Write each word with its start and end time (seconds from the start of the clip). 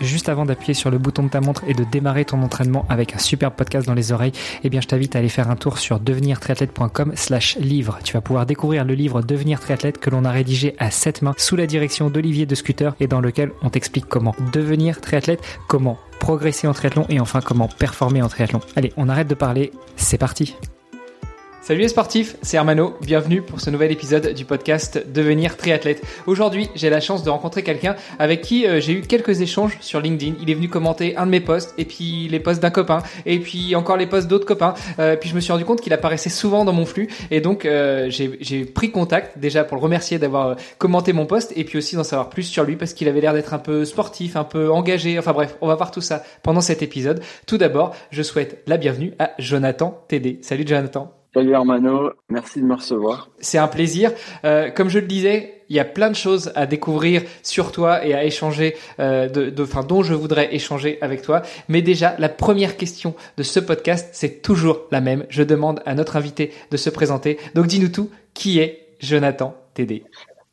juste 0.00 0.28
avant 0.28 0.44
d'appuyer 0.44 0.74
sur 0.74 0.90
le 0.90 0.98
bouton 0.98 1.22
de 1.24 1.28
ta 1.28 1.40
montre 1.40 1.64
et 1.66 1.74
de 1.74 1.84
démarrer 1.84 2.24
ton 2.24 2.42
entraînement 2.42 2.86
avec 2.88 3.14
un 3.14 3.18
super 3.18 3.52
podcast 3.52 3.86
dans 3.86 3.94
les 3.94 4.12
oreilles, 4.12 4.32
eh 4.64 4.70
bien 4.70 4.80
je 4.80 4.86
t'invite 4.86 5.16
à 5.16 5.20
aller 5.20 5.28
faire 5.28 5.50
un 5.50 5.56
tour 5.56 5.78
sur 5.78 6.00
devenirtriathlète.com 6.00 7.12
slash 7.14 7.56
livre. 7.58 7.98
Tu 8.04 8.12
vas 8.12 8.20
pouvoir 8.20 8.46
découvrir 8.46 8.84
le 8.84 8.94
livre 8.94 9.22
Devenir 9.22 9.60
triathlète 9.60 9.98
que 9.98 10.10
l'on 10.10 10.24
a 10.24 10.30
rédigé 10.30 10.74
à 10.78 10.90
sept 10.90 11.22
mains 11.22 11.34
sous 11.36 11.56
la 11.56 11.66
direction 11.66 12.10
d'Olivier 12.10 12.46
de 12.46 12.54
Scooter 12.54 12.94
et 13.00 13.06
dans 13.06 13.20
lequel 13.20 13.52
on 13.62 13.70
t'explique 13.70 14.06
comment 14.06 14.34
devenir 14.52 15.00
triathlète, 15.00 15.42
comment 15.66 15.98
progresser 16.20 16.66
en 16.66 16.72
triathlon 16.72 17.06
et 17.08 17.20
enfin 17.20 17.40
comment 17.40 17.68
performer 17.68 18.22
en 18.22 18.28
triathlon. 18.28 18.60
Allez, 18.76 18.92
on 18.96 19.08
arrête 19.08 19.28
de 19.28 19.34
parler, 19.34 19.72
c'est 19.96 20.18
parti 20.18 20.56
Salut 21.68 21.82
les 21.82 21.88
sportifs, 21.88 22.36
c'est 22.40 22.56
Hermano, 22.56 22.94
bienvenue 23.02 23.42
pour 23.42 23.60
ce 23.60 23.68
nouvel 23.68 23.92
épisode 23.92 24.32
du 24.32 24.46
podcast 24.46 25.04
Devenir 25.12 25.58
triathlète. 25.58 26.02
Aujourd'hui, 26.26 26.70
j'ai 26.74 26.88
la 26.88 26.98
chance 26.98 27.22
de 27.24 27.28
rencontrer 27.28 27.62
quelqu'un 27.62 27.94
avec 28.18 28.40
qui 28.40 28.66
euh, 28.66 28.80
j'ai 28.80 28.94
eu 28.94 29.02
quelques 29.02 29.42
échanges 29.42 29.76
sur 29.82 30.00
LinkedIn. 30.00 30.36
Il 30.40 30.48
est 30.48 30.54
venu 30.54 30.70
commenter 30.70 31.14
un 31.18 31.26
de 31.26 31.30
mes 31.30 31.40
posts, 31.40 31.74
et 31.76 31.84
puis 31.84 32.26
les 32.30 32.40
posts 32.40 32.62
d'un 32.62 32.70
copain, 32.70 33.02
et 33.26 33.38
puis 33.38 33.76
encore 33.76 33.98
les 33.98 34.06
posts 34.06 34.28
d'autres 34.28 34.46
copains. 34.46 34.72
Euh, 34.98 35.16
puis 35.16 35.28
je 35.28 35.34
me 35.34 35.40
suis 35.40 35.52
rendu 35.52 35.66
compte 35.66 35.82
qu'il 35.82 35.92
apparaissait 35.92 36.30
souvent 36.30 36.64
dans 36.64 36.72
mon 36.72 36.86
flux, 36.86 37.10
et 37.30 37.42
donc 37.42 37.66
euh, 37.66 38.08
j'ai 38.08 38.64
pris 38.64 38.90
contact 38.90 39.38
déjà 39.38 39.62
pour 39.62 39.76
le 39.76 39.82
remercier 39.82 40.18
d'avoir 40.18 40.56
commenté 40.78 41.12
mon 41.12 41.26
post, 41.26 41.52
et 41.54 41.64
puis 41.64 41.76
aussi 41.76 41.96
d'en 41.96 42.02
savoir 42.02 42.30
plus 42.30 42.44
sur 42.44 42.64
lui 42.64 42.76
parce 42.76 42.94
qu'il 42.94 43.08
avait 43.08 43.20
l'air 43.20 43.34
d'être 43.34 43.52
un 43.52 43.58
peu 43.58 43.84
sportif, 43.84 44.36
un 44.36 44.44
peu 44.44 44.72
engagé. 44.72 45.18
Enfin 45.18 45.34
bref, 45.34 45.58
on 45.60 45.66
va 45.66 45.74
voir 45.74 45.90
tout 45.90 46.00
ça 46.00 46.22
pendant 46.42 46.62
cet 46.62 46.80
épisode. 46.80 47.20
Tout 47.46 47.58
d'abord, 47.58 47.94
je 48.10 48.22
souhaite 48.22 48.62
la 48.66 48.78
bienvenue 48.78 49.12
à 49.18 49.32
Jonathan 49.38 50.02
TD. 50.08 50.38
Salut 50.40 50.64
Jonathan. 50.66 51.17
Salut 51.38 51.54
Armano, 51.54 52.10
merci 52.28 52.60
de 52.60 52.64
me 52.64 52.74
recevoir. 52.74 53.30
C'est 53.38 53.58
un 53.58 53.68
plaisir. 53.68 54.10
Euh, 54.44 54.70
comme 54.70 54.88
je 54.88 54.98
le 54.98 55.06
disais, 55.06 55.62
il 55.68 55.76
y 55.76 55.78
a 55.78 55.84
plein 55.84 56.10
de 56.10 56.16
choses 56.16 56.50
à 56.56 56.66
découvrir 56.66 57.22
sur 57.44 57.70
toi 57.70 58.04
et 58.04 58.12
à 58.12 58.24
échanger, 58.24 58.74
euh, 58.98 59.28
de, 59.28 59.48
de, 59.48 59.62
enfin, 59.62 59.84
dont 59.84 60.02
je 60.02 60.14
voudrais 60.14 60.52
échanger 60.52 60.98
avec 61.00 61.22
toi. 61.22 61.42
Mais 61.68 61.80
déjà, 61.80 62.16
la 62.18 62.28
première 62.28 62.76
question 62.76 63.14
de 63.36 63.44
ce 63.44 63.60
podcast, 63.60 64.08
c'est 64.14 64.42
toujours 64.42 64.80
la 64.90 65.00
même. 65.00 65.26
Je 65.28 65.44
demande 65.44 65.80
à 65.86 65.94
notre 65.94 66.16
invité 66.16 66.50
de 66.72 66.76
se 66.76 66.90
présenter. 66.90 67.38
Donc 67.54 67.68
dis-nous 67.68 67.90
tout, 67.90 68.10
qui 68.34 68.58
est 68.58 68.88
Jonathan 68.98 69.54
TD 69.74 70.02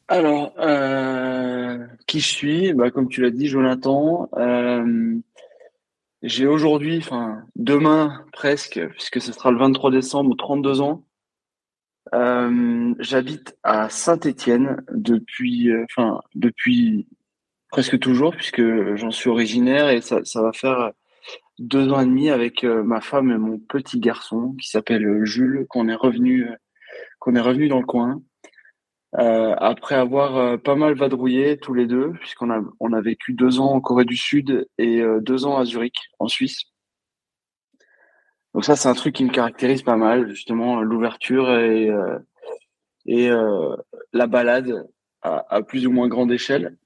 Alors, 0.08 0.54
euh, 0.60 1.80
qui 2.06 2.20
je 2.20 2.28
suis? 2.28 2.74
Bah, 2.74 2.92
Comme 2.92 3.10
tu 3.10 3.24
l'as 3.24 3.32
dit, 3.32 3.48
Jonathan. 3.48 4.30
Euh, 4.38 5.16
j'ai 6.26 6.48
aujourd'hui, 6.48 6.98
enfin 6.98 7.44
demain 7.56 8.26
presque, 8.34 8.84
puisque 8.94 9.22
ce 9.22 9.32
sera 9.32 9.52
le 9.52 9.60
23 9.60 9.92
décembre, 9.92 10.36
32 10.36 10.82
ans. 10.82 11.06
Euh, 12.14 12.94
J'habite 13.00 13.58
à 13.64 13.90
Saint-Étienne 13.90 14.84
depuis, 14.92 15.70
euh, 15.70 15.86
enfin 15.86 16.22
depuis 16.34 17.08
presque 17.70 18.00
toujours, 18.00 18.36
puisque 18.36 18.96
j'en 18.96 19.12
suis 19.12 19.30
originaire 19.30 19.90
et 19.90 20.02
ça, 20.02 20.22
va 20.36 20.52
faire 20.52 20.92
deux 21.60 21.92
ans 21.92 22.02
et 22.02 22.06
demi 22.06 22.30
avec 22.32 22.64
euh, 22.64 22.84
ma 22.84 23.02
femme 23.02 23.32
et 23.32 23.38
mon 23.38 23.60
petit 23.60 24.00
garçon 24.00 24.56
qui 24.60 24.70
s'appelle 24.70 25.26
Jules, 25.26 25.68
qu'on 25.70 25.88
est 25.90 25.96
revenu, 25.96 26.48
qu'on 27.20 27.36
est 27.36 27.42
revenu 27.42 27.68
dans 27.68 27.80
le 27.80 27.86
coin. 27.86 28.22
Euh, 29.18 29.56
après 29.60 29.96
avoir 29.96 30.36
euh, 30.36 30.58
pas 30.58 30.76
mal 30.76 30.94
vadrouillé 30.94 31.58
tous 31.58 31.74
les 31.74 31.86
deux, 31.86 32.12
puisqu'on 32.20 32.52
a, 32.52 32.62
on 32.82 32.92
a 32.92 33.00
vécu 33.00 33.32
deux 33.34 33.62
ans 33.62 33.72
en 33.72 33.80
Corée 33.80 34.04
du 34.04 34.18
Sud 34.18 34.68
et 34.78 35.00
euh, 35.00 35.22
deux 35.22 35.46
ans 35.46 35.58
à 35.58 35.64
Zurich, 35.64 35.98
en 36.20 36.28
Suisse. 36.28 36.64
Donc 38.54 38.66
ça, 38.66 38.76
c'est 38.76 38.90
un 38.90 38.94
truc 38.94 39.16
qui 39.16 39.24
me 39.24 39.32
caractérise 39.32 39.84
pas 39.84 39.96
mal, 39.96 40.30
justement, 40.30 40.82
l'ouverture 40.82 41.50
et, 41.52 41.90
et 43.06 43.30
la 44.14 44.28
balade 44.28 44.88
à, 45.22 45.46
à, 45.54 45.62
plus 45.62 45.86
ou 45.86 45.92
moins 45.92 46.08
grande 46.08 46.32
échelle. 46.32 46.78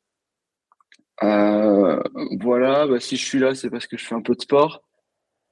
voilà, 1.21 2.87
bah, 2.87 2.99
si 2.99 3.17
je 3.17 3.23
suis 3.23 3.37
là, 3.37 3.53
c'est 3.53 3.69
parce 3.69 3.85
que 3.85 3.97
je 3.97 4.05
fais 4.05 4.15
un 4.15 4.23
peu 4.23 4.33
de 4.33 4.41
sport. 4.41 4.81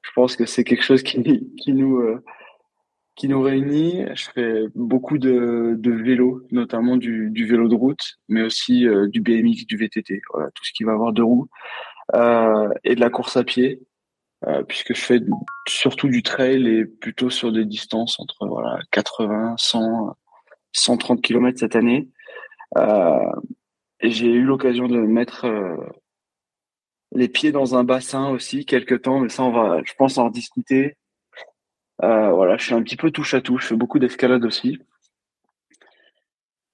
Je 0.01 0.09
pense 0.15 0.35
que 0.35 0.47
c'est 0.47 0.63
quelque 0.63 0.83
chose 0.83 1.03
qui, 1.03 1.53
qui 1.55 1.73
nous 1.73 2.19
qui 3.17 3.27
nous 3.27 3.41
réunit. 3.41 4.05
Je 4.13 4.29
fais 4.33 4.63
beaucoup 4.75 5.17
de, 5.17 5.75
de 5.77 5.91
vélo, 5.91 6.43
notamment 6.51 6.95
du, 6.95 7.29
du, 7.31 7.45
vélo 7.45 7.67
de 7.67 7.75
route, 7.75 8.19
mais 8.29 8.43
aussi 8.43 8.87
euh, 8.87 9.07
du 9.07 9.21
BMX, 9.21 9.65
du 9.65 9.75
VTT, 9.75 10.21
voilà, 10.33 10.49
tout 10.51 10.63
ce 10.63 10.71
qui 10.71 10.83
va 10.85 10.93
avoir 10.93 11.11
deux 11.11 11.23
roues, 11.23 11.49
euh, 12.15 12.69
et 12.83 12.95
de 12.95 13.01
la 13.01 13.09
course 13.09 13.35
à 13.35 13.43
pied, 13.43 13.81
euh, 14.45 14.63
puisque 14.63 14.93
je 14.93 15.01
fais 15.01 15.19
surtout 15.67 16.07
du 16.07 16.21
trail 16.23 16.67
et 16.67 16.85
plutôt 16.85 17.31
sur 17.31 17.51
des 17.51 17.65
distances 17.65 18.19
entre 18.19 18.47
voilà 18.47 18.79
80, 18.91 19.55
100, 19.57 20.15
130 20.73 21.21
km 21.21 21.57
cette 21.59 21.75
année. 21.75 22.07
Euh, 22.77 23.31
et 23.99 24.11
j'ai 24.11 24.27
eu 24.27 24.43
l'occasion 24.43 24.87
de 24.87 24.99
mettre 24.99 25.45
euh, 25.45 25.75
les 27.13 27.27
pieds 27.27 27.51
dans 27.51 27.75
un 27.75 27.83
bassin 27.83 28.29
aussi 28.29 28.65
quelques 28.65 29.01
temps, 29.01 29.21
mais 29.21 29.29
ça 29.29 29.43
on 29.43 29.51
va, 29.51 29.81
je 29.83 29.93
pense 29.97 30.19
en 30.19 30.29
discuter 30.29 30.97
euh, 32.03 32.31
voilà, 32.31 32.57
je 32.57 32.65
suis 32.65 32.73
un 32.73 32.83
petit 32.83 32.97
peu 32.97 33.11
touche 33.11 33.33
à 33.33 33.41
tout. 33.41 33.57
Je 33.57 33.67
fais 33.67 33.75
beaucoup 33.75 33.99
d'escalade 33.99 34.45
aussi. 34.45 34.79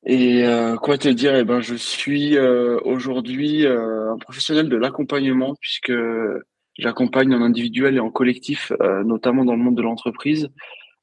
Et 0.05 0.45
euh, 0.45 0.75
quoi 0.75 0.97
te 0.97 1.07
dire? 1.07 1.35
Eh 1.35 1.45
ben, 1.45 1.61
je 1.61 1.75
suis 1.75 2.37
euh, 2.37 2.77
aujourd'hui 2.83 3.65
euh, 3.65 4.11
un 4.13 4.17
professionnel 4.17 4.67
de 4.67 4.75
l'accompagnement 4.75 5.55
puisque 5.61 5.93
j'accompagne 6.77 7.33
en 7.33 7.41
individuel 7.41 7.95
et 7.95 7.99
en 8.01 8.11
collectif, 8.11 8.73
euh, 8.81 9.03
notamment 9.03 9.45
dans 9.45 9.55
le 9.55 9.63
monde 9.63 9.77
de 9.77 9.81
l'entreprise, 9.81 10.49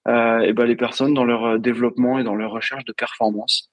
et 0.08 0.52
ben 0.54 0.64
les 0.64 0.76
personnes 0.76 1.14
dans 1.14 1.24
leur 1.24 1.58
développement 1.58 2.18
et 2.18 2.24
dans 2.24 2.34
leur 2.34 2.50
recherche 2.50 2.84
de 2.84 2.92
performance. 2.92 3.70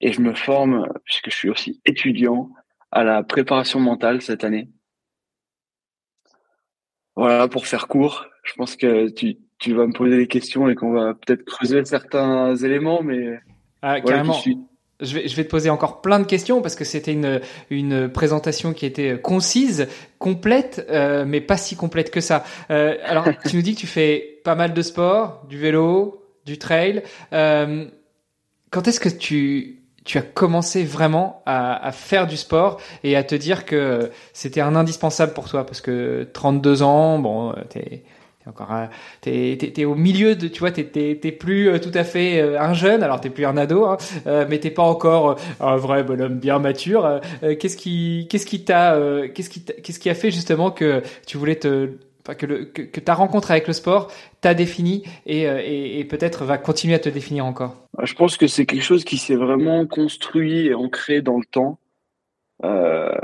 Et 0.00 0.12
je 0.12 0.20
me 0.20 0.34
forme 0.34 0.86
puisque 1.04 1.30
je 1.30 1.36
suis 1.36 1.50
aussi 1.50 1.80
étudiant 1.84 2.50
à 2.90 3.02
la 3.02 3.22
préparation 3.22 3.80
mentale 3.80 4.20
cette 4.20 4.44
année. 4.44 4.68
Voilà, 7.16 7.48
pour 7.48 7.66
faire 7.66 7.88
court, 7.88 8.26
je 8.42 8.52
pense 8.54 8.76
que 8.76 9.08
tu, 9.10 9.36
tu 9.58 9.74
vas 9.74 9.86
me 9.86 9.92
poser 9.92 10.16
des 10.16 10.26
questions 10.26 10.68
et 10.68 10.74
qu'on 10.74 10.92
va 10.92 11.14
peut-être 11.14 11.44
creuser 11.44 11.84
certains 11.84 12.56
éléments, 12.56 13.02
mais 13.02 13.38
ah, 13.82 14.00
carrément. 14.00 14.36
Je 15.00 15.14
vais, 15.16 15.26
je 15.26 15.34
vais 15.34 15.44
te 15.44 15.50
poser 15.50 15.68
encore 15.68 16.00
plein 16.00 16.20
de 16.20 16.26
questions 16.26 16.62
parce 16.62 16.76
que 16.76 16.84
c'était 16.84 17.12
une, 17.12 17.40
une 17.70 18.08
présentation 18.08 18.72
qui 18.72 18.86
était 18.86 19.20
concise, 19.20 19.88
complète, 20.18 20.86
euh, 20.90 21.24
mais 21.26 21.40
pas 21.40 21.56
si 21.56 21.74
complète 21.74 22.12
que 22.12 22.20
ça. 22.20 22.44
Euh, 22.70 22.96
alors, 23.02 23.26
tu 23.48 23.56
nous 23.56 23.62
dis 23.62 23.74
que 23.74 23.80
tu 23.80 23.88
fais 23.88 24.40
pas 24.44 24.54
mal 24.54 24.72
de 24.74 24.82
sport, 24.82 25.44
du 25.48 25.58
vélo, 25.58 26.22
du 26.46 26.56
trail. 26.56 27.02
Euh, 27.32 27.86
quand 28.70 28.86
est-ce 28.86 29.00
que 29.00 29.08
tu, 29.08 29.81
tu 30.04 30.18
as 30.18 30.22
commencé 30.22 30.84
vraiment 30.84 31.42
à, 31.46 31.86
à, 31.86 31.92
faire 31.92 32.26
du 32.26 32.36
sport 32.36 32.80
et 33.04 33.16
à 33.16 33.22
te 33.22 33.34
dire 33.34 33.64
que 33.64 34.10
c'était 34.32 34.60
un 34.60 34.74
indispensable 34.74 35.32
pour 35.32 35.48
toi 35.48 35.64
parce 35.64 35.80
que 35.80 36.28
32 36.32 36.82
ans, 36.82 37.18
bon, 37.18 37.54
t'es 37.68 38.02
encore, 38.48 38.68
t'es, 39.20 39.56
t'es, 39.56 39.84
au 39.84 39.94
milieu 39.94 40.34
de, 40.34 40.48
tu 40.48 40.60
vois, 40.60 40.72
t'es, 40.72 40.84
t'es, 40.84 41.32
plus 41.32 41.68
euh, 41.68 41.78
tout 41.78 41.92
à 41.94 42.04
fait 42.04 42.40
euh, 42.40 42.60
un 42.60 42.74
jeune, 42.74 43.02
alors 43.02 43.20
t'es 43.20 43.30
plus 43.30 43.46
un 43.46 43.56
ado, 43.56 43.84
hein, 43.84 43.96
euh, 44.26 44.46
mais 44.48 44.58
t'es 44.58 44.70
pas 44.70 44.82
encore 44.82 45.36
un 45.60 45.76
vrai 45.76 46.02
bonhomme 46.02 46.38
bien 46.38 46.58
mature. 46.58 47.20
qu'est-ce 47.40 47.76
qui, 47.76 48.26
qu'est-ce 48.28 48.46
qui 48.46 48.64
t'a, 48.64 48.98
qu'est-ce 49.34 49.50
qui, 49.50 49.64
qu'est-ce 49.64 49.98
qui 49.98 50.10
a 50.10 50.14
fait 50.14 50.30
justement 50.30 50.70
que 50.70 51.02
tu 51.26 51.36
voulais 51.36 51.56
te, 51.56 51.90
enfin, 52.24 52.34
que, 52.34 52.46
le, 52.46 52.64
que, 52.64 52.82
que 52.82 53.00
ta 53.00 53.14
rencontre 53.14 53.50
avec 53.50 53.66
le 53.66 53.72
sport 53.72 54.10
t'a 54.40 54.54
défini 54.54 55.04
et, 55.26 55.42
et, 55.42 56.00
et, 56.00 56.04
peut-être 56.04 56.44
va 56.44 56.58
continuer 56.58 56.94
à 56.94 56.98
te 56.98 57.08
définir 57.08 57.46
encore? 57.46 57.81
Je 58.00 58.14
pense 58.14 58.36
que 58.36 58.46
c'est 58.46 58.66
quelque 58.66 58.82
chose 58.82 59.04
qui 59.04 59.18
s'est 59.18 59.36
vraiment 59.36 59.86
construit 59.86 60.66
et 60.66 60.74
ancré 60.74 61.20
dans 61.20 61.38
le 61.38 61.44
temps. 61.44 61.78
Euh, 62.64 63.14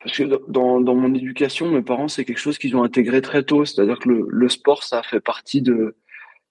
parce 0.00 0.16
que 0.16 0.50
dans, 0.50 0.80
dans 0.80 0.94
mon 0.94 1.14
éducation, 1.14 1.70
mes 1.70 1.82
parents, 1.82 2.08
c'est 2.08 2.24
quelque 2.24 2.38
chose 2.38 2.58
qu'ils 2.58 2.76
ont 2.76 2.82
intégré 2.82 3.20
très 3.20 3.42
tôt. 3.42 3.64
C'est-à-dire 3.64 3.98
que 3.98 4.08
le, 4.08 4.26
le, 4.28 4.48
sport, 4.48 4.82
ça 4.82 5.02
fait 5.02 5.20
partie 5.20 5.60
de, 5.60 5.96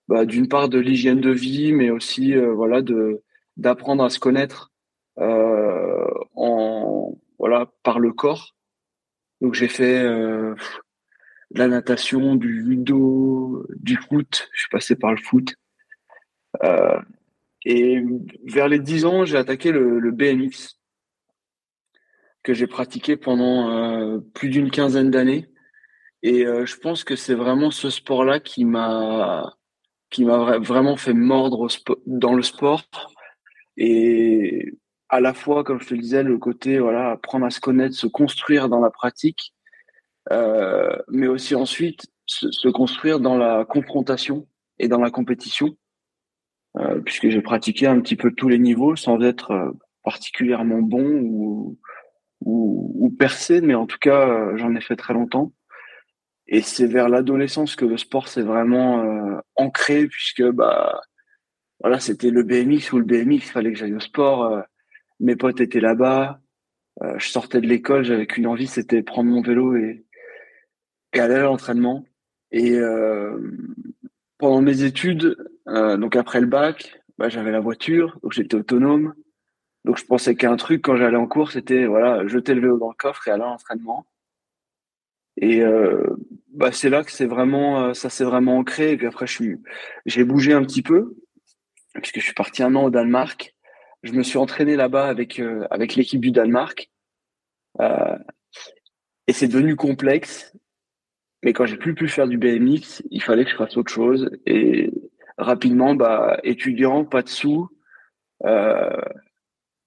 bah, 0.08 0.26
d'une 0.26 0.48
part 0.48 0.70
de 0.70 0.80
l'hygiène 0.80 1.22
de 1.22 1.32
vie, 1.32 1.74
mais 1.74 1.90
aussi, 1.90 2.36
euh, 2.36 2.54
voilà, 2.54 2.82
de, 2.82 3.24
d'apprendre 3.56 4.04
à 4.04 4.10
se 4.10 4.20
connaître, 4.20 4.72
euh, 5.20 6.08
en, 6.36 7.18
voilà, 7.40 7.72
par 7.84 8.00
le 8.00 8.14
corps. 8.14 8.56
Donc, 9.42 9.54
j'ai 9.56 9.68
fait, 9.68 10.04
euh, 10.04 10.54
de 11.52 11.60
la 11.60 11.68
natation, 11.68 12.36
du 12.36 12.64
judo, 12.64 13.66
du 13.76 13.96
foot. 13.96 14.50
Je 14.54 14.62
suis 14.62 14.70
passé 14.70 14.96
par 14.96 15.12
le 15.12 15.18
foot. 15.18 15.56
Euh, 16.64 17.00
et 17.70 18.02
vers 18.46 18.70
les 18.70 18.80
10 18.80 19.04
ans, 19.04 19.26
j'ai 19.26 19.36
attaqué 19.36 19.74
le, 19.74 20.12
BMX 20.12 20.80
que 22.42 22.54
j'ai 22.54 22.66
pratiqué 22.66 23.18
pendant 23.18 23.70
euh, 23.70 24.20
plus 24.34 24.48
d'une 24.48 24.72
quinzaine 24.72 25.12
d'années. 25.12 25.50
Et 26.24 26.46
euh, 26.46 26.66
je 26.66 26.78
pense 26.78 27.04
que 27.04 27.18
c'est 27.18 27.34
vraiment 27.34 27.70
ce 27.70 27.90
sport-là 27.90 28.40
qui 28.40 28.64
m'a 28.64 29.54
qui 30.10 30.24
m'a 30.24 30.58
vraiment 30.60 30.96
fait 30.96 31.14
mordre 31.14 31.68
dans 32.06 32.36
le 32.36 32.42
sport. 32.42 32.86
Et 33.76 34.72
à 35.10 35.20
la 35.20 35.34
fois, 35.34 35.66
comme 35.66 35.82
je 35.82 35.90
te 35.90 35.96
disais, 35.96 36.24
le 36.24 36.38
côté 36.38 36.80
voilà 36.80 37.12
apprendre 37.12 37.46
à 37.46 37.50
se 37.50 37.60
connaître, 37.60 37.96
se 37.96 38.08
construire 38.08 38.70
dans 38.70 38.80
la 38.80 38.92
pratique, 38.92 39.54
euh, 40.32 40.96
mais 41.10 41.28
aussi 41.28 41.54
ensuite 41.54 42.06
se, 42.28 42.70
construire 42.70 43.20
dans 43.20 43.38
la 43.38 43.66
confrontation 43.66 44.48
et 44.80 44.88
dans 44.88 45.02
la 45.02 45.12
compétition, 45.12 45.76
euh, 46.80 47.00
puisque 47.02 47.30
j'ai 47.30 47.42
pratiqué 47.42 47.88
un 47.88 48.00
petit 48.00 48.16
peu 48.16 48.32
tous 48.32 48.50
les 48.50 48.60
niveaux 48.60 48.96
sans 48.96 49.22
être 49.22 49.52
euh, 49.52 49.72
particulièrement 50.04 50.82
bon 50.82 51.06
ou 52.42 53.10
percer, 53.18 53.62
mais 53.62 53.74
en 53.74 53.88
tout 53.88 53.98
cas, 54.00 54.56
j'en 54.58 54.76
ai 54.76 54.82
fait 54.82 54.96
très 54.96 55.14
longtemps. 55.14 55.52
Et 56.48 56.62
c'est 56.62 56.88
vers 56.88 57.10
l'adolescence 57.10 57.76
que 57.76 57.86
le 57.86 57.98
sport 57.98 58.28
s'est 58.28 58.42
vraiment 58.42 59.04
euh, 59.04 59.40
ancré, 59.56 60.08
puisque 60.08 60.44
bah 60.44 61.02
voilà, 61.82 62.00
c'était 62.00 62.30
le 62.32 62.44
BMX 62.44 62.94
ou 62.94 63.00
le 63.00 63.06
BMX, 63.06 63.52
fallait 63.52 63.74
que 63.74 63.78
j'aille 63.78 63.94
au 63.94 64.00
sport. 64.00 64.44
Euh, 64.46 64.62
mes 65.20 65.36
potes 65.36 65.60
étaient 65.60 65.82
là-bas. 65.82 66.40
Euh, 67.04 67.20
je 67.20 67.28
sortais 67.28 67.62
de 67.62 67.68
l'école, 67.68 68.04
j'avais 68.04 68.28
qu'une 68.28 68.48
envie, 68.48 68.68
c'était 68.68 69.04
prendre 69.04 69.30
mon 69.30 69.42
vélo 69.42 69.76
et, 69.76 70.06
et 71.14 71.20
aller 71.20 71.36
à 71.36 71.44
l'entraînement. 71.44 72.06
Et 72.52 72.80
pendant 74.38 74.62
mes 74.62 74.84
études, 74.84 75.38
donc 75.66 76.16
après 76.16 76.40
le 76.40 76.48
bac, 76.48 77.02
bah, 77.18 77.30
j'avais 77.30 77.52
la 77.52 77.60
voiture, 77.60 78.20
donc 78.22 78.34
j'étais 78.34 78.56
autonome. 78.56 79.14
Donc 79.86 79.98
je 79.98 80.06
pensais 80.06 80.36
qu'un 80.36 80.58
truc 80.58 80.82
quand 80.82 80.96
j'allais 80.98 81.18
en 81.18 81.28
cours, 81.28 81.52
c'était 81.52 81.86
voilà, 81.86 82.28
jeter 82.28 82.54
le 82.54 82.62
vélo 82.62 82.78
dans 82.78 82.90
le 82.90 82.96
coffre 82.96 83.28
et 83.28 83.32
aller 83.32 83.44
à 83.44 83.48
l'entraînement. 83.48 84.06
Et 85.38 85.62
euh, 85.62 86.04
bah, 86.50 86.72
c'est 86.72 86.90
là 86.90 87.04
que 87.04 87.12
c'est 87.12 87.26
vraiment, 87.26 87.86
euh, 87.86 87.94
ça 87.94 88.10
s'est 88.10 88.24
vraiment 88.24 88.58
ancré. 88.58 88.92
Et 88.92 88.98
puis 88.98 89.08
après, 89.08 89.26
j'ai 90.06 90.24
bougé 90.24 90.54
un 90.54 90.64
petit 90.64 90.82
peu 90.82 91.16
puisque 91.94 92.20
je 92.20 92.26
suis 92.26 92.34
parti 92.34 92.64
un 92.64 92.76
an 92.76 92.86
au 92.86 92.90
Danemark. 92.90 93.56
Je 94.04 94.14
me 94.14 94.24
suis 94.24 94.38
entraîné 94.38 94.76
là-bas 94.76 95.08
avec 95.08 95.40
euh, 95.40 95.68
avec 95.72 95.96
l'équipe 95.96 96.22
du 96.22 96.32
Danemark. 96.32 96.90
Euh, 97.82 98.18
et 99.28 99.34
c'est 99.34 99.48
devenu 99.48 99.76
complexe. 99.76 100.56
Mais 101.44 101.54
quand 101.54 101.66
j'ai 101.66 101.78
plus 101.78 101.94
pu 101.94 102.08
faire 102.08 102.28
du 102.28 102.38
BMX, 102.38 103.04
il 103.12 103.22
fallait 103.22 103.46
que 103.46 103.52
je 103.52 103.56
fasse 103.56 103.78
autre 103.78 103.92
chose. 103.92 104.30
Et 104.46 104.92
rapidement, 105.38 105.96
bah, 105.96 106.40
étudiant, 106.44 107.06
pas 107.06 107.22
de 107.22 107.30
sous, 107.30 107.70
euh, 108.46 109.02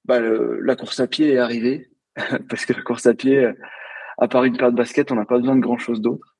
bah, 0.04 0.20
la 0.20 0.76
course 0.76 1.00
à 1.00 1.06
pied 1.06 1.32
est 1.32 1.38
arrivée. 1.38 1.90
parce 2.48 2.66
que 2.66 2.72
la 2.72 2.82
course 2.82 3.06
à 3.06 3.14
pied, 3.14 3.50
à 4.18 4.28
part 4.28 4.44
une 4.44 4.56
paire 4.56 4.70
de 4.70 4.76
baskets, 4.76 5.10
on 5.12 5.16
n'a 5.16 5.24
pas 5.24 5.38
besoin 5.38 5.56
de 5.56 5.60
grand 5.60 5.78
chose 5.78 6.00
d'autre. 6.00 6.36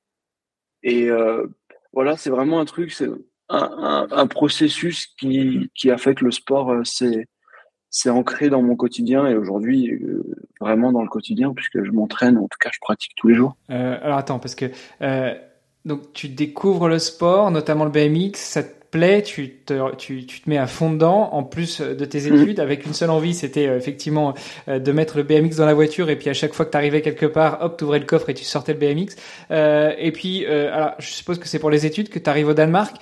Et 0.82 1.10
euh, 1.10 1.46
voilà, 1.92 2.16
c'est 2.16 2.30
vraiment 2.30 2.60
un 2.60 2.64
truc, 2.64 2.92
c'est 2.92 3.08
un, 3.48 4.26
processus 4.28 5.06
qui, 5.18 5.70
qui 5.74 5.90
a 5.90 5.98
fait 5.98 6.14
que 6.14 6.24
le 6.24 6.30
sport 6.30 6.72
euh, 6.72 6.84
s'est 6.84 7.26
c'est 7.90 8.10
ancré 8.10 8.48
dans 8.48 8.62
mon 8.62 8.76
quotidien 8.76 9.26
et 9.26 9.36
aujourd'hui 9.36 9.90
euh, 9.90 10.24
vraiment 10.60 10.92
dans 10.92 11.02
le 11.02 11.08
quotidien 11.08 11.52
puisque 11.54 11.82
je 11.82 11.90
m'entraîne, 11.90 12.38
en 12.38 12.48
tout 12.48 12.58
cas 12.60 12.70
je 12.72 12.78
pratique 12.80 13.12
tous 13.16 13.28
les 13.28 13.34
jours. 13.34 13.56
Euh, 13.70 13.98
alors 14.02 14.18
attends, 14.18 14.38
parce 14.38 14.54
que 14.54 14.66
euh, 15.02 15.34
donc 15.84 16.12
tu 16.12 16.28
découvres 16.28 16.88
le 16.88 16.98
sport, 16.98 17.50
notamment 17.50 17.84
le 17.84 17.90
BMX, 17.90 18.36
ça 18.36 18.62
plaît, 18.90 19.22
tu 19.22 19.50
te, 19.50 19.94
tu, 19.96 20.26
tu, 20.26 20.40
te 20.40 20.50
mets 20.50 20.58
à 20.58 20.66
fond 20.66 20.92
dedans, 20.92 21.30
en 21.32 21.42
plus 21.42 21.80
de 21.80 22.04
tes 22.04 22.28
mhm. 22.28 22.42
études, 22.42 22.60
avec 22.60 22.86
une 22.86 22.92
seule 22.92 23.10
envie, 23.10 23.34
c'était 23.34 23.68
euh, 23.68 23.76
effectivement 23.76 24.34
euh, 24.68 24.78
de 24.78 24.92
mettre 24.92 25.16
le 25.16 25.22
BMX 25.22 25.56
dans 25.56 25.66
la 25.66 25.74
voiture, 25.74 26.10
et 26.10 26.16
puis 26.16 26.28
à 26.28 26.34
chaque 26.34 26.52
fois 26.54 26.66
que 26.66 26.72
tu 26.72 26.76
arrivais 26.76 27.00
quelque 27.00 27.26
part, 27.26 27.58
hop, 27.62 27.78
tu 27.78 27.84
ouvrais 27.84 28.00
le 28.00 28.06
coffre 28.06 28.28
et 28.30 28.34
tu 28.34 28.44
sortais 28.44 28.74
le 28.74 28.78
BMX. 28.78 29.16
Euh, 29.50 29.92
et 29.98 30.12
puis, 30.12 30.44
euh, 30.46 30.74
alors, 30.74 30.92
je 30.98 31.08
suppose 31.08 31.38
que 31.38 31.46
c'est 31.46 31.58
pour 31.58 31.70
les 31.70 31.86
études 31.86 32.08
que 32.08 32.18
tu 32.18 32.28
arrives 32.28 32.48
au 32.48 32.54
Danemark. 32.54 32.96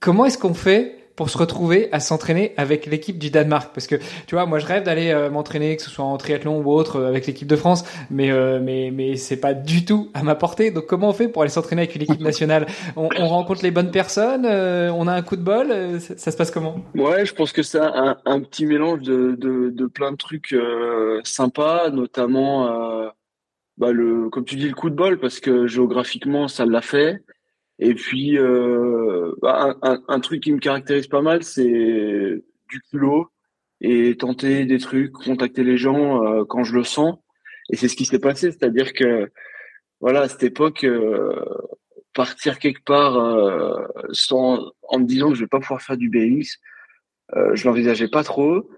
Comment 0.00 0.24
est-ce 0.24 0.38
qu'on 0.38 0.54
fait 0.54 0.96
pour 1.16 1.30
se 1.30 1.38
retrouver 1.38 1.88
à 1.92 2.00
s'entraîner 2.00 2.54
avec 2.56 2.86
l'équipe 2.86 3.18
du 3.18 3.30
Danemark. 3.30 3.72
Parce 3.74 3.86
que 3.86 3.96
tu 4.26 4.34
vois 4.34 4.46
moi 4.46 4.58
je 4.58 4.66
rêve 4.66 4.82
d'aller 4.84 5.10
euh, 5.10 5.30
m'entraîner 5.30 5.76
que 5.76 5.82
ce 5.82 5.90
soit 5.90 6.04
en 6.04 6.16
triathlon 6.16 6.60
ou 6.60 6.72
autre 6.72 6.96
euh, 6.96 7.08
avec 7.08 7.26
l'équipe 7.26 7.48
de 7.48 7.56
France. 7.56 7.84
Mais 8.10 8.30
euh, 8.30 8.60
mais 8.62 8.90
mais 8.92 9.16
c'est 9.16 9.36
pas 9.36 9.54
du 9.54 9.84
tout 9.84 10.10
à 10.14 10.22
ma 10.22 10.34
portée. 10.34 10.70
Donc 10.70 10.86
comment 10.86 11.10
on 11.10 11.12
fait 11.12 11.28
pour 11.28 11.42
aller 11.42 11.50
s'entraîner 11.50 11.82
avec 11.82 11.94
une 11.94 12.02
équipe 12.02 12.20
nationale? 12.20 12.66
On, 12.96 13.08
on, 13.18 13.28
rencontre 13.28 13.62
les 13.62 13.70
bonnes 13.70 13.90
personnes 13.90 14.46
on 14.46 15.08
a 15.08 15.12
un 15.12 15.22
coup 15.22 15.36
de 15.36 15.42
bol 15.42 16.00
ça, 16.00 16.30
se 16.30 16.36
passe 16.36 16.50
comment? 16.50 16.76
Ouais 16.94 17.24
je 17.24 17.34
pense 17.34 17.52
que 17.52 17.62
c'est 17.62 17.78
un, 17.78 18.16
un, 18.24 18.40
petit 18.40 18.66
mélange 18.66 19.00
de, 19.00 19.34
de, 19.38 19.70
de 19.70 19.86
plein 19.86 20.12
de 20.12 20.16
trucs 20.16 20.54
sympas 21.24 21.90
notamment 21.90 22.68
bah 23.78 23.92
le 23.92 24.28
comme 24.28 24.44
tu 24.44 24.56
dis 24.56 24.68
le 24.68 24.74
coup 24.74 24.90
de 24.90 24.94
bol 24.94 25.18
parce 25.18 25.40
que 25.40 25.66
géographiquement 25.66 26.48
ça 26.48 26.66
l'a 26.66 26.82
fait 26.82 27.22
et 27.78 27.94
puis, 27.94 28.38
euh, 28.38 29.32
bah, 29.40 29.76
un, 29.82 30.02
un, 30.06 30.20
truc 30.20 30.42
qui 30.42 30.52
me 30.52 30.58
caractérise 30.58 31.08
pas 31.08 31.22
mal, 31.22 31.42
c'est 31.42 32.42
du 32.68 32.80
culot 32.90 33.28
et 33.80 34.16
tenter 34.16 34.64
des 34.64 34.78
trucs, 34.78 35.12
contacter 35.12 35.64
les 35.64 35.76
gens 35.76 36.24
euh, 36.24 36.44
quand 36.44 36.62
je 36.64 36.74
le 36.74 36.84
sens. 36.84 37.18
Et 37.70 37.76
c'est 37.76 37.88
ce 37.88 37.96
qui 37.96 38.04
s'est 38.04 38.20
passé, 38.20 38.52
c'est-à-dire 38.52 38.92
que 38.92 39.30
voilà, 40.00 40.22
à 40.22 40.28
cette 40.28 40.42
époque, 40.44 40.84
euh, 40.84 41.44
partir 42.14 42.58
quelque 42.58 42.84
part 42.84 43.16
euh, 43.16 43.86
sans 44.12 44.70
en 44.88 44.98
me 45.00 45.04
disant 45.04 45.30
que 45.30 45.34
je 45.34 45.40
vais 45.40 45.48
pas 45.48 45.60
pouvoir 45.60 45.82
faire 45.82 45.96
du 45.96 46.08
BMX, 46.08 46.58
je 47.54 47.64
l'envisageais 47.64 48.08
pas 48.08 48.24
trop. 48.24 48.70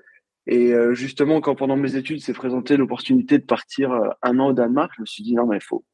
Et 0.46 0.72
justement, 0.92 1.40
quand 1.40 1.56
pendant 1.56 1.76
mes 1.76 1.96
études 1.96 2.20
s'est 2.20 2.34
présentée 2.34 2.76
l'opportunité 2.76 3.38
de 3.38 3.44
partir 3.44 3.90
un 4.22 4.38
an 4.38 4.48
au 4.48 4.52
Danemark, 4.52 4.92
je 4.96 5.00
me 5.00 5.06
suis 5.06 5.24
dit 5.24 5.34
non 5.34 5.46
mais 5.46 5.58
faut, 5.58 5.84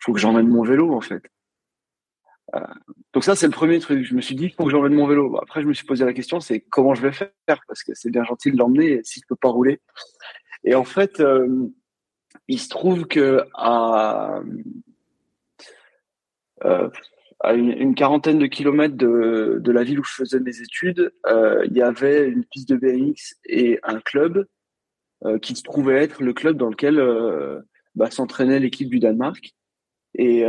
faut 0.00 0.12
que 0.12 0.18
j'emmène 0.18 0.48
mon 0.48 0.64
vélo 0.64 0.92
en 0.94 1.00
fait. 1.00 1.22
Euh, 2.54 2.60
donc 3.12 3.24
ça, 3.24 3.36
c'est 3.36 3.46
le 3.46 3.52
premier 3.52 3.78
truc. 3.78 4.04
Je 4.04 4.14
me 4.14 4.20
suis 4.20 4.34
dit, 4.34 4.44
il 4.46 4.52
faut 4.52 4.64
que 4.64 4.70
j'emmène 4.70 4.94
mon 4.94 5.06
vélo. 5.06 5.38
après, 5.40 5.62
je 5.62 5.66
me 5.66 5.74
suis 5.74 5.86
posé 5.86 6.04
la 6.04 6.12
question, 6.12 6.40
c'est 6.40 6.60
comment 6.60 6.94
je 6.94 7.02
vais 7.02 7.12
faire 7.12 7.30
Parce 7.46 7.82
que 7.82 7.94
c'est 7.94 8.10
bien 8.10 8.24
gentil 8.24 8.50
de 8.50 8.56
l'emmener 8.56 9.00
si 9.04 9.20
je 9.20 9.26
peux 9.28 9.36
pas 9.36 9.48
rouler. 9.48 9.80
Et 10.64 10.74
en 10.74 10.84
fait, 10.84 11.20
euh, 11.20 11.68
il 12.48 12.58
se 12.58 12.68
trouve 12.68 13.06
que 13.06 13.44
à, 13.54 14.40
euh, 16.64 16.90
une, 17.54 17.94
quarantaine 17.94 18.38
de 18.38 18.46
kilomètres 18.46 18.96
de, 18.96 19.70
la 19.70 19.84
ville 19.84 20.00
où 20.00 20.04
je 20.04 20.14
faisais 20.14 20.40
mes 20.40 20.60
études, 20.60 21.12
il 21.26 21.76
y 21.76 21.82
avait 21.82 22.28
une 22.28 22.44
piste 22.44 22.68
de 22.68 22.76
BMX 22.76 23.36
et 23.44 23.78
un 23.84 24.00
club 24.00 24.46
qui 25.42 25.54
se 25.54 25.62
trouvait 25.62 26.02
être 26.02 26.22
le 26.22 26.32
club 26.32 26.56
dans 26.56 26.68
lequel 26.68 27.00
bah, 27.94 28.10
s'entraînait 28.10 28.58
l'équipe 28.58 28.88
du 28.88 28.98
Danemark. 28.98 29.54
Et 30.14 30.44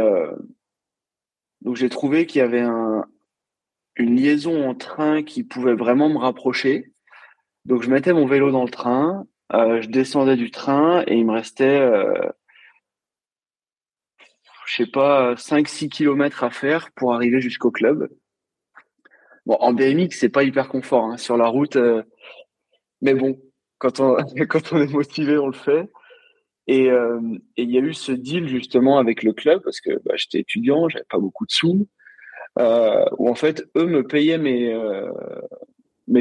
donc 1.61 1.75
j'ai 1.75 1.89
trouvé 1.89 2.25
qu'il 2.25 2.39
y 2.39 2.43
avait 2.43 2.61
un, 2.61 3.05
une 3.95 4.15
liaison 4.15 4.67
en 4.67 4.75
train 4.75 5.23
qui 5.23 5.43
pouvait 5.43 5.75
vraiment 5.75 6.09
me 6.09 6.17
rapprocher. 6.17 6.93
Donc 7.65 7.83
je 7.83 7.89
mettais 7.89 8.13
mon 8.13 8.25
vélo 8.25 8.51
dans 8.51 8.63
le 8.63 8.69
train, 8.69 9.27
euh, 9.53 9.81
je 9.81 9.89
descendais 9.89 10.37
du 10.37 10.51
train 10.51 11.03
et 11.07 11.17
il 11.17 11.25
me 11.25 11.33
restait, 11.33 11.79
euh, 11.79 12.29
je 14.65 14.75
sais 14.75 14.89
pas, 14.89 15.35
5-6 15.35 15.89
kilomètres 15.89 16.43
à 16.43 16.49
faire 16.51 16.91
pour 16.93 17.13
arriver 17.13 17.41
jusqu'au 17.41 17.71
club. 17.71 18.09
Bon, 19.45 19.57
en 19.59 19.73
BMX, 19.73 20.11
c'est 20.11 20.29
pas 20.29 20.43
hyper 20.43 20.69
confort 20.69 21.05
hein, 21.05 21.17
sur 21.17 21.35
la 21.35 21.47
route, 21.47 21.75
euh, 21.75 22.03
mais 23.01 23.13
bon, 23.15 23.39
quand 23.79 23.99
on, 23.99 24.17
quand 24.49 24.71
on 24.73 24.81
est 24.81 24.91
motivé, 24.91 25.37
on 25.37 25.47
le 25.47 25.53
fait. 25.53 25.89
Euh, 26.69 27.19
et 27.57 27.63
il 27.63 27.71
y 27.71 27.77
a 27.77 27.81
eu 27.81 27.93
ce 27.93 28.11
deal 28.11 28.47
justement 28.47 28.99
avec 28.99 29.23
le 29.23 29.33
club 29.33 29.61
parce 29.63 29.81
que 29.81 29.91
bah, 30.05 30.13
j'étais 30.17 30.39
étudiant, 30.39 30.87
j'avais 30.87 31.05
pas 31.09 31.17
beaucoup 31.17 31.45
de 31.45 31.51
sous, 31.51 31.87
euh, 32.59 33.05
où 33.17 33.29
en 33.29 33.35
fait 33.35 33.65
eux 33.75 33.85
me 33.85 34.05
payaient 34.05 34.37
mes 34.37 34.71
euh, 34.71 35.11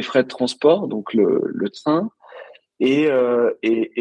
frais 0.03 0.23
de 0.23 0.29
transport, 0.29 0.89
donc 0.89 1.13
le, 1.13 1.69
train, 1.71 2.11
et, 2.81 3.11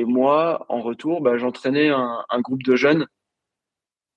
moi 0.05 0.65
en 0.69 0.81
retour, 0.81 1.21
bah, 1.21 1.37
j'entraînais 1.37 1.89
un, 1.89 2.23
un, 2.29 2.41
groupe 2.41 2.63
de 2.63 2.75
jeunes. 2.75 3.07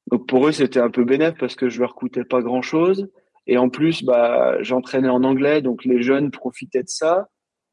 Donc 0.07 0.26
pour 0.28 0.47
eux 0.47 0.52
c'était 0.52 0.81
un 0.81 0.90
peu 0.90 1.04
bénéf 1.04 1.35
parce 1.38 1.57
que 1.57 1.69
je 1.69 1.81
leur 1.81 1.95
coûtais 1.95 2.25
pas 2.25 2.43
grand 2.43 2.62
chose, 2.62 3.09
et 3.47 3.59
en 3.59 3.71
plus 3.71 4.04
bah 4.04 4.62
j'entraînais 4.62 5.09
en 5.09 5.25
anglais, 5.25 5.62
donc 5.62 5.85
les 5.85 6.02
jeunes 6.02 6.31
profitaient 6.31 6.83
de 6.83 6.88
ça. 6.88 7.28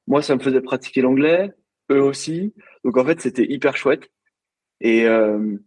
Moi 0.08 0.22
ça 0.24 0.36
me 0.36 0.42
faisait 0.42 0.62
pratiquer 0.62 1.02
l'anglais, 1.02 1.52
eux 1.92 2.02
aussi. 2.02 2.54
Donc 2.84 2.98
en 2.98 3.06
fait 3.06 3.22
c'était 3.22 3.46
hyper 3.46 3.78
chouette. 3.78 4.10
Et, 4.82 5.06
euh, 5.06 5.58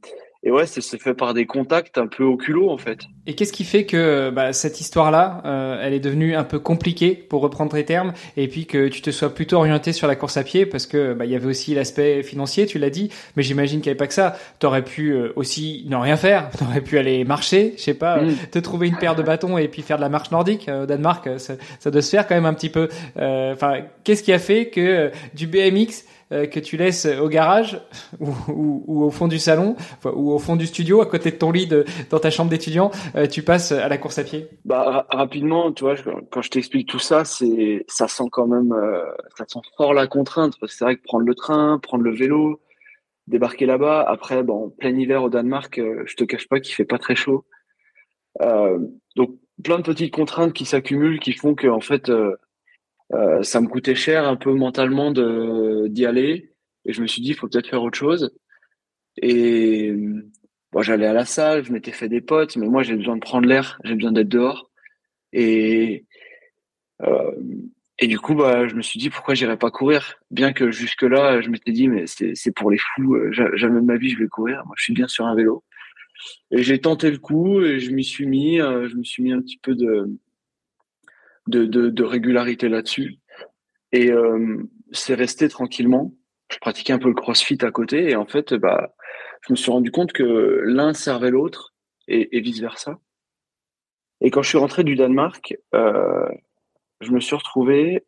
et 0.43 0.50
ouais, 0.50 0.64
c'est 0.64 0.81
fait 0.99 1.12
par 1.12 1.35
des 1.35 1.45
contacts 1.45 1.99
un 1.99 2.07
peu 2.07 2.25
au 2.25 2.38
culot 2.38 2.71
en 2.71 2.79
fait. 2.79 3.00
Et 3.26 3.35
qu'est-ce 3.35 3.52
qui 3.52 3.64
fait 3.64 3.85
que 3.85 4.31
bah, 4.31 4.55
cette 4.55 4.81
histoire-là, 4.81 5.43
euh, 5.45 5.79
elle 5.83 5.93
est 5.93 6.00
devenue 6.00 6.35
un 6.35 6.45
peu 6.45 6.59
compliquée 6.59 7.14
pour 7.14 7.43
reprendre 7.43 7.73
tes 7.73 7.85
termes, 7.85 8.14
et 8.38 8.49
puis 8.49 8.64
que 8.64 8.88
tu 8.88 9.02
te 9.02 9.11
sois 9.11 9.35
plutôt 9.35 9.57
orienté 9.57 9.93
sur 9.93 10.07
la 10.07 10.17
course 10.17 10.38
à 10.38 10.43
pied 10.43 10.64
parce 10.64 10.87
que 10.87 11.12
bah, 11.12 11.26
il 11.26 11.31
y 11.31 11.35
avait 11.35 11.47
aussi 11.47 11.75
l'aspect 11.75 12.23
financier, 12.23 12.64
tu 12.64 12.79
l'as 12.79 12.88
dit, 12.88 13.11
mais 13.37 13.43
j'imagine 13.43 13.81
qu'il 13.83 13.90
n'y 13.90 13.90
avait 13.90 13.99
pas 13.99 14.07
que 14.07 14.14
ça. 14.14 14.35
T'aurais 14.61 14.83
pu 14.83 15.11
euh, 15.12 15.31
aussi 15.37 15.85
ne 15.88 15.97
rien 15.97 16.17
faire, 16.17 16.49
t'aurais 16.59 16.81
pu 16.81 16.97
aller 16.97 17.23
marcher, 17.25 17.75
je 17.76 17.83
sais 17.83 17.95
pas, 17.95 18.23
mm. 18.23 18.35
te 18.50 18.59
trouver 18.59 18.88
une 18.88 18.97
paire 18.97 19.17
de 19.17 19.23
bâtons 19.23 19.59
et 19.59 19.69
puis 19.69 19.83
faire 19.83 19.99
de 19.99 20.02
la 20.02 20.09
marche 20.09 20.31
nordique 20.31 20.71
euh, 20.71 20.85
au 20.85 20.87
Danemark, 20.87 21.29
ça, 21.38 21.55
ça, 21.79 21.90
doit 21.90 22.00
se 22.00 22.09
faire 22.09 22.26
quand 22.26 22.35
même 22.35 22.47
un 22.47 22.55
petit 22.55 22.71
peu. 22.71 22.88
Enfin, 23.17 23.83
qu'est-ce 24.05 24.23
qui 24.23 24.33
a 24.33 24.38
fait 24.38 24.69
que 24.69 25.11
du 25.35 25.47
BMX 25.47 26.07
euh, 26.33 26.47
que 26.47 26.61
tu 26.61 26.77
laisses 26.77 27.07
au 27.07 27.29
garage 27.29 27.81
ou, 28.21 29.05
au 29.05 29.11
fond 29.11 29.27
du 29.27 29.41
salon 29.41 29.75
ou 30.05 30.31
au 30.31 30.39
fond 30.39 30.55
du 30.55 30.67
studio 30.67 31.01
à 31.01 31.07
côté 31.07 31.33
de 31.33 31.37
ton 31.37 31.51
lit 31.51 31.69
dans 32.09 32.19
ta 32.21 32.31
chambre 32.31 32.51
d'étudiant, 32.51 32.93
euh, 33.17 33.27
tu 33.27 33.43
passes 33.43 33.73
à 33.73 33.89
la 33.89 33.99
course 33.99 34.19
à 34.19 34.25
pied? 34.25 34.49
Bah 34.65 35.07
rapidement, 35.11 35.73
tu 35.73 35.83
vois, 35.83 35.97
quand 36.31 36.43
je 36.43 36.51
t'explique 36.51 36.89
tout 36.89 37.01
ça, 37.01 37.25
c'est 37.25 37.85
ça 37.89 38.07
sent 38.07 38.29
quand 38.31 38.47
même, 38.47 38.73
euh, 38.73 39.05
ça 39.37 39.45
sent 39.49 39.59
fort 39.77 39.93
la 39.93 40.07
contrainte 40.07 40.55
parce 40.61 40.73
que 40.73 40.79
c'est 40.79 40.85
vrai 40.85 40.97
que 40.97 41.03
prendre 41.03 41.27
le 41.27 41.35
train, 41.35 41.81
prendre 41.81 42.05
le 42.05 42.15
vélo, 42.15 42.61
débarquer 43.27 43.67
là-bas. 43.67 44.05
Après, 44.07 44.45
bon, 44.45 44.71
plein 44.71 44.97
hiver 44.97 45.25
au 45.25 45.31
Danemark, 45.31 45.81
je 46.07 46.15
te 46.15 46.23
cache 46.23 46.47
pas 46.47 46.61
qu'il 46.61 46.77
fait 46.77 46.85
pas 46.85 46.99
très 46.99 47.17
chaud. 47.17 47.45
donc 49.17 49.31
plein 49.65 49.79
de 49.79 49.83
petites 49.83 50.15
contraintes 50.15 50.53
qui 50.53 50.65
s'accumulent 50.65 51.19
qui 51.19 51.33
font 51.33 51.55
que 51.55 51.67
en 51.67 51.81
fait 51.81 52.09
euh, 53.12 53.43
ça 53.43 53.61
me 53.61 53.69
coûtait 53.69 53.95
cher 53.95 54.26
un 54.26 54.37
peu 54.37 54.52
mentalement 54.55 55.11
de 55.11 55.88
d'y 55.88 56.07
aller 56.07 56.52
et 56.85 56.93
je 56.93 57.02
me 57.02 57.07
suis 57.07 57.23
dit 57.23 57.31
il 57.31 57.35
faut 57.35 57.49
peut-être 57.49 57.69
faire 57.69 57.83
autre 57.83 57.99
chose 57.99 58.33
Et 59.23 59.95
bon, 60.73 60.83
j'allais 60.83 61.07
à 61.07 61.12
la 61.12 61.25
salle, 61.25 61.64
je 61.64 61.73
m'étais 61.73 61.93
fait 61.93 62.09
des 62.09 62.21
potes, 62.21 62.57
mais 62.57 62.69
moi 62.69 62.83
j'ai 62.83 62.97
besoin 62.97 63.17
de 63.17 63.21
prendre 63.21 63.49
l'air, 63.49 63.81
j'ai 63.85 63.95
besoin 63.95 64.12
d'être 64.12 64.29
dehors. 64.29 64.71
Et 65.33 66.07
euh, 67.02 67.33
et 68.02 68.07
du 68.07 68.19
coup, 68.19 68.35
bah, 68.35 68.67
je 68.67 68.75
me 68.75 68.83
suis 68.83 68.99
dit 68.99 69.11
pourquoi 69.11 69.35
j'irais 69.35 69.59
pas 69.59 69.71
courir, 69.71 70.17
bien 70.31 70.52
que 70.55 70.71
jusque 70.71 71.02
là, 71.02 71.40
je 71.43 71.50
m'étais 71.50 71.73
dit 71.73 71.88
mais 71.88 72.05
c'est 72.07 72.52
pour 72.55 72.71
les 72.71 72.79
fous, 72.79 73.14
euh, 73.14 73.31
jamais 73.33 73.81
de 73.81 73.87
ma 73.87 73.97
vie 73.99 74.11
je 74.11 74.19
vais 74.19 74.29
courir. 74.29 74.62
Moi, 74.67 74.75
je 74.79 74.85
suis 74.85 74.95
bien 74.95 75.09
sur 75.09 75.26
un 75.26 75.35
vélo. 75.35 75.64
Et 76.50 76.62
j'ai 76.62 76.81
tenté 76.81 77.11
le 77.11 77.19
coup 77.19 77.62
et 77.62 77.81
je 77.81 77.90
m'y 77.93 78.05
suis 78.05 78.26
mis, 78.26 78.61
euh, 78.61 78.88
je 78.88 78.97
me 78.97 79.05
suis 79.05 79.23
mis 79.23 79.33
un 79.33 79.40
petit 79.40 79.59
peu 79.59 79.75
de 79.75 80.11
de, 81.47 81.64
de, 81.64 81.90
de 81.90 82.04
régularité 82.04 82.68
là-dessus. 82.68 83.18
Et 83.92 84.11
euh, 84.11 84.59
c'est 84.92 85.14
resté 85.14 85.49
tranquillement. 85.49 86.14
Je 86.52 86.59
pratiquais 86.59 86.92
un 86.92 86.99
peu 86.99 87.09
le 87.09 87.14
crossfit 87.14 87.59
à 87.62 87.70
côté 87.70 88.11
et 88.11 88.16
en 88.16 88.26
fait, 88.26 88.54
bah, 88.54 88.94
je 89.47 89.52
me 89.52 89.56
suis 89.56 89.70
rendu 89.70 89.90
compte 89.90 90.12
que 90.12 90.62
l'un 90.64 90.94
servait 90.94 91.30
l'autre 91.30 91.75
et, 92.09 92.37
et 92.37 92.40
vice 92.40 92.61
versa. 92.61 92.99
Et 94.20 94.30
quand 94.30 94.42
je 94.42 94.49
suis 94.49 94.59
rentré 94.59 94.85
du 94.85 94.97
Danemark, 94.97 95.56
euh, 95.75 96.28
je 97.00 97.11
me 97.12 97.20
suis 97.20 97.37
retrouvé 97.37 98.04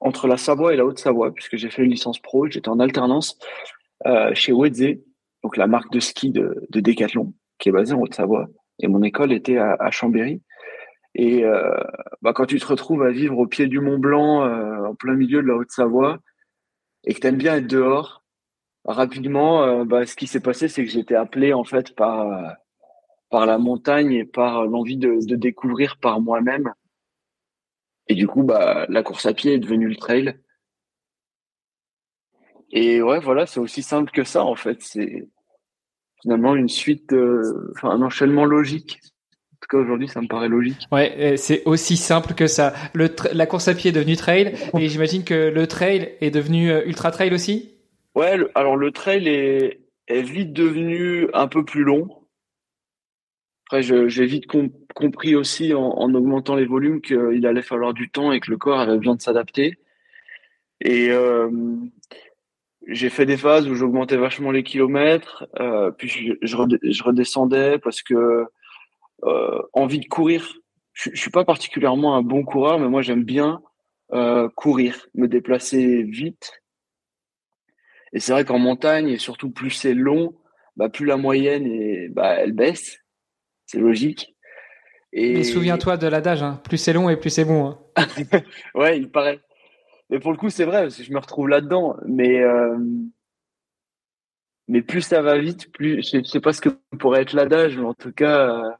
entre 0.00 0.28
la 0.28 0.36
Savoie 0.36 0.74
et 0.74 0.76
la 0.76 0.84
Haute-Savoie, 0.84 1.32
puisque 1.32 1.56
j'ai 1.56 1.70
fait 1.70 1.82
une 1.82 1.90
licence 1.90 2.20
pro, 2.20 2.46
j'étais 2.46 2.68
en 2.68 2.78
alternance 2.78 3.38
euh, 4.06 4.32
chez 4.34 4.52
Wedze, 4.52 4.98
donc 5.42 5.56
la 5.56 5.66
marque 5.66 5.92
de 5.92 6.00
ski 6.00 6.30
de, 6.30 6.66
de 6.68 6.80
Decathlon, 6.80 7.34
qui 7.58 7.70
est 7.70 7.72
basée 7.72 7.94
en 7.94 8.00
Haute-Savoie. 8.00 8.46
Et 8.80 8.86
mon 8.86 9.02
école 9.02 9.32
était 9.32 9.56
à, 9.56 9.74
à 9.80 9.90
Chambéry. 9.90 10.42
Et 11.18 11.44
euh, 11.44 11.74
bah, 12.22 12.32
quand 12.32 12.46
tu 12.46 12.60
te 12.60 12.66
retrouves 12.66 13.02
à 13.02 13.10
vivre 13.10 13.38
au 13.38 13.46
pied 13.46 13.66
du 13.66 13.80
Mont 13.80 13.98
Blanc, 13.98 14.44
euh, 14.44 14.86
en 14.86 14.94
plein 14.94 15.14
milieu 15.14 15.42
de 15.42 15.48
la 15.48 15.56
Haute-Savoie, 15.56 16.20
et 17.04 17.12
que 17.12 17.20
tu 17.20 17.26
aimes 17.26 17.36
bien 17.36 17.56
être 17.56 17.66
dehors, 17.66 18.24
rapidement, 18.84 19.64
euh, 19.64 19.84
bah, 19.84 20.06
ce 20.06 20.14
qui 20.16 20.28
s'est 20.28 20.40
passé, 20.40 20.68
c'est 20.68 20.84
que 20.84 20.90
j'étais 20.90 21.16
appelé 21.16 21.52
en 21.52 21.64
fait 21.64 21.94
par 21.96 22.56
la 23.32 23.58
montagne 23.58 24.12
et 24.12 24.24
par 24.24 24.64
l'envie 24.66 24.96
de, 24.96 25.18
de 25.26 25.36
découvrir 25.36 25.98
par 25.98 26.20
moi-même 26.20 26.72
et 28.08 28.14
du 28.14 28.26
coup, 28.26 28.42
bah, 28.42 28.86
la 28.88 29.02
course 29.02 29.26
à 29.26 29.34
pied 29.34 29.52
est 29.54 29.58
devenue 29.58 29.88
le 29.88 29.96
trail. 29.96 30.38
Et 32.70 33.02
ouais, 33.02 33.20
voilà, 33.20 33.46
c'est 33.46 33.60
aussi 33.60 33.82
simple 33.82 34.10
que 34.12 34.24
ça, 34.24 34.44
en 34.44 34.56
fait. 34.56 34.80
C'est 34.80 35.28
finalement 36.22 36.54
une 36.54 36.68
suite, 36.68 37.14
enfin, 37.72 37.90
un 37.90 38.02
enchaînement 38.02 38.44
logique. 38.44 39.00
En 39.58 39.66
tout 39.66 39.76
cas, 39.76 39.82
aujourd'hui, 39.82 40.06
ça 40.06 40.20
me 40.20 40.28
paraît 40.28 40.48
logique. 40.48 40.86
Ouais, 40.92 41.34
c'est 41.36 41.64
aussi 41.64 41.96
simple 41.96 42.34
que 42.34 42.46
ça. 42.46 42.72
Le 42.94 43.10
la 43.32 43.46
course 43.46 43.66
à 43.66 43.74
pied 43.74 43.90
est 43.90 43.92
devenue 43.92 44.16
trail, 44.16 44.54
et 44.78 44.88
j'imagine 44.88 45.24
que 45.24 45.50
le 45.50 45.66
trail 45.66 46.14
est 46.20 46.30
devenu 46.30 46.70
euh, 46.70 46.86
ultra 46.86 47.10
trail 47.10 47.34
aussi? 47.34 47.74
Ouais, 48.14 48.38
alors 48.54 48.76
le 48.76 48.92
trail 48.92 49.26
est, 49.26 49.80
est 50.06 50.22
vite 50.22 50.52
devenu 50.52 51.28
un 51.34 51.48
peu 51.48 51.64
plus 51.64 51.82
long. 51.82 52.08
Après, 53.66 53.82
j'ai 53.82 54.26
vite 54.26 54.46
compris 54.94 55.34
aussi 55.34 55.74
en, 55.74 55.82
en, 55.82 56.14
augmentant 56.14 56.54
les 56.54 56.64
volumes 56.64 57.00
qu'il 57.02 57.44
allait 57.44 57.60
falloir 57.60 57.92
du 57.92 58.10
temps 58.10 58.32
et 58.32 58.40
que 58.40 58.50
le 58.50 58.56
corps 58.56 58.78
avait 58.78 58.96
besoin 58.96 59.16
de 59.16 59.20
s'adapter. 59.20 59.76
Et 60.80 61.10
euh, 61.10 61.50
j'ai 62.86 63.10
fait 63.10 63.26
des 63.26 63.36
phases 63.36 63.68
où 63.68 63.74
j'augmentais 63.74 64.16
vachement 64.16 64.50
les 64.50 64.62
kilomètres, 64.62 65.46
euh, 65.60 65.90
puis 65.90 66.08
je, 66.08 66.32
je, 66.40 67.02
redescendais 67.02 67.78
parce 67.78 68.02
que 68.02 68.46
envie 69.72 70.00
de 70.00 70.06
courir. 70.06 70.54
Je, 70.92 71.10
je 71.12 71.20
suis 71.20 71.30
pas 71.30 71.44
particulièrement 71.44 72.16
un 72.16 72.22
bon 72.22 72.44
coureur, 72.44 72.78
mais 72.78 72.88
moi 72.88 73.02
j'aime 73.02 73.24
bien 73.24 73.60
euh, 74.12 74.48
courir, 74.56 75.06
me 75.14 75.28
déplacer 75.28 76.02
vite. 76.02 76.62
Et 78.12 78.20
c'est 78.20 78.32
vrai 78.32 78.44
qu'en 78.44 78.58
montagne, 78.58 79.08
et 79.08 79.18
surtout 79.18 79.50
plus 79.50 79.70
c'est 79.70 79.94
long, 79.94 80.34
bah 80.76 80.88
plus 80.88 81.04
la 81.04 81.16
moyenne 81.16 81.66
est, 81.66 82.08
bah, 82.08 82.34
elle 82.34 82.52
baisse 82.52 82.98
c'est 83.68 83.78
logique. 83.78 84.34
Et... 85.12 85.34
Mais 85.34 85.44
souviens-toi 85.44 85.96
de 85.96 86.06
l'adage, 86.06 86.42
hein. 86.42 86.60
plus 86.64 86.78
c'est 86.78 86.92
long 86.92 87.08
et 87.08 87.16
plus 87.16 87.30
c'est 87.30 87.44
bon. 87.44 87.78
Hein. 87.96 88.06
ouais, 88.74 88.98
il 88.98 89.10
paraît. 89.10 89.40
Mais 90.10 90.18
pour 90.18 90.32
le 90.32 90.38
coup, 90.38 90.50
c'est 90.50 90.64
vrai, 90.64 90.82
parce 90.82 90.96
que 90.96 91.02
je 91.02 91.12
me 91.12 91.18
retrouve 91.18 91.48
là-dedans. 91.48 91.96
Mais, 92.06 92.40
euh... 92.40 92.78
mais 94.68 94.82
plus 94.82 95.02
ça 95.02 95.22
va 95.22 95.38
vite, 95.38 95.70
plus 95.72 96.02
je 96.02 96.22
sais 96.24 96.40
pas 96.40 96.52
ce 96.52 96.62
que 96.62 96.70
pourrait 96.98 97.22
être 97.22 97.34
l'adage, 97.34 97.76
mais 97.76 97.84
en 97.84 97.94
tout 97.94 98.12
cas, 98.12 98.48
euh... 98.48 98.70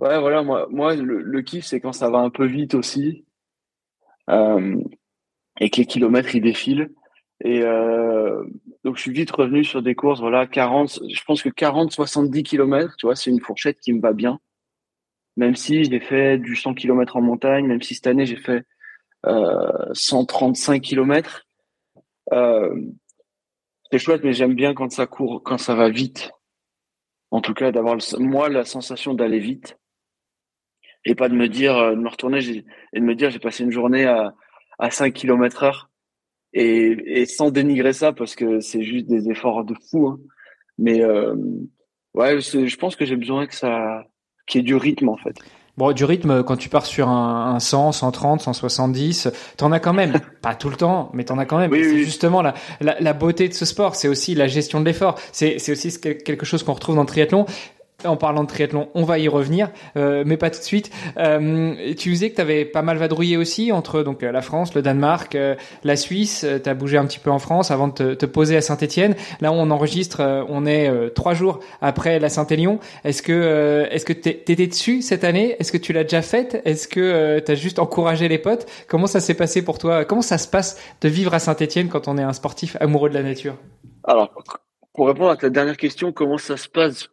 ouais, 0.00 0.18
voilà, 0.18 0.42
moi, 0.42 0.66
moi 0.70 0.96
le, 0.96 1.20
le 1.22 1.42
kiff, 1.42 1.64
c'est 1.64 1.80
quand 1.80 1.92
ça 1.92 2.10
va 2.10 2.18
un 2.18 2.30
peu 2.30 2.46
vite 2.46 2.74
aussi. 2.74 3.24
Euh... 4.28 4.76
Et 5.60 5.70
que 5.70 5.76
les 5.76 5.86
kilomètres, 5.86 6.34
ils 6.34 6.40
défilent. 6.40 6.90
Et 7.42 7.62
euh, 7.62 8.44
donc, 8.84 8.96
je 8.96 9.02
suis 9.02 9.12
vite 9.12 9.30
revenu 9.30 9.64
sur 9.64 9.82
des 9.82 9.94
courses, 9.94 10.20
voilà, 10.20 10.46
40, 10.46 11.00
je 11.08 11.22
pense 11.24 11.42
que 11.42 11.48
40, 11.48 11.92
70 11.92 12.42
km, 12.42 12.94
tu 12.98 13.06
vois, 13.06 13.16
c'est 13.16 13.30
une 13.30 13.40
fourchette 13.40 13.78
qui 13.80 13.92
me 13.92 14.00
va 14.00 14.12
bien. 14.12 14.40
Même 15.36 15.54
si 15.54 15.84
j'ai 15.84 16.00
fait 16.00 16.38
du 16.38 16.56
100 16.56 16.74
km 16.74 17.16
en 17.16 17.22
montagne, 17.22 17.66
même 17.66 17.80
si 17.80 17.94
cette 17.94 18.06
année 18.06 18.26
j'ai 18.26 18.36
fait 18.36 18.64
euh, 19.26 19.94
135 19.94 20.82
km. 20.82 21.46
Euh, 22.32 22.74
c'est 23.90 23.98
chouette, 23.98 24.22
mais 24.22 24.32
j'aime 24.32 24.54
bien 24.54 24.74
quand 24.74 24.90
ça 24.90 25.06
court, 25.06 25.42
quand 25.42 25.58
ça 25.58 25.74
va 25.74 25.88
vite. 25.88 26.30
En 27.30 27.40
tout 27.40 27.54
cas, 27.54 27.72
d'avoir 27.72 27.96
moi 28.18 28.48
la 28.48 28.64
sensation 28.64 29.14
d'aller 29.14 29.38
vite 29.38 29.79
et 31.04 31.14
pas 31.14 31.28
de 31.28 31.34
me 31.34 31.48
dire, 31.48 31.76
euh, 31.76 31.90
de 31.94 32.00
me 32.00 32.08
retourner 32.08 32.38
et 32.92 33.00
de 33.00 33.04
me 33.04 33.14
dire 33.14 33.30
j'ai 33.30 33.38
passé 33.38 33.64
une 33.64 33.70
journée 33.70 34.04
à, 34.04 34.34
à 34.78 34.90
5 34.90 35.12
km 35.12 35.62
heure 35.62 35.90
et, 36.52 37.20
et, 37.20 37.26
sans 37.26 37.50
dénigrer 37.50 37.92
ça 37.92 38.12
parce 38.12 38.34
que 38.34 38.60
c'est 38.60 38.82
juste 38.82 39.06
des 39.06 39.30
efforts 39.30 39.64
de 39.64 39.74
fou. 39.90 40.08
Hein. 40.08 40.18
Mais 40.78 41.02
euh, 41.02 41.34
ouais, 42.14 42.40
je 42.40 42.76
pense 42.76 42.96
que 42.96 43.04
j'ai 43.04 43.16
besoin 43.16 43.46
que 43.46 43.54
ça, 43.54 44.04
qu'il 44.46 44.60
y 44.60 44.62
ait 44.62 44.66
du 44.66 44.76
rythme 44.76 45.08
en 45.08 45.16
fait. 45.16 45.36
Bon, 45.76 45.92
du 45.92 46.04
rythme, 46.04 46.42
quand 46.42 46.56
tu 46.56 46.68
pars 46.68 46.84
sur 46.84 47.08
un, 47.08 47.54
un 47.54 47.60
100, 47.60 47.92
130, 47.92 48.42
170, 48.42 49.28
t'en 49.56 49.72
as 49.72 49.80
quand 49.80 49.94
même. 49.94 50.20
Pas 50.42 50.54
tout 50.54 50.68
le 50.68 50.76
temps, 50.76 51.10
mais 51.14 51.24
t'en 51.24 51.38
as 51.38 51.46
quand 51.46 51.58
même. 51.58 51.70
Oui, 51.70 51.82
c'est 51.82 51.92
oui. 51.92 52.04
justement 52.04 52.42
la, 52.42 52.54
la, 52.80 53.00
la, 53.00 53.12
beauté 53.14 53.48
de 53.48 53.54
ce 53.54 53.64
sport. 53.64 53.94
C'est 53.94 54.08
aussi 54.08 54.34
la 54.34 54.46
gestion 54.46 54.80
de 54.80 54.84
l'effort. 54.84 55.18
C'est, 55.32 55.58
c'est 55.58 55.72
aussi 55.72 55.98
quelque 56.00 56.44
chose 56.44 56.64
qu'on 56.64 56.74
retrouve 56.74 56.96
dans 56.96 57.02
le 57.02 57.06
triathlon. 57.06 57.46
En 58.04 58.16
parlant 58.16 58.44
de 58.44 58.48
triathlon, 58.48 58.88
on 58.94 59.04
va 59.04 59.18
y 59.18 59.28
revenir, 59.28 59.70
euh, 59.96 60.24
mais 60.26 60.36
pas 60.36 60.50
tout 60.50 60.58
de 60.58 60.64
suite. 60.64 60.90
Euh, 61.18 61.74
tu 61.98 62.10
disais 62.10 62.30
que 62.30 62.36
tu 62.36 62.40
avais 62.40 62.64
pas 62.64 62.82
mal 62.82 62.96
vadrouillé 62.96 63.36
aussi 63.36 63.72
entre 63.72 64.02
donc 64.02 64.22
la 64.22 64.40
France, 64.42 64.74
le 64.74 64.82
Danemark, 64.82 65.34
euh, 65.34 65.54
la 65.84 65.96
Suisse. 65.96 66.46
Tu 66.62 66.68
as 66.68 66.74
bougé 66.74 66.96
un 66.96 67.06
petit 67.06 67.18
peu 67.18 67.30
en 67.30 67.38
France 67.38 67.70
avant 67.70 67.88
de 67.88 67.92
te, 67.92 68.14
te 68.14 68.26
poser 68.26 68.56
à 68.56 68.60
Saint-Étienne. 68.62 69.14
Là, 69.40 69.52
on 69.52 69.70
enregistre, 69.70 70.20
euh, 70.20 70.44
on 70.48 70.66
est 70.66 70.88
euh, 70.88 71.10
trois 71.10 71.34
jours 71.34 71.60
après 71.80 72.18
la 72.18 72.28
Saint-Élion. 72.28 72.78
Est-ce 73.04 73.22
que 73.22 73.32
euh, 73.32 73.86
est-ce 73.90 74.04
que 74.04 74.12
t'étais 74.12 74.66
dessus 74.66 75.02
cette 75.02 75.24
année? 75.24 75.56
Est-ce 75.58 75.72
que 75.72 75.78
tu 75.78 75.92
l'as 75.92 76.04
déjà 76.04 76.22
faite? 76.22 76.60
Est-ce 76.64 76.88
que 76.88 77.38
tu 77.40 77.52
as 77.52 77.54
juste 77.54 77.78
encouragé 77.78 78.28
les 78.28 78.38
potes? 78.38 78.66
Comment 78.88 79.06
ça 79.06 79.20
s'est 79.20 79.34
passé 79.34 79.62
pour 79.62 79.78
toi? 79.78 80.04
Comment 80.04 80.22
ça 80.22 80.38
se 80.38 80.48
passe 80.48 80.80
de 81.00 81.08
vivre 81.08 81.34
à 81.34 81.38
Saint-Étienne 81.38 81.88
quand 81.88 82.08
on 82.08 82.16
est 82.16 82.22
un 82.22 82.32
sportif 82.32 82.76
amoureux 82.80 83.10
de 83.10 83.14
la 83.14 83.22
nature? 83.22 83.56
Alors, 84.04 84.30
pour 84.94 85.06
répondre 85.06 85.30
à 85.30 85.36
ta 85.36 85.50
dernière 85.50 85.76
question, 85.76 86.12
comment 86.12 86.38
ça 86.38 86.56
se 86.56 86.68
passe 86.68 87.08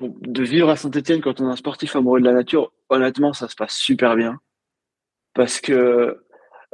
de 0.00 0.42
vivre 0.42 0.70
à 0.70 0.76
Saint-Etienne 0.76 1.20
quand 1.20 1.40
on 1.40 1.48
est 1.48 1.52
un 1.52 1.56
sportif 1.56 1.94
amoureux 1.96 2.20
de 2.20 2.24
la 2.24 2.32
nature, 2.32 2.72
honnêtement, 2.88 3.32
ça 3.32 3.48
se 3.48 3.54
passe 3.54 3.76
super 3.76 4.16
bien. 4.16 4.40
Parce 5.34 5.60
que 5.60 6.20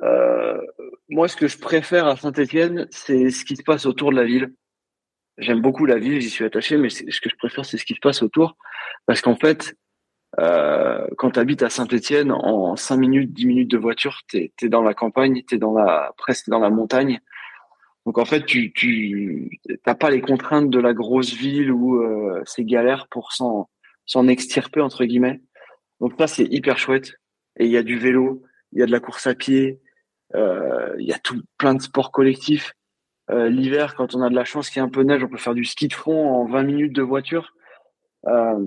euh, 0.02 0.60
moi, 1.08 1.28
ce 1.28 1.36
que 1.36 1.48
je 1.48 1.58
préfère 1.58 2.06
à 2.06 2.16
Saint-Etienne, 2.16 2.86
c'est 2.90 3.30
ce 3.30 3.44
qui 3.44 3.56
se 3.56 3.62
passe 3.62 3.86
autour 3.86 4.10
de 4.10 4.16
la 4.16 4.24
ville. 4.24 4.54
J'aime 5.38 5.60
beaucoup 5.60 5.86
la 5.86 5.98
ville, 5.98 6.20
j'y 6.20 6.30
suis 6.30 6.44
attaché, 6.44 6.76
mais 6.76 6.90
ce 6.90 7.02
que 7.02 7.30
je 7.30 7.36
préfère, 7.36 7.64
c'est 7.64 7.78
ce 7.78 7.84
qui 7.84 7.94
se 7.94 8.00
passe 8.00 8.22
autour. 8.22 8.56
Parce 9.06 9.20
qu'en 9.20 9.36
fait, 9.36 9.74
euh, 10.38 11.06
quand 11.16 11.32
tu 11.32 11.40
habites 11.40 11.62
à 11.62 11.70
Saint-Etienne, 11.70 12.30
en 12.30 12.76
5 12.76 12.96
minutes, 12.96 13.32
10 13.32 13.46
minutes 13.46 13.70
de 13.70 13.78
voiture, 13.78 14.20
tu 14.28 14.52
es, 14.60 14.68
dans 14.68 14.82
la 14.82 14.94
campagne, 14.94 15.42
tu 15.46 15.56
es 15.56 15.58
dans 15.58 15.74
la, 15.74 16.12
presque 16.16 16.48
dans 16.48 16.60
la 16.60 16.70
montagne. 16.70 17.20
Donc 18.06 18.18
en 18.18 18.24
fait, 18.24 18.44
tu 18.46 18.72
tu 18.72 19.60
t'as 19.84 19.94
pas 19.94 20.10
les 20.10 20.20
contraintes 20.20 20.70
de 20.70 20.80
la 20.80 20.94
grosse 20.94 21.34
ville 21.34 21.70
où 21.70 22.02
euh, 22.02 22.42
c'est 22.46 22.64
galère 22.64 23.08
pour 23.08 23.32
s'en 23.32 23.68
s'en 24.06 24.26
extirper 24.28 24.80
entre 24.80 25.04
guillemets. 25.04 25.40
Donc 26.00 26.14
ça 26.18 26.26
c'est 26.26 26.44
hyper 26.44 26.78
chouette. 26.78 27.14
Et 27.58 27.66
il 27.66 27.70
y 27.70 27.76
a 27.76 27.82
du 27.82 27.98
vélo, 27.98 28.42
il 28.72 28.80
y 28.80 28.82
a 28.82 28.86
de 28.86 28.92
la 28.92 29.00
course 29.00 29.26
à 29.26 29.34
pied, 29.34 29.80
euh, 30.34 30.94
il 30.98 31.06
y 31.06 31.12
a 31.12 31.18
tout 31.18 31.42
plein 31.58 31.74
de 31.74 31.82
sports 31.82 32.12
collectifs. 32.12 32.72
Euh, 33.30 33.48
L'hiver, 33.48 33.94
quand 33.94 34.14
on 34.14 34.22
a 34.22 34.30
de 34.30 34.34
la 34.34 34.44
chance 34.44 34.70
qu'il 34.70 34.80
y 34.80 34.84
ait 34.84 34.86
un 34.86 34.90
peu 34.90 35.02
de 35.02 35.08
neige, 35.08 35.22
on 35.22 35.28
peut 35.28 35.36
faire 35.36 35.54
du 35.54 35.64
ski 35.64 35.88
de 35.88 35.94
fond 35.94 36.28
en 36.28 36.46
20 36.46 36.62
minutes 36.62 36.92
de 36.92 37.02
voiture. 37.02 37.52
Euh, 38.26 38.66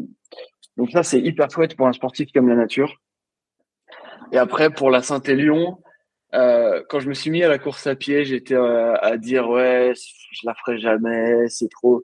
donc 0.78 0.92
ça 0.92 1.04
c'est 1.04 1.20
hyper 1.20 1.50
chouette 1.50 1.75
pour 1.75 1.88
un 1.88 1.94
sportif 1.94 2.30
aime 2.36 2.48
la 2.48 2.56
nature. 2.56 3.02
Et 4.32 4.38
après 4.38 4.70
pour 4.70 4.90
la 4.90 5.02
Saint-Élion, 5.02 5.80
euh, 6.34 6.84
quand 6.90 7.00
je 7.00 7.10
me 7.10 7.13
suis 7.13 7.30
mis 7.30 7.44
à 7.44 7.48
la 7.48 7.60
course 7.60 7.88
à 7.88 7.96
pied, 7.96 8.25
j'étais 8.25 8.56
euh, 8.56 8.96
à 9.02 9.18
dire 9.18 9.50
ouais, 9.50 9.94
je 9.96 10.46
la 10.46 10.56
ferai 10.56 10.80
jamais, 10.80 11.48
c'est 11.50 11.70
trop, 11.70 12.04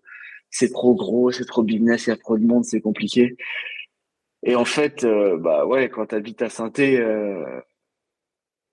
c'est 0.49 0.71
trop 0.71 0.95
gros, 0.95 1.31
c'est 1.31 1.45
trop 1.45 1.63
business, 1.63 2.07
il 2.07 2.09
y 2.11 2.13
a 2.13 2.17
trop 2.17 2.37
de 2.37 2.45
monde, 2.45 2.65
c'est 2.65 2.81
compliqué. 2.81 3.35
Et 4.43 4.55
en 4.55 4.65
fait, 4.65 5.03
euh, 5.03 5.37
bah 5.37 5.65
ouais, 5.65 5.89
quand 5.89 6.07
t'habites 6.07 6.41
à 6.41 6.49
saint 6.49 6.71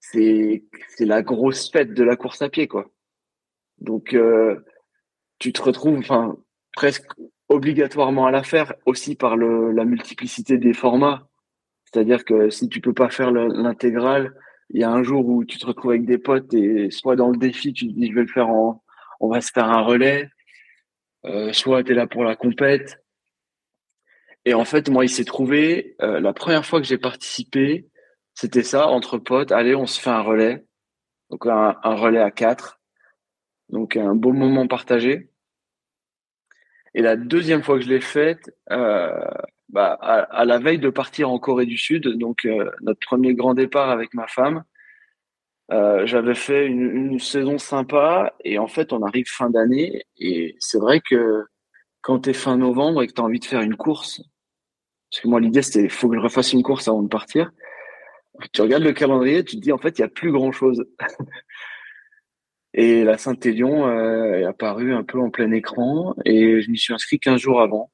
c'est 0.01 0.65
c'est 0.97 1.05
la 1.05 1.23
grosse 1.23 1.71
fête 1.71 1.93
de 1.95 2.05
la 2.05 2.17
course 2.17 2.43
à 2.43 2.49
pied 2.49 2.69
quoi. 2.69 2.91
Donc 3.79 4.17
tu 5.39 5.53
te 5.53 5.63
retrouves, 5.63 5.99
enfin, 5.99 6.37
presque 6.75 7.07
obligatoirement 7.49 8.27
à 8.27 8.31
la 8.31 8.43
faire 8.43 8.75
aussi 8.87 9.15
par 9.15 9.37
le, 9.37 9.73
la 9.73 9.85
multiplicité 9.85 10.59
des 10.59 10.73
formats. 10.73 11.29
C'est-à-dire 11.85 12.25
que 12.25 12.51
si 12.51 12.69
tu 12.69 12.81
peux 12.81 12.93
pas 12.93 13.11
faire 13.11 13.31
l'intégrale, 13.31 14.35
il 14.71 14.81
y 14.81 14.85
a 14.85 14.91
un 14.91 15.03
jour 15.03 15.27
où 15.27 15.45
tu 15.45 15.59
te 15.59 15.67
retrouves 15.67 15.93
avec 15.93 16.07
des 16.07 16.19
potes 16.19 16.53
et 16.55 16.91
soit 16.91 17.17
dans 17.17 17.31
le 17.31 17.39
défi, 17.39 17.73
tu 17.73 17.87
te 17.87 17.93
dis 17.93 18.09
je 18.09 18.15
vais 18.15 18.23
le 18.23 18.29
faire 18.29 18.49
en, 18.49 18.83
on 19.21 19.29
va 19.29 19.41
se 19.41 19.51
faire 19.53 19.69
un 19.69 19.83
relais, 19.83 20.29
euh, 21.25 21.53
soit 21.53 21.85
tu 21.85 21.93
es 21.93 21.95
là 21.95 22.07
pour 22.07 22.25
la 22.25 22.37
compète. 22.37 23.03
Et 24.45 24.55
en 24.55 24.65
fait, 24.65 24.89
moi, 24.89 25.05
il 25.05 25.09
s'est 25.09 25.25
trouvé, 25.25 25.97
euh, 26.03 26.21
la 26.21 26.33
première 26.33 26.65
fois 26.65 26.81
que 26.81 26.87
j'ai 26.87 26.99
participé, 26.99 27.89
c'était 28.35 28.63
ça, 28.63 28.87
entre 28.89 29.19
potes, 29.19 29.51
allez, 29.51 29.75
on 29.75 29.87
se 29.87 30.01
fait 30.01 30.11
un 30.11 30.21
relais. 30.21 30.65
Donc 31.31 31.47
un, 31.47 31.77
un 31.83 31.95
relais 31.95 32.21
à 32.21 32.31
quatre. 32.31 32.81
Donc 33.71 33.97
un 33.97 34.15
beau 34.15 34.33
moment 34.33 34.69
partagé. 34.69 35.31
Et 36.95 37.03
la 37.03 37.17
deuxième 37.17 37.63
fois 37.63 37.77
que 37.77 37.85
je 37.85 37.89
l'ai 37.89 38.01
faite, 38.01 38.55
euh, 38.71 39.29
bah, 39.69 39.99
à, 40.01 40.45
la 40.45 40.59
veille 40.59 40.79
de 40.79 40.91
partir 40.91 41.31
en 41.31 41.39
Corée 41.39 41.67
du 41.67 41.77
Sud, 41.77 42.07
donc 42.19 42.45
euh, 42.45 42.71
notre 42.83 43.01
premier 43.01 43.35
grand 43.35 43.55
départ 43.55 43.91
avec 43.91 44.15
ma 44.15 44.27
femme, 44.27 44.65
euh, 45.73 46.07
j'avais 46.07 46.35
fait 46.35 46.67
une, 46.67 46.91
une, 46.91 47.19
saison 47.19 47.59
sympa 47.59 48.33
et 48.45 48.59
en 48.59 48.69
fait 48.69 48.93
on 48.93 49.03
arrive 49.03 49.27
fin 49.27 49.51
d'année 49.51 50.05
et 50.17 50.55
c'est 50.61 50.79
vrai 50.79 51.01
que 51.01 51.45
quand 52.03 52.21
tu 52.21 52.31
es 52.31 52.33
fin 52.33 52.57
novembre 52.57 53.03
et 53.03 53.09
que 53.09 53.13
tu 53.13 53.21
as 53.21 53.25
envie 53.25 53.41
de 53.41 53.45
faire 53.45 53.63
une 53.63 53.75
course, 53.75 54.23
parce 55.11 55.23
que 55.23 55.29
moi 55.29 55.41
l'idée 55.41 55.63
c'était 55.63 55.89
faut 55.89 56.09
que 56.09 56.15
je 56.17 56.21
refasse 56.21 56.53
une 56.53 56.63
course 56.63 56.87
avant 56.87 57.03
de 57.03 57.09
partir, 57.09 57.51
tu 58.53 58.63
regardes 58.63 58.85
le 58.85 58.93
calendrier, 58.93 59.45
tu 59.45 59.57
te 59.57 59.61
dis 59.61 59.73
en 59.73 59.79
fait 59.79 59.99
il 59.99 60.03
y 60.03 60.05
a 60.05 60.09
plus 60.09 60.31
grand 60.31 60.53
chose. 60.53 60.87
et 62.75 63.03
la 63.03 63.19
Saint-Élion 63.19 63.89
euh, 63.89 64.35
est 64.35 64.45
apparue 64.45 64.95
un 64.95 65.03
peu 65.03 65.19
en 65.19 65.31
plein 65.31 65.51
écran 65.51 66.15
et 66.25 66.61
je 66.61 66.71
m'y 66.71 66.79
suis 66.79 66.95
inscrit 66.95 67.19
15 67.19 67.41
jours 67.41 67.61
avant. 67.61 67.91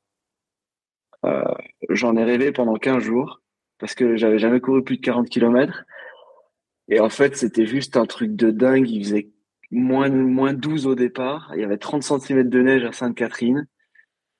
Euh, 1.24 1.42
j'en 1.88 2.16
ai 2.16 2.24
rêvé 2.24 2.52
pendant 2.52 2.74
15 2.74 3.02
jours 3.02 3.40
parce 3.78 3.94
que 3.94 4.16
j'avais 4.16 4.38
jamais 4.38 4.60
couru 4.60 4.82
plus 4.82 4.96
de 4.96 5.02
40 5.02 5.28
km. 5.28 5.84
Et 6.88 7.00
en 7.00 7.08
fait, 7.08 7.36
c'était 7.36 7.66
juste 7.66 7.96
un 7.96 8.06
truc 8.06 8.34
de 8.36 8.50
dingue. 8.50 8.88
Il 8.88 9.04
faisait 9.04 9.30
moins, 9.70 10.08
moins 10.08 10.52
12 10.52 10.86
au 10.86 10.94
départ. 10.94 11.50
Il 11.54 11.60
y 11.60 11.64
avait 11.64 11.78
30 11.78 12.02
cm 12.02 12.48
de 12.48 12.62
neige 12.62 12.84
à 12.84 12.92
Sainte-Catherine. 12.92 13.66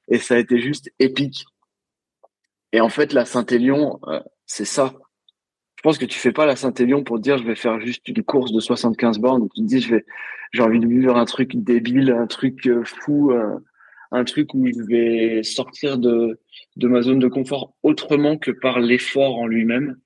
Et 0.09 0.19
ça 0.19 0.35
a 0.35 0.39
été 0.39 0.61
juste 0.61 0.93
épique. 0.99 1.47
Et 2.73 2.81
en 2.81 2.89
fait, 2.89 3.12
la 3.12 3.25
Saint-Élion, 3.25 4.01
euh, 4.09 4.21
c'est 4.47 4.65
ça. 4.65 4.95
Je 5.77 5.83
pense 5.83 5.99
que 5.99 6.05
tu 6.05 6.19
fais 6.19 6.33
pas 6.33 6.47
la 6.47 6.57
Saint-Élion 6.57 7.03
pour 7.03 7.19
dire 7.19 7.39
je 7.39 7.45
vais 7.45 7.57
faire 7.57 7.81
juste 7.81 8.07
une 8.09 8.23
course 8.23 8.53
de 8.53 8.61
75 8.61 9.19
bornes. 9.19 9.49
Tu 9.55 9.62
te 9.62 9.67
dis 9.67 9.81
je 9.81 9.95
vais, 9.97 10.05
j'ai 10.53 10.62
envie 10.62 10.79
de 10.79 10.87
vivre 10.87 11.17
un 11.17 11.25
truc 11.25 11.57
débile, 11.57 12.12
un 12.12 12.27
truc 12.27 12.67
euh, 12.67 12.85
fou, 12.85 13.33
un 14.12 14.25
truc 14.25 14.55
où 14.55 14.67
je 14.67 14.83
vais 14.85 15.43
sortir 15.43 15.99
de, 15.99 16.39
de 16.76 16.88
ma 16.88 17.02
zone 17.02 17.19
de 17.19 17.29
confort 17.29 17.75
autrement 17.83 18.38
que 18.38 18.50
par 18.50 18.81
l'effort 18.81 19.37
en 19.37 19.47
lui-même. 19.47 19.99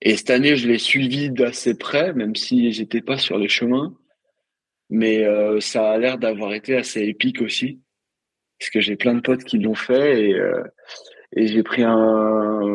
Et 0.00 0.16
cette 0.16 0.30
année, 0.30 0.56
je 0.56 0.68
l'ai 0.68 0.78
suivi 0.78 1.30
d'assez 1.30 1.76
près, 1.76 2.12
même 2.12 2.36
si 2.36 2.72
j'étais 2.72 3.00
pas 3.00 3.18
sur 3.18 3.36
les 3.36 3.48
chemins. 3.48 3.96
Mais 4.90 5.24
euh, 5.24 5.60
ça 5.60 5.90
a 5.90 5.98
l'air 5.98 6.18
d'avoir 6.18 6.54
été 6.54 6.76
assez 6.76 7.02
épique 7.02 7.42
aussi, 7.42 7.80
parce 8.58 8.70
que 8.70 8.80
j'ai 8.80 8.96
plein 8.96 9.14
de 9.14 9.20
potes 9.20 9.44
qui 9.44 9.58
l'ont 9.58 9.74
fait 9.74 10.28
et, 10.28 10.34
euh, 10.34 10.62
j'ai 11.36 11.62
pris 11.62 11.82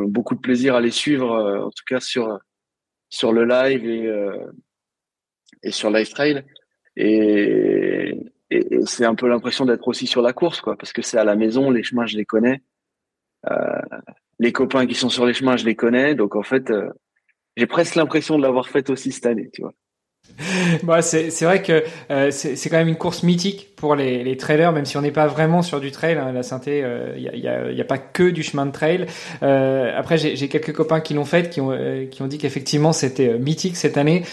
beaucoup 0.07 0.35
de 0.35 0.39
plaisir 0.39 0.75
à 0.75 0.81
les 0.81 0.91
suivre, 0.91 1.31
euh, 1.31 1.59
en 1.61 1.71
tout 1.71 1.83
cas 1.87 1.99
sur 1.99 3.33
le 3.33 3.45
live 3.45 3.85
et 3.85 4.09
et 5.63 5.71
sur 5.71 5.89
Live 5.89 6.09
Trail. 6.09 6.43
Et, 8.53 8.85
c'est 8.85 9.05
un 9.05 9.15
peu 9.15 9.27
l'impression 9.27 9.65
d'être 9.65 9.87
aussi 9.87 10.07
sur 10.07 10.21
la 10.21 10.33
course, 10.33 10.61
quoi, 10.61 10.77
parce 10.77 10.93
que 10.93 11.01
c'est 11.01 11.17
à 11.17 11.23
la 11.23 11.35
maison, 11.35 11.71
les 11.71 11.83
chemins, 11.83 12.05
je 12.05 12.17
les 12.17 12.25
connais. 12.25 12.61
Euh, 13.49 13.81
les 14.39 14.51
copains 14.51 14.85
qui 14.87 14.95
sont 14.95 15.09
sur 15.09 15.25
les 15.25 15.33
chemins, 15.33 15.57
je 15.57 15.65
les 15.65 15.75
connais. 15.75 16.15
Donc 16.15 16.35
en 16.35 16.43
fait, 16.43 16.69
euh, 16.69 16.89
j'ai 17.57 17.67
presque 17.67 17.95
l'impression 17.95 18.37
de 18.37 18.43
l'avoir 18.43 18.69
faite 18.69 18.89
aussi 18.89 19.11
cette 19.11 19.25
année, 19.25 19.49
tu 19.53 19.61
vois. 19.61 19.73
Bah, 20.83 21.01
c'est 21.01 21.29
vrai 21.43 21.61
que 21.61 21.83
euh, 22.11 22.31
c'est 22.31 22.69
quand 22.69 22.77
même 22.77 22.87
une 22.87 22.97
course 22.97 23.23
mythique 23.23 23.75
pour 23.75 23.95
les, 23.95 24.23
les 24.23 24.37
trailers, 24.37 24.71
même 24.71 24.85
si 24.85 24.97
on 24.97 25.01
n'est 25.01 25.11
pas 25.11 25.27
vraiment 25.27 25.61
sur 25.61 25.79
du 25.79 25.91
trail. 25.91 26.17
Hein, 26.17 26.31
la 26.31 26.43
synthé, 26.43 26.77
il 26.79 26.83
euh, 26.83 27.17
n'y 27.17 27.27
a, 27.27 27.35
y 27.35 27.47
a, 27.47 27.71
y 27.71 27.81
a, 27.81 27.83
pas 27.85 27.97
que 27.97 28.29
du 28.29 28.41
chemin 28.43 28.65
de 28.65 28.71
trail. 28.71 29.05
Euh, 29.43 29.91
après, 29.97 30.17
j'ai 30.17 30.47
quelques 30.47 30.73
copains 30.73 31.01
qui 31.01 31.13
l'ont 31.13 31.25
fait, 31.25 31.49
qui 31.49 31.61
ont, 31.61 31.71
euh, 31.71 32.05
qui 32.05 32.21
ont 32.21 32.27
dit 32.27 32.37
qu'effectivement 32.37 32.93
c'était 32.93 33.37
mythique 33.37 33.75
cette 33.75 33.97
année. 33.97 34.23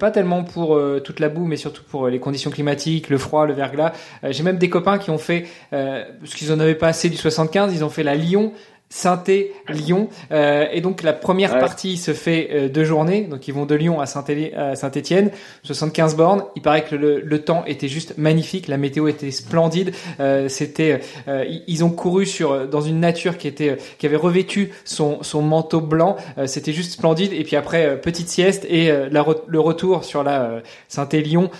pas 0.00 0.10
tellement 0.10 0.42
pour 0.42 0.78
toute 1.04 1.20
la 1.20 1.28
boue, 1.28 1.46
mais 1.46 1.56
surtout 1.56 1.82
pour 1.84 2.08
les 2.08 2.18
conditions 2.18 2.50
climatiques, 2.50 3.08
le 3.08 3.18
froid, 3.18 3.46
le 3.46 3.52
verglas. 3.52 3.92
j'ai 4.28 4.42
même 4.42 4.58
des 4.58 4.68
copains 4.68 4.98
qui 4.98 5.10
ont 5.10 5.18
fait, 5.18 5.46
parce 5.70 6.34
qu'ils 6.34 6.52
en 6.52 6.60
avaient 6.60 6.74
pas 6.74 6.88
assez 6.88 7.08
du 7.08 7.16
75, 7.16 7.72
ils 7.74 7.84
ont 7.84 7.90
fait 7.90 8.02
la 8.02 8.14
Lyon 8.14 8.52
Saint-Étienne, 8.88 9.52
Lyon. 9.68 10.08
Euh, 10.30 10.66
et 10.72 10.80
donc 10.80 11.02
la 11.02 11.12
première 11.12 11.58
partie 11.58 11.96
se 11.96 12.12
fait 12.12 12.48
euh, 12.52 12.68
deux 12.68 12.84
journées. 12.84 13.22
Donc 13.22 13.48
ils 13.48 13.54
vont 13.54 13.66
de 13.66 13.74
Lyon 13.74 14.00
à 14.00 14.06
Saint-Étienne, 14.06 15.30
75 15.64 16.16
bornes. 16.16 16.44
Il 16.54 16.62
paraît 16.62 16.84
que 16.84 16.94
le, 16.94 17.20
le, 17.20 17.42
temps 17.42 17.64
était 17.66 17.88
juste 17.88 18.16
magnifique, 18.16 18.68
la 18.68 18.76
météo 18.76 19.08
était 19.08 19.30
splendide. 19.30 19.92
Euh, 20.20 20.48
c'était, 20.48 21.00
euh, 21.28 21.44
ils 21.66 21.84
ont 21.84 21.90
couru 21.90 22.26
sur 22.26 22.68
dans 22.68 22.80
une 22.80 23.00
nature 23.00 23.38
qui 23.38 23.48
était, 23.48 23.76
qui 23.98 24.06
avait 24.06 24.16
revêtu 24.16 24.70
son, 24.84 25.22
son 25.22 25.42
manteau 25.42 25.80
blanc. 25.80 26.16
Euh, 26.38 26.46
c'était 26.46 26.72
juste 26.72 26.92
splendide. 26.92 27.32
Et 27.32 27.42
puis 27.42 27.56
après 27.56 28.00
petite 28.00 28.28
sieste 28.28 28.66
et 28.68 28.88
la, 29.10 29.24
le 29.46 29.60
retour 29.60 30.04
sur 30.04 30.22
la 30.22 30.62
Saint-Étienne 30.88 31.16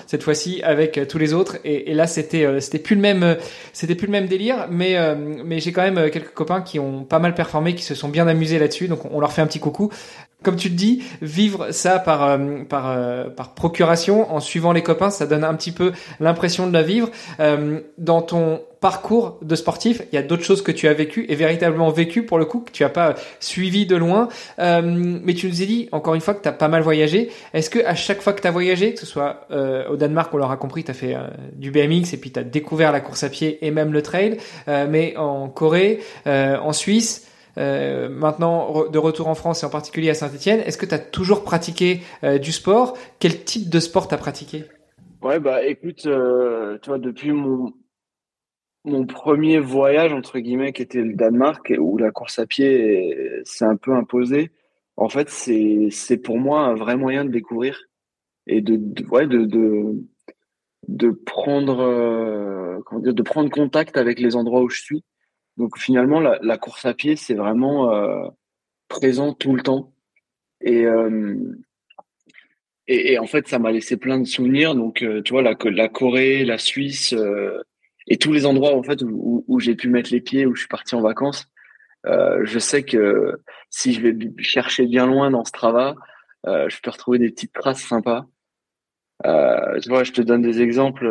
cette 0.06 0.22
fois-ci 0.22 0.62
avec 0.62 1.08
tous 1.08 1.18
les 1.18 1.32
autres. 1.32 1.56
Et, 1.64 1.90
et 1.90 1.94
là 1.94 2.06
c'était, 2.06 2.60
c'était 2.60 2.78
plus 2.78 2.94
le 2.94 3.00
même, 3.00 3.36
c'était 3.72 3.94
plus 3.94 4.06
le 4.06 4.12
même 4.12 4.26
délire. 4.26 4.68
Mais 4.70 4.96
mais 5.16 5.60
j'ai 5.60 5.72
quand 5.72 5.82
même 5.82 6.10
quelques 6.10 6.34
copains 6.34 6.60
qui 6.60 6.78
ont 6.78 7.04
pas 7.04 7.15
mal 7.18 7.34
performé, 7.34 7.74
qui 7.74 7.82
se 7.82 7.94
sont 7.94 8.08
bien 8.08 8.26
amusés 8.26 8.58
là-dessus. 8.58 8.88
Donc 8.88 9.00
on 9.10 9.20
leur 9.20 9.32
fait 9.32 9.42
un 9.42 9.46
petit 9.46 9.60
coucou. 9.60 9.90
Comme 10.42 10.56
tu 10.56 10.70
te 10.70 10.74
dis, 10.74 11.02
vivre 11.22 11.72
ça 11.72 11.98
par 11.98 12.22
euh, 12.22 12.62
par 12.68 12.90
euh, 12.90 13.28
par 13.28 13.54
procuration, 13.54 14.32
en 14.32 14.40
suivant 14.40 14.72
les 14.72 14.82
copains, 14.82 15.10
ça 15.10 15.26
donne 15.26 15.44
un 15.44 15.54
petit 15.54 15.72
peu 15.72 15.92
l'impression 16.20 16.66
de 16.66 16.72
la 16.72 16.82
vivre. 16.82 17.10
Euh, 17.40 17.80
dans 17.98 18.22
ton 18.22 18.60
parcours 18.80 19.38
de 19.42 19.54
sportif, 19.54 20.02
il 20.12 20.16
y 20.16 20.18
a 20.18 20.22
d'autres 20.22 20.44
choses 20.44 20.62
que 20.62 20.72
tu 20.72 20.88
as 20.88 20.94
vécues 20.94 21.26
et 21.28 21.34
véritablement 21.34 21.90
vécues 21.90 22.24
pour 22.24 22.38
le 22.38 22.44
coup 22.44 22.60
que 22.60 22.70
tu 22.70 22.84
as 22.84 22.88
pas 22.88 23.14
suivi 23.40 23.86
de 23.86 23.96
loin. 23.96 24.28
mais 24.58 25.34
tu 25.34 25.46
nous 25.48 25.62
as 25.62 25.66
dit 25.66 25.88
encore 25.92 26.14
une 26.14 26.20
fois 26.20 26.34
que 26.34 26.42
tu 26.42 26.48
as 26.48 26.52
pas 26.52 26.68
mal 26.68 26.82
voyagé. 26.82 27.30
Est-ce 27.54 27.70
que 27.70 27.84
à 27.84 27.94
chaque 27.94 28.20
fois 28.20 28.32
que 28.32 28.40
tu 28.40 28.48
as 28.48 28.50
voyagé, 28.50 28.94
que 28.94 29.00
ce 29.00 29.06
soit 29.06 29.46
au 29.90 29.96
Danemark, 29.96 30.32
on 30.34 30.38
l'aura 30.38 30.56
compris, 30.56 30.84
tu 30.84 30.90
as 30.90 30.94
fait 30.94 31.16
du 31.54 31.70
BMX 31.70 32.12
et 32.12 32.16
puis 32.16 32.30
tu 32.30 32.38
as 32.38 32.44
découvert 32.44 32.92
la 32.92 33.00
course 33.00 33.24
à 33.24 33.28
pied 33.28 33.64
et 33.64 33.70
même 33.70 33.92
le 33.92 34.02
trail, 34.02 34.38
mais 34.66 35.16
en 35.16 35.48
Corée, 35.48 36.00
en 36.26 36.72
Suisse, 36.72 37.26
euh, 37.58 38.08
maintenant 38.08 38.88
de 38.88 38.98
retour 38.98 39.28
en 39.28 39.34
France 39.34 39.62
et 39.62 39.66
en 39.66 39.70
particulier 39.70 40.10
à 40.10 40.14
Saint-Etienne, 40.14 40.60
est-ce 40.60 40.76
que 40.76 40.86
tu 40.86 40.94
as 40.94 40.98
toujours 40.98 41.42
pratiqué 41.42 42.02
euh, 42.22 42.38
du 42.38 42.52
sport? 42.52 42.96
Quel 43.18 43.44
type 43.44 43.70
de 43.70 43.80
sport 43.80 44.08
t'as 44.08 44.18
pratiqué? 44.18 44.64
Ouais, 45.22 45.40
bah 45.40 45.64
écoute, 45.64 46.04
euh, 46.06 46.78
tu 46.82 46.90
vois, 46.90 46.98
depuis 46.98 47.32
mon, 47.32 47.72
mon 48.86 49.06
premier 49.06 49.58
voyage, 49.58 50.12
entre 50.12 50.38
guillemets, 50.38 50.72
qui 50.72 50.82
était 50.82 51.02
le 51.02 51.14
Danemark, 51.14 51.72
où 51.78 51.98
la 51.98 52.10
course 52.10 52.38
à 52.38 52.46
pied 52.46 53.42
s'est 53.44 53.64
un 53.64 53.76
peu 53.76 53.92
imposée, 53.92 54.50
en 54.96 55.08
fait, 55.08 55.28
c'est, 55.28 56.16
pour 56.16 56.38
moi 56.38 56.60
un 56.60 56.74
vrai 56.74 56.96
moyen 56.96 57.24
de 57.24 57.30
découvrir 57.30 57.78
et 58.46 58.60
de, 58.62 58.80
ouais, 59.10 59.26
de, 59.26 59.44
de, 60.88 61.10
prendre, 61.10 61.80
euh, 61.80 62.80
comment 62.86 63.00
dire, 63.02 63.14
de 63.14 63.22
prendre 63.22 63.50
contact 63.50 63.96
avec 63.96 64.18
les 64.20 64.36
endroits 64.36 64.62
où 64.62 64.70
je 64.70 64.80
suis 64.80 65.04
donc 65.56 65.78
finalement, 65.78 66.20
la, 66.20 66.58
course 66.58 66.84
à 66.84 66.92
pied, 66.92 67.16
c'est 67.16 67.32
vraiment 67.32 67.90
euh, 67.90 68.28
présent 68.88 69.32
tout 69.32 69.54
le 69.54 69.62
temps. 69.62 69.94
Et, 70.60 70.84
euh, 70.84 71.34
et, 72.86 73.14
et, 73.14 73.18
en 73.18 73.26
fait, 73.26 73.48
ça 73.48 73.58
m'a 73.58 73.72
laissé 73.72 73.96
plein 73.96 74.18
de 74.18 74.26
souvenirs. 74.26 74.74
Donc, 74.74 75.02
tu 75.24 75.32
vois, 75.32 75.40
la, 75.40 75.54
Corée, 75.88 76.44
la 76.44 76.58
Suisse 76.58 77.14
et 78.06 78.16
tous 78.16 78.32
les 78.32 78.46
endroits 78.46 78.74
en 78.76 78.82
fait 78.82 79.02
où, 79.02 79.44
où 79.46 79.60
j'ai 79.60 79.74
pu 79.74 79.88
mettre 79.88 80.12
les 80.12 80.20
pieds, 80.20 80.46
où 80.46 80.54
je 80.54 80.60
suis 80.60 80.68
parti 80.68 80.94
en 80.94 81.00
vacances. 81.00 81.48
Euh, 82.06 82.44
je 82.44 82.58
sais 82.58 82.82
que 82.82 83.40
si 83.70 83.92
je 83.92 84.00
vais 84.00 84.16
chercher 84.38 84.86
bien 84.86 85.06
loin 85.06 85.30
dans 85.30 85.44
ce 85.44 85.52
travail, 85.52 85.94
je 86.44 86.80
peux 86.80 86.90
retrouver 86.90 87.18
des 87.18 87.30
petites 87.30 87.52
traces 87.52 87.82
sympas. 87.82 88.26
tu 89.24 89.88
vois, 89.88 90.04
je 90.04 90.12
te 90.12 90.22
donne 90.22 90.42
des 90.42 90.62
exemples. 90.62 91.06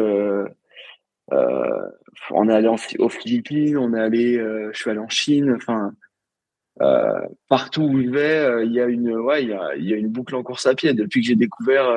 Euh, 1.34 1.90
on 2.32 2.50
est 2.50 2.54
allé 2.54 2.68
aux 2.68 3.10
Philippines, 3.10 3.78
on 3.78 3.94
est 3.94 4.00
allé, 4.00 4.38
euh, 4.38 4.70
je 4.74 4.80
suis 4.80 4.90
allé 4.90 5.00
en 5.00 5.10
Chine, 5.10 5.54
enfin 5.56 5.94
euh, 6.82 7.20
partout 7.50 7.84
où 7.84 8.02
je 8.02 8.10
vais, 8.10 8.66
il 8.66 8.74
y 8.74 8.80
a 8.82 8.86
une, 8.86 9.16
ouais, 9.16 9.44
il 9.44 9.50
y 9.50 9.90
y 9.90 9.94
a, 9.94 9.98
une 9.98 10.10
boucle 10.10 10.36
en 10.36 10.44
course 10.44 10.66
à 10.66 10.76
pied. 10.76 10.94
Depuis 10.94 11.22
que 11.22 11.28
j'ai 11.28 11.36
découvert 11.36 11.88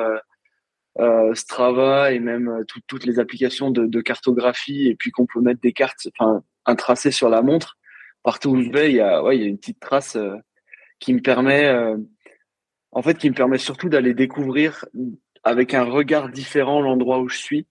Strava 1.33 2.11
et 2.11 2.19
même 2.19 2.65
toutes 2.65 3.05
les 3.05 3.19
applications 3.19 3.71
de, 3.71 4.01
cartographie 4.01 4.87
et 4.87 4.95
puis 4.95 5.11
qu'on 5.11 5.25
peut 5.25 5.41
mettre 5.41 5.61
des 5.61 5.73
cartes, 5.73 6.07
enfin 6.17 6.43
un 6.65 6.75
tracé 6.75 7.11
sur 7.11 7.29
la 7.29 7.41
montre. 7.41 7.77
Partout 8.23 8.49
où 8.49 8.61
je 8.61 8.69
vais, 8.69 8.91
il 8.91 8.95
y 8.97 9.01
a, 9.01 9.23
ouais, 9.23 9.37
il 9.37 9.41
y 9.41 9.45
a 9.45 9.47
une 9.47 9.57
petite 9.57 9.79
trace 9.79 10.17
qui 10.99 11.13
me 11.13 11.21
permet, 11.21 11.73
en 12.91 13.01
fait, 13.01 13.17
qui 13.17 13.29
me 13.29 13.35
permet 13.35 13.57
surtout 13.57 13.87
d'aller 13.87 14.13
découvrir 14.13 14.85
avec 15.43 15.73
un 15.73 15.83
regard 15.83 16.29
différent 16.29 16.81
l'endroit 16.81 17.19
où 17.19 17.29
je 17.29 17.37
suis 17.37 17.67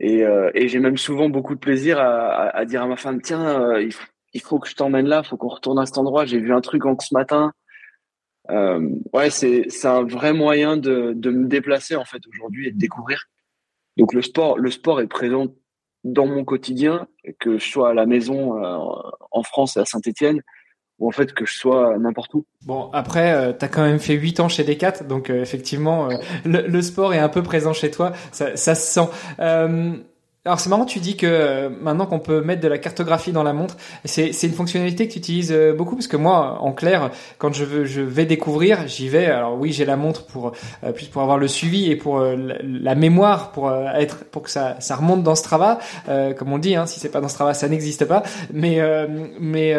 Et, 0.00 0.24
euh, 0.24 0.50
j'ai 0.54 0.78
même 0.78 0.96
souvent 0.96 1.28
beaucoup 1.28 1.54
de 1.54 1.60
plaisir 1.60 1.98
à, 2.00 2.64
dire 2.64 2.82
à 2.82 2.86
ma 2.86 2.96
femme, 2.96 3.20
tiens, 3.20 3.60
euh, 3.60 3.82
il, 3.82 3.92
faut, 3.92 4.06
il, 4.32 4.40
faut 4.40 4.58
que 4.58 4.68
je 4.68 4.74
t'emmène 4.74 5.06
là, 5.06 5.22
faut 5.22 5.36
qu'on 5.36 5.48
retourne 5.48 5.78
à 5.78 5.86
cet 5.86 5.98
endroit. 5.98 6.26
J'ai 6.26 6.38
vu 6.38 6.52
un 6.52 6.60
truc 6.60 6.84
en 6.86 6.98
ce 6.98 7.14
matin. 7.14 7.52
Euh, 8.50 8.88
ouais, 9.12 9.30
c'est 9.30 9.66
c'est 9.68 9.88
un 9.88 10.04
vrai 10.04 10.32
moyen 10.32 10.76
de, 10.76 11.12
de 11.14 11.30
me 11.30 11.46
déplacer 11.46 11.96
en 11.96 12.04
fait 12.04 12.22
aujourd'hui 12.26 12.68
et 12.68 12.72
de 12.72 12.78
découvrir. 12.78 13.24
Donc 13.96 14.14
le 14.14 14.22
sport, 14.22 14.58
le 14.58 14.70
sport 14.70 15.00
est 15.00 15.06
présent 15.06 15.48
dans 16.04 16.26
mon 16.26 16.44
quotidien, 16.44 17.08
que 17.40 17.58
je 17.58 17.64
sois 17.64 17.90
à 17.90 17.94
la 17.94 18.06
maison 18.06 18.62
euh, 18.62 18.78
en 19.30 19.42
France 19.42 19.76
à 19.76 19.84
Saint-Étienne, 19.84 20.42
ou 20.98 21.08
en 21.08 21.10
fait 21.10 21.32
que 21.32 21.44
je 21.44 21.54
sois 21.54 21.98
n'importe 21.98 22.34
où. 22.34 22.46
Bon, 22.64 22.90
après, 22.92 23.32
euh, 23.32 23.52
tu 23.52 23.64
as 23.64 23.68
quand 23.68 23.82
même 23.82 23.98
fait 23.98 24.14
8 24.14 24.40
ans 24.40 24.48
chez 24.48 24.64
Decat, 24.64 25.02
donc 25.08 25.30
euh, 25.30 25.42
effectivement, 25.42 26.08
le, 26.44 26.66
le, 26.66 26.82
sport 26.82 27.14
est 27.14 27.18
un 27.18 27.28
peu 27.28 27.42
présent 27.42 27.72
chez 27.72 27.90
toi, 27.90 28.12
ça, 28.32 28.56
ça 28.56 28.74
se 28.74 29.00
sent. 29.00 29.08
Alors 30.48 30.60
c'est 30.60 30.70
marrant, 30.70 30.86
tu 30.86 30.98
dis 30.98 31.14
que 31.14 31.26
euh, 31.26 31.68
maintenant 31.68 32.06
qu'on 32.06 32.20
peut 32.20 32.40
mettre 32.40 32.62
de 32.62 32.68
la 32.68 32.78
cartographie 32.78 33.32
dans 33.32 33.42
la 33.42 33.52
montre, 33.52 33.76
c'est 34.06 34.32
une 34.44 34.54
fonctionnalité 34.54 35.06
que 35.06 35.12
tu 35.12 35.18
utilises 35.18 35.52
euh, 35.52 35.74
beaucoup 35.74 35.94
parce 35.94 36.06
que 36.06 36.16
moi, 36.16 36.56
en 36.62 36.72
clair, 36.72 37.10
quand 37.36 37.52
je 37.52 37.66
veux, 37.66 37.84
je 37.84 38.00
vais 38.00 38.24
découvrir, 38.24 38.88
j'y 38.88 39.10
vais. 39.10 39.26
Alors 39.26 39.58
oui, 39.58 39.72
j'ai 39.72 39.84
la 39.84 39.98
montre 39.98 40.24
pour 40.24 40.52
euh, 40.84 40.92
plus 40.92 41.04
pour 41.04 41.20
avoir 41.20 41.36
le 41.36 41.48
suivi 41.48 41.90
et 41.90 41.96
pour 41.96 42.20
la, 42.22 42.94
mémoire, 42.94 43.52
pour 43.52 43.70
être, 43.70 44.24
pour 44.24 44.40
que 44.40 44.50
ça, 44.50 44.76
ça 44.80 44.96
remonte 44.96 45.22
dans 45.22 45.34
Strava, 45.34 45.80
comme 46.06 46.50
on 46.50 46.58
dit. 46.58 46.76
Hein, 46.76 46.86
si 46.86 46.98
c'est 46.98 47.10
pas 47.10 47.20
dans 47.20 47.28
Strava, 47.28 47.52
ça 47.52 47.68
n'existe 47.68 48.06
pas. 48.06 48.22
Mais 48.50 48.80
mais 49.38 49.74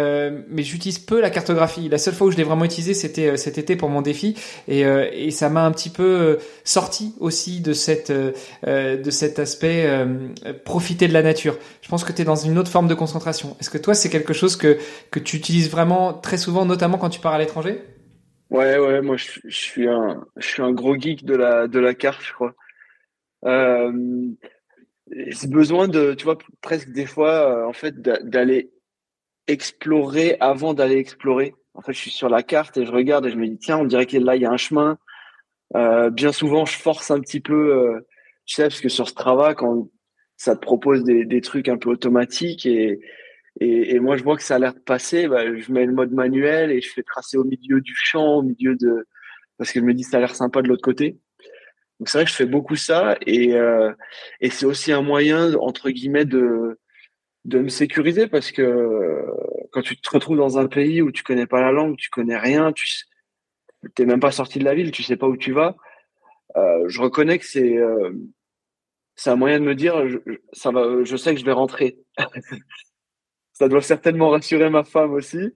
mais 0.49 0.61
j'utilise 0.61 0.99
peu 0.99 1.19
la 1.19 1.31
cartographie. 1.31 1.89
La 1.89 1.97
seule 1.97 2.13
fois 2.13 2.27
où 2.27 2.31
je 2.31 2.37
l'ai 2.37 2.43
vraiment 2.43 2.65
utilisé, 2.65 2.93
c'était 2.93 3.37
cet 3.37 3.57
été 3.57 3.75
pour 3.75 3.89
mon 3.89 4.03
défi 4.03 4.35
et, 4.67 4.81
et 4.81 5.31
ça 5.31 5.49
m'a 5.49 5.65
un 5.65 5.71
petit 5.71 5.89
peu 5.89 6.37
sorti 6.63 7.15
aussi 7.19 7.59
de 7.59 7.73
cette 7.73 8.11
de 8.11 9.09
cet 9.09 9.39
aspect 9.39 9.87
profiter 10.63 11.07
de 11.07 11.13
la 11.13 11.23
nature. 11.23 11.57
Je 11.81 11.89
pense 11.89 12.03
que 12.03 12.13
tu 12.13 12.21
es 12.21 12.25
dans 12.25 12.35
une 12.35 12.57
autre 12.57 12.71
forme 12.71 12.87
de 12.87 12.93
concentration. 12.93 13.55
Est-ce 13.59 13.69
que 13.69 13.77
toi, 13.77 13.93
c'est 13.93 14.09
quelque 14.09 14.33
chose 14.33 14.55
que, 14.55 14.77
que 15.11 15.19
tu 15.19 15.35
utilises 15.35 15.69
vraiment 15.69 16.13
très 16.13 16.37
souvent, 16.37 16.65
notamment 16.65 16.97
quand 16.97 17.09
tu 17.09 17.19
pars 17.19 17.33
à 17.33 17.39
l'étranger? 17.39 17.81
Ouais, 18.49 18.79
ouais, 18.79 19.01
moi 19.01 19.15
je, 19.15 19.39
suis 19.49 19.87
un, 19.87 20.25
je 20.37 20.47
suis 20.47 20.63
un 20.63 20.71
gros 20.71 20.95
geek 20.95 21.23
de 21.23 21.35
la, 21.35 21.67
de 21.67 21.79
la 21.79 21.93
carte, 21.93 22.23
je 22.23 22.33
crois. 22.33 22.55
Euh, 23.45 23.91
besoin 25.47 25.87
de, 25.87 26.13
tu 26.15 26.25
vois, 26.25 26.37
presque 26.61 26.89
des 26.89 27.05
fois, 27.05 27.31
euh, 27.31 27.67
en 27.67 27.73
fait, 27.73 28.01
d'aller 28.01 28.71
explorer 29.47 30.37
avant 30.39 30.73
d'aller 30.73 30.97
explorer. 30.97 31.53
En 31.73 31.81
fait, 31.81 31.93
je 31.93 31.99
suis 31.99 32.11
sur 32.11 32.29
la 32.29 32.43
carte 32.43 32.77
et 32.77 32.85
je 32.85 32.91
regarde 32.91 33.25
et 33.25 33.31
je 33.31 33.37
me 33.37 33.47
dis, 33.47 33.57
tiens, 33.57 33.77
on 33.77 33.85
dirait 33.85 34.05
que 34.05 34.17
là, 34.17 34.35
il 34.35 34.41
y 34.41 34.45
a 34.45 34.51
un 34.51 34.57
chemin. 34.57 34.97
Euh, 35.75 36.09
bien 36.09 36.31
souvent, 36.31 36.65
je 36.65 36.77
force 36.77 37.11
un 37.11 37.19
petit 37.19 37.39
peu, 37.39 37.75
euh, 37.75 38.07
tu 38.45 38.55
sais, 38.55 38.63
parce 38.63 38.81
que 38.81 38.89
sur 38.89 39.07
Strava, 39.07 39.53
quand, 39.53 39.89
ça 40.39 40.55
te 40.55 40.61
propose 40.61 41.03
des, 41.03 41.25
des 41.25 41.41
trucs 41.41 41.67
un 41.67 41.77
peu 41.77 41.89
automatiques 41.89 42.65
et, 42.65 43.01
et, 43.59 43.95
et, 43.95 43.99
moi 43.99 44.15
je 44.15 44.23
vois 44.23 44.37
que 44.37 44.41
ça 44.43 44.55
a 44.55 44.59
l'air 44.59 44.73
de 44.73 44.79
passer, 44.79 45.27
bah, 45.27 45.43
je 45.53 45.71
mets 45.71 45.85
le 45.85 45.91
mode 45.91 46.13
manuel 46.13 46.71
et 46.71 46.79
je 46.79 46.89
fais 46.89 47.03
tracer 47.03 47.37
au 47.37 47.43
milieu 47.43 47.81
du 47.81 47.93
champ, 47.93 48.37
au 48.37 48.41
milieu 48.41 48.75
de 48.75 49.05
parce 49.57 49.73
que 49.73 49.81
je 49.81 49.85
me 49.85 49.93
dis 49.93 50.03
ça 50.03 50.17
a 50.17 50.19
l'air 50.21 50.33
sympa 50.33 50.61
de 50.61 50.69
l'autre 50.69 50.81
côté. 50.81 51.19
Donc 51.99 52.07
c'est 52.07 52.17
vrai 52.19 52.25
que 52.25 52.31
je 52.31 52.35
fais 52.35 52.45
beaucoup 52.45 52.77
ça 52.77 53.17
et 53.27 53.53
euh, 53.55 53.91
et 54.39 54.49
c'est 54.49 54.65
aussi 54.65 54.93
un 54.93 55.01
moyen 55.01 55.53
entre 55.55 55.89
guillemets 55.89 56.25
de 56.25 56.79
de 57.43 57.59
me 57.59 57.67
sécuriser 57.69 58.27
parce 58.27 58.51
que 58.53 59.25
quand 59.73 59.81
tu 59.81 59.99
te 59.99 60.09
retrouves 60.09 60.37
dans 60.37 60.57
un 60.57 60.67
pays 60.67 61.01
où 61.01 61.11
tu 61.11 61.23
connais 61.23 61.47
pas 61.47 61.59
la 61.59 61.73
langue, 61.73 61.97
tu 61.97 62.09
connais 62.09 62.37
rien, 62.37 62.71
tu 62.71 62.87
t'es 63.95 64.05
même 64.05 64.21
pas 64.21 64.31
sorti 64.31 64.59
de 64.59 64.63
la 64.63 64.73
ville, 64.73 64.91
tu 64.91 65.03
sais 65.03 65.17
pas 65.17 65.27
où 65.27 65.35
tu 65.35 65.51
vas. 65.51 65.75
Euh, 66.55 66.85
je 66.87 67.01
reconnais 67.01 67.39
que 67.39 67.45
c'est 67.45 67.77
euh, 67.77 68.11
c'est 69.19 69.31
un 69.31 69.35
moyen 69.35 69.59
de 69.59 69.65
me 69.65 69.75
dire, 69.75 70.07
je, 70.07 70.17
ça 70.53 70.71
va, 70.71 71.03
je 71.03 71.17
sais 71.17 71.33
que 71.33 71.41
je 71.41 71.45
vais 71.45 71.51
rentrer. 71.51 71.99
ça 73.51 73.67
doit 73.67 73.81
certainement 73.81 74.29
rassurer 74.29 74.69
ma 74.69 74.85
femme 74.85 75.11
aussi, 75.11 75.53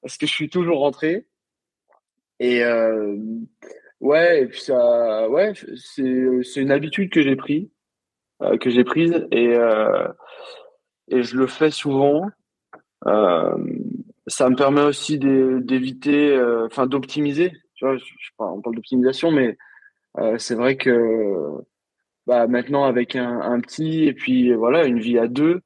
parce 0.00 0.16
que 0.16 0.26
je 0.26 0.32
suis 0.32 0.48
toujours 0.48 0.78
rentré. 0.78 1.26
Et 2.40 2.64
euh, 2.64 3.14
ouais, 4.00 4.40
et 4.40 4.46
puis 4.46 4.60
ça, 4.60 5.28
ouais, 5.28 5.52
c'est 5.76 6.62
une 6.62 6.70
habitude 6.70 7.10
que 7.10 7.20
j'ai 7.20 7.36
pris, 7.36 7.70
euh, 8.40 8.56
que 8.56 8.70
j'ai 8.70 8.84
prise 8.84 9.26
et 9.32 9.48
euh, 9.48 10.08
et 11.08 11.22
je 11.22 11.36
le 11.36 11.46
fais 11.46 11.70
souvent. 11.70 12.30
Ça 13.04 14.48
me 14.48 14.56
permet 14.56 14.82
aussi 14.82 15.18
d'éviter, 15.18 16.40
enfin 16.64 16.86
d'optimiser. 16.86 17.52
Tu 17.74 17.84
vois, 17.84 17.98
on 18.38 18.62
parle 18.62 18.76
d'optimisation, 18.76 19.30
mais 19.30 19.58
c'est 20.38 20.54
vrai 20.54 20.78
que 20.78 21.62
bah, 22.28 22.46
maintenant 22.46 22.84
avec 22.84 23.16
un, 23.16 23.58
petit 23.60 24.04
et 24.04 24.12
puis 24.12 24.52
voilà 24.52 24.84
une 24.84 25.00
vie 25.00 25.18
à 25.18 25.28
deux, 25.28 25.62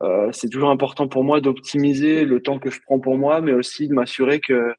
euh, 0.00 0.30
c'est 0.30 0.48
toujours 0.48 0.70
important 0.70 1.08
pour 1.08 1.24
moi 1.24 1.40
d'optimiser 1.40 2.24
le 2.24 2.40
temps 2.40 2.60
que 2.60 2.70
je 2.70 2.80
prends 2.80 3.00
pour 3.00 3.18
moi, 3.18 3.40
mais 3.40 3.52
aussi 3.52 3.88
de 3.88 3.94
m'assurer 3.94 4.38
que 4.38 4.72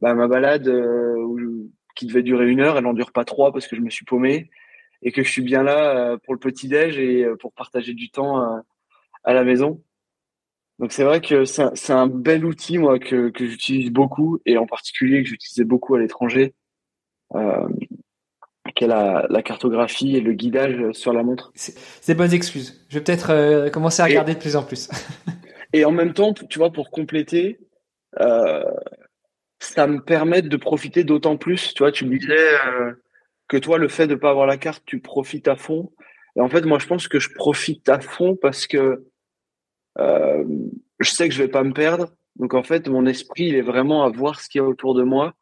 bah, 0.00 0.14
ma 0.14 0.26
balade 0.26 0.66
euh, 0.66 1.68
qui 1.94 2.06
devait 2.06 2.24
durer 2.24 2.50
une 2.50 2.58
heure, 2.58 2.76
elle 2.76 2.86
en 2.86 2.92
dure 2.92 3.12
pas 3.12 3.24
trois 3.24 3.52
parce 3.52 3.68
que 3.68 3.76
je 3.76 3.82
me 3.82 3.88
suis 3.88 4.04
paumé 4.04 4.50
et 5.02 5.12
que 5.12 5.22
je 5.22 5.30
suis 5.30 5.42
bien 5.42 5.62
là 5.62 5.96
euh, 5.96 6.18
pour 6.24 6.34
le 6.34 6.40
petit 6.40 6.66
déj 6.66 6.98
et 6.98 7.24
pour 7.38 7.52
partager 7.52 7.94
du 7.94 8.10
temps 8.10 8.42
à, 9.22 9.32
la 9.32 9.44
maison. 9.44 9.80
Donc 10.80 10.90
c'est 10.90 11.04
vrai 11.04 11.20
que 11.20 11.44
c'est 11.44 11.62
un, 11.92 11.96
un, 11.96 12.06
bel 12.08 12.44
outil 12.44 12.78
moi 12.78 12.98
que, 12.98 13.28
que 13.28 13.46
j'utilise 13.46 13.92
beaucoup 13.92 14.40
et 14.44 14.58
en 14.58 14.66
particulier 14.66 15.22
que 15.22 15.28
j'utilisais 15.28 15.64
beaucoup 15.64 15.94
à 15.94 16.00
l'étranger. 16.00 16.52
Qu'est 18.74 18.88
la, 18.88 19.26
la, 19.30 19.42
cartographie 19.42 20.16
et 20.16 20.20
le 20.20 20.32
guidage 20.32 20.92
sur 20.92 21.12
la 21.12 21.22
montre. 21.22 21.52
C'est 21.54 22.14
bonnes 22.16 22.32
excuses. 22.32 22.84
Je 22.88 22.98
vais 22.98 23.04
peut-être 23.04 23.30
euh, 23.30 23.70
commencer 23.70 24.02
à 24.02 24.06
regarder 24.06 24.32
et, 24.32 24.34
de 24.34 24.40
plus 24.40 24.56
en 24.56 24.64
plus. 24.64 24.88
et 25.72 25.84
en 25.84 25.92
même 25.92 26.12
temps, 26.12 26.34
tu 26.34 26.58
vois, 26.58 26.72
pour 26.72 26.90
compléter, 26.90 27.60
euh, 28.20 28.64
ça 29.60 29.86
me 29.86 30.00
permet 30.00 30.42
de 30.42 30.56
profiter 30.56 31.04
d'autant 31.04 31.36
plus. 31.36 31.72
Tu 31.72 31.84
vois, 31.84 31.92
tu 31.92 32.04
me 32.04 32.18
disais 32.18 32.54
euh, 32.66 32.92
que 33.46 33.56
toi, 33.56 33.78
le 33.78 33.86
fait 33.86 34.08
de 34.08 34.16
pas 34.16 34.30
avoir 34.30 34.46
la 34.46 34.56
carte, 34.56 34.82
tu 34.86 34.98
profites 35.00 35.46
à 35.46 35.54
fond. 35.54 35.92
Et 36.34 36.40
en 36.40 36.48
fait, 36.48 36.62
moi, 36.62 36.80
je 36.80 36.86
pense 36.86 37.06
que 37.06 37.20
je 37.20 37.32
profite 37.32 37.88
à 37.88 38.00
fond 38.00 38.34
parce 38.34 38.66
que 38.66 39.04
je 39.96 41.10
sais 41.10 41.28
que 41.28 41.34
je 41.34 41.42
vais 41.42 41.48
pas 41.48 41.62
me 41.62 41.72
perdre. 41.72 42.10
Donc, 42.36 42.54
en 42.54 42.64
fait, 42.64 42.88
mon 42.88 43.06
esprit, 43.06 43.44
il 43.44 43.54
est 43.54 43.62
vraiment 43.62 44.02
à 44.02 44.08
voir 44.08 44.40
ce 44.40 44.48
qu'il 44.48 44.60
y 44.60 44.64
a 44.64 44.66
autour 44.66 44.94
de 44.94 45.04
moi 45.04 45.34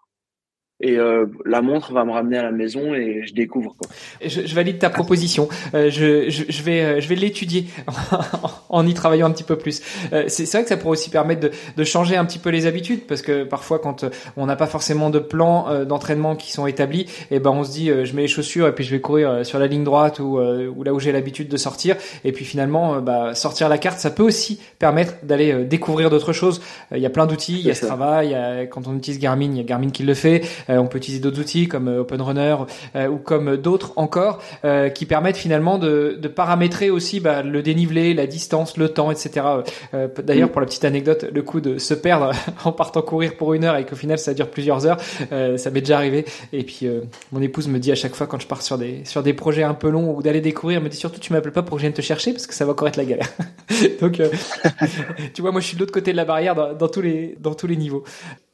et 0.83 0.99
euh, 0.99 1.27
la 1.47 1.63
montre 1.63 1.93
va 1.93 2.05
me 2.05 2.11
ramener 2.11 2.39
à 2.39 2.43
la 2.43 2.51
maison 2.51 2.95
et 2.95 3.23
je 3.25 3.33
découvre. 3.33 3.75
Quoi. 3.79 3.89
Je, 4.25 4.45
je 4.45 4.55
valide 4.55 4.79
ta 4.79 4.91
proposition. 4.91 5.49
Euh, 5.75 5.91
je, 5.91 6.29
je, 6.29 6.45
je, 6.49 6.63
vais 6.63 6.83
euh, 6.83 7.01
je 7.01 7.09
vais 7.09 7.15
l'étudier 7.15 7.67
en 8.69 8.87
y 8.87 8.95
travaillant 8.95 9.29
un 9.29 9.31
petit 9.31 9.45
peu 9.45 9.57
plus. 9.57 9.83
Euh, 10.13 10.25
c'est 10.27 10.51
vrai 10.51 10.63
que 10.63 10.69
ça 10.69 10.77
pourrait 10.77 10.93
aussi 10.93 11.11
permettre 11.11 11.41
de, 11.41 11.51
de, 11.77 11.85
changer 11.85 12.17
un 12.17 12.25
petit 12.25 12.39
peu 12.39 12.51
les 12.51 12.67
habitudes 12.67 13.07
parce 13.07 13.23
que 13.23 13.45
parfois 13.45 13.79
quand 13.79 14.05
euh, 14.05 14.11
on 14.37 14.47
n'a 14.47 14.57
pas 14.57 14.67
forcément 14.67 15.11
de 15.11 15.19
plans 15.19 15.69
euh, 15.69 15.85
d'entraînement 15.85 16.35
qui 16.35 16.51
sont 16.51 16.67
établis, 16.67 17.03
et 17.31 17.37
eh 17.37 17.39
ben 17.39 17.51
on 17.51 17.65
se 17.65 17.71
dit 17.71 17.91
je 18.05 18.17
mets 18.17 18.23
les 18.23 18.29
chaussures 18.29 18.67
et 18.67 18.75
puis 18.75 18.85
je 18.85 18.91
vais 18.91 19.01
courir 19.01 19.45
sur 19.45 19.59
la 19.59 19.67
ligne 19.67 19.85
droite 19.85 20.19
ou, 20.19 20.39
ou 20.39 20.83
là 20.83 20.95
où 20.95 21.01
j'ai 21.01 21.13
l'habitude 21.13 21.49
de 21.49 21.57
sortir 21.57 21.97
et 22.25 22.33
puis 22.33 22.45
finalement 22.45 23.01
bah, 23.01 23.35
sortir 23.35 23.69
la 23.69 23.79
carte 23.79 23.99
ça 23.99 24.11
peut 24.11 24.23
aussi 24.23 24.59
permettre 24.79 25.15
d'aller 25.23 25.65
découvrir 25.65 26.09
d'autres 26.09 26.33
choses. 26.33 26.63
Il 26.93 27.01
y 27.01 27.07
a 27.07 27.11
plein 27.11 27.27
d'outils, 27.27 27.59
il 27.59 27.67
y 27.67 27.71
a 27.71 27.75
Strava, 27.75 28.25
il 28.25 28.31
y 28.31 28.35
a 28.35 28.67
quand 28.67 28.87
on 28.89 28.97
utilise 28.97 29.19
Garmin, 29.19 29.51
il 29.53 29.59
y 29.59 29.61
a 29.61 29.65
Garmin 29.65 29.91
qui 29.91 30.03
le 30.03 30.15
fait. 30.15 30.43
Euh, 30.73 30.79
on 30.79 30.87
peut 30.87 30.99
utiliser 30.99 31.21
d'autres 31.21 31.41
outils 31.41 31.69
comme 31.69 31.89
euh, 31.89 32.01
Open 32.01 32.21
Runner 32.21 32.57
euh, 32.97 33.09
ou 33.09 33.19
comme 33.19 33.57
d'autres 33.57 33.93
encore 33.97 34.41
qui 34.95 35.07
permettent 35.07 35.37
finalement 35.37 35.79
de, 35.79 36.17
de 36.21 36.29
paramétrer 36.29 36.91
aussi 36.91 37.21
bah, 37.21 37.43
le 37.43 37.63
dénivelé, 37.63 38.15
la 38.15 38.27
distance, 38.27 38.77
le 38.77 38.89
temps, 38.89 39.11
etc. 39.11 39.47
D'ailleurs, 40.23 40.51
pour 40.51 40.61
la 40.61 40.67
petite 40.67 40.85
anecdote, 40.85 41.27
le 41.33 41.43
coup 41.43 41.61
de 41.61 41.79
se 41.79 41.95
perdre 41.95 42.33
en 42.65 42.73
partant 42.73 43.03
courir 43.03 43.37
pour 43.37 43.55
une 43.55 43.65
heure 43.65 43.77
et 43.77 43.85
qu'au 43.85 43.97
final 43.97 44.19
ça 44.19 44.35
dure 44.35 44.49
plusieurs 44.49 44.87
heures, 44.87 44.99
ça 45.31 45.71
m'est 45.71 45.81
déjà 45.81 45.97
arrivé. 45.97 46.25
Et 46.53 46.63
puis 46.65 46.89
mon 47.33 47.43
épouse 47.43 47.69
me 47.69 47.79
dit 47.79 47.93
à 47.93 47.95
chaque 47.95 48.15
fois 48.15 48.27
quand 48.27 48.41
je 48.41 48.47
pars 48.47 48.63
sur 48.63 48.79
des 48.79 49.05
sur 49.05 49.23
des 49.23 49.35
projets 49.35 49.63
un 49.63 49.75
peu 49.75 49.91
longs 49.91 50.15
ou 50.15 50.23
d'aller 50.23 50.41
découvrir, 50.41 50.79
elle 50.79 50.85
me 50.85 50.89
dit 50.89 50.97
surtout 50.97 51.21
tu 51.21 51.33
m'appelles 51.33 51.53
pas 51.53 51.63
pour 51.63 51.77
que 51.77 51.81
je 51.81 51.87
vienne 51.87 51.95
te 51.95 52.03
chercher 52.03 52.33
parce 52.33 52.47
que 52.47 52.55
ça 52.55 52.65
va 52.65 52.73
encore 52.73 52.89
être 52.89 52.97
la 52.97 53.05
galère. 53.05 53.29
Donc 54.01 54.21
tu 55.35 55.43
vois, 55.43 55.53
moi 55.53 55.61
je 55.61 55.67
suis 55.67 55.77
de 55.77 55.81
l'autre 55.81 55.93
côté 55.93 56.13
de 56.13 56.17
la 56.17 56.25
barrière 56.25 56.55
dans, 56.55 56.73
dans 56.73 56.89
tous 56.89 57.03
les 57.03 57.37
dans 57.41 57.55
tous 57.55 57.67
les 57.67 57.77
niveaux. 57.77 58.05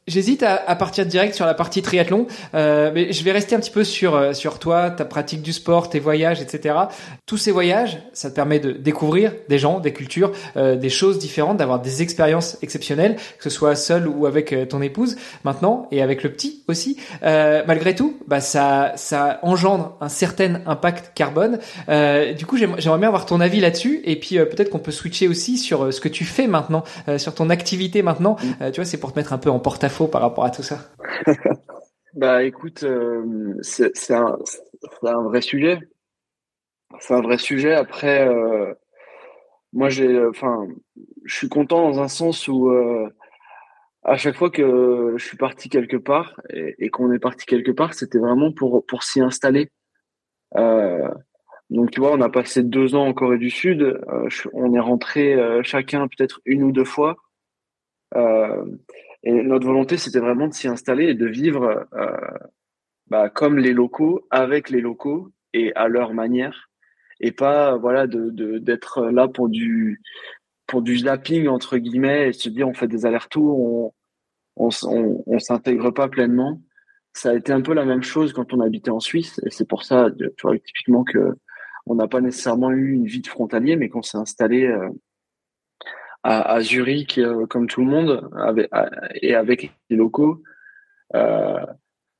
J'hésite 0.09 0.41
à, 0.41 0.55
à, 0.55 0.75
partir 0.75 1.05
direct 1.05 1.35
sur 1.35 1.45
la 1.45 1.53
partie 1.53 1.83
triathlon, 1.83 2.25
euh, 2.55 2.89
mais 2.91 3.13
je 3.13 3.23
vais 3.23 3.31
rester 3.31 3.55
un 3.55 3.59
petit 3.59 3.69
peu 3.69 3.83
sur 3.83 4.15
euh, 4.15 4.33
sur 4.33 4.57
toi, 4.57 4.89
ta 4.89 5.05
pratique 5.05 5.43
du 5.43 5.53
sport, 5.53 5.87
tes 5.87 5.99
voyages, 5.99 6.41
etc. 6.41 6.75
Tous 7.27 7.37
ces 7.37 7.51
voyages, 7.51 7.99
ça 8.11 8.31
te 8.31 8.35
permet 8.35 8.59
de 8.59 8.71
découvrir 8.71 9.33
des 9.49 9.59
gens, 9.59 9.79
des 9.79 9.93
cultures, 9.93 10.31
euh, 10.57 10.75
des 10.75 10.89
choses 10.89 11.19
différentes, 11.19 11.57
d'avoir 11.57 11.79
des 11.79 12.01
expériences 12.01 12.57
exceptionnelles, 12.63 13.17
que 13.37 13.43
ce 13.43 13.51
soit 13.51 13.75
seul 13.75 14.07
ou 14.07 14.25
avec 14.25 14.51
euh, 14.51 14.65
ton 14.65 14.81
épouse 14.81 15.15
maintenant 15.43 15.87
et 15.91 16.01
avec 16.01 16.23
le 16.23 16.31
petit 16.31 16.63
aussi. 16.67 16.97
Euh, 17.21 17.61
malgré 17.67 17.93
tout, 17.93 18.17
bah 18.27 18.41
ça 18.41 18.93
ça 18.95 19.39
engendre 19.43 19.95
un 20.01 20.09
certain 20.09 20.61
impact 20.65 21.11
carbone. 21.13 21.59
du 22.35 22.45
coup, 22.47 22.57
j'aimerais 22.57 22.97
bien 22.97 23.07
avoir 23.07 23.27
ton 23.27 23.41
avis 23.41 23.59
là-dessus, 23.59 24.01
et 24.05 24.15
puis 24.15 24.37
peut-être 24.37 24.71
qu'on 24.71 24.79
peut 24.79 24.91
switcher 24.91 25.27
aussi 25.27 25.59
sur 25.59 25.93
ce 25.93 26.01
que 26.01 26.09
tu 26.09 26.25
fais 26.25 26.47
maintenant, 26.47 26.83
sur 27.17 27.35
ton 27.35 27.51
activité 27.51 28.01
maintenant. 28.01 28.37
tu 28.59 28.75
vois, 28.77 28.85
c'est 28.85 28.97
pour 28.97 29.13
te 29.13 29.19
mettre 29.19 29.33
un 29.33 29.37
peu 29.37 29.51
en 29.51 29.59
porte-à-faux 29.59 29.98
par 30.07 30.21
rapport 30.21 30.45
à 30.45 30.51
tout 30.51 30.63
ça 30.63 30.79
Bah 32.15 32.43
écoute, 32.43 32.83
euh, 32.83 33.55
c'est 33.61 34.13
un, 34.13 34.37
vrai 35.23 35.41
sujet. 35.41 35.79
c'est 36.99 37.13
un 37.13 37.21
vrai 37.21 37.37
sujet. 37.37 37.73
Après, 37.73 38.27
euh, 38.27 38.73
moi, 39.73 39.89
j'ai, 39.89 40.19
enfin, 40.25 40.67
je 41.25 41.35
suis 41.35 41.49
content 41.49 41.89
dans 41.89 42.01
un 42.01 42.07
sens 42.07 42.47
où 42.47 42.69
euh, 42.69 43.07
à 44.03 44.17
chaque 44.17 44.35
fois 44.37 44.49
que 44.49 45.13
je 45.17 45.23
suis 45.23 45.37
parti 45.37 45.69
quelque 45.69 45.97
part 45.97 46.41
et, 46.49 46.89
qu'on 46.89 47.11
est 47.11 47.19
parti 47.19 47.45
quelque 47.45 47.71
part, 47.71 47.93
c'était 47.93 48.17
vraiment 48.17 48.51
pour 48.51 48.85
pour 48.87 49.03
s'y 49.03 49.21
installer. 49.21 49.71
Donc, 50.55 51.91
tu 51.91 51.99
vois, 51.99 52.11
on 52.13 52.21
a 52.21 52.29
passé 52.29 52.63
deux 52.63 52.95
ans 52.95 53.05
en 53.05 53.13
Corée 53.13 53.37
du 53.37 53.51
Sud. 53.51 54.01
On 54.53 54.73
est 54.73 54.79
rentré 54.79 55.37
chacun 55.63 56.07
peut-être 56.07 56.41
une 56.45 56.63
ou 56.63 56.71
deux 56.71 56.85
fois. 56.85 57.17
Et 59.23 59.31
notre 59.43 59.65
volonté, 59.65 59.97
c'était 59.97 60.19
vraiment 60.19 60.47
de 60.47 60.53
s'y 60.53 60.67
installer 60.67 61.05
et 61.05 61.13
de 61.13 61.25
vivre 61.25 61.87
bah, 63.07 63.29
comme 63.29 63.57
les 63.57 63.73
locaux, 63.73 64.25
avec 64.29 64.69
les 64.69 64.81
locaux 64.81 65.31
et 65.53 65.73
à 65.75 65.87
leur 65.87 66.13
manière, 66.13 66.69
et 67.19 67.31
pas 67.31 67.75
voilà 67.77 68.07
d'être 68.07 69.07
là 69.07 69.27
pour 69.27 69.49
du 69.49 70.01
pour 70.67 70.83
zapping 70.85 71.47
entre 71.47 71.77
guillemets 71.77 72.29
et 72.29 72.33
se 72.33 72.49
dire 72.49 72.67
on 72.67 72.73
fait 72.73 72.87
des 72.87 73.05
allers-retours, 73.05 73.93
on, 74.55 74.69
on 75.25 75.39
s'intègre 75.39 75.91
pas 75.91 76.07
pleinement. 76.07 76.61
Ça 77.13 77.31
a 77.31 77.33
été 77.33 77.51
un 77.51 77.61
peu 77.61 77.73
la 77.73 77.85
même 77.85 78.03
chose 78.03 78.33
quand 78.33 78.53
on 78.53 78.59
habitait 78.61 78.91
en 78.91 78.99
Suisse 78.99 79.41
et 79.45 79.49
c'est 79.49 79.67
pour 79.67 79.83
ça, 79.83 80.09
tu 80.17 80.29
vois, 80.43 80.57
typiquement 80.59 81.03
que 81.03 81.35
on 81.87 81.95
n'a 81.95 82.07
pas 82.07 82.21
nécessairement 82.21 82.71
eu 82.71 82.91
une 82.91 83.05
vie 83.05 83.21
de 83.21 83.27
frontalier, 83.27 83.75
mais 83.75 83.89
qu'on 83.89 84.03
s'est 84.03 84.19
installé 84.19 84.65
euh, 84.65 84.89
à, 86.23 86.59
Zurich 86.61 87.17
euh, 87.17 87.45
comme 87.47 87.67
tout 87.67 87.81
le 87.81 87.87
monde 87.87 88.29
et 89.21 89.35
avec 89.35 89.71
les 89.89 89.97
locaux. 89.97 90.41
Euh, 91.15 91.65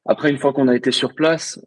après, 0.06 0.30
une 0.30 0.38
fois 0.38 0.54
qu'on 0.54 0.68
a 0.68 0.76
été 0.76 0.92
sur 0.92 1.14
place, 1.14 1.60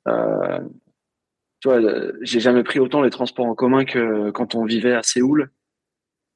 tu 1.60 1.68
vois, 1.68 1.80
j'ai 2.22 2.40
jamais 2.40 2.64
pris 2.64 2.80
autant 2.80 3.02
les 3.02 3.10
transports 3.10 3.46
en 3.46 3.54
commun 3.54 3.84
que 3.84 4.30
quand 4.30 4.54
on 4.54 4.64
vivait 4.64 4.94
à 4.94 5.02
Séoul. 5.02 5.50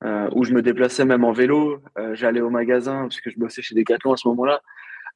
où 0.05 0.45
je 0.45 0.53
me 0.53 0.63
déplaçais 0.63 1.05
même 1.05 1.25
en 1.25 1.33
vélo. 1.33 1.83
J'allais 2.13 2.41
au 2.41 2.51
magasin 2.51 3.03
parce 3.03 3.21
que 3.21 3.31
je 3.31 3.39
bossais 3.39 3.63
chez 3.63 3.75
Decathlon 3.75 4.13
à 4.13 4.17
ce 4.17 4.29
moment-là. 4.29 4.61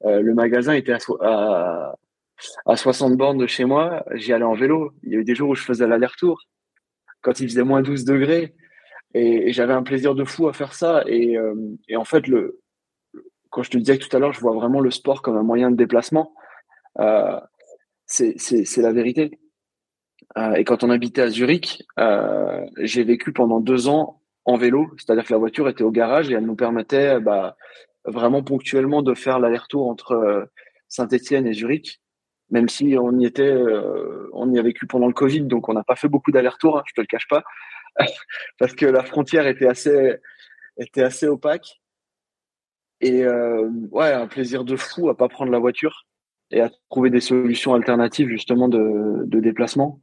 le 0.05 0.33
magasin 0.35 0.73
était 0.73 0.95
à, 1.21 1.95
à 2.66 2.77
60 2.77 3.16
bornes 3.16 3.38
de 3.38 3.47
chez 3.47 3.64
moi, 3.64 4.05
j'y 4.14 4.33
allais 4.33 4.45
en 4.45 4.55
vélo. 4.55 4.93
Il 5.03 5.12
y 5.12 5.16
a 5.16 5.19
eu 5.19 5.25
des 5.25 5.35
jours 5.35 5.51
où 5.51 5.55
je 5.55 5.62
faisais 5.62 5.87
l'aller-retour 5.87 6.43
quand 7.23 7.40
il 7.40 7.49
faisait 7.49 7.64
moins 7.64 7.83
12 7.83 8.05
degrés. 8.05 8.55
Et, 9.14 9.53
j'avais 9.53 9.73
un 9.73 9.83
plaisir 9.83 10.14
de 10.14 10.25
fou 10.25 10.49
à 10.49 10.53
faire 10.53 10.75
ça. 10.75 11.03
Et, 11.07 11.37
euh, 11.37 11.55
et, 11.88 11.96
en 11.96 12.05
fait, 12.05 12.27
le, 12.27 12.61
quand 13.51 13.62
je 13.62 13.70
te 13.70 13.79
disais 13.79 13.99
tout 13.99 14.14
à 14.16 14.20
l'heure, 14.20 14.33
je 14.33 14.40
vois 14.40 14.55
vraiment 14.55 14.81
le 14.81 14.90
sport 14.90 15.23
comme 15.23 15.37
un 15.37 15.42
moyen 15.42 15.70
de 15.70 15.77
déplacement. 15.77 16.35
Euh, 16.99 17.38
c'est 18.07 18.77
la 18.79 18.92
vérité. 18.92 19.38
Euh, 20.37 20.55
et 20.55 20.64
quand 20.64 20.85
on 20.85 20.90
habitait 20.90 21.23
à 21.23 21.29
Zurich, 21.29 21.85
j'ai 22.79 23.05
vécu 23.05 23.33
pendant 23.33 23.61
deux 23.61 23.88
ans 23.88 24.20
en 24.44 24.57
vélo, 24.57 24.90
c'est-à-dire 24.96 25.25
que 25.25 25.33
la 25.33 25.38
voiture 25.38 25.68
était 25.68 25.85
au 25.85 25.90
garage 25.90 26.31
et 26.31 26.35
elle 26.35 26.46
nous 26.46 26.57
permettait 26.57 27.20
bah, 27.20 27.57
vraiment 28.05 28.42
ponctuellement 28.42 29.03
de 29.03 29.14
faire 29.14 29.38
l'aller-retour 29.38 29.88
entre 29.88 30.49
Saint-Étienne 30.88 31.46
et 31.46 31.53
Zurich 31.53 32.01
même 32.51 32.68
si 32.68 32.96
on 32.99 33.16
y 33.18 33.27
était, 33.27 33.57
on 34.33 34.53
y 34.53 34.59
a 34.59 34.62
vécu 34.62 34.87
pendant 34.87 35.07
le 35.07 35.12
Covid, 35.12 35.42
donc 35.42 35.68
on 35.68 35.73
n'a 35.73 35.85
pas 35.85 35.94
fait 35.94 36.09
beaucoup 36.09 36.33
d'allers-retours, 36.33 36.79
hein, 36.79 36.83
je 36.87 36.94
te 36.94 37.01
le 37.01 37.07
cache 37.07 37.29
pas, 37.29 37.44
parce 38.59 38.74
que 38.74 38.87
la 38.87 39.03
frontière 39.03 39.46
était 39.46 39.66
assez, 39.66 40.16
était 40.76 41.03
assez 41.03 41.26
opaque. 41.26 41.81
Et 43.00 43.24
euh, 43.24 43.68
ouais, 43.90 44.12
un 44.12 44.26
plaisir 44.26 44.64
de 44.64 44.76
fou 44.76 45.09
à 45.09 45.16
pas 45.16 45.29
prendre 45.29 45.50
la 45.50 45.59
voiture 45.59 46.07
et 46.50 46.61
à 46.61 46.70
trouver 46.90 47.11
des 47.11 47.20
solutions 47.20 47.74
alternatives 47.74 48.29
justement 48.29 48.68
de, 48.68 49.24
de 49.24 49.40
déplacement, 49.40 50.00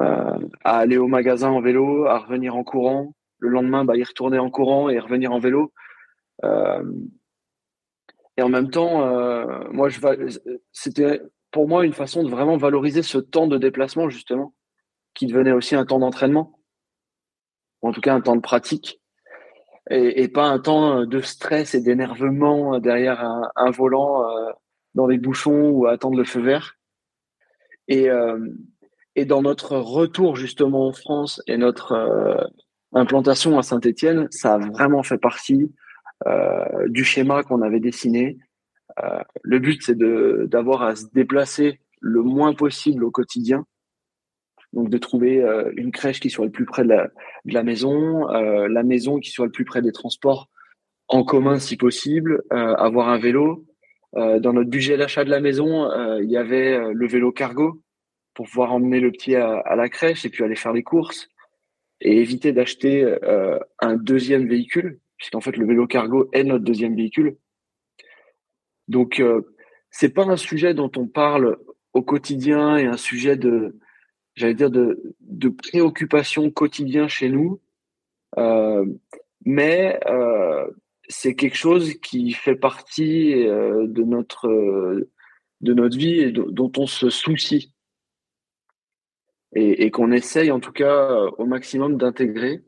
euh, 0.00 0.38
à 0.64 0.78
aller 0.78 0.96
au 0.96 1.08
magasin 1.08 1.50
en 1.50 1.60
vélo, 1.60 2.06
à 2.06 2.18
revenir 2.18 2.56
en 2.56 2.64
courant, 2.64 3.14
le 3.38 3.48
lendemain 3.48 3.84
bah, 3.84 3.96
y 3.96 4.04
retourner 4.04 4.38
en 4.38 4.50
courant 4.50 4.88
et 4.88 4.98
revenir 4.98 5.32
en 5.32 5.40
vélo. 5.40 5.72
Euh, 6.44 6.84
et 8.36 8.42
en 8.42 8.48
même 8.48 8.70
temps, 8.70 9.04
moi, 9.72 9.88
je 9.88 9.98
c'était 10.70 11.20
pour 11.50 11.66
moi 11.66 11.84
une 11.84 11.92
façon 11.92 12.22
de 12.22 12.30
vraiment 12.30 12.56
valoriser 12.56 13.02
ce 13.02 13.18
temps 13.18 13.48
de 13.48 13.58
déplacement, 13.58 14.08
justement, 14.08 14.54
qui 15.14 15.26
devenait 15.26 15.52
aussi 15.52 15.74
un 15.74 15.84
temps 15.84 15.98
d'entraînement, 15.98 16.57
en 17.82 17.92
tout 17.92 18.00
cas 18.00 18.14
un 18.14 18.20
temps 18.20 18.36
de 18.36 18.40
pratique, 18.40 19.00
et, 19.90 20.28
pas 20.28 20.44
un 20.44 20.58
temps 20.58 21.06
de 21.06 21.20
stress 21.20 21.74
et 21.74 21.80
d'énervement 21.80 22.78
derrière 22.78 23.24
un, 23.56 23.70
volant 23.70 24.28
euh, 24.28 24.50
dans 24.94 25.06
les 25.06 25.16
bouchons 25.16 25.70
ou 25.70 25.86
à 25.86 25.92
attendre 25.92 26.18
le 26.18 26.24
feu 26.24 26.42
vert. 26.42 26.74
Et, 27.88 28.10
euh, 28.10 28.38
dans 29.26 29.42
notre 29.42 29.76
retour 29.76 30.36
justement 30.36 30.86
en 30.86 30.92
France 30.92 31.42
et 31.46 31.56
notre 31.56 31.92
euh, 31.92 32.44
implantation 32.92 33.58
à 33.58 33.62
Saint-Étienne, 33.62 34.28
ça 34.30 34.54
a 34.54 34.58
vraiment 34.58 35.02
fait 35.02 35.18
partie 35.18 35.72
du 36.88 37.04
schéma 37.04 37.44
qu'on 37.44 37.62
avait 37.62 37.78
dessiné 37.78 38.38
euh, 39.02 39.20
le 39.42 39.58
but, 39.58 39.82
c'est 39.82 39.98
d'avoir 39.98 40.82
à 40.82 40.96
se 40.96 41.06
déplacer 41.12 41.80
le 42.00 42.22
moins 42.22 42.54
possible 42.54 43.04
au 43.04 43.10
quotidien. 43.10 43.64
Donc 44.72 44.90
de 44.90 44.98
trouver 44.98 45.42
euh, 45.42 45.70
une 45.76 45.92
crèche 45.92 46.20
qui 46.20 46.30
soit 46.30 46.44
le 46.44 46.52
plus 46.52 46.66
près 46.66 46.84
de 46.84 47.10
la, 47.44 47.62
maison, 47.62 48.28
euh, 48.30 48.68
la 48.68 48.82
maison 48.82 49.18
qui 49.18 49.30
soit 49.30 49.46
le 49.46 49.52
plus 49.52 49.64
près 49.64 49.82
des 49.82 49.92
transports 49.92 50.48
en 51.08 51.24
commun 51.24 51.58
si 51.58 51.78
possible, 51.78 52.42
avoir 52.50 53.08
un 53.08 53.16
vélo. 53.16 53.64
dans 54.14 54.52
notre 54.52 54.68
budget 54.68 54.98
d'achat 54.98 55.24
de 55.24 55.30
la 55.30 55.40
maison, 55.40 55.90
il 56.18 56.28
y 56.28 56.36
avait 56.36 56.92
le 56.92 57.06
vélo 57.06 57.32
cargo 57.32 57.80
pour 58.34 58.44
pouvoir 58.44 58.74
emmener 58.74 59.00
le 59.00 59.10
petit 59.10 59.34
à, 59.34 59.54
à, 59.60 59.74
la 59.74 59.88
crèche 59.88 60.26
et 60.26 60.28
puis 60.28 60.44
aller 60.44 60.54
faire 60.54 60.74
les 60.74 60.82
courses 60.82 61.30
et 62.02 62.20
éviter 62.20 62.52
d'acheter 62.52 63.10
un 63.78 63.96
deuxième 63.96 64.46
véhicule, 64.46 65.00
puisqu'en 65.16 65.40
fait 65.40 65.56
le 65.56 65.66
vélo 65.66 65.86
cargo 65.86 66.28
est 66.34 66.44
notre 66.44 66.64
deuxième 66.64 66.94
véhicule. 66.94 67.38
Donc, 68.88 69.20
euh, 69.20 69.42
c'est 69.90 70.08
pas 70.08 70.24
un 70.24 70.36
sujet 70.36 70.74
dont 70.74 70.90
on 70.96 71.06
parle 71.06 71.58
au 71.92 72.02
quotidien 72.02 72.76
et 72.76 72.86
un 72.86 72.96
sujet 72.96 73.36
de, 73.36 73.78
j'allais 74.38 74.54
dire, 74.54 74.70
de, 74.70 75.14
de 75.20 75.48
préoccupation 75.48 76.50
quotidien 76.50 77.08
chez 77.08 77.28
nous. 77.28 77.60
Euh, 78.38 78.86
mais 79.44 79.98
euh, 80.06 80.66
c'est 81.08 81.34
quelque 81.34 81.56
chose 81.56 81.94
qui 82.00 82.32
fait 82.32 82.56
partie 82.56 83.46
euh, 83.46 83.86
de 83.86 84.02
notre 84.02 84.48
de 85.60 85.74
notre 85.74 85.96
vie 85.96 86.20
et 86.20 86.30
dont 86.32 86.70
on 86.76 86.86
se 86.86 87.10
soucie 87.10 87.72
et, 89.54 89.84
et 89.84 89.90
qu'on 89.90 90.12
essaye 90.12 90.52
en 90.52 90.60
tout 90.60 90.72
cas 90.72 91.10
au 91.38 91.46
maximum 91.46 91.96
d'intégrer, 91.96 92.62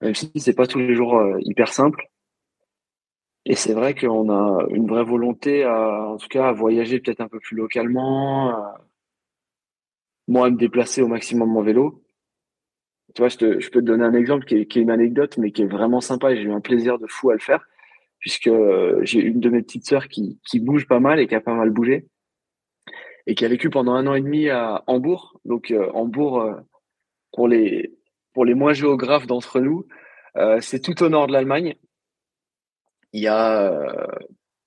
même 0.00 0.14
si 0.14 0.30
c'est 0.36 0.54
pas 0.54 0.68
tous 0.68 0.78
les 0.78 0.94
jours 0.94 1.20
hyper 1.40 1.72
simple. 1.72 2.06
Et 3.44 3.56
c'est 3.56 3.74
vrai 3.74 3.94
qu'on 3.96 4.30
a 4.30 4.66
une 4.70 4.86
vraie 4.86 5.02
volonté 5.02 5.64
à, 5.64 6.06
en 6.06 6.16
tout 6.16 6.28
cas, 6.28 6.48
à 6.48 6.52
voyager 6.52 7.00
peut-être 7.00 7.20
un 7.20 7.28
peu 7.28 7.40
plus 7.40 7.56
localement. 7.56 8.54
Moi, 10.28 10.46
à 10.46 10.50
me 10.50 10.56
déplacer 10.56 11.02
au 11.02 11.08
maximum 11.08 11.56
en 11.56 11.62
vélo. 11.62 12.02
Tu 13.14 13.20
vois, 13.20 13.28
je, 13.28 13.36
peux 13.36 13.80
te 13.80 13.84
donner 13.84 14.04
un 14.04 14.14
exemple 14.14 14.46
qui 14.46 14.54
est, 14.56 14.76
une 14.76 14.90
anecdote, 14.90 15.36
mais 15.38 15.52
qui 15.52 15.62
est 15.62 15.66
vraiment 15.66 16.00
sympa 16.00 16.32
et 16.32 16.36
j'ai 16.36 16.44
eu 16.44 16.52
un 16.52 16.60
plaisir 16.60 16.98
de 16.98 17.06
fou 17.06 17.30
à 17.30 17.34
le 17.34 17.40
faire, 17.40 17.66
puisque 18.20 18.46
euh, 18.46 19.00
j'ai 19.02 19.20
une 19.20 19.40
de 19.40 19.50
mes 19.50 19.62
petites 19.62 19.86
sœurs 19.86 20.08
qui, 20.08 20.40
qui 20.48 20.60
bouge 20.60 20.86
pas 20.86 21.00
mal 21.00 21.20
et 21.20 21.26
qui 21.26 21.34
a 21.34 21.40
pas 21.40 21.54
mal 21.54 21.70
bougé, 21.70 22.06
et 23.26 23.34
qui 23.34 23.44
a 23.44 23.48
vécu 23.48 23.68
pendant 23.68 23.92
un 23.92 24.06
an 24.06 24.14
et 24.14 24.22
demi 24.22 24.48
à 24.48 24.82
Hambourg. 24.86 25.40
Donc, 25.44 25.70
euh, 25.70 25.90
Hambourg, 25.92 26.40
euh, 26.40 26.54
pour 27.32 27.48
les 27.48 27.92
pour 28.32 28.46
les 28.46 28.54
moins 28.54 28.72
géographes 28.72 29.26
d'entre 29.26 29.60
nous, 29.60 29.86
c'est 30.60 30.80
tout 30.80 31.02
au 31.02 31.10
nord 31.10 31.26
de 31.26 31.32
l'Allemagne. 31.32 31.74
Il 33.12 33.20
y 33.22 33.26
a 33.26 34.08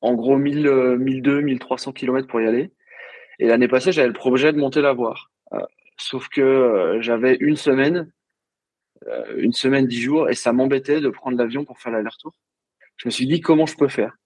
en 0.01 0.13
gros 0.13 0.37
1000, 0.37 0.97
1200, 0.99 1.41
1300 1.41 1.93
km 1.93 2.27
pour 2.27 2.41
y 2.41 2.45
aller. 2.45 2.71
Et 3.39 3.47
l'année 3.47 3.67
passée, 3.67 3.91
j'avais 3.91 4.07
le 4.07 4.13
projet 4.13 4.53
de 4.53 4.59
monter 4.59 4.81
la 4.81 4.93
voir. 4.93 5.31
Euh, 5.95 6.03
sauf 6.03 6.29
que 6.29 6.41
euh, 6.41 7.01
j'avais 7.01 7.37
une 7.39 7.55
semaine, 7.57 8.11
une 9.37 9.53
semaine, 9.53 9.87
dix 9.87 10.01
jours, 10.01 10.29
et 10.29 10.35
ça 10.35 10.51
m'embêtait 10.51 11.01
de 11.01 11.09
prendre 11.09 11.37
l'avion 11.37 11.63
pour 11.65 11.79
faire 11.79 11.91
l'aller-retour. 11.91 12.33
Je 12.97 13.07
me 13.07 13.11
suis 13.11 13.27
dit 13.27 13.41
comment 13.41 13.65
je 13.65 13.75
peux 13.75 13.87
faire? 13.87 14.17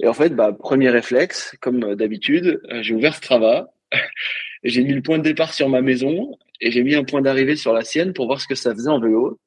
Et 0.00 0.08
en 0.08 0.14
fait, 0.14 0.30
bah, 0.30 0.52
premier 0.52 0.90
réflexe, 0.90 1.56
comme 1.60 1.94
d'habitude, 1.94 2.62
j'ai 2.80 2.94
ouvert 2.94 3.14
Strava, 3.14 3.68
j'ai 4.64 4.84
mis 4.84 4.92
le 4.92 5.02
point 5.02 5.18
de 5.18 5.24
départ 5.24 5.52
sur 5.52 5.68
ma 5.68 5.82
maison 5.82 6.38
et 6.60 6.70
j'ai 6.70 6.82
mis 6.84 6.94
un 6.94 7.04
point 7.04 7.20
d'arrivée 7.22 7.56
sur 7.56 7.72
la 7.72 7.82
sienne 7.82 8.12
pour 8.12 8.26
voir 8.26 8.40
ce 8.40 8.46
que 8.46 8.54
ça 8.54 8.72
faisait 8.72 8.90
en 8.90 9.00
vélo. 9.00 9.40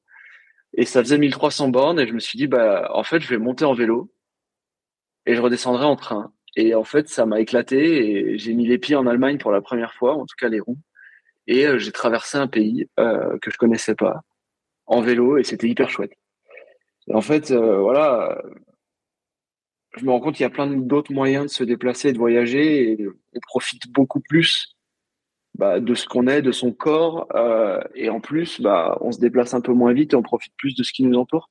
Et 0.74 0.84
ça 0.84 1.02
faisait 1.02 1.18
1300 1.18 1.68
bornes 1.68 2.00
et 2.00 2.06
je 2.06 2.12
me 2.12 2.20
suis 2.20 2.38
dit, 2.38 2.46
bah, 2.46 2.90
en 2.94 3.02
fait, 3.02 3.20
je 3.20 3.28
vais 3.28 3.38
monter 3.38 3.64
en 3.64 3.74
vélo 3.74 4.12
et 5.26 5.34
je 5.34 5.40
redescendrai 5.40 5.84
en 5.84 5.96
train. 5.96 6.32
Et 6.56 6.74
en 6.74 6.84
fait, 6.84 7.08
ça 7.08 7.26
m'a 7.26 7.40
éclaté 7.40 8.32
et 8.32 8.38
j'ai 8.38 8.54
mis 8.54 8.66
les 8.66 8.78
pieds 8.78 8.96
en 8.96 9.06
Allemagne 9.06 9.38
pour 9.38 9.52
la 9.52 9.62
première 9.62 9.94
fois, 9.94 10.14
en 10.14 10.26
tout 10.26 10.36
cas 10.38 10.48
les 10.48 10.60
roues. 10.60 10.78
Et 11.46 11.66
euh, 11.66 11.78
j'ai 11.78 11.92
traversé 11.92 12.38
un 12.38 12.46
pays 12.46 12.88
euh, 12.98 13.38
que 13.40 13.50
je 13.50 13.56
connaissais 13.56 13.94
pas 13.94 14.22
en 14.86 15.00
vélo 15.00 15.38
et 15.38 15.44
c'était 15.44 15.68
hyper 15.68 15.90
chouette. 15.90 16.12
Et 17.08 17.14
en 17.14 17.20
fait, 17.20 17.50
euh, 17.50 17.78
voilà, 17.78 18.40
je 19.96 20.04
me 20.04 20.10
rends 20.10 20.20
compte 20.20 20.34
qu'il 20.34 20.44
y 20.44 20.46
a 20.46 20.50
plein 20.50 20.66
d'autres 20.66 21.12
moyens 21.12 21.46
de 21.46 21.50
se 21.50 21.64
déplacer 21.64 22.08
et 22.08 22.12
de 22.12 22.18
voyager 22.18 22.92
et 22.92 23.08
on 23.08 23.40
profite 23.40 23.90
beaucoup 23.90 24.20
plus 24.20 24.76
bah, 25.54 25.80
de 25.80 25.94
ce 25.94 26.06
qu'on 26.06 26.26
est, 26.28 26.42
de 26.42 26.52
son 26.52 26.72
corps, 26.72 27.28
et 27.94 28.08
en 28.08 28.20
plus, 28.20 28.60
bah, 28.60 28.96
on 29.02 29.12
se 29.12 29.20
déplace 29.20 29.52
un 29.52 29.60
peu 29.60 29.72
moins 29.72 29.92
vite 29.92 30.14
et 30.14 30.16
on 30.16 30.22
profite 30.22 30.54
plus 30.56 30.74
de 30.74 30.82
ce 30.82 30.92
qui 30.92 31.04
nous 31.04 31.18
entoure. 31.18 31.50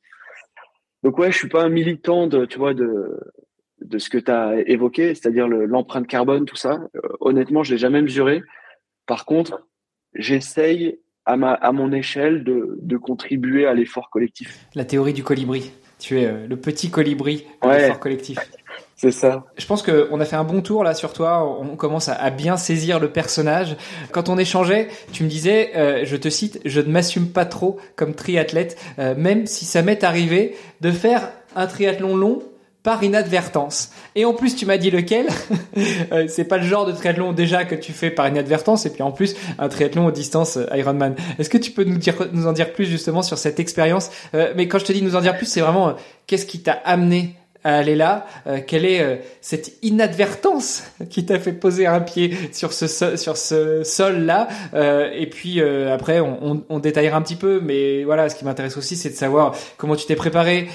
Donc 1.03 1.19
ouais, 1.19 1.31
je 1.31 1.37
suis 1.37 1.49
pas 1.49 1.63
un 1.63 1.69
militant 1.69 2.27
de, 2.27 2.45
tu 2.45 2.57
vois, 2.57 2.73
de 2.73 3.19
de 3.81 3.97
ce 3.97 4.09
que 4.09 4.17
tu 4.17 4.31
as 4.31 4.61
évoqué, 4.67 5.15
c'est-à-dire 5.15 5.47
l'empreinte 5.47 6.07
carbone, 6.07 6.45
tout 6.45 6.55
ça. 6.55 6.79
Honnêtement, 7.19 7.63
je 7.63 7.73
l'ai 7.73 7.77
jamais 7.77 8.01
mesuré. 8.01 8.43
Par 9.05 9.25
contre, 9.25 9.67
j'essaye 10.15 10.99
à, 11.25 11.37
ma, 11.37 11.53
à 11.53 11.71
mon 11.71 11.91
échelle 11.91 12.43
de, 12.43 12.77
de 12.81 12.97
contribuer 12.97 13.65
à 13.65 13.73
l'effort 13.73 14.09
collectif. 14.09 14.67
La 14.75 14.85
théorie 14.85 15.13
du 15.13 15.23
colibri. 15.23 15.71
Tu 15.99 16.19
es 16.19 16.25
euh, 16.25 16.47
le 16.47 16.55
petit 16.57 16.89
colibri 16.89 17.45
de 17.63 17.69
l'effort 17.69 17.99
collectif. 17.99 18.39
C'est 18.95 19.11
ça. 19.11 19.45
Je 19.57 19.65
pense 19.65 19.81
qu'on 19.81 20.19
a 20.19 20.25
fait 20.25 20.35
un 20.35 20.43
bon 20.43 20.61
tour 20.61 20.83
là 20.83 20.93
sur 20.93 21.11
toi. 21.11 21.59
On 21.59 21.75
commence 21.75 22.07
à, 22.07 22.29
bien 22.29 22.55
saisir 22.55 22.99
le 22.99 23.11
personnage. 23.11 23.75
Quand 24.11 24.29
on 24.29 24.37
échangeait, 24.37 24.89
tu 25.11 25.23
me 25.23 25.27
disais, 25.27 25.71
euh, 25.75 26.01
je 26.03 26.15
te 26.15 26.29
cite, 26.29 26.61
je 26.65 26.81
ne 26.81 26.91
m'assume 26.91 27.29
pas 27.29 27.45
trop 27.45 27.79
comme 27.95 28.13
triathlète, 28.13 28.79
euh, 28.99 29.15
même 29.15 29.47
si 29.47 29.65
ça 29.65 29.81
m'est 29.81 30.03
arrivé 30.03 30.55
de 30.81 30.91
faire 30.91 31.31
un 31.55 31.65
triathlon 31.65 32.15
long 32.15 32.43
par 32.83 33.03
inadvertance. 33.03 33.91
Et 34.15 34.25
en 34.25 34.33
plus, 34.33 34.55
tu 34.55 34.65
m'as 34.65 34.77
dit 34.77 34.91
lequel. 34.91 35.27
Euh, 36.11 36.25
c'est 36.27 36.43
pas 36.43 36.57
le 36.57 36.63
genre 36.63 36.85
de 36.85 36.91
triathlon 36.91 37.31
déjà 37.31 37.63
que 37.63 37.75
tu 37.75 37.93
fais 37.93 38.09
par 38.09 38.27
inadvertance, 38.27 38.85
et 38.85 38.89
puis 38.89 39.01
en 39.03 39.11
plus 39.11 39.35
un 39.59 39.69
triathlon 39.69 40.05
aux 40.05 40.11
distance 40.11 40.57
Ironman. 40.73 41.15
Est-ce 41.39 41.49
que 41.49 41.57
tu 41.57 41.71
peux 41.71 41.83
nous 41.83 41.97
dire, 41.97 42.15
nous 42.33 42.47
en 42.47 42.51
dire 42.51 42.73
plus 42.73 42.85
justement 42.85 43.21
sur 43.21 43.37
cette 43.37 43.59
expérience? 43.59 44.09
Mais 44.33 44.67
quand 44.67 44.79
je 44.79 44.85
te 44.85 44.91
dis 44.91 45.01
nous 45.01 45.15
en 45.15 45.21
dire 45.21 45.37
plus, 45.37 45.45
c'est 45.45 45.61
vraiment 45.61 45.95
qu'est-ce 46.27 46.45
qui 46.45 46.61
t'a 46.61 46.73
amené 46.73 47.35
à 47.63 47.77
aller 47.77 47.95
là. 47.95 48.25
Euh, 48.47 48.59
Quelle 48.65 48.85
est 48.85 49.01
euh, 49.01 49.17
cette 49.41 49.73
inadvertance 49.83 50.83
qui 51.09 51.25
t'a 51.25 51.39
fait 51.39 51.53
poser 51.53 51.85
un 51.85 51.99
pied 51.99 52.35
sur 52.51 52.73
ce 52.73 52.87
sur 53.17 53.37
ce 53.37 53.83
sol 53.83 54.19
là 54.25 54.47
euh, 54.73 55.11
Et 55.15 55.27
puis 55.27 55.61
après, 55.61 56.19
on, 56.19 56.63
on, 56.67 56.79
détaillera 56.79 57.17
un 57.17 57.21
petit 57.21 57.35
peu, 57.35 57.61
mais 57.61 58.03
voilà, 58.03 58.29
ce 58.29 58.35
qui 58.35 58.45
m'intéresse 58.45 58.77
aussi, 58.77 58.95
c'est 58.95 59.09
de 59.09 59.15
savoir 59.15 59.55
comment 59.77 59.95
tu 59.95 60.05
t'es 60.05 60.15
préparé, 60.15 60.67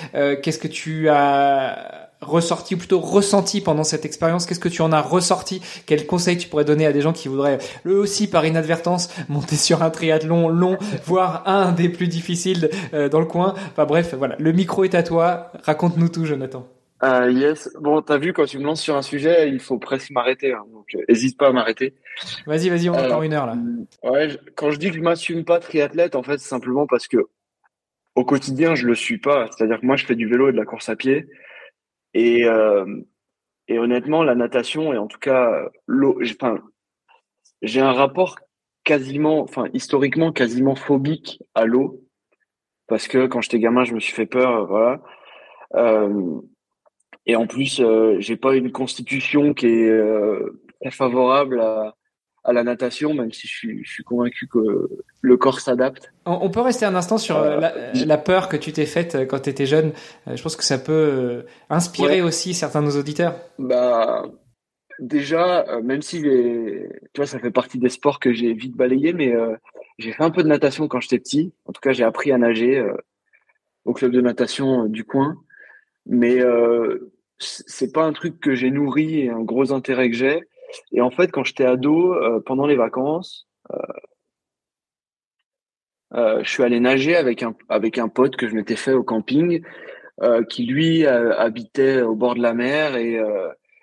qu'est-ce 0.42 0.58
que 0.58 0.68
tu 0.68 1.08
as 1.08 2.08
ressorti 2.20 2.74
ou 2.74 2.78
plutôt 2.78 3.00
ressenti 3.00 3.60
pendant 3.60 3.84
cette 3.84 4.04
expérience? 4.04 4.46
Qu'est-ce 4.46 4.60
que 4.60 4.68
tu 4.68 4.82
en 4.82 4.92
as 4.92 5.00
ressorti? 5.00 5.60
Quels 5.86 6.06
conseils 6.06 6.38
tu 6.38 6.48
pourrais 6.48 6.64
donner 6.64 6.86
à 6.86 6.92
des 6.92 7.00
gens 7.00 7.12
qui 7.12 7.28
voudraient, 7.28 7.58
eux 7.86 7.98
aussi 7.98 8.28
par 8.28 8.46
inadvertance, 8.46 9.08
monter 9.28 9.56
sur 9.56 9.82
un 9.82 9.90
triathlon 9.90 10.48
long, 10.48 10.78
voire 11.04 11.42
un 11.46 11.72
des 11.72 11.88
plus 11.88 12.08
difficiles 12.08 12.70
dans 12.92 13.20
le 13.20 13.26
coin? 13.26 13.54
Enfin 13.72 13.84
bref, 13.84 14.14
voilà, 14.16 14.36
le 14.38 14.52
micro 14.52 14.84
est 14.84 14.94
à 14.94 15.02
toi. 15.02 15.50
Raconte-nous 15.64 16.08
tout, 16.08 16.24
Jonathan. 16.24 16.66
Uh, 17.02 17.30
yes. 17.30 17.68
Bon, 17.78 18.00
t'as 18.00 18.16
vu, 18.16 18.32
quand 18.32 18.46
tu 18.46 18.58
me 18.58 18.64
lances 18.64 18.80
sur 18.80 18.96
un 18.96 19.02
sujet, 19.02 19.50
il 19.50 19.60
faut 19.60 19.78
presque 19.78 20.10
m'arrêter. 20.10 20.52
Hein, 20.52 20.64
donc, 20.72 20.86
euh, 20.94 21.04
hésite 21.08 21.36
pas 21.38 21.48
à 21.48 21.52
m'arrêter. 21.52 21.94
Vas-y, 22.46 22.70
vas-y, 22.70 22.88
on 22.88 22.94
a 22.94 23.06
encore 23.06 23.22
une 23.22 23.34
heure 23.34 23.46
là. 23.46 23.56
Ouais, 24.02 24.28
quand 24.54 24.70
je 24.70 24.78
dis 24.78 24.90
que 24.90 24.96
je 24.96 25.02
m'assume 25.02 25.44
pas 25.44 25.60
triathlète, 25.60 26.16
en 26.16 26.22
fait, 26.22 26.38
c'est 26.38 26.48
simplement 26.48 26.86
parce 26.86 27.06
que 27.06 27.18
au 28.14 28.24
quotidien, 28.24 28.74
je 28.74 28.86
le 28.86 28.94
suis 28.94 29.18
pas. 29.18 29.48
C'est-à-dire 29.50 29.80
que 29.80 29.86
moi, 29.86 29.96
je 29.96 30.06
fais 30.06 30.14
du 30.14 30.26
vélo 30.26 30.48
et 30.48 30.52
de 30.52 30.56
la 30.56 30.64
course 30.64 30.88
à 30.88 30.96
pied. 30.96 31.26
Et, 32.14 32.46
euh, 32.46 32.86
et 33.68 33.78
honnêtement, 33.78 34.22
la 34.22 34.34
natation, 34.34 34.94
et 34.94 34.98
en 34.98 35.06
tout 35.06 35.18
cas, 35.18 35.68
l'eau, 35.86 36.18
enfin, 36.22 36.62
j'ai 37.60 37.82
un 37.82 37.92
rapport 37.92 38.38
quasiment, 38.84 39.42
enfin, 39.42 39.68
historiquement, 39.74 40.32
quasiment 40.32 40.74
phobique 40.74 41.42
à 41.54 41.66
l'eau. 41.66 42.02
Parce 42.86 43.06
que 43.06 43.26
quand 43.26 43.42
j'étais 43.42 43.58
gamin, 43.58 43.84
je 43.84 43.92
me 43.92 44.00
suis 44.00 44.14
fait 44.14 44.26
peur, 44.26 44.66
voilà. 44.66 45.02
Euh, 45.74 46.40
et 47.26 47.36
en 47.36 47.46
plus, 47.46 47.80
euh, 47.80 48.16
j'ai 48.20 48.36
pas 48.36 48.54
une 48.54 48.70
constitution 48.72 49.52
qui 49.52 49.66
est 49.66 49.90
euh, 49.90 50.60
très 50.80 50.90
favorable 50.90 51.60
à, 51.60 51.96
à, 52.44 52.52
la 52.52 52.62
natation, 52.62 53.14
même 53.14 53.32
si 53.32 53.48
je 53.48 53.52
suis, 53.52 53.84
je 53.84 53.90
suis 53.90 54.04
convaincu 54.04 54.46
que 54.46 54.88
le 55.20 55.36
corps 55.36 55.58
s'adapte. 55.58 56.12
On, 56.24 56.50
peut 56.50 56.60
rester 56.60 56.86
un 56.86 56.94
instant 56.94 57.18
sur 57.18 57.38
euh, 57.38 57.60
la, 57.94 58.18
peur 58.18 58.48
que 58.48 58.56
tu 58.56 58.72
t'es 58.72 58.86
faite 58.86 59.26
quand 59.28 59.40
tu 59.40 59.50
étais 59.50 59.66
jeune. 59.66 59.92
Je 60.32 60.40
pense 60.40 60.54
que 60.54 60.62
ça 60.62 60.78
peut 60.78 61.44
inspirer 61.68 62.22
aussi 62.22 62.54
certains 62.54 62.80
de 62.80 62.86
nos 62.86 62.96
auditeurs. 62.96 63.34
Bah, 63.58 64.24
déjà, 65.00 65.64
même 65.82 66.02
si 66.02 66.20
les... 66.20 66.88
tu 67.12 67.20
vois, 67.20 67.26
ça 67.26 67.40
fait 67.40 67.50
partie 67.50 67.78
des 67.78 67.88
sports 67.88 68.20
que 68.20 68.32
j'ai 68.32 68.52
vite 68.52 68.76
balayé, 68.76 69.12
mais 69.12 69.34
j'ai 69.98 70.12
fait 70.12 70.22
un 70.22 70.30
peu 70.30 70.44
de 70.44 70.48
natation 70.48 70.86
quand 70.86 71.00
j'étais 71.00 71.18
petit. 71.18 71.52
En 71.64 71.72
tout 71.72 71.80
cas, 71.80 71.92
j'ai 71.92 72.04
appris 72.04 72.30
à 72.30 72.38
nager 72.38 72.86
au 73.84 73.92
club 73.92 74.12
de 74.12 74.20
natation 74.20 74.84
du 74.84 75.04
coin. 75.04 75.36
Mais 76.06 76.40
euh, 76.40 77.12
c'est 77.38 77.92
pas 77.92 78.04
un 78.04 78.12
truc 78.12 78.40
que 78.40 78.54
j'ai 78.54 78.70
nourri 78.70 79.20
et 79.20 79.30
un 79.30 79.42
gros 79.42 79.72
intérêt 79.72 80.10
que 80.10 80.16
j'ai. 80.16 80.40
Et 80.92 81.00
en 81.00 81.10
fait, 81.10 81.30
quand 81.30 81.44
j'étais 81.44 81.64
ado, 81.64 82.14
euh, 82.14 82.40
pendant 82.40 82.66
les 82.66 82.76
vacances, 82.76 83.46
euh, 83.72 83.78
euh, 86.14 86.42
je 86.42 86.50
suis 86.50 86.62
allé 86.62 86.80
nager 86.80 87.16
avec 87.16 87.42
un 87.42 87.54
avec 87.68 87.98
un 87.98 88.08
pote 88.08 88.36
que 88.36 88.48
je 88.48 88.54
m'étais 88.54 88.76
fait 88.76 88.92
au 88.92 89.02
camping, 89.02 89.62
euh, 90.22 90.44
qui 90.44 90.66
lui 90.66 91.06
habitait 91.06 92.02
au 92.02 92.14
bord 92.14 92.34
de 92.34 92.42
la 92.42 92.54
mer 92.54 92.96
et, 92.96 93.20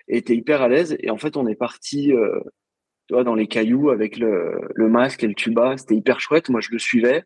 était 0.08 0.36
hyper 0.36 0.62
à 0.62 0.68
l'aise. 0.68 0.96
Et 1.00 1.10
en 1.10 1.18
fait, 1.18 1.36
on 1.36 1.46
est 1.46 1.54
parti, 1.54 2.12
tu 3.08 3.14
vois, 3.14 3.24
dans 3.24 3.34
les 3.34 3.46
cailloux 3.46 3.90
avec 3.90 4.18
le, 4.18 4.60
le 4.74 4.88
masque 4.88 5.24
et 5.24 5.28
le 5.28 5.34
tuba. 5.34 5.76
C'était 5.78 5.96
hyper 5.96 6.20
chouette. 6.20 6.50
Moi, 6.50 6.60
je 6.60 6.70
le 6.72 6.78
suivais. 6.78 7.24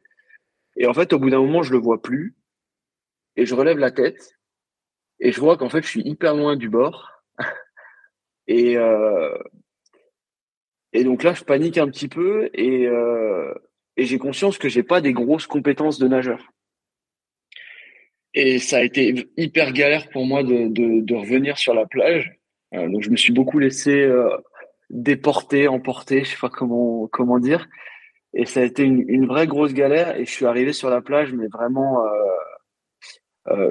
Et 0.76 0.86
en 0.86 0.94
fait, 0.94 1.12
au 1.12 1.18
bout 1.18 1.30
d'un 1.30 1.40
moment, 1.40 1.62
je 1.62 1.72
le 1.72 1.78
vois 1.78 2.00
plus. 2.02 2.36
Et 3.36 3.46
je 3.46 3.54
relève 3.54 3.78
la 3.78 3.90
tête 3.90 4.37
et 5.20 5.32
je 5.32 5.40
vois 5.40 5.56
qu'en 5.56 5.68
fait, 5.68 5.82
je 5.82 5.88
suis 5.88 6.02
hyper 6.02 6.34
loin 6.34 6.56
du 6.56 6.68
bord. 6.68 7.22
et, 8.46 8.76
euh, 8.76 9.36
et 10.92 11.04
donc 11.04 11.22
là, 11.22 11.34
je 11.34 11.44
panique 11.44 11.78
un 11.78 11.88
petit 11.88 12.08
peu 12.08 12.50
et, 12.54 12.86
euh, 12.86 13.52
et 13.96 14.04
j'ai 14.04 14.18
conscience 14.18 14.58
que 14.58 14.68
j'ai 14.68 14.82
pas 14.82 15.00
des 15.00 15.12
grosses 15.12 15.46
compétences 15.46 15.98
de 15.98 16.08
nageur. 16.08 16.52
Et 18.34 18.58
ça 18.58 18.78
a 18.78 18.82
été 18.82 19.28
hyper 19.36 19.72
galère 19.72 20.08
pour 20.10 20.26
moi 20.26 20.42
de, 20.42 20.68
de, 20.68 21.00
de 21.00 21.14
revenir 21.14 21.58
sur 21.58 21.74
la 21.74 21.86
plage. 21.86 22.38
Euh, 22.74 22.88
donc 22.88 23.02
je 23.02 23.10
me 23.10 23.16
suis 23.16 23.32
beaucoup 23.32 23.58
laissé 23.58 24.02
euh, 24.02 24.30
déporter, 24.90 25.66
emporter, 25.68 26.24
je 26.24 26.30
sais 26.30 26.36
pas 26.40 26.50
comment 26.50 27.08
comment 27.08 27.38
dire. 27.38 27.68
Et 28.34 28.44
ça 28.44 28.60
a 28.60 28.64
été 28.64 28.82
une, 28.84 29.04
une 29.08 29.26
vraie 29.26 29.46
grosse 29.46 29.72
galère. 29.74 30.16
Et 30.16 30.24
je 30.24 30.30
suis 30.30 30.46
arrivé 30.46 30.72
sur 30.72 30.90
la 30.90 31.00
plage, 31.00 31.32
mais 31.32 31.48
vraiment 31.48 32.04
euh, 32.04 32.10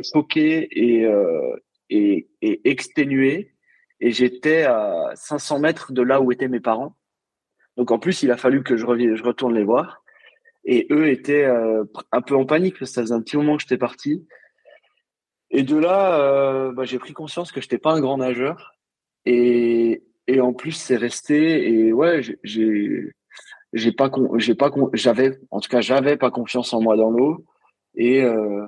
choqué 0.04 0.68
et, 0.72 1.06
euh, 1.06 1.56
et, 1.90 2.30
et 2.42 2.70
exténué. 2.70 3.54
Et 4.00 4.12
j'étais 4.12 4.64
à 4.64 5.12
500 5.16 5.60
mètres 5.60 5.92
de 5.92 6.02
là 6.02 6.22
où 6.22 6.32
étaient 6.32 6.48
mes 6.48 6.60
parents. 6.60 6.96
Donc 7.78 7.92
en 7.92 8.00
plus, 8.00 8.24
il 8.24 8.32
a 8.32 8.38
fallu 8.38 8.64
que 8.64 8.78
je, 8.78 8.86
revienne, 8.86 9.16
je 9.16 9.24
retourne 9.24 9.56
les 9.56 9.64
voir. 9.64 10.04
Et 10.66 10.88
eux 10.92 11.08
étaient 11.08 11.46
euh, 11.46 11.84
un 12.12 12.22
peu 12.22 12.36
en 12.36 12.46
panique 12.46 12.78
parce 12.78 12.92
que 12.92 12.96
ça 12.96 13.02
faisait 13.02 13.14
un 13.14 13.22
petit 13.22 13.38
moment 13.38 13.56
que 13.56 13.64
j'étais 13.64 13.78
parti. 13.78 14.28
Et 15.50 15.64
de 15.64 15.78
là, 15.78 16.20
euh, 16.20 16.72
bah, 16.74 16.84
j'ai 16.84 17.00
pris 17.00 17.14
conscience 17.14 17.52
que 17.52 17.62
j'étais 17.62 17.78
pas 17.78 17.94
un 17.94 18.02
grand 18.02 18.18
nageur. 18.18 18.76
Et, 19.26 20.04
et 20.28 20.42
en 20.42 20.54
plus, 20.54 20.74
c'est 20.74 20.98
resté. 20.98 21.70
Et 21.70 21.94
ouais, 21.94 22.22
j'ai 22.44 23.14
j'ai 23.74 23.92
pas 23.92 24.10
j'ai 24.38 24.56
pas 24.56 24.72
j'avais 24.94 25.40
en 25.52 25.60
tout 25.60 25.70
cas 25.70 25.82
j'avais 25.82 26.18
pas 26.18 26.32
confiance 26.32 26.74
en 26.74 26.82
moi 26.82 26.96
dans 26.96 27.12
l'eau 27.12 27.46
et 27.96 28.24
euh, 28.24 28.66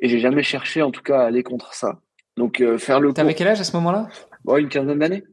et 0.00 0.08
j'ai 0.08 0.18
jamais 0.18 0.42
cherché, 0.42 0.82
en 0.82 0.90
tout 0.90 1.02
cas, 1.02 1.20
à 1.20 1.26
aller 1.26 1.42
contre 1.42 1.74
ça. 1.74 2.00
Donc 2.36 2.60
euh, 2.60 2.78
faire 2.78 3.00
le. 3.00 3.12
T'avais 3.12 3.34
quel 3.34 3.48
âge 3.48 3.60
à 3.60 3.64
ce 3.64 3.76
moment-là? 3.76 4.08
Ouais, 4.44 4.60
une 4.60 4.68
quinzaine 4.68 4.98
d'années. 4.98 5.24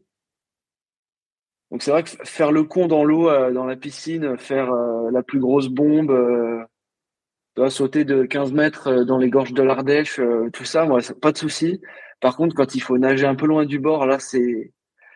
Donc 1.72 1.84
c'est 1.84 1.92
vrai 1.92 2.04
que 2.04 2.10
faire 2.24 2.52
le 2.52 2.64
con 2.64 2.88
dans 2.88 3.04
l'eau, 3.04 3.30
euh, 3.30 3.52
dans 3.52 3.66
la 3.66 3.76
piscine, 3.76 4.38
faire 4.38 4.72
euh, 4.72 5.12
la 5.12 5.24
plus 5.24 5.40
grosse 5.40 5.68
bombe, 5.68 6.66
doit 7.56 7.70
sauter 7.70 8.06
de 8.06 8.24
15 8.24 8.52
mètres 8.54 9.04
dans 9.04 9.18
les 9.18 9.30
gorges 9.30 9.54
de 9.54 9.64
l'Ardèche, 9.64 10.20
tout 10.52 10.66
ça, 10.66 10.86
moi, 10.86 11.00
pas 11.22 11.32
de 11.32 11.38
souci. 11.38 11.82
Par 12.20 12.36
contre, 12.36 12.56
quand 12.56 12.76
il 12.76 12.82
faut 12.82 12.98
nager 12.98 13.26
un 13.26 13.36
peu 13.36 13.46
loin 13.46 13.66
du 13.66 13.80
bord, 13.80 14.06
là, 14.06 14.20
c'est, 14.20 14.74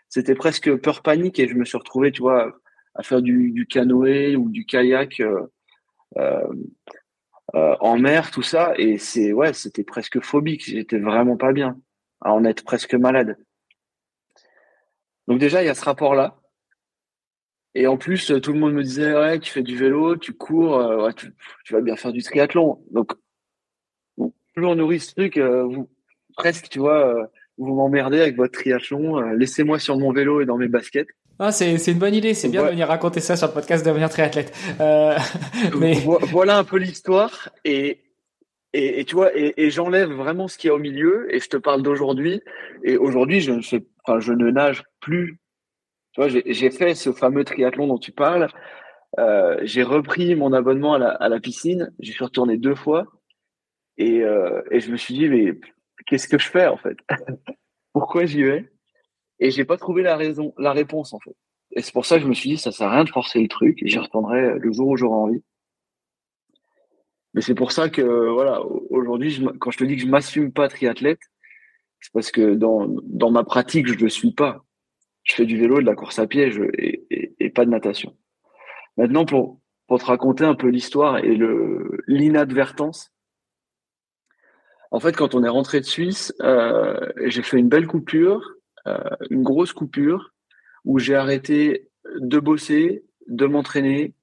c'était 0.07 0.35
presque 0.35 0.73
peur 0.77 1.01
panique 1.01 1.39
et 1.39 1.47
je 1.47 1.55
me 1.55 1.65
suis 1.65 1.77
retrouvé, 1.77 2.11
tu 2.11 2.21
vois, 2.21 2.53
à 2.95 3.03
faire 3.03 3.21
du, 3.21 3.51
du 3.51 3.65
canoë 3.65 4.35
ou 4.37 4.49
du 4.49 4.65
kayak. 4.65 5.21
Euh, 6.17 6.47
euh, 7.55 7.75
en 7.79 7.97
mer, 7.97 8.31
tout 8.31 8.41
ça, 8.41 8.73
et 8.77 8.97
c'est 8.97 9.33
ouais, 9.33 9.53
c'était 9.53 9.83
presque 9.83 10.21
phobique. 10.21 10.65
J'étais 10.65 10.99
vraiment 10.99 11.37
pas 11.37 11.53
bien, 11.53 11.79
à 12.21 12.33
en 12.33 12.43
être 12.45 12.63
presque 12.63 12.95
malade. 12.95 13.37
Donc 15.27 15.39
déjà, 15.39 15.63
il 15.63 15.65
y 15.65 15.69
a 15.69 15.75
ce 15.75 15.85
rapport-là. 15.85 16.39
Et 17.75 17.87
en 17.87 17.97
plus, 17.97 18.33
tout 18.41 18.53
le 18.53 18.59
monde 18.59 18.73
me 18.73 18.83
disait 18.83 19.13
ouais, 19.13 19.39
tu 19.39 19.51
fais 19.51 19.61
du 19.61 19.77
vélo, 19.77 20.17
tu 20.17 20.33
cours, 20.33 20.77
euh, 20.77 21.11
tu, 21.11 21.73
vas 21.73 21.81
bien 21.81 21.95
faire 21.95 22.11
du 22.11 22.23
triathlon. 22.23 22.83
Donc 22.91 23.13
plus 24.55 24.65
on 24.65 24.75
nourrit 24.75 24.99
ce 24.99 25.13
truc, 25.13 25.37
euh, 25.37 25.63
vous 25.63 25.89
presque, 26.35 26.69
tu 26.69 26.79
vois, 26.79 27.29
vous 27.57 27.75
m'emmerdez 27.75 28.21
avec 28.21 28.37
votre 28.37 28.59
triathlon. 28.59 29.19
Laissez-moi 29.31 29.77
sur 29.77 29.97
mon 29.97 30.11
vélo 30.11 30.41
et 30.41 30.45
dans 30.45 30.57
mes 30.57 30.67
baskets. 30.67 31.09
Ah, 31.41 31.53
c'est, 31.53 31.77
c'est 31.77 31.93
une 31.93 31.99
bonne 31.99 32.13
idée, 32.13 32.33
c'est 32.33 32.49
bien 32.49 32.65
de 32.65 32.71
venir 32.71 32.89
raconter 32.89 33.21
ça 33.21 33.37
sur 33.37 33.47
le 33.47 33.53
podcast 33.53 33.85
Devenir 33.85 34.09
triathlète. 34.09 34.53
Euh, 34.81 35.17
mais... 35.79 35.93
Voilà 36.31 36.57
un 36.57 36.65
peu 36.65 36.77
l'histoire 36.77 37.47
et, 37.63 38.01
et, 38.73 38.99
et, 38.99 39.05
tu 39.05 39.15
vois, 39.15 39.35
et, 39.37 39.53
et, 39.55 39.71
j'enlève 39.71 40.11
vraiment 40.11 40.49
ce 40.49 40.57
qu'il 40.57 40.67
y 40.67 40.71
a 40.71 40.75
au 40.75 40.79
milieu 40.79 41.33
et 41.33 41.39
je 41.39 41.47
te 41.47 41.55
parle 41.55 41.81
d'aujourd'hui. 41.81 42.41
Et 42.83 42.97
aujourd'hui, 42.97 43.39
je 43.39 43.53
ne 43.53 43.61
fais, 43.61 43.85
enfin, 44.03 44.19
je 44.19 44.33
ne 44.33 44.51
nage 44.51 44.83
plus 44.99 45.39
Tu 46.13 46.21
vois, 46.21 46.27
j'ai 46.27 46.71
fait 46.71 46.93
ce 46.93 47.13
fameux 47.13 47.45
triathlon 47.45 47.87
dont 47.87 47.97
tu 47.97 48.11
parles. 48.11 48.49
Euh, 49.17 49.57
j'ai 49.63 49.83
repris 49.83 50.35
mon 50.35 50.51
abonnement 50.51 50.95
à 50.95 50.99
la, 50.99 51.09
à 51.11 51.29
la 51.29 51.39
piscine. 51.39 51.93
J'y 51.99 52.11
suis 52.11 52.25
retourné 52.25 52.57
deux 52.57 52.75
fois. 52.75 53.05
Et, 53.97 54.23
euh, 54.23 54.61
et 54.71 54.81
je 54.81 54.91
me 54.91 54.97
suis 54.97 55.13
dit, 55.13 55.29
mais 55.29 55.53
qu'est-ce 56.05 56.27
que 56.27 56.37
je 56.37 56.49
fais 56.49 56.67
en 56.67 56.77
fait? 56.77 56.97
Pourquoi 57.93 58.25
j'y 58.25 58.43
vais? 58.43 58.69
Et 59.39 59.51
j'ai 59.51 59.65
pas 59.65 59.77
trouvé 59.77 60.03
la 60.03 60.17
raison, 60.17 60.53
la 60.57 60.73
réponse 60.73 61.13
en 61.13 61.19
fait. 61.19 61.35
Et 61.71 61.81
c'est 61.81 61.93
pour 61.93 62.05
ça 62.05 62.17
que 62.17 62.23
je 62.23 62.27
me 62.27 62.33
suis 62.33 62.49
dit, 62.51 62.57
ça 62.57 62.71
sert 62.71 62.87
à 62.87 62.95
rien 62.95 63.03
de 63.03 63.09
forcer 63.09 63.41
le 63.41 63.47
truc. 63.47 63.79
J'y 63.83 63.99
retournerai 63.99 64.59
le 64.59 64.73
jour 64.73 64.87
où 64.87 64.97
j'aurai 64.97 65.15
envie. 65.15 65.43
Mais 67.33 67.41
c'est 67.41 67.55
pour 67.55 67.71
ça 67.71 67.89
que 67.89 68.01
voilà, 68.01 68.61
aujourd'hui, 68.89 69.45
quand 69.59 69.71
je 69.71 69.77
te 69.77 69.83
dis 69.83 69.95
que 69.95 70.01
je 70.01 70.07
m'assume 70.07 70.51
pas 70.51 70.67
triathlète, 70.67 71.19
c'est 72.01 72.11
parce 72.11 72.31
que 72.31 72.55
dans, 72.55 72.87
dans 73.03 73.29
ma 73.29 73.43
pratique, 73.43 73.87
je 73.87 73.95
le 73.95 74.09
suis 74.09 74.31
pas. 74.31 74.63
Je 75.23 75.35
fais 75.35 75.45
du 75.45 75.57
vélo, 75.59 75.79
de 75.79 75.85
la 75.85 75.95
course 75.95 76.17
à 76.17 76.25
pied 76.25 76.49
et, 76.79 77.35
et, 77.39 77.49
pas 77.51 77.65
de 77.65 77.69
natation. 77.69 78.17
Maintenant, 78.97 79.25
pour, 79.25 79.59
pour 79.87 79.99
te 79.99 80.05
raconter 80.05 80.43
un 80.43 80.55
peu 80.55 80.67
l'histoire 80.67 81.19
et 81.19 81.37
l'inadvertance, 82.07 83.13
en 84.91 84.99
fait, 84.99 85.15
quand 85.15 85.35
on 85.35 85.43
est 85.43 85.49
rentré 85.49 85.81
de 85.81 85.85
Suisse, 85.85 86.33
euh, 86.41 86.99
j'ai 87.25 87.43
fait 87.43 87.59
une 87.59 87.69
belle 87.69 87.85
coupure, 87.85 88.55
une 89.29 89.43
grosse 89.43 89.73
coupure, 89.73 90.33
où 90.85 90.99
j'ai 90.99 91.15
arrêté 91.15 91.89
de 92.19 92.39
bosser, 92.39 93.03
de 93.27 93.45
m'entraîner, 93.45 94.13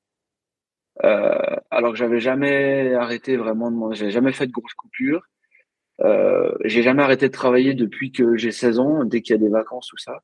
euh, 1.04 1.56
alors 1.70 1.92
que 1.92 1.98
j'avais 1.98 2.20
jamais 2.20 2.94
arrêté 2.94 3.36
vraiment 3.36 3.70
de 3.70 3.94
j'ai 3.94 4.10
jamais 4.10 4.32
fait 4.32 4.46
de 4.46 4.52
grosses 4.52 4.74
coupures. 4.74 5.22
Euh, 6.02 6.52
j'ai 6.64 6.82
jamais 6.82 7.02
arrêté 7.02 7.28
de 7.28 7.32
travailler 7.32 7.74
depuis 7.74 8.12
que 8.12 8.36
j'ai 8.36 8.52
16 8.52 8.78
ans, 8.78 9.04
dès 9.04 9.22
qu'il 9.22 9.34
y 9.34 9.38
a 9.38 9.40
des 9.40 9.48
vacances, 9.48 9.88
tout 9.88 9.98
ça. 9.98 10.22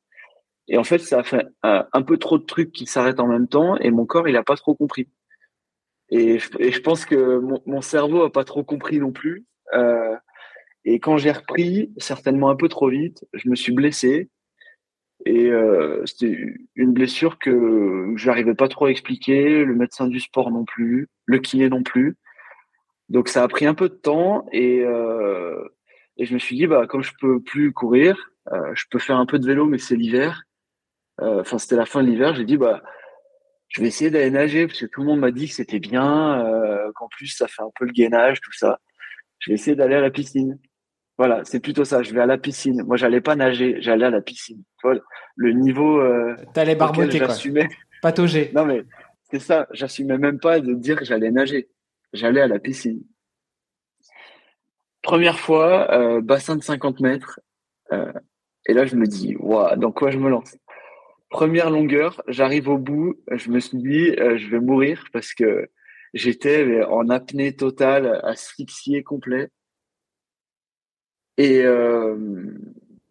Et 0.68 0.78
en 0.78 0.84
fait, 0.84 0.98
ça 0.98 1.20
a 1.20 1.22
fait 1.22 1.46
un, 1.62 2.02
peu 2.02 2.16
trop 2.18 2.38
de 2.38 2.44
trucs 2.44 2.72
qui 2.72 2.86
s'arrêtent 2.86 3.20
en 3.20 3.26
même 3.26 3.48
temps 3.48 3.76
et 3.78 3.90
mon 3.90 4.06
corps, 4.06 4.28
il 4.28 4.36
a 4.36 4.42
pas 4.42 4.56
trop 4.56 4.74
compris. 4.74 5.08
Et 6.08 6.38
je, 6.38 6.80
pense 6.80 7.04
que 7.04 7.38
mon, 7.66 7.80
cerveau 7.80 8.22
a 8.22 8.30
pas 8.30 8.44
trop 8.44 8.62
compris 8.62 8.98
non 8.98 9.12
plus. 9.12 9.46
Euh, 9.74 10.14
et 10.84 10.98
quand 11.00 11.16
j'ai 11.16 11.32
repris, 11.32 11.92
certainement 11.96 12.50
un 12.50 12.56
peu 12.56 12.68
trop 12.68 12.88
vite, 12.88 13.24
je 13.34 13.48
me 13.48 13.54
suis 13.54 13.72
blessé. 13.72 14.28
Et 15.24 15.46
euh, 15.50 16.04
c'était 16.04 16.36
une 16.74 16.92
blessure 16.92 17.38
que 17.38 18.12
je 18.16 18.26
n'arrivais 18.26 18.54
pas 18.54 18.68
trop 18.68 18.86
à 18.86 18.90
expliquer, 18.90 19.64
le 19.64 19.74
médecin 19.74 20.08
du 20.08 20.18
sport 20.18 20.50
non 20.50 20.64
plus, 20.64 21.08
le 21.26 21.38
kiné 21.38 21.68
non 21.68 21.84
plus. 21.84 22.16
Donc 23.08 23.28
ça 23.28 23.44
a 23.44 23.48
pris 23.48 23.66
un 23.66 23.74
peu 23.74 23.88
de 23.88 23.94
temps 23.94 24.46
et, 24.52 24.80
euh, 24.80 25.62
et 26.16 26.24
je 26.24 26.34
me 26.34 26.38
suis 26.38 26.56
dit, 26.56 26.66
bah, 26.66 26.86
comme 26.88 27.02
je 27.02 27.12
peux 27.20 27.40
plus 27.40 27.72
courir, 27.72 28.32
euh, 28.52 28.72
je 28.74 28.84
peux 28.90 28.98
faire 28.98 29.16
un 29.16 29.26
peu 29.26 29.38
de 29.38 29.46
vélo, 29.46 29.66
mais 29.66 29.78
c'est 29.78 29.96
l'hiver. 29.96 30.42
Euh, 31.20 31.40
enfin, 31.42 31.58
c'était 31.58 31.76
la 31.76 31.86
fin 31.86 32.02
de 32.02 32.08
l'hiver. 32.08 32.34
J'ai 32.34 32.44
dit, 32.44 32.56
bah, 32.56 32.82
je 33.68 33.80
vais 33.80 33.88
essayer 33.88 34.10
d'aller 34.10 34.30
nager 34.30 34.66
parce 34.66 34.80
que 34.80 34.86
tout 34.86 35.00
le 35.00 35.06
monde 35.06 35.20
m'a 35.20 35.30
dit 35.30 35.48
que 35.48 35.54
c'était 35.54 35.78
bien, 35.78 36.44
euh, 36.44 36.90
qu'en 36.94 37.08
plus 37.08 37.28
ça 37.28 37.48
fait 37.48 37.62
un 37.62 37.70
peu 37.78 37.86
le 37.86 37.92
gainage, 37.92 38.40
tout 38.40 38.52
ça. 38.52 38.80
Je 39.38 39.50
vais 39.50 39.54
essayer 39.54 39.76
d'aller 39.76 39.94
à 39.94 40.00
la 40.00 40.10
piscine. 40.10 40.58
Voilà, 41.22 41.44
c'est 41.44 41.60
plutôt 41.60 41.84
ça. 41.84 42.02
Je 42.02 42.12
vais 42.12 42.20
à 42.20 42.26
la 42.26 42.36
piscine. 42.36 42.82
Moi, 42.82 42.96
j'allais 42.96 43.20
pas 43.20 43.36
nager, 43.36 43.76
j'allais 43.78 44.06
à 44.06 44.10
la 44.10 44.20
piscine. 44.20 44.60
le 45.36 45.52
niveau. 45.52 46.00
Euh, 46.00 46.34
T'allais 46.52 46.74
barboter 46.74 47.20
quoi. 47.20 47.28
Patauger. 48.02 48.50
Non 48.56 48.64
mais 48.64 48.82
c'est 49.30 49.38
ça. 49.38 49.68
J'assumais 49.70 50.18
même 50.18 50.40
pas 50.40 50.58
de 50.58 50.74
dire 50.74 50.96
que 50.96 51.04
j'allais 51.04 51.30
nager. 51.30 51.68
J'allais 52.12 52.40
à 52.40 52.48
la 52.48 52.58
piscine. 52.58 53.04
Première 55.00 55.38
fois, 55.38 55.92
euh, 55.92 56.20
bassin 56.20 56.56
de 56.56 56.62
50 56.64 56.98
mètres. 56.98 57.38
Euh, 57.92 58.12
et 58.66 58.74
là, 58.74 58.84
je 58.84 58.96
me 58.96 59.06
dis, 59.06 59.36
waouh, 59.36 59.76
dans 59.76 59.92
quoi 59.92 60.10
je 60.10 60.18
me 60.18 60.28
lance? 60.28 60.56
Première 61.30 61.70
longueur, 61.70 62.20
j'arrive 62.26 62.68
au 62.68 62.78
bout. 62.78 63.14
Je 63.30 63.48
me 63.48 63.60
suis 63.60 63.78
dit, 63.78 64.10
euh, 64.18 64.38
je 64.38 64.48
vais 64.48 64.58
mourir 64.58 65.04
parce 65.12 65.34
que 65.34 65.70
j'étais 66.14 66.82
en 66.82 67.10
apnée 67.10 67.54
totale, 67.54 68.20
asphyxié 68.24 69.04
complet. 69.04 69.50
Et 71.38 71.62
euh, 71.64 72.16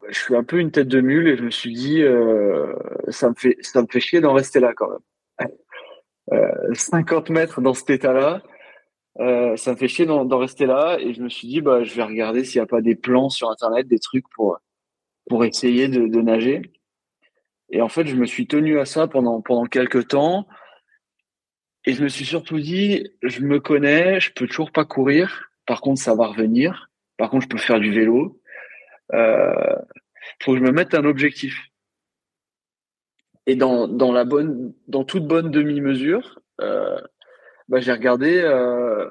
je 0.10 0.20
suis 0.20 0.36
un 0.36 0.44
peu 0.44 0.60
une 0.60 0.72
tête 0.72 0.88
de 0.88 1.02
mule 1.02 1.28
et 1.28 1.38
je 1.38 1.44
me 1.44 1.52
suis 1.52 1.74
dit, 1.74 2.02
euh, 2.02 2.74
ça 3.10 3.30
me 3.30 3.36
fait 3.36 3.58
ça 3.62 3.82
me 3.82 3.88
fait 3.88 4.00
chier 4.00 4.22
d'en 4.22 4.34
rester 4.34 4.60
là 4.60 4.74
quand 4.76 4.90
même. 4.90 5.50
Euh, 6.32 6.74
50 6.74 7.30
mètres 7.30 7.60
dans 7.60 7.74
cet 7.74 7.90
état-là, 7.90 8.42
euh, 9.20 9.58
ça 9.58 9.72
me 9.72 9.76
fait 9.76 9.90
chier 9.90 10.06
d'en 10.06 10.38
rester 10.38 10.66
là 10.66 10.98
et 11.00 11.14
je 11.14 11.22
me 11.22 11.28
suis 11.28 11.48
dit, 11.48 11.60
bah, 11.62 11.84
je 11.84 11.94
vais 11.94 12.04
regarder 12.04 12.46
s'il 12.46 12.62
n'y 12.62 12.64
a 12.64 12.68
pas 12.68 12.80
des 12.80 12.96
plans 12.96 13.30
sur 13.30 13.50
internet, 13.50 13.88
des 13.88 14.00
trucs 14.00 14.30
pour 14.30 14.60
pour 15.28 15.44
essayer 15.44 15.90
de, 15.90 16.08
de 16.08 16.22
nager. 16.22 16.62
Et 17.70 17.82
en 17.82 17.90
fait, 17.90 18.06
je 18.06 18.16
me 18.16 18.26
suis 18.26 18.48
tenu 18.48 18.80
à 18.80 18.86
ça 18.86 19.08
pendant 19.08 19.42
pendant 19.42 19.66
quelques 19.66 20.10
temps. 20.10 20.48
Et 21.86 21.94
je 21.94 22.04
me 22.04 22.10
suis 22.10 22.26
surtout 22.26 22.60
dit, 22.60 23.10
je 23.24 23.42
me 23.42 23.60
connais, 23.60 24.20
je 24.20 24.32
peux 24.32 24.48
toujours 24.48 24.72
pas 24.72 24.86
courir. 24.86 25.50
Par 25.66 25.82
contre, 25.82 26.00
ça 26.00 26.16
va 26.16 26.28
revenir. 26.28 26.91
Par 27.22 27.30
contre, 27.30 27.44
je 27.44 27.50
peux 27.50 27.60
faire 27.60 27.80
du 27.80 27.92
vélo. 27.92 28.42
Euh, 29.14 29.76
faut 30.42 30.54
que 30.54 30.58
je 30.58 30.64
me 30.64 30.72
mette 30.72 30.96
un 30.96 31.06
objectif. 31.06 31.68
Et 33.46 33.56
dans, 33.56 33.88
dans 33.88 34.12
la 34.12 34.26
bonne, 34.26 34.74
dans 34.88 35.04
toute 35.04 35.28
bonne 35.28 35.52
demi-mesure, 35.52 36.40
euh, 36.62 37.00
bah, 37.68 37.80
j'ai 37.80 37.92
regardé 37.92 38.42
euh, 38.44 39.08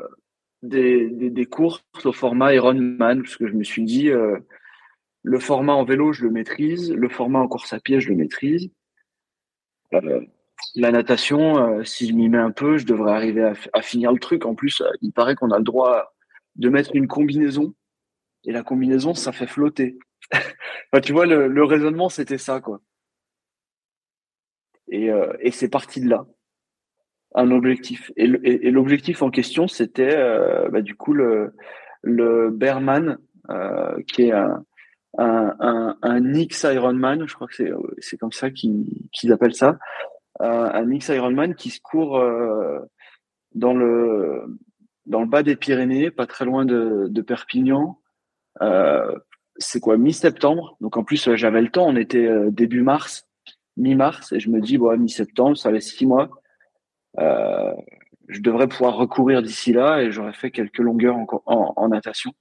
des, 0.62 1.08
des, 1.08 1.46
courses 1.46 1.84
au 2.02 2.12
format 2.12 2.52
Ironman 2.52 3.22
parce 3.22 3.36
que 3.36 3.46
je 3.46 3.52
me 3.52 3.62
suis 3.62 3.84
dit 3.84 4.10
le 5.22 5.38
format 5.38 5.74
en 5.74 5.84
vélo 5.84 6.12
je 6.12 6.24
le 6.24 6.32
maîtrise, 6.32 6.92
le 6.92 7.08
format 7.08 7.38
en 7.38 7.46
course 7.46 7.72
à 7.72 7.78
pied 7.78 8.00
je 8.00 8.08
le 8.08 8.16
maîtrise. 8.16 8.72
La 10.74 10.90
natation, 10.90 11.84
si 11.84 12.08
je 12.08 12.12
m'y 12.12 12.28
mets 12.28 12.38
un 12.38 12.50
peu, 12.50 12.76
je 12.76 12.86
devrais 12.86 13.12
arriver 13.12 13.52
à 13.72 13.82
finir 13.82 14.10
le 14.10 14.18
truc. 14.18 14.46
En 14.46 14.56
plus, 14.56 14.82
il 15.00 15.12
paraît 15.12 15.36
qu'on 15.36 15.52
a 15.52 15.58
le 15.58 15.64
droit 15.64 16.12
de 16.56 16.68
mettre 16.68 16.96
une 16.96 17.06
combinaison 17.06 17.72
et 18.44 18.52
la 18.52 18.62
combinaison, 18.62 19.14
ça 19.14 19.32
fait 19.32 19.46
flotter. 19.46 19.98
enfin, 20.32 21.00
tu 21.02 21.12
vois, 21.12 21.26
le, 21.26 21.64
raisonnement, 21.64 22.08
c'était 22.08 22.38
ça, 22.38 22.60
quoi. 22.60 22.80
Et, 24.88 25.10
euh, 25.10 25.32
et 25.40 25.50
c'est 25.50 25.68
parti 25.68 26.00
de 26.00 26.08
là, 26.08 26.26
un 27.34 27.50
objectif. 27.50 28.10
Et, 28.16 28.26
l'objectif 28.26 29.22
en 29.22 29.30
question, 29.30 29.68
c'était 29.68 30.16
euh, 30.16 30.68
bah, 30.68 30.82
du 30.82 30.96
coup 30.96 31.12
le, 31.12 31.54
le 32.02 32.50
Berman, 32.50 33.18
euh, 33.50 34.02
qui 34.08 34.24
est 34.24 34.32
un, 34.32 34.64
un, 35.16 35.54
un, 35.60 35.96
un 36.02 36.34
X 36.34 36.64
Ironman, 36.64 37.28
je 37.28 37.34
crois 37.34 37.46
que 37.46 37.72
c'est 37.98 38.16
comme 38.16 38.32
ça 38.32 38.50
qu'ils 38.50 39.32
appellent 39.32 39.54
ça, 39.54 39.78
un 40.40 40.90
X 40.90 41.08
Ironman 41.08 41.54
qui 41.54 41.70
se 41.70 41.80
court 41.80 42.20
dans 43.54 43.74
le 43.74 44.44
dans 45.06 45.20
le 45.20 45.26
bas 45.26 45.42
des 45.42 45.56
Pyrénées, 45.56 46.10
pas 46.10 46.26
très 46.26 46.44
loin 46.44 46.64
de, 46.64 47.06
de 47.08 47.22
Perpignan, 47.22 48.00
euh, 48.00 48.09
c'est 49.56 49.80
quoi 49.80 49.96
mi-septembre? 49.96 50.76
Donc 50.80 50.96
en 50.96 51.04
plus 51.04 51.34
j'avais 51.34 51.60
le 51.60 51.68
temps, 51.68 51.86
on 51.86 51.96
était 51.96 52.26
euh, 52.26 52.50
début 52.50 52.82
mars, 52.82 53.28
mi-mars, 53.76 54.32
et 54.32 54.40
je 54.40 54.50
me 54.50 54.60
dis 54.60 54.78
bon 54.78 54.98
mi-septembre, 54.98 55.56
ça 55.56 55.70
laisse 55.70 55.94
six 55.94 56.06
mois. 56.06 56.30
Euh, 57.18 57.74
je 58.28 58.40
devrais 58.40 58.68
pouvoir 58.68 58.96
recourir 58.96 59.42
d'ici 59.42 59.72
là 59.72 60.02
et 60.02 60.10
j'aurais 60.10 60.32
fait 60.32 60.50
quelques 60.50 60.78
longueurs 60.78 61.16
en 61.46 61.88
natation. 61.88 62.32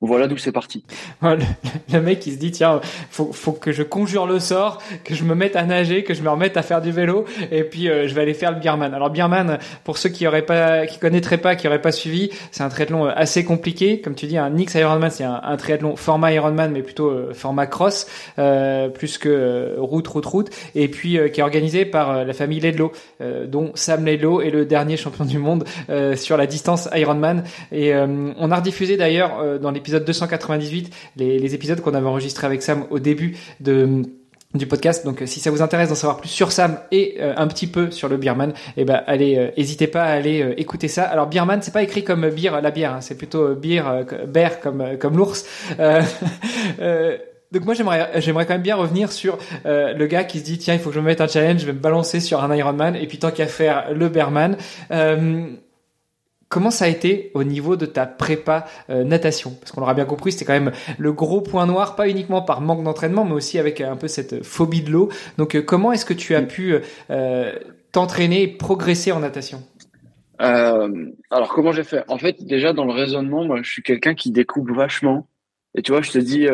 Voilà 0.00 0.28
d'où 0.28 0.36
c'est 0.36 0.52
parti. 0.52 0.84
Le, 1.22 2.00
mec 2.00 2.24
il 2.24 2.34
se 2.34 2.38
dit 2.38 2.52
tiens 2.52 2.80
faut 3.10 3.32
faut 3.32 3.50
que 3.50 3.72
je 3.72 3.82
conjure 3.82 4.28
le 4.28 4.38
sort, 4.38 4.80
que 5.02 5.16
je 5.16 5.24
me 5.24 5.34
mette 5.34 5.56
à 5.56 5.64
nager, 5.64 6.04
que 6.04 6.14
je 6.14 6.22
me 6.22 6.30
remette 6.30 6.56
à 6.56 6.62
faire 6.62 6.80
du 6.80 6.92
vélo 6.92 7.24
et 7.50 7.64
puis 7.64 7.88
euh, 7.88 8.06
je 8.06 8.14
vais 8.14 8.20
aller 8.20 8.34
faire 8.34 8.52
le 8.52 8.60
Bierman. 8.60 8.94
Alors 8.94 9.10
Bierman 9.10 9.58
pour 9.82 9.98
ceux 9.98 10.08
qui 10.08 10.24
auraient 10.28 10.46
pas 10.46 10.86
qui 10.86 11.00
connaîtraient 11.00 11.38
pas, 11.38 11.56
qui 11.56 11.66
auraient 11.66 11.82
pas 11.82 11.90
suivi, 11.90 12.30
c'est 12.52 12.62
un 12.62 12.68
triathlon 12.68 13.06
euh, 13.06 13.12
assez 13.16 13.44
compliqué 13.44 14.00
comme 14.00 14.14
tu 14.14 14.26
dis 14.26 14.38
un 14.38 14.56
X 14.56 14.74
Ironman, 14.74 15.10
c'est 15.10 15.24
un, 15.24 15.40
un, 15.42 15.56
triathlon 15.56 15.96
format 15.96 16.32
Ironman 16.32 16.70
mais 16.70 16.82
plutôt 16.82 17.10
euh, 17.10 17.34
format 17.34 17.66
cross 17.66 18.06
plus 18.94 19.18
que 19.18 19.74
route 19.78 20.06
route 20.06 20.26
route 20.26 20.50
et 20.76 20.86
puis 20.86 21.18
qui 21.32 21.40
est 21.40 21.42
organisé 21.42 21.84
par 21.84 22.24
la 22.24 22.32
famille 22.32 22.60
Ledlow 22.60 22.92
dont 23.46 23.72
Sam 23.74 24.06
Ledlow 24.06 24.42
est 24.42 24.50
le 24.50 24.64
dernier 24.64 24.96
champion 24.96 25.24
du 25.24 25.38
monde 25.38 25.64
sur 26.14 26.36
la 26.36 26.46
distance 26.46 26.88
Ironman 26.94 27.42
et 27.72 27.94
on 27.94 28.50
a 28.50 28.56
rediffusé 28.56 28.96
d'ailleurs 28.96 29.58
dans 29.58 29.70
l'épisode 29.72 29.87
épisode 29.88 30.04
298, 30.04 30.94
les, 31.16 31.38
les 31.38 31.54
épisodes 31.54 31.80
qu'on 31.80 31.94
avait 31.94 32.06
enregistrés 32.06 32.46
avec 32.46 32.62
Sam 32.62 32.84
au 32.90 32.98
début 32.98 33.36
du 34.54 34.66
podcast. 34.66 35.04
Donc, 35.04 35.22
si 35.26 35.40
ça 35.40 35.50
vous 35.50 35.62
intéresse 35.62 35.88
d'en 35.88 35.94
savoir 35.94 36.18
plus 36.18 36.28
sur 36.28 36.52
Sam 36.52 36.78
et 36.90 37.16
euh, 37.20 37.32
un 37.36 37.46
petit 37.46 37.66
peu 37.66 37.90
sur 37.90 38.08
le 38.08 38.16
Beerman, 38.16 38.52
eh 38.76 38.84
ben, 38.84 39.02
allez, 39.06 39.36
euh, 39.36 39.50
n'hésitez 39.56 39.86
pas 39.86 40.02
à 40.02 40.12
aller 40.12 40.42
euh, 40.42 40.60
écouter 40.60 40.88
ça. 40.88 41.04
Alors, 41.04 41.26
Beerman, 41.26 41.62
c'est 41.62 41.72
pas 41.72 41.82
écrit 41.82 42.04
comme 42.04 42.28
bière, 42.28 42.60
la 42.60 42.70
bière, 42.70 42.94
hein, 42.94 43.00
c'est 43.00 43.16
plutôt 43.16 43.54
bière, 43.54 44.04
bear 44.26 44.60
comme 44.60 44.98
comme 44.98 45.16
l'ours. 45.16 45.44
donc 47.50 47.64
moi 47.64 47.72
j'aimerais 47.72 48.20
j'aimerais 48.20 48.44
quand 48.44 48.52
même 48.52 48.62
bien 48.62 48.76
revenir 48.76 49.10
sur 49.10 49.38
le 49.64 50.04
gars 50.04 50.24
qui 50.24 50.38
se 50.40 50.44
dit 50.44 50.58
tiens 50.58 50.74
il 50.74 50.80
faut 50.80 50.90
que 50.90 50.96
je 50.96 51.00
me 51.00 51.06
mette 51.06 51.22
un 51.22 51.28
challenge 51.28 51.62
je 51.62 51.66
vais 51.66 51.72
me 51.72 51.78
balancer 51.78 52.20
sur 52.20 52.44
un 52.44 52.54
Ironman 52.54 52.94
et 52.94 53.06
puis 53.06 53.18
tant 53.18 53.30
qu'à 53.30 53.46
faire 53.46 53.86
le 53.94 54.10
Bearman 54.10 54.58
Comment 56.48 56.70
ça 56.70 56.86
a 56.86 56.88
été 56.88 57.30
au 57.34 57.44
niveau 57.44 57.76
de 57.76 57.84
ta 57.84 58.06
prépa 58.06 58.64
euh, 58.88 59.04
natation? 59.04 59.52
Parce 59.60 59.70
qu'on 59.70 59.80
l'aura 59.80 59.92
bien 59.92 60.06
compris, 60.06 60.32
c'était 60.32 60.46
quand 60.46 60.54
même 60.54 60.72
le 60.96 61.12
gros 61.12 61.42
point 61.42 61.66
noir, 61.66 61.94
pas 61.94 62.08
uniquement 62.08 62.40
par 62.40 62.62
manque 62.62 62.82
d'entraînement, 62.82 63.26
mais 63.26 63.34
aussi 63.34 63.58
avec 63.58 63.82
un 63.82 63.96
peu 63.96 64.08
cette 64.08 64.42
phobie 64.42 64.80
de 64.80 64.90
l'eau. 64.90 65.10
Donc 65.36 65.54
euh, 65.54 65.62
comment 65.62 65.92
est-ce 65.92 66.06
que 66.06 66.14
tu 66.14 66.34
as 66.34 66.40
pu 66.40 66.74
euh, 67.10 67.52
t'entraîner 67.92 68.42
et 68.44 68.48
progresser 68.48 69.12
en 69.12 69.20
natation? 69.20 69.62
Alors 70.40 71.48
comment 71.48 71.72
j'ai 71.72 71.82
fait? 71.82 72.04
En 72.06 72.16
fait, 72.16 72.44
déjà 72.44 72.72
dans 72.72 72.84
le 72.84 72.92
raisonnement, 72.92 73.44
moi 73.44 73.60
je 73.62 73.70
suis 73.70 73.82
quelqu'un 73.82 74.14
qui 74.14 74.30
découpe 74.30 74.70
vachement. 74.70 75.28
Et 75.74 75.82
tu 75.82 75.90
vois, 75.90 76.00
je 76.00 76.12
te 76.12 76.18
dis, 76.18 76.46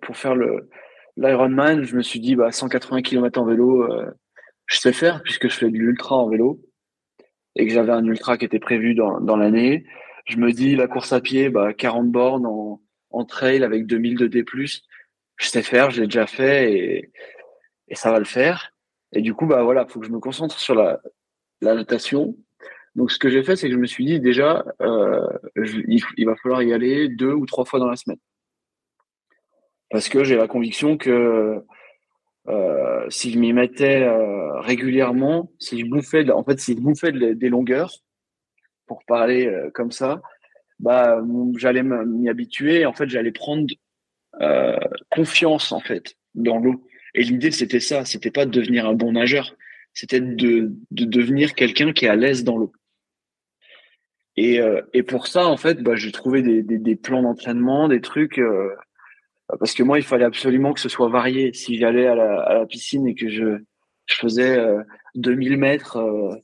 pour 0.00 0.16
faire 0.16 0.36
le 0.36 0.70
l'Ironman, 1.16 1.82
je 1.82 1.96
me 1.96 2.02
suis 2.02 2.20
dit, 2.20 2.36
bah 2.36 2.52
180 2.52 3.02
km 3.02 3.40
en 3.40 3.44
vélo, 3.44 3.84
je 4.66 4.78
sais 4.78 4.92
faire 4.92 5.22
puisque 5.24 5.48
je 5.48 5.56
fais 5.56 5.68
de 5.68 5.76
l'ultra 5.76 6.14
en 6.14 6.28
vélo 6.28 6.60
et 7.56 7.66
que 7.66 7.72
j'avais 7.72 7.92
un 7.92 8.04
ultra 8.04 8.38
qui 8.38 8.44
était 8.44 8.58
prévu 8.58 8.94
dans, 8.94 9.20
dans 9.20 9.36
l'année. 9.36 9.84
Je 10.26 10.36
me 10.36 10.52
dis 10.52 10.76
la 10.76 10.86
course 10.86 11.12
à 11.12 11.20
pied, 11.20 11.48
bah 11.48 11.72
40 11.74 12.10
bornes 12.10 12.46
en, 12.46 12.80
en 13.10 13.24
trail 13.24 13.64
avec 13.64 13.86
2000 13.86 14.16
de 14.16 14.26
D+, 14.26 14.44
je 15.36 15.46
sais 15.46 15.62
faire, 15.62 15.90
je 15.90 16.00
l'ai 16.00 16.06
déjà 16.06 16.26
fait 16.26 16.72
et, 16.72 17.12
et 17.88 17.94
ça 17.94 18.10
va 18.10 18.18
le 18.18 18.24
faire. 18.24 18.72
Et 19.12 19.20
du 19.20 19.34
coup, 19.34 19.46
bah 19.46 19.62
voilà, 19.62 19.86
faut 19.86 20.00
que 20.00 20.06
je 20.06 20.12
me 20.12 20.20
concentre 20.20 20.58
sur 20.58 20.74
la, 20.74 21.00
la 21.60 21.74
natation. 21.74 22.36
Donc 22.94 23.10
ce 23.10 23.18
que 23.18 23.28
j'ai 23.28 23.42
fait, 23.42 23.56
c'est 23.56 23.68
que 23.68 23.74
je 23.74 23.78
me 23.78 23.86
suis 23.86 24.04
dit 24.04 24.20
déjà, 24.20 24.64
euh, 24.80 25.26
il, 25.56 26.02
il, 26.16 26.26
va 26.26 26.36
falloir 26.36 26.62
y 26.62 26.72
aller 26.72 27.08
deux 27.08 27.32
ou 27.32 27.46
trois 27.46 27.64
fois 27.64 27.78
dans 27.78 27.88
la 27.88 27.96
semaine. 27.96 28.18
Parce 29.90 30.08
que 30.08 30.24
j'ai 30.24 30.36
la 30.36 30.48
conviction 30.48 30.96
que 30.96 31.62
euh, 32.48 33.08
si 33.08 33.30
je 33.30 33.38
m'y 33.38 33.52
mettais 33.52 34.02
euh, 34.02 34.60
régulièrement, 34.60 35.52
si 35.58 35.80
je 35.80 35.86
bouffais, 35.86 36.28
en 36.30 36.42
fait, 36.44 36.58
si 36.58 36.74
je 36.74 36.80
bouffais 36.80 37.12
des 37.12 37.48
longueurs, 37.48 37.92
pour 38.86 39.04
parler 39.04 39.46
euh, 39.46 39.70
comme 39.70 39.92
ça, 39.92 40.20
bah, 40.80 41.22
j'allais 41.56 41.82
m'y 41.82 42.28
habituer. 42.28 42.84
En 42.84 42.92
fait, 42.92 43.08
j'allais 43.08 43.32
prendre 43.32 43.66
confiance 45.10 45.72
en 45.72 45.80
fait 45.80 46.16
dans 46.34 46.58
l'eau. 46.58 46.82
Et 47.14 47.22
l'idée, 47.22 47.50
c'était 47.50 47.80
ça. 47.80 48.04
C'était 48.04 48.30
pas 48.30 48.46
de 48.46 48.50
devenir 48.50 48.86
un 48.88 48.94
bon 48.94 49.12
nageur. 49.12 49.54
C'était 49.92 50.20
de, 50.20 50.72
de 50.90 51.04
devenir 51.04 51.54
quelqu'un 51.54 51.92
qui 51.92 52.06
est 52.06 52.08
à 52.08 52.16
l'aise 52.16 52.42
dans 52.42 52.56
l'eau. 52.56 52.72
Et, 54.36 54.58
et 54.94 55.02
pour 55.02 55.26
ça, 55.28 55.46
en 55.46 55.58
fait, 55.58 55.82
bah, 55.82 55.94
j'ai 55.94 56.10
trouvé 56.10 56.42
des, 56.42 56.62
des, 56.62 56.78
des 56.78 56.96
plans 56.96 57.22
d'entraînement, 57.22 57.86
des 57.86 58.00
trucs 58.00 58.40
parce 59.58 59.74
que 59.74 59.82
moi, 59.82 59.98
il 59.98 60.04
fallait 60.04 60.24
absolument 60.24 60.72
que 60.72 60.80
ce 60.80 60.88
soit 60.88 61.08
varié. 61.08 61.52
Si 61.52 61.78
j'allais 61.78 62.06
à 62.06 62.14
la, 62.14 62.40
à 62.42 62.54
la 62.54 62.66
piscine 62.66 63.06
et 63.06 63.14
que 63.14 63.28
je, 63.28 63.58
je 64.06 64.14
faisais 64.14 64.58
euh, 64.58 64.82
2000 65.14 65.56
mètres 65.58 65.96
euh, 65.96 66.34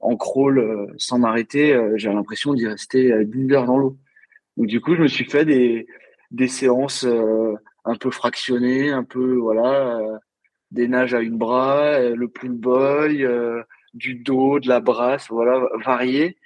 en 0.00 0.16
crawl 0.16 0.58
euh, 0.58 0.86
sans 0.96 1.18
m'arrêter, 1.18 1.74
euh, 1.74 1.92
j'avais 1.96 2.14
l'impression 2.14 2.54
d'y 2.54 2.66
rester 2.66 3.24
10 3.24 3.52
heures 3.52 3.66
dans 3.66 3.78
l'eau. 3.78 3.96
Donc 4.56 4.66
du 4.66 4.80
coup, 4.80 4.94
je 4.94 5.02
me 5.02 5.08
suis 5.08 5.24
fait 5.24 5.44
des, 5.44 5.86
des 6.30 6.48
séances 6.48 7.06
un 7.84 7.94
peu 7.94 8.10
fractionnées, 8.10 8.90
un 8.90 9.04
peu 9.04 9.36
voilà, 9.36 10.00
des 10.72 10.88
nages 10.88 11.14
à 11.14 11.20
une 11.20 11.38
bras, 11.38 12.00
le 12.00 12.28
pull 12.28 12.50
boy, 12.50 13.26
du 13.94 14.16
dos, 14.16 14.58
de 14.58 14.68
la 14.68 14.80
brasse, 14.80 15.28
voilà, 15.30 15.68
varié. 15.84 16.38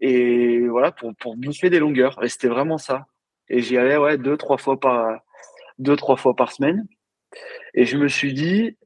Et 0.00 0.68
voilà, 0.68 0.92
pour, 0.92 1.14
pour 1.16 1.36
bouffer 1.36 1.70
des 1.70 1.78
longueurs. 1.78 2.22
Et 2.22 2.28
c'était 2.28 2.48
vraiment 2.48 2.76
ça. 2.76 3.06
Et 3.48 3.60
j'y 3.60 3.78
allais 3.78 3.96
ouais 3.96 4.18
deux, 4.18 4.36
trois 4.36 4.58
fois 4.58 4.78
par 4.78 5.22
deux, 5.78 5.96
trois 5.96 6.16
fois 6.16 6.34
par 6.34 6.52
semaine. 6.52 6.86
Et 7.74 7.84
je 7.84 7.96
me 7.96 8.08
suis 8.08 8.32
dit, 8.32 8.76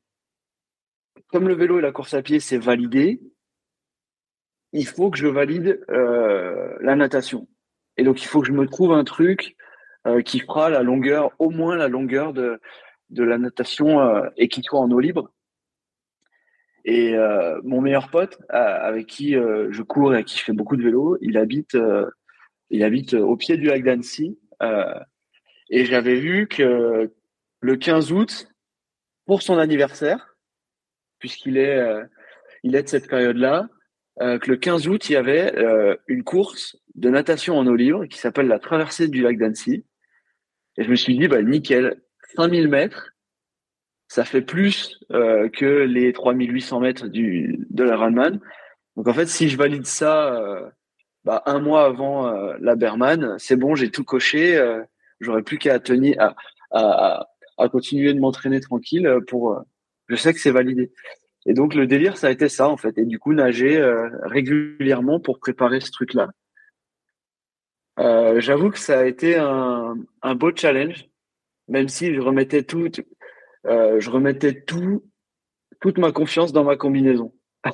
comme 1.28 1.48
le 1.48 1.54
vélo 1.54 1.78
et 1.78 1.82
la 1.82 1.92
course 1.92 2.14
à 2.14 2.22
pied, 2.22 2.40
c'est 2.40 2.58
validé, 2.58 3.20
il 4.72 4.86
faut 4.86 5.10
que 5.10 5.18
je 5.18 5.26
valide 5.26 5.84
euh, 5.90 6.76
la 6.80 6.96
natation. 6.96 7.48
Et 7.96 8.04
donc, 8.04 8.22
il 8.22 8.26
faut 8.26 8.40
que 8.40 8.48
je 8.48 8.52
me 8.52 8.66
trouve 8.66 8.92
un 8.92 9.04
truc 9.04 9.56
euh, 10.06 10.22
qui 10.22 10.40
fera 10.40 10.70
la 10.70 10.82
longueur, 10.82 11.30
au 11.38 11.50
moins 11.50 11.76
la 11.76 11.88
longueur 11.88 12.32
de, 12.32 12.60
de 13.10 13.22
la 13.22 13.38
natation 13.38 14.00
euh, 14.00 14.28
et 14.36 14.48
qui 14.48 14.62
soit 14.62 14.80
en 14.80 14.90
eau 14.90 15.00
libre. 15.00 15.32
Et 16.84 17.14
euh, 17.14 17.60
mon 17.62 17.80
meilleur 17.80 18.10
pote, 18.10 18.38
euh, 18.52 18.78
avec 18.80 19.06
qui 19.06 19.36
euh, 19.36 19.68
je 19.70 19.82
cours 19.82 20.12
et 20.12 20.16
avec 20.16 20.26
qui 20.26 20.38
je 20.38 20.44
fais 20.44 20.52
beaucoup 20.52 20.76
de 20.76 20.82
vélo, 20.82 21.16
il 21.20 21.36
habite, 21.36 21.76
il 22.70 22.82
habite 22.82 23.14
au 23.14 23.36
pied 23.36 23.56
du 23.56 23.66
lac 23.66 23.84
d'Annecy. 23.84 24.38
Et 25.74 25.86
j'avais 25.86 26.16
vu 26.16 26.46
que 26.48 27.10
le 27.60 27.76
15 27.76 28.12
août, 28.12 28.46
pour 29.24 29.40
son 29.40 29.56
anniversaire, 29.56 30.36
puisqu'il 31.18 31.56
est, 31.56 31.78
euh, 31.78 32.04
il 32.62 32.76
est 32.76 32.82
de 32.82 32.88
cette 32.88 33.08
période-là, 33.08 33.68
euh, 34.20 34.38
que 34.38 34.50
le 34.50 34.58
15 34.58 34.86
août, 34.86 35.08
il 35.08 35.14
y 35.14 35.16
avait 35.16 35.56
euh, 35.56 35.96
une 36.08 36.24
course 36.24 36.76
de 36.94 37.08
natation 37.08 37.56
en 37.56 37.66
eau 37.66 37.74
libre 37.74 38.04
qui 38.04 38.18
s'appelle 38.18 38.48
la 38.48 38.58
traversée 38.58 39.08
du 39.08 39.22
lac 39.22 39.38
d'Annecy. 39.38 39.86
Et 40.76 40.84
je 40.84 40.90
me 40.90 40.94
suis 40.94 41.16
dit, 41.16 41.26
bah, 41.26 41.40
nickel, 41.40 42.02
5000 42.36 42.68
mètres, 42.68 43.14
ça 44.08 44.26
fait 44.26 44.42
plus 44.42 45.00
que 45.08 45.84
les 45.84 46.12
3800 46.12 46.80
mètres 46.80 47.08
du, 47.08 47.64
de 47.70 47.82
la 47.82 47.96
Runman. 47.96 48.40
Donc 48.96 49.08
en 49.08 49.14
fait, 49.14 49.24
si 49.24 49.48
je 49.48 49.56
valide 49.56 49.86
ça 49.86 50.70
bah, 51.24 51.42
un 51.46 51.60
mois 51.60 51.86
avant 51.86 52.30
la 52.58 52.76
Berman, 52.76 53.36
c'est 53.38 53.56
bon, 53.56 53.74
j'ai 53.74 53.90
tout 53.90 54.04
coché 54.04 54.60
J'aurais 55.22 55.42
plus 55.42 55.56
qu'à 55.56 55.78
tenir, 55.80 56.34
à, 56.70 57.26
continuer 57.70 58.12
de 58.12 58.20
m'entraîner 58.20 58.60
tranquille 58.60 59.08
pour. 59.28 59.62
Je 60.08 60.16
sais 60.16 60.34
que 60.34 60.40
c'est 60.40 60.50
validé. 60.50 60.92
Et 61.46 61.54
donc 61.54 61.74
le 61.74 61.86
délire, 61.86 62.16
ça 62.16 62.28
a 62.28 62.30
été 62.30 62.48
ça 62.48 62.68
en 62.68 62.76
fait. 62.76 62.96
Et 62.98 63.04
du 63.04 63.18
coup, 63.18 63.32
nager 63.32 63.76
euh, 63.76 64.08
régulièrement 64.22 65.20
pour 65.20 65.38
préparer 65.40 65.80
ce 65.80 65.90
truc-là. 65.90 66.30
Euh, 67.98 68.40
J'avoue 68.40 68.70
que 68.70 68.78
ça 68.78 69.00
a 69.00 69.04
été 69.04 69.36
un, 69.36 69.96
beau 70.34 70.54
challenge, 70.54 71.08
même 71.68 71.88
si 71.88 72.14
je 72.14 72.20
remettais 72.20 72.62
tout, 72.62 72.88
euh, 73.66 74.00
je 74.00 74.10
remettais 74.10 74.62
tout, 74.62 75.04
toute 75.80 75.98
ma 75.98 76.12
confiance 76.12 76.52
dans 76.52 76.64
ma 76.64 76.76
combinaison. 76.76 77.34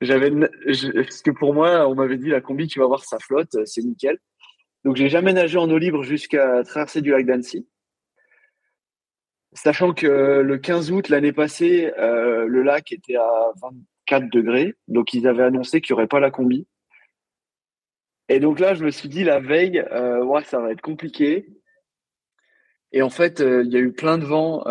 J'avais, 0.00 0.30
parce 0.30 1.22
que 1.22 1.30
pour 1.30 1.54
moi, 1.54 1.88
on 1.88 1.94
m'avait 1.94 2.16
dit 2.16 2.28
la 2.28 2.40
combi, 2.40 2.66
tu 2.66 2.80
vas 2.80 2.86
voir, 2.86 3.04
ça 3.04 3.18
flotte, 3.20 3.56
c'est 3.66 3.82
nickel. 3.82 4.18
Donc, 4.84 4.96
j'ai 4.96 5.08
jamais 5.08 5.32
nagé 5.32 5.58
en 5.58 5.70
eau 5.70 5.78
libre 5.78 6.02
jusqu'à 6.02 6.62
traverser 6.64 7.02
du 7.02 7.10
lac 7.10 7.24
d'Annecy. 7.24 7.66
Sachant 9.54 9.92
que 9.92 10.40
le 10.40 10.58
15 10.58 10.92
août 10.92 11.08
l'année 11.10 11.32
passée, 11.32 11.92
euh, 11.98 12.46
le 12.46 12.62
lac 12.62 12.90
était 12.90 13.16
à 13.16 13.52
24 13.60 14.30
degrés. 14.30 14.74
Donc, 14.88 15.12
ils 15.12 15.28
avaient 15.28 15.42
annoncé 15.42 15.80
qu'il 15.80 15.94
n'y 15.94 15.98
aurait 15.98 16.08
pas 16.08 16.20
la 16.20 16.30
combi. 16.30 16.66
Et 18.28 18.40
donc 18.40 18.60
là, 18.60 18.72
je 18.74 18.84
me 18.84 18.90
suis 18.90 19.10
dit 19.10 19.24
la 19.24 19.40
veille, 19.40 19.84
euh, 19.92 20.24
ouais, 20.24 20.42
ça 20.44 20.58
va 20.58 20.72
être 20.72 20.80
compliqué. 20.80 21.46
Et 22.92 23.02
en 23.02 23.10
fait, 23.10 23.40
euh, 23.40 23.62
il 23.64 23.72
y 23.72 23.76
a 23.76 23.80
eu 23.80 23.92
plein 23.92 24.16
de 24.16 24.24
vent 24.24 24.64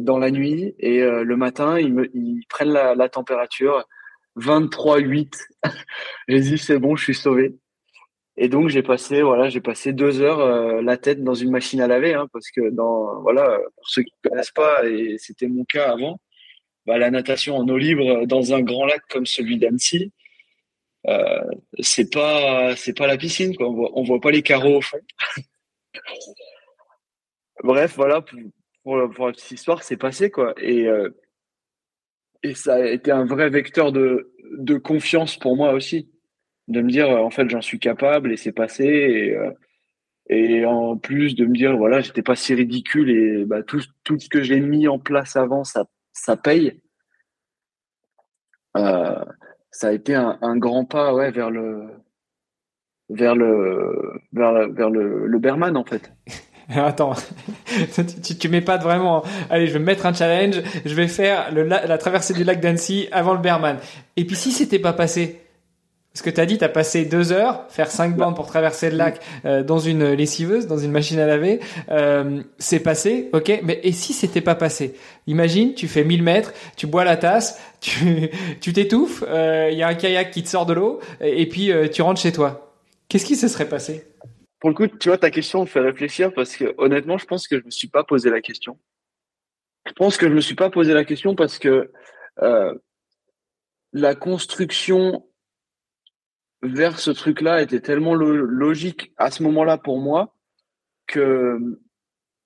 dans 0.00 0.18
la 0.18 0.30
nuit. 0.30 0.74
Et 0.78 1.00
le 1.00 1.36
matin, 1.36 1.78
ils 1.78 2.44
prennent 2.48 2.72
la, 2.72 2.94
la 2.94 3.08
température 3.08 3.84
23,8. 4.36 5.48
j'ai 6.28 6.40
dit, 6.40 6.58
c'est 6.58 6.78
bon, 6.78 6.94
je 6.94 7.02
suis 7.02 7.14
sauvé. 7.14 7.56
Et 8.36 8.48
donc 8.48 8.68
j'ai 8.68 8.82
passé 8.82 9.22
voilà 9.22 9.48
j'ai 9.48 9.60
passé 9.60 9.92
deux 9.92 10.20
heures 10.20 10.40
euh, 10.40 10.82
la 10.82 10.96
tête 10.96 11.22
dans 11.22 11.34
une 11.34 11.50
machine 11.50 11.80
à 11.80 11.86
laver 11.86 12.14
hein, 12.14 12.28
parce 12.32 12.50
que 12.50 12.70
dans 12.70 13.20
voilà 13.22 13.60
pour 13.76 13.88
ceux 13.88 14.02
qui 14.02 14.12
connaissent 14.22 14.50
pas 14.50 14.84
et 14.86 15.16
c'était 15.18 15.46
mon 15.46 15.64
cas 15.64 15.92
avant 15.92 16.18
bah, 16.84 16.98
la 16.98 17.12
natation 17.12 17.56
en 17.56 17.68
eau 17.68 17.78
libre 17.78 18.26
dans 18.26 18.52
un 18.52 18.60
grand 18.60 18.86
lac 18.86 19.02
comme 19.08 19.24
celui 19.24 19.56
d'Annecy 19.58 20.12
euh, 21.06 21.44
c'est 21.80 22.10
pas 22.10 22.74
c'est 22.76 22.96
pas 22.96 23.06
la 23.06 23.18
piscine 23.18 23.54
quoi. 23.56 23.68
On 23.68 23.74
voit 23.74 23.90
on 23.94 24.02
voit 24.04 24.20
pas 24.20 24.30
les 24.30 24.42
carreaux 24.42 24.78
au 24.78 24.80
fond. 24.80 25.00
Bref 27.62 27.94
voilà 27.94 28.22
pour, 28.22 28.38
pour, 28.82 29.10
pour, 29.14 29.26
la 29.26 29.32
petite 29.32 29.50
histoire 29.52 29.82
c'est 29.82 29.96
passé 29.96 30.30
quoi. 30.30 30.54
Et 30.58 30.88
euh, 30.88 31.10
et 32.42 32.54
ça 32.54 32.74
a 32.76 32.86
été 32.86 33.10
un 33.10 33.26
vrai 33.26 33.50
vecteur 33.50 33.92
de 33.92 34.32
de 34.58 34.76
confiance 34.76 35.36
pour 35.36 35.56
moi 35.56 35.72
aussi 35.72 36.10
de 36.68 36.80
me 36.80 36.90
dire 36.90 37.08
en 37.10 37.30
fait 37.30 37.48
j'en 37.48 37.60
suis 37.60 37.78
capable 37.78 38.32
et 38.32 38.36
c'est 38.36 38.52
passé 38.52 38.84
et, 38.84 39.36
euh, 39.36 39.50
et 40.28 40.64
en 40.64 40.96
plus 40.96 41.34
de 41.34 41.44
me 41.44 41.54
dire 41.54 41.76
voilà 41.76 42.00
j'étais 42.00 42.22
pas 42.22 42.36
si 42.36 42.54
ridicule 42.54 43.10
et 43.10 43.44
bah, 43.44 43.62
tout, 43.62 43.82
tout 44.02 44.18
ce 44.18 44.28
que 44.28 44.42
j'ai 44.42 44.60
mis 44.60 44.88
en 44.88 44.98
place 44.98 45.36
avant 45.36 45.64
ça 45.64 45.84
ça 46.12 46.36
paye 46.36 46.80
euh, 48.76 49.24
ça 49.70 49.88
a 49.88 49.92
été 49.92 50.14
un, 50.14 50.56
grand 50.56 50.84
pas 50.84 51.12
ouais 51.14 51.30
vers 51.30 51.50
le 51.50 51.88
vers 53.10 53.36
le 53.36 54.20
vers, 54.32 54.68
vers 54.70 54.90
le, 54.90 55.26
le 55.26 55.38
Berman 55.38 55.76
en 55.76 55.84
fait 55.84 56.12
Attends, 56.70 57.12
tu, 58.22 58.38
tu 58.38 58.48
mets 58.48 58.62
pas 58.62 58.78
vraiment. 58.78 59.22
Allez, 59.50 59.66
je 59.66 59.74
vais 59.74 59.84
mettre 59.84 60.06
un 60.06 60.14
challenge. 60.14 60.62
Je 60.86 60.94
vais 60.94 61.08
faire 61.08 61.52
le, 61.52 61.64
la 61.64 61.98
traversée 61.98 62.32
du 62.32 62.42
lac 62.42 62.58
d'Annecy 62.58 63.06
avant 63.12 63.34
le 63.34 63.40
Berman. 63.40 63.76
Et 64.16 64.24
puis 64.24 64.34
si 64.34 64.50
c'était 64.50 64.78
pas 64.78 64.94
passé, 64.94 65.43
Ce 66.16 66.22
que 66.22 66.30
tu 66.30 66.40
as 66.40 66.46
dit, 66.46 66.58
tu 66.58 66.64
as 66.64 66.68
passé 66.68 67.04
deux 67.04 67.32
heures, 67.32 67.68
faire 67.70 67.90
cinq 67.90 68.14
bandes 68.14 68.36
pour 68.36 68.46
traverser 68.46 68.88
le 68.88 68.96
lac 68.96 69.20
euh, 69.44 69.64
dans 69.64 69.80
une 69.80 70.12
lessiveuse, 70.12 70.68
dans 70.68 70.78
une 70.78 70.92
machine 70.92 71.18
à 71.18 71.26
laver. 71.26 71.58
Euh, 71.88 72.40
c'est 72.56 72.78
passé, 72.78 73.30
ok. 73.32 73.60
Mais 73.64 73.80
et 73.82 73.90
si 73.90 74.12
c'était 74.12 74.40
pas 74.40 74.54
passé? 74.54 74.94
Imagine, 75.26 75.74
tu 75.74 75.88
fais 75.88 76.04
1000 76.04 76.22
mètres, 76.22 76.54
tu 76.76 76.86
bois 76.86 77.02
la 77.02 77.16
tasse, 77.16 77.60
tu 77.80 78.30
tu 78.60 78.72
t'étouffes, 78.72 79.24
il 79.26 79.34
euh, 79.34 79.70
y 79.72 79.82
a 79.82 79.88
un 79.88 79.94
kayak 79.94 80.30
qui 80.30 80.44
te 80.44 80.48
sort 80.48 80.66
de 80.66 80.74
l'eau, 80.74 81.00
et, 81.20 81.48
puis 81.48 81.72
tu 81.92 82.02
rentres 82.02 82.20
chez 82.20 82.30
toi. 82.30 82.72
Qu'est-ce 83.08 83.26
qui 83.26 83.34
se 83.34 83.48
serait 83.48 83.68
passé? 83.68 84.06
Pour 84.60 84.70
le 84.70 84.76
coup, 84.76 84.86
tu 84.86 85.08
vois, 85.08 85.18
ta 85.18 85.32
question 85.32 85.62
me 85.62 85.66
fait 85.66 85.80
réfléchir 85.80 86.32
parce 86.32 86.56
que 86.56 86.76
honnêtement, 86.78 87.18
je 87.18 87.26
pense 87.26 87.48
que 87.48 87.58
je 87.58 87.64
me 87.64 87.70
suis 87.70 87.88
pas 87.88 88.04
posé 88.04 88.30
la 88.30 88.40
question. 88.40 88.78
Je 89.84 89.92
pense 89.94 90.16
que 90.16 90.28
je 90.28 90.32
me 90.32 90.40
suis 90.40 90.54
pas 90.54 90.70
posé 90.70 90.94
la 90.94 91.04
question 91.04 91.34
parce 91.34 91.58
que 91.58 91.90
la 93.92 94.14
construction 94.14 95.24
vers 96.64 96.98
ce 96.98 97.10
truc-là 97.10 97.62
était 97.62 97.80
tellement 97.80 98.14
logique 98.14 99.12
à 99.16 99.30
ce 99.30 99.42
moment-là 99.42 99.78
pour 99.78 100.00
moi 100.00 100.34
que 101.06 101.78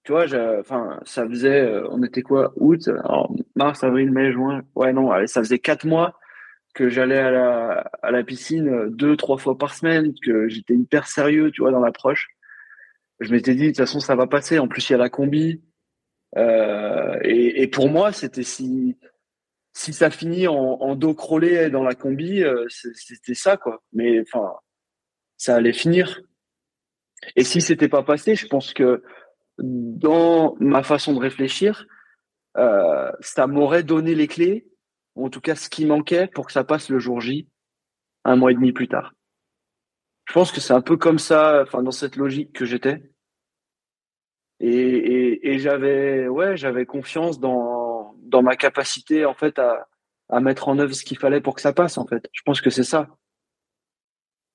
tu 0.04 0.12
vois, 0.12 0.24
enfin, 0.58 1.00
ça 1.04 1.28
faisait, 1.28 1.60
euh, 1.60 1.86
on 1.90 2.02
était 2.02 2.22
quoi, 2.22 2.52
août, 2.56 2.88
mars, 3.54 3.84
avril, 3.84 4.10
mai, 4.10 4.32
juin, 4.32 4.62
ouais 4.74 4.92
non, 4.92 5.10
ça 5.26 5.42
faisait 5.42 5.58
quatre 5.58 5.84
mois 5.84 6.18
que 6.74 6.88
j'allais 6.88 7.18
à 7.18 7.30
la, 7.30 7.90
à 8.02 8.10
la 8.10 8.22
piscine 8.22 8.88
deux, 8.88 9.16
trois 9.16 9.36
fois 9.36 9.58
par 9.58 9.74
semaine, 9.74 10.14
que 10.24 10.48
j'étais 10.48 10.74
hyper 10.74 11.06
sérieux, 11.06 11.50
tu 11.50 11.62
vois, 11.62 11.72
dans 11.72 11.80
l'approche. 11.80 12.28
Je 13.20 13.32
m'étais 13.32 13.54
dit, 13.54 13.64
de 13.64 13.68
toute 13.68 13.78
façon, 13.78 14.00
ça 14.00 14.14
va 14.14 14.26
passer. 14.26 14.58
En 14.58 14.68
plus, 14.68 14.88
il 14.88 14.92
y 14.92 14.94
a 14.94 14.98
la 14.98 15.10
combi. 15.10 15.60
Euh, 16.36 17.18
et, 17.22 17.66
pour 17.66 17.88
moi, 17.88 18.12
c'était 18.12 18.44
si 18.44 18.96
si 19.78 19.92
ça 19.92 20.10
finit 20.10 20.48
en, 20.48 20.96
dos 20.96 21.14
crawlé 21.14 21.70
dans 21.70 21.84
la 21.84 21.94
combi, 21.94 22.42
euh, 22.42 22.66
c'était 22.68 23.34
ça 23.34 23.56
quoi. 23.56 23.80
Mais 23.92 24.20
enfin, 24.22 24.54
ça 25.36 25.54
allait 25.54 25.72
finir. 25.72 26.20
Et 27.36 27.44
si 27.44 27.60
c'était 27.60 27.88
pas 27.88 28.02
passé, 28.02 28.34
je 28.34 28.48
pense 28.48 28.74
que 28.74 29.04
dans 29.58 30.56
ma 30.58 30.82
façon 30.82 31.14
de 31.14 31.20
réfléchir, 31.20 31.86
euh, 32.56 33.12
ça 33.20 33.46
m'aurait 33.46 33.84
donné 33.84 34.16
les 34.16 34.26
clés, 34.26 34.66
ou 35.14 35.26
en 35.26 35.30
tout 35.30 35.40
cas 35.40 35.54
ce 35.54 35.68
qui 35.68 35.86
manquait 35.86 36.26
pour 36.26 36.46
que 36.46 36.52
ça 36.52 36.64
passe 36.64 36.88
le 36.88 36.98
jour 36.98 37.20
J, 37.20 37.48
un 38.24 38.34
mois 38.34 38.50
et 38.50 38.54
demi 38.54 38.72
plus 38.72 38.88
tard. 38.88 39.14
Je 40.24 40.32
pense 40.32 40.50
que 40.50 40.60
c'est 40.60 40.74
un 40.74 40.82
peu 40.82 40.96
comme 40.96 41.20
ça, 41.20 41.62
enfin 41.62 41.84
dans 41.84 41.92
cette 41.92 42.16
logique 42.16 42.52
que 42.52 42.64
j'étais. 42.64 43.00
Et, 44.58 45.52
et 45.52 45.58
j'avais, 45.60 46.26
ouais, 46.26 46.56
j'avais 46.56 46.84
confiance 46.84 47.38
dans 47.38 47.77
dans 48.28 48.42
ma 48.42 48.56
capacité 48.56 49.24
en 49.24 49.34
fait 49.34 49.58
à, 49.58 49.88
à 50.28 50.40
mettre 50.40 50.68
en 50.68 50.78
œuvre 50.78 50.94
ce 50.94 51.04
qu'il 51.04 51.18
fallait 51.18 51.40
pour 51.40 51.54
que 51.54 51.60
ça 51.60 51.72
passe 51.72 51.98
en 51.98 52.06
fait. 52.06 52.28
Je 52.32 52.42
pense 52.44 52.60
que 52.60 52.70
c'est 52.70 52.84
ça. 52.84 53.08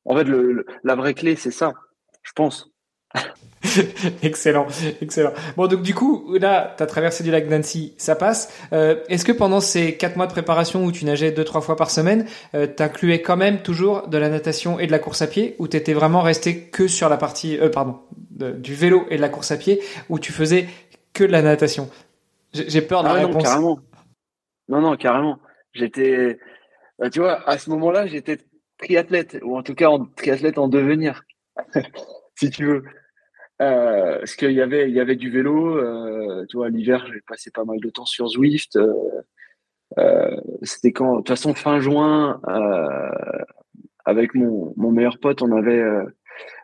En 0.05 0.15
fait, 0.17 0.27
la 0.83 0.95
vraie 0.95 1.13
clé, 1.13 1.35
c'est 1.35 1.51
ça, 1.51 1.73
je 2.23 2.31
pense. 2.33 2.69
excellent, 4.21 4.67
excellent. 5.01 5.31
Bon, 5.55 5.67
donc 5.67 5.81
du 5.81 5.93
coup, 5.93 6.35
là, 6.37 6.73
tu 6.75 6.83
as 6.83 6.85
traversé 6.85 7.23
du 7.23 7.31
lac 7.31 7.47
Nancy, 7.47 7.93
ça 7.97 8.15
passe. 8.15 8.51
Euh, 8.73 8.95
Est-ce 9.07 9.23
que 9.23 9.31
pendant 9.31 9.61
ces 9.61 9.95
quatre 9.95 10.17
mois 10.17 10.27
de 10.27 10.31
préparation 10.31 10.83
où 10.83 10.91
tu 10.91 11.05
nageais 11.05 11.31
deux, 11.31 11.45
trois 11.45 11.61
fois 11.61 11.77
par 11.77 11.89
semaine, 11.89 12.25
euh, 12.55 12.67
incluais 12.79 13.21
quand 13.21 13.37
même 13.37 13.61
toujours 13.61 14.07
de 14.09 14.17
la 14.17 14.29
natation 14.29 14.79
et 14.79 14.87
de 14.87 14.91
la 14.91 14.99
course 14.99 15.21
à 15.21 15.27
pied, 15.27 15.55
ou 15.59 15.67
t'étais 15.67 15.93
vraiment 15.93 16.21
resté 16.21 16.63
que 16.63 16.87
sur 16.87 17.07
la 17.07 17.17
partie, 17.17 17.57
euh, 17.57 17.69
pardon, 17.69 17.99
du 18.31 18.73
vélo 18.73 19.05
et 19.09 19.15
de 19.15 19.21
la 19.21 19.29
course 19.29 19.51
à 19.51 19.57
pied, 19.57 19.79
où 20.09 20.19
tu 20.19 20.33
faisais 20.33 20.67
que 21.13 21.23
de 21.23 21.31
la 21.31 21.41
natation? 21.41 21.89
J'ai 22.53 22.81
peur 22.81 23.03
de 23.03 23.07
la 23.07 23.13
ah 23.13 23.17
réponse. 23.17 23.35
Non, 23.35 23.41
carrément. 23.41 23.79
Non, 24.69 24.81
non, 24.81 24.95
carrément. 24.95 25.39
J'étais, 25.73 26.39
bah, 26.99 27.09
tu 27.09 27.19
vois, 27.19 27.47
à 27.49 27.57
ce 27.57 27.69
moment-là, 27.71 28.05
j'étais 28.05 28.37
triathlète, 28.77 29.39
ou 29.43 29.57
en 29.57 29.63
tout 29.63 29.75
cas 29.75 29.89
en 29.89 30.05
triathlète 30.05 30.57
en 30.57 30.67
devenir, 30.67 31.23
si 32.35 32.49
tu 32.49 32.65
veux. 32.65 32.83
Euh, 33.61 34.19
parce 34.19 34.35
qu'il 34.35 34.51
y 34.51 34.61
avait, 34.61 34.89
il 34.89 34.95
y 34.95 34.99
avait 34.99 35.15
du 35.15 35.29
vélo. 35.29 35.77
Euh, 35.77 36.45
tu 36.49 36.57
vois, 36.57 36.69
l'hiver, 36.69 37.05
j'ai 37.11 37.21
passé 37.21 37.51
pas 37.51 37.65
mal 37.65 37.79
de 37.79 37.89
temps 37.89 38.05
sur 38.05 38.27
Zwift. 38.27 38.75
Euh, 38.75 38.93
euh 39.97 40.37
C'était 40.63 40.91
quand, 40.91 41.11
de 41.13 41.17
toute 41.17 41.29
façon, 41.29 41.53
fin 41.53 41.79
juin, 41.79 42.41
euh, 42.47 43.43
avec 44.05 44.33
mon, 44.35 44.73
mon 44.77 44.91
meilleur 44.91 45.19
pote, 45.19 45.41
on 45.41 45.51
avait 45.55 45.79
euh, 45.79 46.05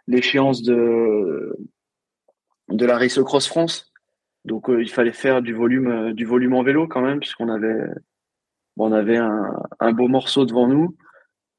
l'échéance 0.08 0.62
de 0.64 1.58
de 2.70 2.86
la 2.86 2.98
Race 2.98 3.20
Cross 3.24 3.48
France 3.48 3.89
donc 4.50 4.68
euh, 4.70 4.82
il 4.82 4.90
fallait 4.90 5.14
faire 5.14 5.42
du 5.42 5.54
volume, 5.54 5.88
euh, 5.88 6.14
du 6.14 6.26
volume 6.26 6.56
en 6.56 6.64
vélo 6.64 6.88
quand 6.88 7.02
même, 7.02 7.20
puisqu'on 7.20 7.50
avait, 7.50 7.86
on 8.78 8.92
avait 8.92 9.18
un, 9.18 9.92
beau 9.94 10.08
morceau 10.08 10.46
devant 10.46 10.68
nous. 10.68 10.98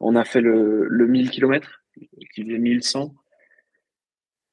On 0.01 0.17
a 0.17 0.25
fait 0.25 0.41
le, 0.41 0.87
le 0.89 1.07
1000 1.07 1.31
km, 1.31 1.83
qui 2.35 2.43
faisait 2.43 2.59
1100. 2.59 3.15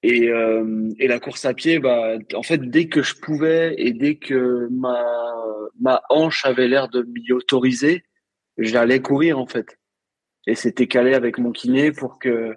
Et, 0.03 0.29
euh, 0.29 0.91
la 0.99 1.19
course 1.19 1.45
à 1.45 1.53
pied, 1.55 1.79
bah, 1.79 2.17
en 2.35 2.43
fait, 2.43 2.69
dès 2.69 2.87
que 2.87 3.01
je 3.01 3.15
pouvais 3.15 3.73
et 3.79 3.91
dès 3.91 4.15
que 4.17 4.67
ma, 4.69 5.03
ma 5.79 6.03
hanche 6.09 6.45
avait 6.45 6.67
l'air 6.67 6.89
de 6.89 7.01
m'y 7.01 7.31
autoriser, 7.31 8.03
j'allais 8.59 9.01
courir 9.01 9.39
en 9.39 9.47
fait. 9.47 9.79
Et 10.45 10.53
c'était 10.53 10.87
calé 10.87 11.15
avec 11.15 11.39
mon 11.39 11.51
kiné 11.51 11.91
pour 11.91 12.19
que, 12.19 12.53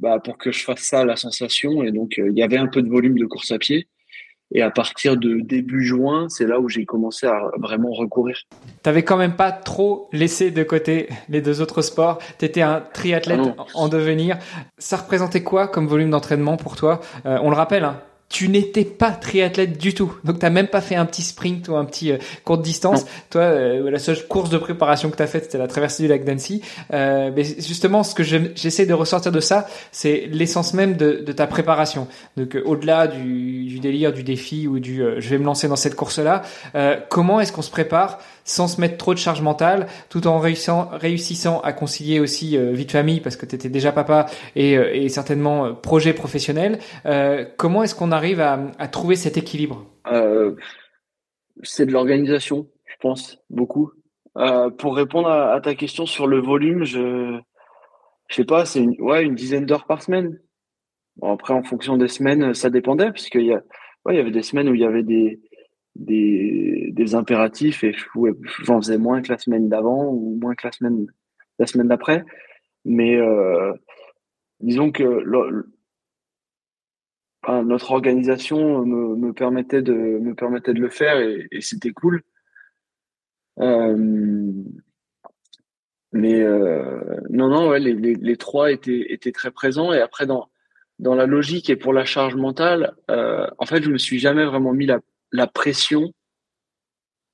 bah, 0.00 0.18
pour 0.18 0.36
que 0.36 0.50
je 0.50 0.64
fasse 0.64 0.80
ça 0.80 1.04
la 1.04 1.16
sensation. 1.16 1.84
Et 1.84 1.92
donc, 1.92 2.16
il 2.18 2.36
y 2.36 2.42
avait 2.42 2.58
un 2.58 2.66
peu 2.66 2.82
de 2.82 2.88
volume 2.88 3.18
de 3.18 3.26
course 3.26 3.52
à 3.52 3.58
pied. 3.58 3.88
Et 4.52 4.62
à 4.62 4.70
partir 4.70 5.16
de 5.16 5.40
début 5.40 5.84
juin, 5.84 6.28
c'est 6.28 6.46
là 6.46 6.60
où 6.60 6.68
j'ai 6.68 6.84
commencé 6.84 7.26
à 7.26 7.50
vraiment 7.58 7.90
recourir. 7.90 8.36
T'avais 8.82 9.02
quand 9.02 9.16
même 9.16 9.34
pas 9.34 9.50
trop 9.50 10.08
laissé 10.12 10.50
de 10.50 10.62
côté 10.62 11.08
les 11.28 11.40
deux 11.40 11.60
autres 11.60 11.82
sports. 11.82 12.18
T'étais 12.38 12.62
un 12.62 12.80
triathlète 12.80 13.40
ah 13.58 13.64
en 13.74 13.88
devenir. 13.88 14.38
Ça 14.78 14.98
représentait 14.98 15.42
quoi 15.42 15.66
comme 15.66 15.86
volume 15.86 16.10
d'entraînement 16.10 16.56
pour 16.56 16.76
toi? 16.76 17.00
Euh, 17.26 17.38
On 17.42 17.50
le 17.50 17.56
rappelle, 17.56 17.84
hein, 17.84 18.00
tu 18.28 18.48
n'étais 18.48 18.84
pas 18.84 19.12
triathlète 19.12 19.78
du 19.78 19.94
tout. 19.94 20.12
Donc 20.24 20.40
t'as 20.40 20.50
même 20.50 20.66
pas 20.66 20.80
fait 20.80 20.96
un 20.96 21.06
petit 21.06 21.22
sprint 21.22 21.68
ou 21.68 21.76
un 21.76 21.84
petit 21.84 22.12
euh, 22.12 22.18
courte 22.44 22.62
distance. 22.62 23.06
Toi, 23.30 23.42
euh, 23.42 23.90
la 23.90 23.98
seule 23.98 24.26
course 24.26 24.50
de 24.50 24.58
préparation 24.58 25.10
que 25.10 25.16
t'as 25.16 25.26
faite, 25.26 25.44
c'était 25.44 25.58
la 25.58 25.68
traversée 25.68 26.02
du 26.02 26.08
lac 26.08 26.24
d'Annecy. 26.24 26.60
Euh, 26.92 27.30
mais 27.34 27.44
justement, 27.44 28.02
ce 28.02 28.14
que 28.14 28.24
j'essaie 28.24 28.86
de 28.86 28.94
ressortir 28.94 29.30
de 29.30 29.40
ça, 29.40 29.66
c'est 29.92 30.28
l'essence 30.30 30.74
même 30.74 30.96
de, 30.96 31.22
de, 31.24 31.32
ta 31.32 31.46
préparation. 31.46 32.08
Donc 32.36 32.56
euh, 32.56 32.62
au-delà 32.64 33.06
du, 33.06 33.66
du, 33.66 33.78
délire, 33.78 34.12
du 34.12 34.24
défi 34.24 34.66
ou 34.66 34.80
du 34.80 35.02
je 35.18 35.28
vais 35.28 35.38
me 35.38 35.44
lancer 35.44 35.68
dans 35.68 35.76
cette 35.76 35.94
course-là, 35.94 36.42
comment 37.08 37.40
est-ce 37.40 37.52
qu'on 37.52 37.62
se 37.62 37.70
prépare 37.70 38.18
sans 38.46 38.68
se 38.68 38.80
mettre 38.80 38.96
trop 38.96 39.12
de 39.12 39.18
charge 39.18 39.42
mentale, 39.42 39.86
tout 40.08 40.26
en 40.26 40.38
réussissant, 40.38 40.88
réussissant 40.92 41.60
à 41.60 41.74
concilier 41.74 42.20
aussi 42.20 42.56
vie 42.56 42.86
de 42.86 42.90
famille 42.90 43.20
parce 43.20 43.36
que 43.36 43.44
tu 43.44 43.54
étais 43.54 43.68
déjà 43.68 43.92
papa 43.92 44.26
et, 44.54 44.72
et 44.72 45.08
certainement 45.10 45.74
projet 45.74 46.14
professionnel. 46.14 46.78
comment 47.58 47.82
est-ce 47.82 47.94
qu'on 47.94 48.12
arrive 48.12 48.40
à, 48.40 48.88
trouver 48.88 49.16
cet 49.16 49.36
équilibre? 49.36 49.84
Euh, 50.12 50.54
C'est 51.62 51.86
de 51.86 51.92
l'organisation, 51.92 52.68
je 52.84 52.94
pense, 53.00 53.38
beaucoup. 53.50 53.90
Euh, 54.36 54.70
pour 54.70 54.96
répondre 54.96 55.28
à, 55.28 55.60
ta 55.60 55.74
question 55.74 56.06
sur 56.06 56.26
le 56.26 56.40
volume, 56.40 56.84
je 56.84 57.38
je 58.28 58.34
sais 58.34 58.44
pas, 58.44 58.64
c'est 58.64 58.80
une, 58.80 59.00
ouais, 59.00 59.22
une 59.22 59.36
dizaine 59.36 59.66
d'heures 59.66 59.86
par 59.86 60.02
semaine. 60.02 60.40
après, 61.22 61.54
en 61.54 61.62
fonction 61.62 61.96
des 61.96 62.08
semaines, 62.08 62.54
ça 62.54 62.70
dépendait, 62.70 63.12
puisqu'il 63.12 63.46
y, 63.46 63.52
a, 63.52 63.62
il 64.10 64.16
y 64.16 64.18
avait 64.18 64.32
des 64.32 64.42
semaines 64.42 64.68
où 64.68 64.74
il 64.74 64.80
y 64.80 64.84
avait 64.84 65.04
des, 65.04 65.40
des, 65.98 67.14
impératifs 67.14 67.84
et 67.84 67.94
j'en 68.64 68.80
faisais 68.80 68.98
moins 68.98 69.22
que 69.22 69.30
la 69.30 69.38
semaine 69.38 69.68
d'avant 69.68 70.06
ou 70.06 70.38
moins 70.40 70.54
que 70.54 70.66
la 70.66 70.72
semaine, 70.72 71.06
la 71.58 71.66
semaine 71.66 71.88
d'après. 71.88 72.24
Mais 72.84 73.16
euh, 73.16 73.72
disons 74.60 74.90
que 74.90 75.24
notre 77.62 77.92
organisation 77.92 78.84
me, 78.84 79.16
me, 79.16 79.32
permettait 79.32 79.82
de 79.82 79.94
me 79.94 80.34
permettait 80.34 80.74
de 80.74 80.80
le 80.80 80.88
faire 80.88 81.18
et, 81.20 81.48
c'était 81.60 81.92
cool. 81.92 82.22
Euh, 83.60 84.52
mais 86.12 86.40
euh, 86.40 87.20
non, 87.30 87.48
non, 87.48 87.68
ouais, 87.68 87.78
les, 87.78 87.94
les, 87.94 88.36
trois 88.36 88.72
étaient, 88.72 89.12
étaient 89.12 89.32
très 89.32 89.50
présents. 89.50 89.92
Et 89.92 90.00
après, 90.00 90.26
dans, 90.26 90.48
dans 90.98 91.14
la 91.14 91.26
logique 91.26 91.70
et 91.70 91.76
pour 91.76 91.92
la 91.92 92.04
charge 92.04 92.36
mentale, 92.36 92.94
en 93.08 93.66
fait, 93.66 93.82
je 93.82 93.90
me 93.90 93.98
suis 93.98 94.18
jamais 94.18 94.44
vraiment 94.44 94.72
mis 94.72 94.86
la, 94.86 95.00
la 95.32 95.46
pression. 95.46 96.12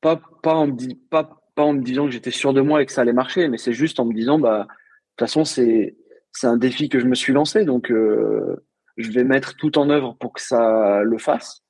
Pas, 0.00 0.20
pas, 0.42 0.54
en 0.54 0.66
me, 0.66 1.82
disant 1.82 2.06
que 2.06 2.12
j'étais 2.12 2.30
sûr 2.30 2.52
de 2.52 2.60
moi 2.60 2.82
et 2.82 2.86
que 2.86 2.92
ça 2.92 3.02
allait 3.02 3.12
marcher, 3.12 3.48
mais 3.48 3.58
c'est 3.58 3.72
juste 3.72 4.00
en 4.00 4.04
me 4.04 4.14
disant, 4.14 4.38
bah, 4.38 4.62
de 4.62 4.64
toute 4.64 5.20
façon, 5.20 5.44
c'est, 5.44 5.96
un 6.42 6.56
défi 6.56 6.88
que 6.88 6.98
je 6.98 7.06
me 7.06 7.14
suis 7.14 7.32
lancé. 7.32 7.64
Donc, 7.64 7.90
euh, 7.90 8.64
je 8.96 9.10
vais 9.10 9.24
mettre 9.24 9.54
tout 9.56 9.78
en 9.78 9.90
œuvre 9.90 10.16
pour 10.18 10.32
que 10.32 10.40
ça 10.40 11.02
le 11.02 11.18
fasse. 11.18 11.62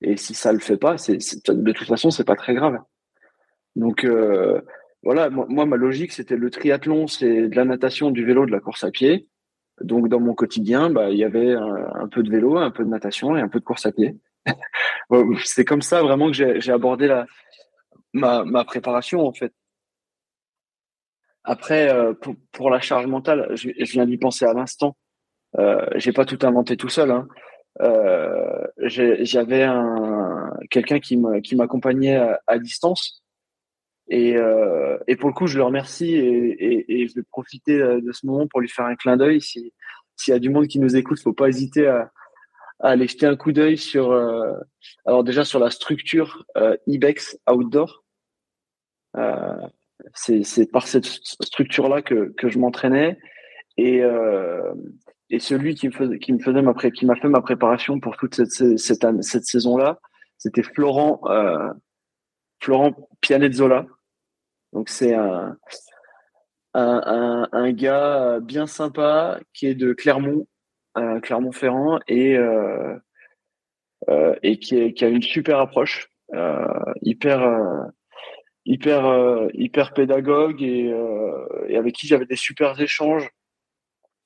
Et 0.00 0.16
si 0.16 0.34
ça 0.34 0.52
le 0.52 0.58
fait 0.58 0.76
pas, 0.76 0.98
c'est, 0.98 1.16
de 1.16 1.72
toute 1.72 1.88
façon, 1.88 2.10
c'est 2.10 2.24
pas 2.24 2.36
très 2.36 2.54
grave. 2.54 2.78
Donc 3.76 4.04
euh, 4.04 4.60
voilà, 5.02 5.30
moi, 5.30 5.66
ma 5.66 5.76
logique 5.76 6.12
c'était 6.12 6.36
le 6.36 6.50
triathlon, 6.50 7.06
c'est 7.06 7.48
de 7.48 7.56
la 7.56 7.64
natation, 7.64 8.10
du 8.10 8.24
vélo, 8.24 8.46
de 8.46 8.52
la 8.52 8.60
course 8.60 8.84
à 8.84 8.90
pied. 8.90 9.28
Donc 9.80 10.08
dans 10.08 10.20
mon 10.20 10.34
quotidien, 10.34 10.90
bah 10.90 11.10
il 11.10 11.18
y 11.18 11.24
avait 11.24 11.52
un, 11.54 12.08
peu 12.08 12.22
de 12.22 12.30
vélo, 12.30 12.56
un 12.56 12.70
peu 12.70 12.84
de 12.84 12.88
natation 12.88 13.36
et 13.36 13.40
un 13.40 13.48
peu 13.48 13.58
de 13.58 13.64
course 13.64 13.86
à 13.86 13.92
pied. 13.92 14.16
c'est 15.44 15.64
comme 15.64 15.82
ça 15.82 16.02
vraiment 16.02 16.30
que 16.30 16.60
j'ai, 16.60 16.72
abordé 16.72 17.06
la 17.06 17.26
ma, 18.12 18.64
préparation 18.64 19.26
en 19.26 19.32
fait. 19.32 19.52
après, 21.42 21.90
pour, 22.52 22.70
la 22.70 22.80
charge 22.80 23.06
mentale, 23.06 23.48
je, 23.54 23.70
viens 23.92 24.06
d'y 24.06 24.18
penser 24.18 24.44
à 24.44 24.52
l'instant. 24.52 24.96
Euh, 25.58 25.86
j'ai 25.96 26.12
pas 26.12 26.24
tout 26.24 26.38
inventé 26.42 26.76
tout 26.76 26.88
seul. 26.88 27.10
Hein. 27.10 27.28
J'avais 28.78 29.62
un 29.62 30.52
quelqu'un 30.70 31.00
qui 31.00 31.16
m'accompagnait 31.56 32.20
à, 32.46 32.58
distance 32.58 33.24
et, 34.08 34.36
euh, 34.36 34.98
et 35.06 35.16
pour 35.16 35.28
le 35.28 35.34
coup, 35.34 35.46
je 35.46 35.56
le 35.56 35.64
remercie 35.64 36.14
et, 36.14 37.08
je 37.08 37.14
vais 37.14 37.22
profiter 37.22 37.80
euh, 37.80 38.00
de 38.00 38.12
ce 38.12 38.26
moment 38.26 38.46
pour 38.46 38.60
lui 38.60 38.68
faire 38.68 38.84
un 38.84 38.96
clin 38.96 39.16
d'œil. 39.16 39.40
Si 39.40 39.72
s'il 40.16 40.32
y 40.32 40.36
a 40.36 40.38
du 40.38 40.48
monde 40.48 40.68
qui 40.68 40.78
nous 40.78 40.94
écoute, 40.94 41.20
faut 41.20 41.32
pas 41.32 41.48
hésiter 41.48 41.88
à, 41.88 42.12
à 42.80 42.90
aller 42.90 43.06
jeter 43.06 43.26
un 43.26 43.36
coup 43.36 43.52
d'œil 43.52 43.78
sur 43.78 44.12
euh, 44.12 44.54
alors 45.06 45.24
déjà 45.24 45.44
sur 45.44 45.58
la 45.58 45.70
structure 45.70 46.44
euh, 46.56 46.76
Ibex 46.86 47.38
Outdoor. 47.48 48.04
Euh, 49.16 49.68
c'est 50.12 50.70
par 50.70 50.86
cette 50.86 51.06
structure 51.06 51.88
là 51.88 52.02
que, 52.02 52.32
que 52.36 52.48
je 52.48 52.58
m'entraînais 52.58 53.18
et 53.76 54.02
euh, 54.02 54.74
et 55.30 55.38
celui 55.38 55.74
qui 55.74 55.88
me 55.88 55.92
faisait 55.92 56.18
qui 56.18 56.32
me 56.32 56.38
faisait 56.38 56.62
ma 56.62 56.74
qui 56.74 57.06
m'a 57.06 57.16
fait 57.16 57.28
ma 57.28 57.40
préparation 57.40 58.00
pour 58.00 58.16
toute 58.16 58.34
cette 58.34 58.50
cette, 58.78 59.06
cette 59.22 59.44
saison 59.44 59.76
là, 59.76 59.98
c'était 60.38 60.62
Florent 60.62 61.20
euh, 61.26 61.72
Florent 62.60 63.08
Pianezzola. 63.20 63.86
Donc 64.72 64.88
c'est 64.88 65.14
un, 65.14 65.56
un, 66.74 67.48
un, 67.52 67.72
gars 67.72 68.40
bien 68.40 68.66
sympa 68.66 69.38
qui 69.52 69.66
est 69.66 69.76
de 69.76 69.92
Clermont, 69.92 70.48
euh, 70.96 71.20
Clermont-Ferrand 71.20 72.00
et 72.08 72.36
euh, 72.36 72.96
euh, 74.08 74.34
qui, 74.60 75.04
a 75.04 75.08
une 75.08 75.22
super 75.22 75.58
approche, 75.58 76.08
hyper 77.02 77.90
hyper 78.66 79.92
pédagogue 79.94 80.62
et, 80.62 80.92
avec 81.76 81.94
qui 81.94 82.06
j'avais 82.06 82.26
des 82.26 82.36
super 82.36 82.80
échanges. 82.80 83.30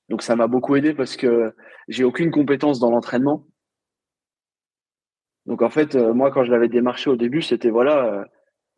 Donc 0.08 0.22
ça 0.22 0.36
m'a 0.36 0.46
beaucoup 0.46 0.74
aidé 0.76 0.94
parce 0.94 1.16
que 1.16 1.54
j'ai 1.88 2.04
aucune 2.04 2.30
compétence 2.30 2.78
dans 2.78 2.90
l'entraînement. 2.90 3.44
Donc 5.48 5.62
en 5.62 5.70
fait, 5.70 5.96
euh, 5.96 6.12
moi 6.12 6.30
quand 6.30 6.44
je 6.44 6.50
l'avais 6.50 6.68
démarché 6.68 7.08
au 7.08 7.16
début, 7.16 7.40
c'était 7.40 7.70
voilà, 7.70 8.04
euh, 8.04 8.24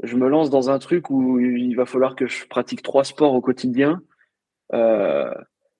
je 0.04 0.16
me 0.16 0.28
lance 0.28 0.50
dans 0.50 0.70
un 0.70 0.78
truc 0.78 1.10
où 1.10 1.40
il 1.40 1.74
va 1.74 1.84
falloir 1.84 2.14
que 2.14 2.28
je 2.28 2.46
pratique 2.46 2.82
trois 2.82 3.02
sports 3.02 3.34
au 3.34 3.40
quotidien. 3.40 4.00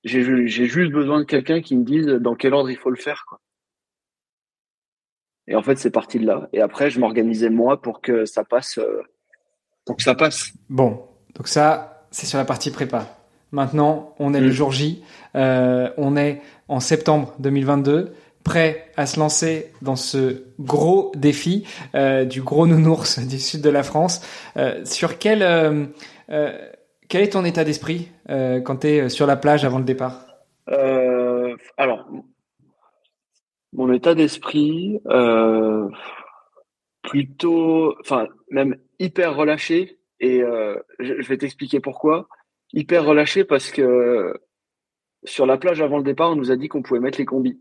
Euh, 0.07 0.47
j'ai 0.47 0.67
juste 0.67 0.93
besoin 0.93 1.21
de 1.21 1.25
quelqu'un 1.25 1.61
qui 1.61 1.77
me 1.77 1.85
dise 1.85 2.07
dans 2.07 2.35
quel 2.35 2.55
ordre 2.55 2.71
il 2.71 2.77
faut 2.77 2.91
le 2.91 2.97
faire. 2.97 3.25
Quoi. 3.29 3.41
Et 5.47 5.55
en 5.55 5.63
fait, 5.63 5.77
c'est 5.79 5.91
parti 5.91 6.19
de 6.19 6.27
là. 6.27 6.49
Et 6.53 6.61
après, 6.61 6.91
je 6.91 7.01
m'organisais 7.01 7.51
moi 7.51 7.81
pour 7.81 8.01
que 8.01 8.25
ça 8.25 8.45
passe. 8.45 8.79
pour 9.85 9.97
que 9.97 10.03
ça 10.03 10.15
passe. 10.15 10.53
Bon, 10.69 11.05
donc 11.35 11.49
ça, 11.49 12.07
c'est 12.11 12.27
sur 12.27 12.39
la 12.39 12.45
partie 12.45 12.71
prépa. 12.71 13.17
Maintenant, 13.53 14.15
on 14.19 14.33
est 14.33 14.41
le 14.41 14.49
mm. 14.49 14.53
jour 14.53 14.73
J. 14.73 15.03
on 15.35 16.17
est 16.17 16.41
en 16.69 16.81
septembre 16.81 17.35
2022 17.41 18.15
prêt 18.45 18.87
à 18.97 19.07
se 19.07 19.19
lancer 19.19 19.73
dans 19.83 19.97
ce 19.97 20.45
gros 20.59 21.13
défi 21.15 21.65
euh, 21.95 22.25
du 22.25 22.43
gros 22.43 22.67
nounours 22.67 23.19
du 23.27 23.39
sud 23.39 23.63
de 23.63 23.71
la 23.71 23.83
France. 23.83 24.23
Euh, 24.57 24.85
sur 24.85 25.19
quel 25.19 25.43
euh, 25.43 25.87
quel 27.11 27.23
est 27.23 27.31
ton 27.31 27.45
état 27.45 27.65
d'esprit 27.65 28.09
quand 28.29 28.79
tu 28.79 28.87
es 28.87 29.09
sur 29.09 29.27
la 29.27 29.37
plage 29.37 29.65
avant 29.65 29.79
le 29.79 29.85
départ? 29.85 30.27
Alors, 31.77 32.09
mon 33.73 33.93
état 33.93 34.15
d'esprit 34.15 35.01
plutôt, 37.03 37.95
enfin 38.01 38.29
même 38.51 38.77
hyper 38.99 39.37
relâché 39.37 39.99
et 40.21 40.41
je 40.99 41.29
vais 41.29 41.37
t'expliquer 41.37 41.81
pourquoi. 41.81 42.29
Hyper 42.73 43.05
relâché 43.05 43.45
parce 43.45 43.71
que 43.71 44.33
sur 45.25 45.47
la 45.47 45.59
plage 45.59 45.83
avant 45.83 45.99
le 45.99 46.05
départ, 46.05 46.31
on 46.31 46.37
nous 46.37 46.51
a 46.51 46.57
dit 46.57 46.69
qu'on 46.69 46.83
pouvait 46.83 47.01
mettre 47.01 47.19
les 47.19 47.25
combis. 47.27 47.61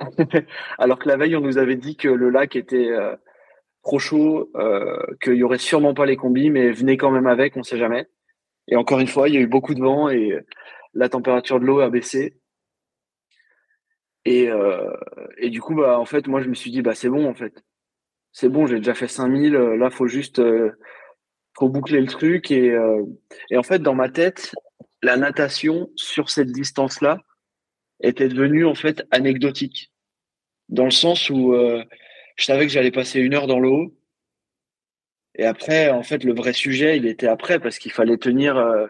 Alors 0.78 0.98
que 0.98 1.08
la 1.08 1.16
veille, 1.16 1.36
on 1.36 1.40
nous 1.40 1.58
avait 1.58 1.76
dit 1.76 1.96
que 1.96 2.08
le 2.08 2.30
lac 2.30 2.56
était 2.56 2.90
euh, 2.90 3.14
trop 3.82 3.98
chaud, 3.98 4.50
euh, 4.56 4.96
qu'il 5.22 5.34
y 5.34 5.44
aurait 5.44 5.58
sûrement 5.58 5.94
pas 5.94 6.06
les 6.06 6.16
combis, 6.16 6.50
mais 6.50 6.72
venez 6.72 6.96
quand 6.96 7.10
même 7.10 7.26
avec, 7.26 7.56
on 7.56 7.62
sait 7.62 7.78
jamais. 7.78 8.08
Et 8.68 8.76
encore 8.76 9.00
une 9.00 9.08
fois, 9.08 9.28
il 9.28 9.34
y 9.34 9.38
a 9.38 9.40
eu 9.40 9.46
beaucoup 9.46 9.74
de 9.74 9.80
vent 9.80 10.08
et 10.08 10.38
la 10.94 11.08
température 11.08 11.60
de 11.60 11.66
l'eau 11.66 11.80
a 11.80 11.90
baissé. 11.90 12.38
Et, 14.24 14.48
euh, 14.48 14.90
et 15.36 15.50
du 15.50 15.60
coup, 15.60 15.74
bah, 15.74 15.98
en 15.98 16.06
fait, 16.06 16.26
moi, 16.26 16.40
je 16.40 16.48
me 16.48 16.54
suis 16.54 16.70
dit, 16.70 16.80
bah, 16.80 16.94
c'est 16.94 17.10
bon, 17.10 17.28
en 17.28 17.34
fait. 17.34 17.62
C'est 18.32 18.48
bon, 18.48 18.66
j'ai 18.66 18.78
déjà 18.78 18.94
fait 18.94 19.08
5000, 19.08 19.52
là, 19.52 19.90
faut 19.90 20.08
juste, 20.08 20.42
faut 21.56 21.68
boucler 21.68 22.00
le 22.00 22.08
truc. 22.08 22.50
Et, 22.50 22.76
et 23.50 23.56
en 23.56 23.62
fait, 23.62 23.78
dans 23.78 23.94
ma 23.94 24.08
tête, 24.08 24.52
la 25.02 25.16
natation 25.16 25.90
sur 25.94 26.30
cette 26.30 26.50
distance-là, 26.50 27.20
était 28.00 28.28
devenu 28.28 28.64
en 28.66 28.74
fait 28.74 29.04
anecdotique, 29.10 29.92
dans 30.68 30.84
le 30.84 30.90
sens 30.90 31.30
où 31.30 31.54
euh, 31.54 31.82
je 32.36 32.44
savais 32.44 32.66
que 32.66 32.72
j'allais 32.72 32.90
passer 32.90 33.20
une 33.20 33.34
heure 33.34 33.46
dans 33.46 33.60
l'eau, 33.60 33.96
et 35.36 35.44
après, 35.44 35.90
en 35.90 36.02
fait, 36.02 36.24
le 36.24 36.34
vrai 36.34 36.52
sujet, 36.52 36.96
il 36.96 37.06
était 37.06 37.26
après, 37.26 37.58
parce 37.58 37.78
qu'il 37.78 37.92
fallait 37.92 38.18
tenir 38.18 38.56
euh, 38.56 38.86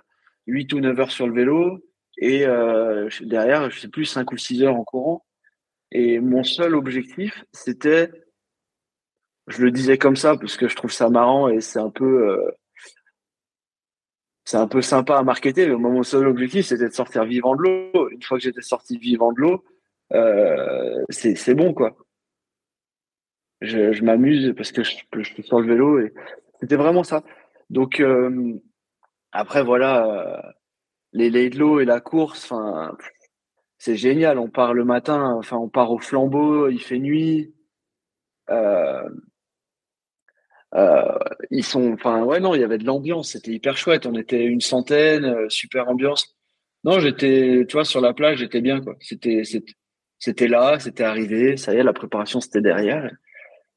8 0.47 0.73
ou 0.75 0.81
9 0.81 1.01
heures 1.01 1.11
sur 1.11 1.27
le 1.27 1.35
vélo, 1.35 1.79
et 2.19 2.47
euh, 2.47 3.09
derrière, 3.23 3.71
je 3.71 3.81
sais 3.81 3.89
plus, 3.89 4.05
5 4.05 4.31
ou 4.33 4.37
6 4.37 4.63
heures 4.63 4.77
en 4.77 4.85
courant. 4.85 5.25
Et 5.91 6.21
mon 6.21 6.45
seul 6.45 6.75
objectif, 6.75 7.45
c'était, 7.53 8.11
je 9.47 9.63
le 9.63 9.71
disais 9.71 9.99
comme 9.99 10.17
ça, 10.17 10.37
parce 10.37 10.57
que 10.57 10.69
je 10.69 10.77
trouve 10.77 10.93
ça 10.93 11.09
marrant, 11.09 11.49
et 11.49 11.61
c'est 11.61 11.79
un 11.79 11.91
peu... 11.91 12.31
Euh, 12.31 12.51
c'est 14.47 14.59
un 14.59 14.69
peu 14.69 14.83
sympa 14.83 15.17
à 15.17 15.23
marketer, 15.23 15.67
mais 15.67 15.77
mon 15.77 16.03
seul 16.03 16.27
objectif, 16.27 16.67
c'était 16.67 16.89
de 16.89 16.93
sortir 16.93 17.25
vivant 17.25 17.57
de 17.57 17.63
l'eau. 17.63 18.11
Une 18.11 18.23
fois 18.23 18.37
que 18.37 18.45
j'étais 18.45 18.61
sorti 18.61 18.99
vivant 18.99 19.33
de 19.33 19.41
l'eau, 19.41 19.65
euh, 20.13 21.03
c'est 21.09 21.55
bon, 21.55 21.73
quoi. 21.73 21.97
Je, 23.65 24.03
m'amuse 24.03 24.55
parce 24.57 24.73
que 24.73 24.83
je, 24.83 24.97
je 25.17 25.23
suis 25.23 25.43
sur 25.43 25.61
le 25.61 25.67
vélo 25.67 25.99
et 25.99 26.13
c'était 26.61 26.77
vraiment 26.77 27.05
ça. 27.05 27.23
Donc, 27.71 28.01
euh, 28.01 28.55
après, 29.33 29.65
voilà, 29.65 30.07
euh, 30.07 30.53
les 31.13 31.51
l'eau 31.51 31.81
et 31.81 31.85
la 31.85 32.01
course, 32.01 32.45
enfin, 32.53 32.97
c'est 33.79 33.97
génial. 33.97 34.39
On 34.39 34.49
part 34.49 34.75
le 34.75 34.85
matin, 34.85 35.35
enfin, 35.37 35.57
on 35.57 35.69
part 35.69 35.91
au 35.93 35.99
flambeau, 35.99 36.69
il 36.69 36.81
fait 36.81 36.99
nuit. 37.01 37.55
Euh, 38.51 39.09
euh, 40.75 41.19
ils 41.51 41.65
sont, 41.65 41.93
enfin 41.93 42.25
ouais 42.25 42.41
non, 42.41 42.55
il 42.55 42.61
y 42.61 42.65
avait 42.65 42.79
de 42.79 42.85
l'ambiance, 42.85 43.33
c'était 43.33 43.53
hyper 43.53 43.77
chouette. 43.77 44.07
On 44.07 44.15
était 44.15 44.45
une 44.45 44.61
centaine, 44.61 45.49
super 45.51 45.89
ambiance. 45.89 46.37
Non, 46.85 47.01
j'étais, 47.01 47.65
tu 47.69 47.75
vois, 47.75 47.85
sur 47.85 48.01
la 48.01 48.15
plage, 48.15 48.39
j'étais 48.39 48.61
bien 48.61 48.81
quoi. 48.81 48.95
C'était, 49.01 49.43
c'était 50.19 50.49
là, 50.49 50.79
c'était 50.79 51.05
arrivé, 51.05 51.57
ça 51.57 51.75
y 51.75 51.79
est, 51.79 51.83
la 51.83 51.93
préparation 51.93 52.41
c'était 52.41 52.61
derrière. 52.61 53.11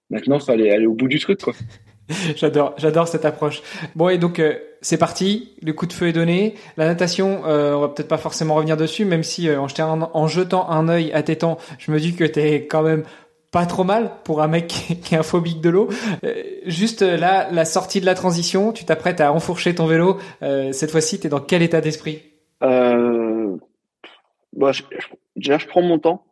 Maintenant, 0.09 0.39
fallait 0.39 0.71
aller 0.71 0.85
au 0.85 0.93
bout 0.93 1.07
du 1.07 1.19
truc 1.19 1.41
quoi. 1.41 1.53
j'adore, 2.35 2.73
j'adore 2.77 3.07
cette 3.07 3.25
approche. 3.25 3.61
Bon 3.95 4.09
et 4.09 4.17
donc 4.17 4.39
euh, 4.39 4.55
c'est 4.81 4.97
parti, 4.97 5.55
le 5.61 5.73
coup 5.73 5.85
de 5.85 5.93
feu 5.93 6.07
est 6.07 6.13
donné. 6.13 6.55
La 6.77 6.85
natation, 6.85 7.41
euh, 7.45 7.73
on 7.73 7.81
va 7.81 7.89
peut-être 7.89 8.07
pas 8.07 8.17
forcément 8.17 8.55
revenir 8.55 8.77
dessus, 8.77 9.05
même 9.05 9.23
si 9.23 9.49
en, 9.51 9.67
en, 10.13 10.27
jetant 10.27 10.69
un 10.69 10.87
œil 10.87 11.11
à 11.13 11.23
tes 11.23 11.35
temps, 11.35 11.57
je 11.79 11.91
me 11.91 11.99
dis 11.99 12.15
que 12.15 12.23
t'es 12.23 12.67
quand 12.67 12.83
même 12.83 13.03
pas 13.51 13.65
trop 13.65 13.83
mal 13.83 14.11
pour 14.23 14.41
un 14.41 14.47
mec 14.47 14.67
qui 15.03 15.15
est 15.15 15.17
un 15.17 15.23
phobique 15.23 15.61
de 15.61 15.69
l'eau. 15.69 15.89
Euh, 16.23 16.43
juste 16.65 17.01
euh, 17.01 17.17
là, 17.17 17.49
la 17.51 17.65
sortie 17.65 18.01
de 18.01 18.05
la 18.05 18.15
transition, 18.15 18.71
tu 18.71 18.85
t'apprêtes 18.85 19.21
à 19.21 19.33
enfourcher 19.33 19.73
ton 19.75 19.87
vélo. 19.87 20.17
Euh, 20.41 20.71
cette 20.71 20.91
fois-ci, 20.91 21.19
tu 21.19 21.27
es 21.27 21.29
dans 21.29 21.39
quel 21.39 21.61
état 21.61 21.81
d'esprit? 21.81 22.21
Euh, 22.63 23.55
bah, 24.53 24.71
je, 24.71 24.83
Déjà, 25.35 25.57
je 25.57 25.67
prends 25.67 25.81
mon 25.81 25.99
temps 25.99 26.25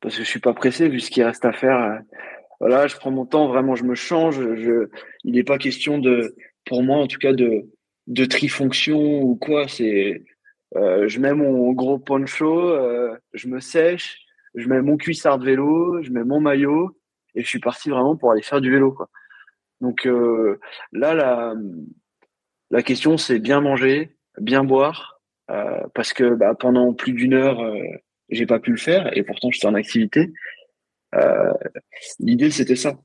parce 0.00 0.16
que 0.16 0.22
je 0.22 0.28
suis 0.28 0.40
pas 0.40 0.52
pressé 0.52 0.88
vu 0.88 1.00
ce 1.00 1.10
qu'il 1.10 1.24
reste 1.24 1.44
à 1.44 1.52
faire. 1.52 2.00
Voilà, 2.60 2.86
je 2.86 2.96
prends 2.96 3.10
mon 3.10 3.26
temps. 3.26 3.48
Vraiment, 3.48 3.74
je 3.74 3.84
me 3.84 3.94
change. 3.94 4.36
Je, 4.36 4.88
il 5.24 5.34
n'est 5.34 5.44
pas 5.44 5.58
question 5.58 5.98
de, 5.98 6.34
pour 6.64 6.82
moi 6.82 6.98
en 6.98 7.06
tout 7.06 7.18
cas, 7.18 7.32
de 7.32 7.66
de 8.06 8.24
trifonction 8.24 9.20
ou 9.22 9.36
quoi. 9.36 9.68
C'est, 9.68 10.24
je 10.74 11.18
mets 11.20 11.34
mon 11.34 11.72
gros 11.72 11.98
poncho, 11.98 12.74
je 13.34 13.48
me 13.48 13.60
sèche 13.60 14.28
je 14.54 14.68
mets 14.68 14.82
mon 14.82 14.96
cuissard 14.96 15.38
de 15.38 15.44
vélo, 15.44 16.02
je 16.02 16.10
mets 16.10 16.24
mon 16.24 16.40
maillot 16.40 16.96
et 17.34 17.42
je 17.42 17.48
suis 17.48 17.60
parti 17.60 17.90
vraiment 17.90 18.16
pour 18.16 18.32
aller 18.32 18.42
faire 18.42 18.60
du 18.60 18.70
vélo. 18.70 18.92
Quoi. 18.92 19.08
Donc 19.80 20.06
euh, 20.06 20.58
là, 20.92 21.14
la, 21.14 21.54
la 22.70 22.82
question, 22.82 23.16
c'est 23.16 23.38
bien 23.38 23.60
manger, 23.60 24.16
bien 24.38 24.64
boire, 24.64 25.20
euh, 25.50 25.80
parce 25.94 26.12
que 26.12 26.34
bah, 26.34 26.54
pendant 26.58 26.92
plus 26.94 27.12
d'une 27.12 27.34
heure, 27.34 27.60
euh, 27.60 27.78
j'ai 28.30 28.46
pas 28.46 28.58
pu 28.58 28.70
le 28.70 28.76
faire 28.76 29.16
et 29.16 29.22
pourtant 29.22 29.50
j'étais 29.50 29.66
en 29.66 29.74
activité. 29.74 30.32
Euh, 31.14 31.52
l'idée, 32.20 32.50
c'était 32.50 32.76
ça. 32.76 32.98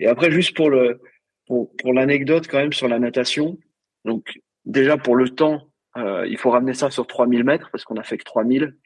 Et 0.00 0.06
après, 0.06 0.30
juste 0.30 0.56
pour 0.56 0.70
le 0.70 1.00
pour, 1.46 1.74
pour 1.76 1.92
l'anecdote 1.92 2.46
quand 2.48 2.58
même 2.58 2.72
sur 2.72 2.88
la 2.88 2.98
natation. 2.98 3.58
Donc 4.04 4.40
déjà 4.64 4.96
pour 4.98 5.16
le 5.16 5.30
temps, 5.30 5.70
il 5.96 6.36
faut 6.38 6.50
ramener 6.50 6.74
ça 6.74 6.90
sur 6.90 7.08
3000 7.08 7.42
mètres 7.42 7.70
parce 7.72 7.84
qu'on 7.84 7.96
a 7.96 8.04
fait 8.04 8.18
que 8.18 8.24
3000. 8.24 8.76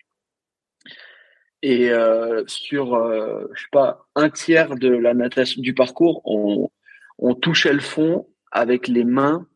Et 1.63 1.91
euh, 1.91 2.43
sur, 2.47 2.95
euh, 2.95 3.47
je 3.55 3.63
sais 3.63 3.69
pas, 3.71 4.09
un 4.17 4.31
tiers 4.31 4.75
de 4.75 4.89
la 4.89 5.15
natation 5.15 5.63
du 5.63 5.75
parcours, 5.75 6.21
on, 6.25 6.71
on 7.19 7.35
touchait 7.35 7.73
le 7.73 7.81
fond 7.81 8.29
avec 8.51 8.89
les 8.89 9.05
mains 9.05 9.47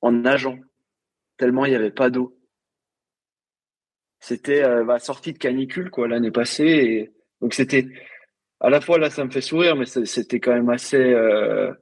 en 0.00 0.12
nageant. 0.12 0.58
tellement 1.36 1.64
il 1.64 1.70
n'y 1.70 1.76
avait 1.76 1.90
pas 1.90 2.10
d'eau. 2.10 2.38
C'était 4.20 4.62
euh, 4.62 4.84
bah, 4.84 5.00
sortie 5.00 5.32
de 5.32 5.38
canicule 5.38 5.90
quoi 5.90 6.06
l'année 6.06 6.30
passée 6.30 6.64
et 6.64 7.12
donc 7.40 7.54
c'était 7.54 7.88
à 8.60 8.70
la 8.70 8.80
fois 8.80 8.98
là 8.98 9.10
ça 9.10 9.24
me 9.24 9.30
fait 9.30 9.40
sourire 9.40 9.76
mais 9.76 9.86
c'était 9.86 10.40
quand 10.40 10.52
même 10.52 10.70
assez 10.70 10.96
euh, 10.96 11.72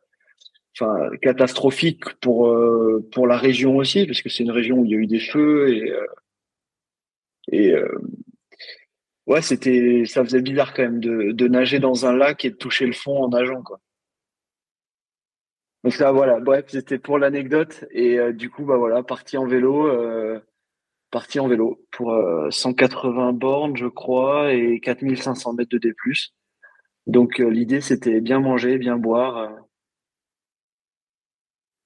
enfin 0.79 1.11
catastrophique 1.23 2.05
pour 2.21 2.49
euh, 2.49 3.07
pour 3.13 3.27
la 3.27 3.37
région 3.37 3.77
aussi 3.77 4.07
parce 4.07 4.23
que 4.23 4.29
c'est 4.29 4.45
une 4.45 4.51
région 4.51 4.79
où 4.79 4.85
il 4.85 4.91
y 4.91 4.95
a 4.95 4.99
eu 4.99 5.07
des 5.07 5.21
feux 5.21 5.75
et 7.53 7.73
euh, 7.73 7.89
ouais 9.27 9.43
c'était 9.43 10.05
ça 10.07 10.25
faisait 10.25 10.43
bizarre 10.43 10.75
quand 10.75 10.83
même 10.83 11.01
de, 11.01 11.49
nager 11.49 11.79
dans 11.79 12.07
un 12.07 12.13
lac 12.15 12.45
et 12.45 12.51
de 12.51 12.57
toucher 12.57 12.87
le 12.87 12.93
fond 12.93 13.23
en 13.23 13.29
nageant 13.29 13.63
quoi. 13.63 13.81
Donc 15.85 15.95
ça 15.95 16.13
voilà 16.13 16.41
bref 16.41 16.67
c'était 16.69 16.99
pour 16.99 17.19
l'anecdote 17.19 17.85
et 17.91 18.19
du 18.33 18.51
coup 18.51 18.65
bah 18.65 18.77
voilà 18.77 19.03
parti 19.03 19.37
en 19.37 19.47
vélo 19.47 19.89
parti 21.11 21.41
en 21.41 21.49
vélo 21.49 21.83
pour 21.93 22.15
180 22.51 23.29
euh, 23.29 23.33
bornes, 23.33 23.77
je 23.77 23.87
crois, 23.87 24.53
et 24.53 24.81
4500 24.81 25.55
mètres 25.55 25.71
de 25.71 25.79
D+. 25.79 25.95
Donc 27.07 27.41
euh, 27.41 27.49
l'idée, 27.49 27.81
c'était 27.81 28.21
bien 28.21 28.41
manger, 28.41 28.79
bien 28.79 28.97
boire, 28.97 29.39
euh, 29.39 29.49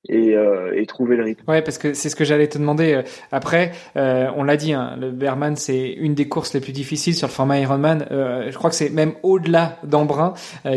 et, 0.08 0.34
euh, 0.34 0.72
et, 0.74 0.86
trouver 0.86 1.16
le 1.16 1.24
rythme. 1.24 1.44
Ouais, 1.46 1.62
parce 1.62 1.76
que 1.76 1.92
c'est 1.92 2.08
ce 2.08 2.16
que 2.16 2.24
j'allais 2.24 2.48
te 2.48 2.56
demander. 2.56 2.94
Euh, 2.94 3.02
après, 3.32 3.72
euh, 3.96 4.30
on 4.36 4.44
l'a 4.44 4.56
dit, 4.56 4.72
hein, 4.72 4.96
le 4.98 5.10
Berman, 5.10 5.56
c'est 5.56 5.90
une 5.90 6.14
des 6.14 6.26
courses 6.26 6.54
les 6.54 6.60
plus 6.60 6.72
difficiles 6.72 7.14
sur 7.14 7.28
le 7.28 7.32
format 7.32 7.58
Ironman. 7.60 8.06
Euh, 8.10 8.50
je 8.50 8.56
crois 8.56 8.70
que 8.70 8.76
c'est 8.76 8.88
même 8.88 9.12
au-delà 9.22 9.78
d'Embrun, 9.84 10.34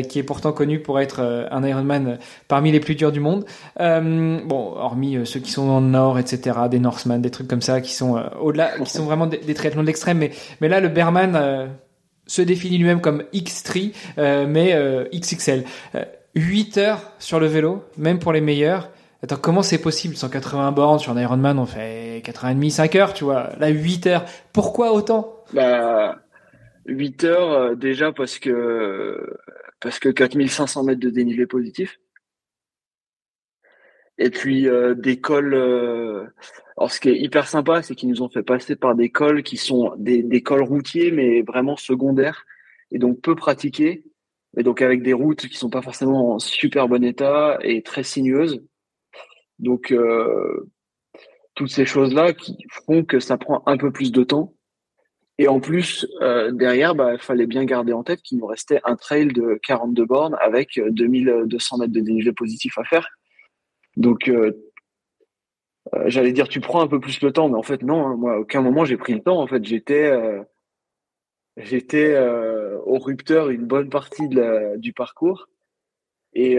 qui 0.10 0.20
est 0.20 0.24
pourtant 0.24 0.52
connu 0.52 0.80
pour 0.80 1.00
être 1.00 1.22
un 1.52 1.64
Ironman 1.64 2.18
parmi 2.48 2.72
les 2.72 2.80
plus 2.80 2.96
durs 2.96 3.12
du 3.12 3.20
monde. 3.20 3.46
bon, 3.78 4.74
hormis 4.76 5.18
ceux 5.26 5.40
qui 5.40 5.52
sont 5.52 5.68
dans 5.68 5.80
le 5.80 5.88
Nord, 5.88 6.20
etc., 6.20 6.58
des 6.70 6.80
Norseman, 6.80 7.22
des 7.22 7.32
trucs 7.32 7.48
comme 7.48 7.62
ça, 7.62 7.82
qui 7.82 7.94
sont 7.94 8.22
au-delà, 8.42 8.78
qui 8.80 8.92
sont 8.92 9.06
vraiment 9.06 9.28
des, 9.28 9.38
des 9.38 9.54
de 9.54 9.82
l'extrême. 9.82 10.18
Mais, 10.18 10.32
mais 10.62 10.68
là, 10.68 10.80
le 10.80 10.90
Berman 10.90 11.70
se 12.28 12.42
définit 12.42 12.78
lui-même 12.78 13.02
comme 13.02 13.24
X3, 13.34 13.94
mais 14.48 14.78
XXL. 15.14 15.66
8 16.36 16.78
heures 16.78 17.12
sur 17.20 17.40
le 17.40 17.48
vélo, 17.48 17.84
même 17.98 18.20
pour 18.20 18.34
les 18.34 18.42
meilleurs. 18.42 18.90
Attends, 19.24 19.38
comment 19.38 19.64
c'est 19.64 19.78
possible? 19.78 20.18
180 20.18 20.72
bornes 20.74 21.00
sur 21.00 21.14
un 21.14 21.22
Ironman, 21.22 21.58
on 21.58 21.66
fait 21.66 22.22
4h30, 22.26 22.70
5 22.70 22.96
heures, 22.96 23.14
tu 23.14 23.24
vois. 23.24 23.52
Là, 23.58 23.70
8 23.70 24.08
heures. 24.08 24.26
Pourquoi 24.52 24.92
autant? 24.92 25.44
Bah, 25.54 26.20
8 26.88 27.24
heures, 27.24 27.52
euh, 27.52 27.76
déjà 27.76 28.12
parce 28.12 28.38
que, 28.38 29.38
parce 29.80 30.00
que 30.00 30.10
4500 30.10 30.84
mètres 30.84 31.00
de 31.00 31.10
dénivelé 31.10 31.46
positif. 31.46 32.00
Et 34.18 34.30
puis, 34.30 34.68
euh, 34.68 34.94
des 34.94 35.20
cols, 35.20 35.54
euh, 35.54 36.26
alors 36.78 36.92
ce 36.92 37.00
qui 37.00 37.10
est 37.10 37.20
hyper 37.20 37.48
sympa, 37.48 37.82
c'est 37.82 37.96
qu'ils 37.96 38.10
nous 38.10 38.22
ont 38.22 38.30
fait 38.30 38.44
passer 38.44 38.76
par 38.76 38.96
des 38.96 39.10
cols 39.10 39.44
qui 39.44 39.58
sont 39.58 39.94
des, 39.98 40.44
cols 40.44 40.62
routiers, 40.62 41.12
mais 41.12 41.42
vraiment 41.42 41.76
secondaires, 41.78 42.46
et 42.92 43.00
donc 43.00 43.22
peu 43.22 43.36
pratiqués, 43.36 44.04
et 44.58 44.64
donc 44.64 44.82
avec 44.82 45.02
des 45.02 45.14
routes 45.14 45.48
qui 45.48 45.58
sont 45.58 45.72
pas 45.72 45.82
forcément 45.82 46.36
en 46.36 46.40
super 46.40 46.88
bon 46.88 47.04
état 47.04 47.58
et 47.64 47.82
très 47.82 48.04
sinueuses. 48.04 48.64
Donc, 49.60 49.92
euh, 49.92 50.70
toutes 51.56 51.72
ces 51.72 51.86
choses-là 51.86 52.34
qui 52.34 52.58
font 52.86 53.04
que 53.04 53.20
ça 53.20 53.38
prend 53.38 53.64
un 53.66 53.78
peu 53.78 53.92
plus 53.92 54.12
de 54.12 54.24
temps. 54.24 54.54
Et 55.40 55.48
en 55.48 55.60
plus, 55.60 56.06
euh, 56.22 56.52
derrière, 56.52 56.94
bah, 56.94 57.14
il 57.14 57.20
fallait 57.20 57.48
bien 57.48 57.66
garder 57.66 57.94
en 57.94 58.04
tête 58.04 58.22
qu'il 58.22 58.38
nous 58.38 58.46
restait 58.46 58.82
un 58.84 58.96
trail 58.96 59.28
de 59.28 59.60
42 59.64 60.06
bornes 60.06 60.38
avec 60.40 60.80
2200 60.80 61.78
mètres 61.80 61.92
de 61.92 62.00
dénivelé 62.00 62.32
positif 62.34 62.78
à 62.78 62.84
faire. 62.84 63.08
Donc, 63.98 64.28
euh, 64.30 64.52
j'allais 66.06 66.34
dire, 66.34 66.48
tu 66.48 66.60
prends 66.60 66.82
un 66.82 66.88
peu 66.88 67.00
plus 67.00 67.22
le 67.22 67.32
temps, 67.32 67.50
mais 67.50 67.58
en 67.58 67.64
fait, 67.64 67.84
non. 67.84 68.08
Hein. 68.08 68.16
moi, 68.16 68.34
à 68.34 68.38
aucun 68.40 68.62
moment, 68.62 68.86
j'ai 68.86 68.98
pris 68.98 69.14
le 69.14 69.22
temps. 69.22 69.42
En 69.42 69.48
fait, 69.48 69.64
j'étais 69.64 70.12
j'étais 71.58 72.18
au 72.86 72.98
rupteur 72.98 73.50
une 73.50 73.66
bonne 73.66 73.90
partie 73.90 74.28
du 74.78 74.94
parcours. 74.94 75.50
Et, 76.34 76.58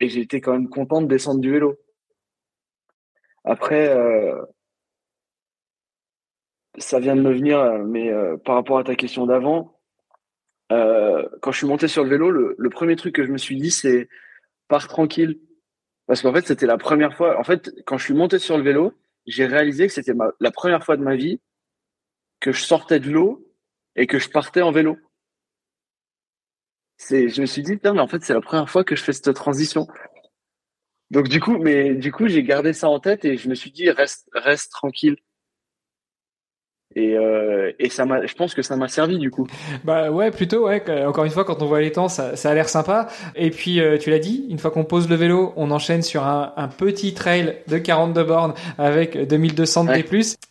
j'étais 0.00 0.40
quand 0.40 0.52
même 0.52 0.68
content 0.68 1.02
de 1.02 1.08
descendre 1.08 1.40
du 1.40 1.50
vélo. 1.50 1.76
Après, 3.44 3.88
euh, 3.88 4.40
ça 6.78 7.00
vient 7.00 7.16
de 7.16 7.22
me 7.22 7.32
venir, 7.32 7.78
mais 7.84 8.10
euh, 8.10 8.36
par 8.36 8.54
rapport 8.54 8.78
à 8.78 8.84
ta 8.84 8.94
question 8.94 9.26
d'avant, 9.26 9.78
euh, 10.70 11.28
quand 11.40 11.52
je 11.52 11.58
suis 11.58 11.66
monté 11.66 11.88
sur 11.88 12.04
le 12.04 12.10
vélo, 12.10 12.30
le, 12.30 12.70
premier 12.70 12.96
truc 12.96 13.14
que 13.16 13.26
je 13.26 13.32
me 13.32 13.38
suis 13.38 13.56
dit, 13.56 13.70
c'est 13.70 14.08
pars 14.68 14.88
tranquille. 14.88 15.40
Parce 16.12 16.20
qu'en 16.20 16.34
fait, 16.34 16.46
c'était 16.46 16.66
la 16.66 16.76
première 16.76 17.16
fois. 17.16 17.40
En 17.40 17.42
fait, 17.42 17.74
quand 17.86 17.96
je 17.96 18.04
suis 18.04 18.12
monté 18.12 18.38
sur 18.38 18.58
le 18.58 18.62
vélo, 18.62 18.92
j'ai 19.24 19.46
réalisé 19.46 19.86
que 19.86 19.94
c'était 19.94 20.12
la 20.40 20.50
première 20.50 20.84
fois 20.84 20.98
de 20.98 21.02
ma 21.02 21.16
vie 21.16 21.40
que 22.38 22.52
je 22.52 22.62
sortais 22.62 23.00
de 23.00 23.10
l'eau 23.10 23.50
et 23.96 24.06
que 24.06 24.18
je 24.18 24.28
partais 24.28 24.60
en 24.60 24.72
vélo. 24.72 24.98
Je 26.98 27.40
me 27.40 27.46
suis 27.46 27.62
dit, 27.62 27.78
mais 27.82 27.98
en 27.98 28.08
fait, 28.08 28.22
c'est 28.22 28.34
la 28.34 28.42
première 28.42 28.68
fois 28.68 28.84
que 28.84 28.94
je 28.94 29.02
fais 29.02 29.14
cette 29.14 29.32
transition. 29.32 29.86
Donc 31.10 31.28
du 31.28 31.40
coup, 31.40 31.56
mais 31.56 31.94
du 31.94 32.12
coup, 32.12 32.28
j'ai 32.28 32.42
gardé 32.42 32.74
ça 32.74 32.90
en 32.90 33.00
tête 33.00 33.24
et 33.24 33.38
je 33.38 33.48
me 33.48 33.54
suis 33.54 33.70
dit 33.70 33.88
reste 33.88 34.28
reste 34.34 34.70
tranquille. 34.70 35.16
Et, 36.96 37.16
euh, 37.16 37.72
et 37.78 37.88
ça 37.88 38.04
m'a, 38.04 38.26
je 38.26 38.34
pense 38.34 38.54
que 38.54 38.62
ça 38.62 38.76
m'a 38.76 38.88
servi 38.88 39.18
du 39.18 39.30
coup. 39.30 39.46
Bah 39.84 40.10
ouais, 40.10 40.30
plutôt 40.30 40.66
ouais. 40.66 40.82
Encore 41.06 41.24
une 41.24 41.30
fois, 41.30 41.44
quand 41.44 41.62
on 41.62 41.66
voit 41.66 41.80
les 41.80 41.92
temps, 41.92 42.08
ça, 42.08 42.36
ça 42.36 42.50
a 42.50 42.54
l'air 42.54 42.68
sympa. 42.68 43.08
Et 43.34 43.50
puis 43.50 43.80
euh, 43.80 43.98
tu 43.98 44.10
l'as 44.10 44.18
dit, 44.18 44.46
une 44.50 44.58
fois 44.58 44.70
qu'on 44.70 44.84
pose 44.84 45.08
le 45.08 45.16
vélo, 45.16 45.52
on 45.56 45.70
enchaîne 45.70 46.02
sur 46.02 46.24
un, 46.24 46.52
un 46.56 46.68
petit 46.68 47.14
trail 47.14 47.56
de 47.68 47.78
42 47.78 48.24
bornes 48.24 48.54
avec 48.78 49.16
2200 49.16 49.84
de 49.84 49.92
D+. 49.92 50.04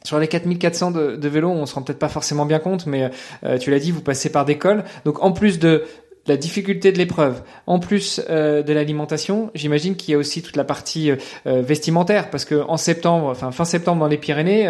Sur 0.04 0.20
les 0.20 0.28
4400 0.28 0.92
de, 0.92 1.16
de 1.16 1.30
vélo, 1.30 1.50
on 1.50 1.66
se 1.66 1.76
rend 1.76 1.84
peut-être 1.84 2.00
pas 2.00 2.10
forcément 2.10 2.46
bien 2.46 2.60
compte, 2.60 2.86
mais 2.88 3.10
euh, 3.44 3.58
tu 3.58 3.72
l'as 3.72 3.80
dit, 3.80 3.92
vous 3.92 4.02
passez 4.02 4.32
par 4.32 4.46
des 4.46 4.58
cols. 4.58 4.84
Donc 5.06 5.24
en 5.24 5.32
plus 5.32 5.60
de 5.60 5.84
la 6.28 6.38
difficulté 6.38 6.92
de 6.92 6.98
l'épreuve, 6.98 7.44
en 7.66 7.80
plus 7.80 8.22
euh, 8.30 8.62
de 8.62 8.74
l'alimentation, 8.74 9.52
j'imagine 9.56 9.96
qu'il 9.96 10.12
y 10.12 10.16
a 10.16 10.18
aussi 10.18 10.42
toute 10.44 10.56
la 10.56 10.64
partie 10.64 11.12
euh, 11.12 11.16
euh, 11.48 11.62
vestimentaire, 11.62 12.30
parce 12.30 12.46
que 12.46 12.56
en 12.56 12.78
septembre, 12.78 13.28
enfin 13.28 13.52
fin 13.52 13.66
septembre 13.66 14.02
dans 14.02 14.08
les 14.08 14.18
Pyrénées, 14.18 14.70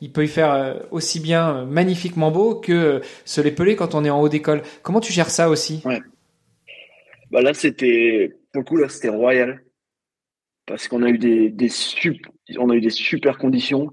il 0.00 0.12
peut 0.12 0.24
y 0.24 0.28
faire 0.28 0.76
aussi 0.90 1.20
bien 1.20 1.64
magnifiquement 1.64 2.30
beau 2.30 2.54
que 2.54 3.00
se 3.24 3.40
les 3.40 3.50
peler 3.50 3.76
quand 3.76 3.94
on 3.94 4.04
est 4.04 4.10
en 4.10 4.20
haut 4.20 4.28
d'école. 4.28 4.62
Comment 4.82 5.00
tu 5.00 5.12
gères 5.12 5.30
ça 5.30 5.48
aussi? 5.48 5.82
Ouais. 5.84 6.00
Bah 7.30 7.40
là 7.42 7.54
c'était, 7.54 8.36
beaucoup 8.54 8.76
là 8.76 8.88
c'était 8.88 9.08
royal, 9.08 9.62
parce 10.66 10.86
qu'on 10.88 11.02
a 11.02 11.08
eu 11.08 11.18
des, 11.18 11.50
des 11.50 11.70
on 12.58 12.70
a 12.70 12.74
eu 12.74 12.80
des 12.80 12.90
super 12.90 13.38
conditions. 13.38 13.90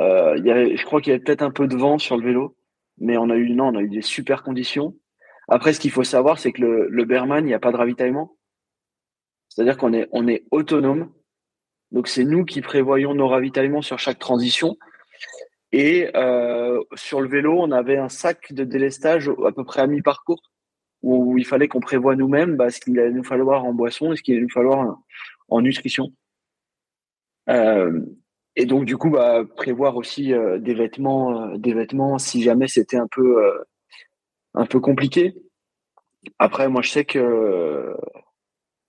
il 0.00 0.42
y 0.44 0.50
avait, 0.50 0.76
je 0.76 0.84
crois 0.84 1.00
qu'il 1.00 1.12
y 1.12 1.14
avait 1.14 1.22
peut-être 1.22 1.42
un 1.42 1.50
peu 1.50 1.68
de 1.68 1.76
vent 1.76 1.98
sur 1.98 2.16
le 2.16 2.24
vélo, 2.24 2.56
mais 2.98 3.16
on 3.16 3.30
a 3.30 3.36
eu 3.36 3.50
non, 3.50 3.68
on 3.68 3.76
a 3.76 3.82
eu 3.82 3.88
des 3.88 4.02
super 4.02 4.42
conditions. 4.42 4.94
Après, 5.52 5.74
ce 5.74 5.80
qu'il 5.80 5.90
faut 5.90 6.02
savoir, 6.02 6.38
c'est 6.38 6.50
que 6.50 6.62
le, 6.62 7.04
Berman, 7.04 7.44
il 7.44 7.48
n'y 7.48 7.52
a 7.52 7.58
pas 7.58 7.72
de 7.72 7.76
ravitaillement. 7.76 8.38
C'est-à-dire 9.50 9.76
qu'on 9.76 9.92
est, 9.92 10.08
on 10.10 10.26
est 10.26 10.44
autonome. 10.50 11.12
Donc, 11.90 12.08
c'est 12.08 12.24
nous 12.24 12.46
qui 12.46 12.62
prévoyons 12.62 13.14
nos 13.14 13.28
ravitaillements 13.28 13.82
sur 13.82 13.98
chaque 13.98 14.18
transition. 14.18 14.78
Et 15.70 16.08
euh, 16.16 16.80
sur 16.94 17.20
le 17.20 17.28
vélo, 17.28 17.60
on 17.60 17.70
avait 17.70 17.98
un 17.98 18.08
sac 18.08 18.54
de 18.54 18.64
délestage 18.64 19.28
à 19.28 19.52
peu 19.52 19.62
près 19.62 19.82
à 19.82 19.86
mi-parcours 19.86 20.40
où 21.02 21.36
il 21.36 21.44
fallait 21.44 21.68
qu'on 21.68 21.80
prévoie 21.80 22.16
nous-mêmes 22.16 22.56
bah, 22.56 22.70
ce 22.70 22.80
qu'il 22.80 22.98
allait 22.98 23.10
nous 23.10 23.24
falloir 23.24 23.66
en 23.66 23.74
boisson 23.74 24.14
et 24.14 24.16
ce 24.16 24.22
qu'il 24.22 24.32
allait 24.32 24.44
nous 24.44 24.48
falloir 24.48 24.96
en, 25.48 25.60
nutrition. 25.60 26.14
Euh, 27.50 28.00
et 28.56 28.64
donc 28.64 28.86
du 28.86 28.96
coup, 28.96 29.10
bah, 29.10 29.44
prévoir 29.54 29.96
aussi 29.96 30.32
euh, 30.32 30.58
des 30.58 30.72
vêtements, 30.72 31.58
des 31.58 31.74
vêtements 31.74 32.18
si 32.18 32.42
jamais 32.42 32.68
c'était 32.68 32.96
un 32.96 33.08
peu 33.08 33.52
un 34.54 34.66
peu 34.66 34.80
compliqué. 34.80 35.34
Après, 36.38 36.68
moi, 36.68 36.82
je 36.82 36.90
sais 36.90 37.04
que 37.04 37.96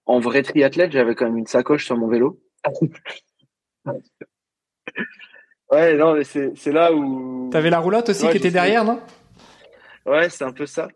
en 0.05 0.19
vrai 0.19 0.43
triathlète, 0.43 0.91
j'avais 0.91 1.15
quand 1.15 1.25
même 1.25 1.37
une 1.37 1.47
sacoche 1.47 1.85
sur 1.85 1.97
mon 1.97 2.07
vélo. 2.07 2.39
ouais, 5.71 5.95
non, 5.95 6.13
mais 6.15 6.23
c'est 6.23 6.71
là 6.71 6.93
où. 6.93 7.49
T'avais 7.51 7.69
la 7.69 7.79
roulotte 7.79 8.09
aussi 8.09 8.27
qui 8.29 8.37
était 8.37 8.51
derrière, 8.51 8.83
non? 8.83 9.01
Ouais, 10.05 10.29
c'est 10.29 10.43
un 10.43 10.51
peu 10.51 10.65
ça. 10.65 10.89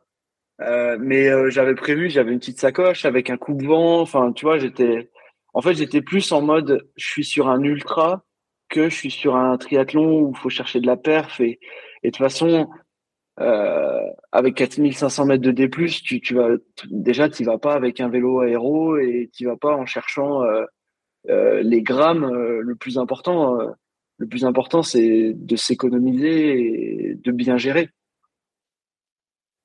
Euh, 0.60 0.98
mais 1.00 1.30
euh, 1.30 1.50
j'avais 1.50 1.76
prévu, 1.76 2.10
j'avais 2.10 2.32
une 2.32 2.40
petite 2.40 2.60
sacoche 2.60 3.06
avec 3.06 3.30
un 3.30 3.38
coupe-vent. 3.38 4.02
Enfin, 4.02 4.34
tu 4.34 4.46
vois, 4.46 4.58
j'étais. 4.58 5.10
En 5.54 5.62
fait, 5.62 5.76
j'étais 5.76 6.02
plus 6.02 6.32
en 6.32 6.42
mode, 6.42 6.90
je 6.96 7.08
suis 7.08 7.24
sur 7.24 7.48
un 7.48 7.62
ultra 7.64 8.24
que 8.70 8.90
je 8.90 8.96
suis 8.96 9.12
sur 9.12 9.36
un 9.36 9.58
triathlon 9.58 10.22
où 10.22 10.34
il 10.36 10.38
faut 10.38 10.50
chercher 10.50 10.82
de 10.82 10.88
la 10.88 10.98
perf. 10.98 11.40
Et, 11.40 11.60
et 12.04 12.08
de 12.08 12.12
toute 12.12 12.18
façon, 12.18 12.70
euh, 13.40 14.02
avec 14.32 14.56
4500 14.56 15.26
mètres 15.26 15.44
de 15.44 15.52
D+, 15.52 15.70
tu, 15.70 16.22
tu 16.22 16.34
vas 16.34 16.50
déjà 16.90 17.30
tu 17.30 17.44
vas 17.44 17.58
pas 17.58 17.74
avec 17.74 18.00
un 18.02 18.10
vélo 18.10 18.40
aéro 18.40 18.98
et 18.98 19.30
tu 19.34 19.46
vas 19.46 19.58
pas 19.58 19.76
en 19.76 19.86
cherchant 19.86 20.44
euh, 20.44 20.66
euh, 21.30 21.62
les 21.62 21.82
grammes. 21.82 22.24
Euh, 22.24 22.62
le 22.62 22.76
plus 22.76 22.98
important, 22.98 23.60
euh, 23.60 23.72
le 24.18 24.28
plus 24.28 24.46
important, 24.46 24.82
c'est 24.82 25.34
de 25.34 25.56
s'économiser 25.56 27.12
et 27.12 27.16
de 27.16 27.32
bien 27.32 27.58
gérer. 27.58 27.90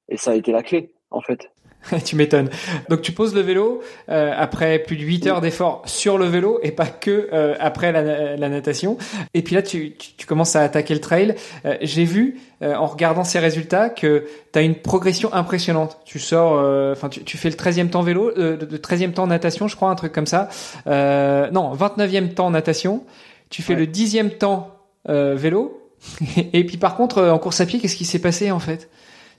Et 0.08 0.16
ça 0.16 0.32
a 0.32 0.34
été 0.34 0.52
la 0.52 0.62
clé, 0.62 0.94
en 1.10 1.20
fait. 1.20 1.50
tu 2.05 2.16
m'étonnes. 2.16 2.51
Donc 2.89 3.03
tu 3.03 3.12
poses 3.12 3.35
le 3.35 3.41
vélo 3.41 3.83
euh, 4.09 4.33
après 4.37 4.78
plus 4.78 4.97
de 4.97 5.03
8 5.03 5.26
heures 5.26 5.41
d'effort 5.41 5.83
sur 5.87 6.18
le 6.18 6.26
vélo 6.26 6.61
et 6.62 6.70
pas 6.70 6.87
que 6.87 7.28
euh, 7.33 7.55
après 7.61 7.93
la, 7.93 8.37
la, 8.37 8.49
natation. 8.49 8.99
Et 9.35 9.43
puis 9.43 9.55
là, 9.55 9.62
tu, 9.62 9.95
tu, 9.97 10.26
commences 10.26 10.57
à 10.57 10.62
attaquer 10.62 10.95
le 10.95 11.01
trail. 11.01 11.35
Euh, 11.64 11.76
j'ai 11.83 12.05
vu 12.05 12.39
en 12.64 12.87
regardant 12.87 13.24
ces 13.24 13.41
résultats 13.41 13.91
que 13.91 14.24
tu 14.53 14.59
as 14.59 14.62
une 14.62 14.76
progression 14.76 15.35
impressionnante. 15.35 15.99
Tu 16.05 16.20
sors, 16.20 16.53
enfin 16.93 17.09
tu, 17.09 17.24
tu, 17.24 17.37
fais 17.37 17.51
le 17.51 17.57
13e 17.57 17.89
temps 17.89 18.03
vélo, 18.03 18.30
le 18.37 18.57
13e 18.57 19.11
temps 19.12 19.26
natation, 19.26 19.66
je 19.66 19.74
crois, 19.74 19.91
un 19.91 19.97
truc 19.97 20.12
comme 20.12 20.28
ça. 20.28 20.49
non, 20.87 21.74
29e 21.74 22.35
temps 22.35 22.51
natation. 22.53 23.03
Tu 23.51 23.62
fais 23.62 23.74
le 23.74 23.87
10e 23.87 24.39
temps 24.39 24.76
vélo. 25.09 25.91
et 26.53 26.64
puis 26.64 26.76
par 26.76 26.95
contre, 26.95 27.20
en 27.20 27.39
course 27.41 27.61
à 27.61 27.66
pied, 27.66 27.80
qu'est-ce 27.80 27.97
qui 27.97 28.05
s'est 28.05 28.20
passé 28.20 28.53
en 28.53 28.61
fait? 28.61 28.89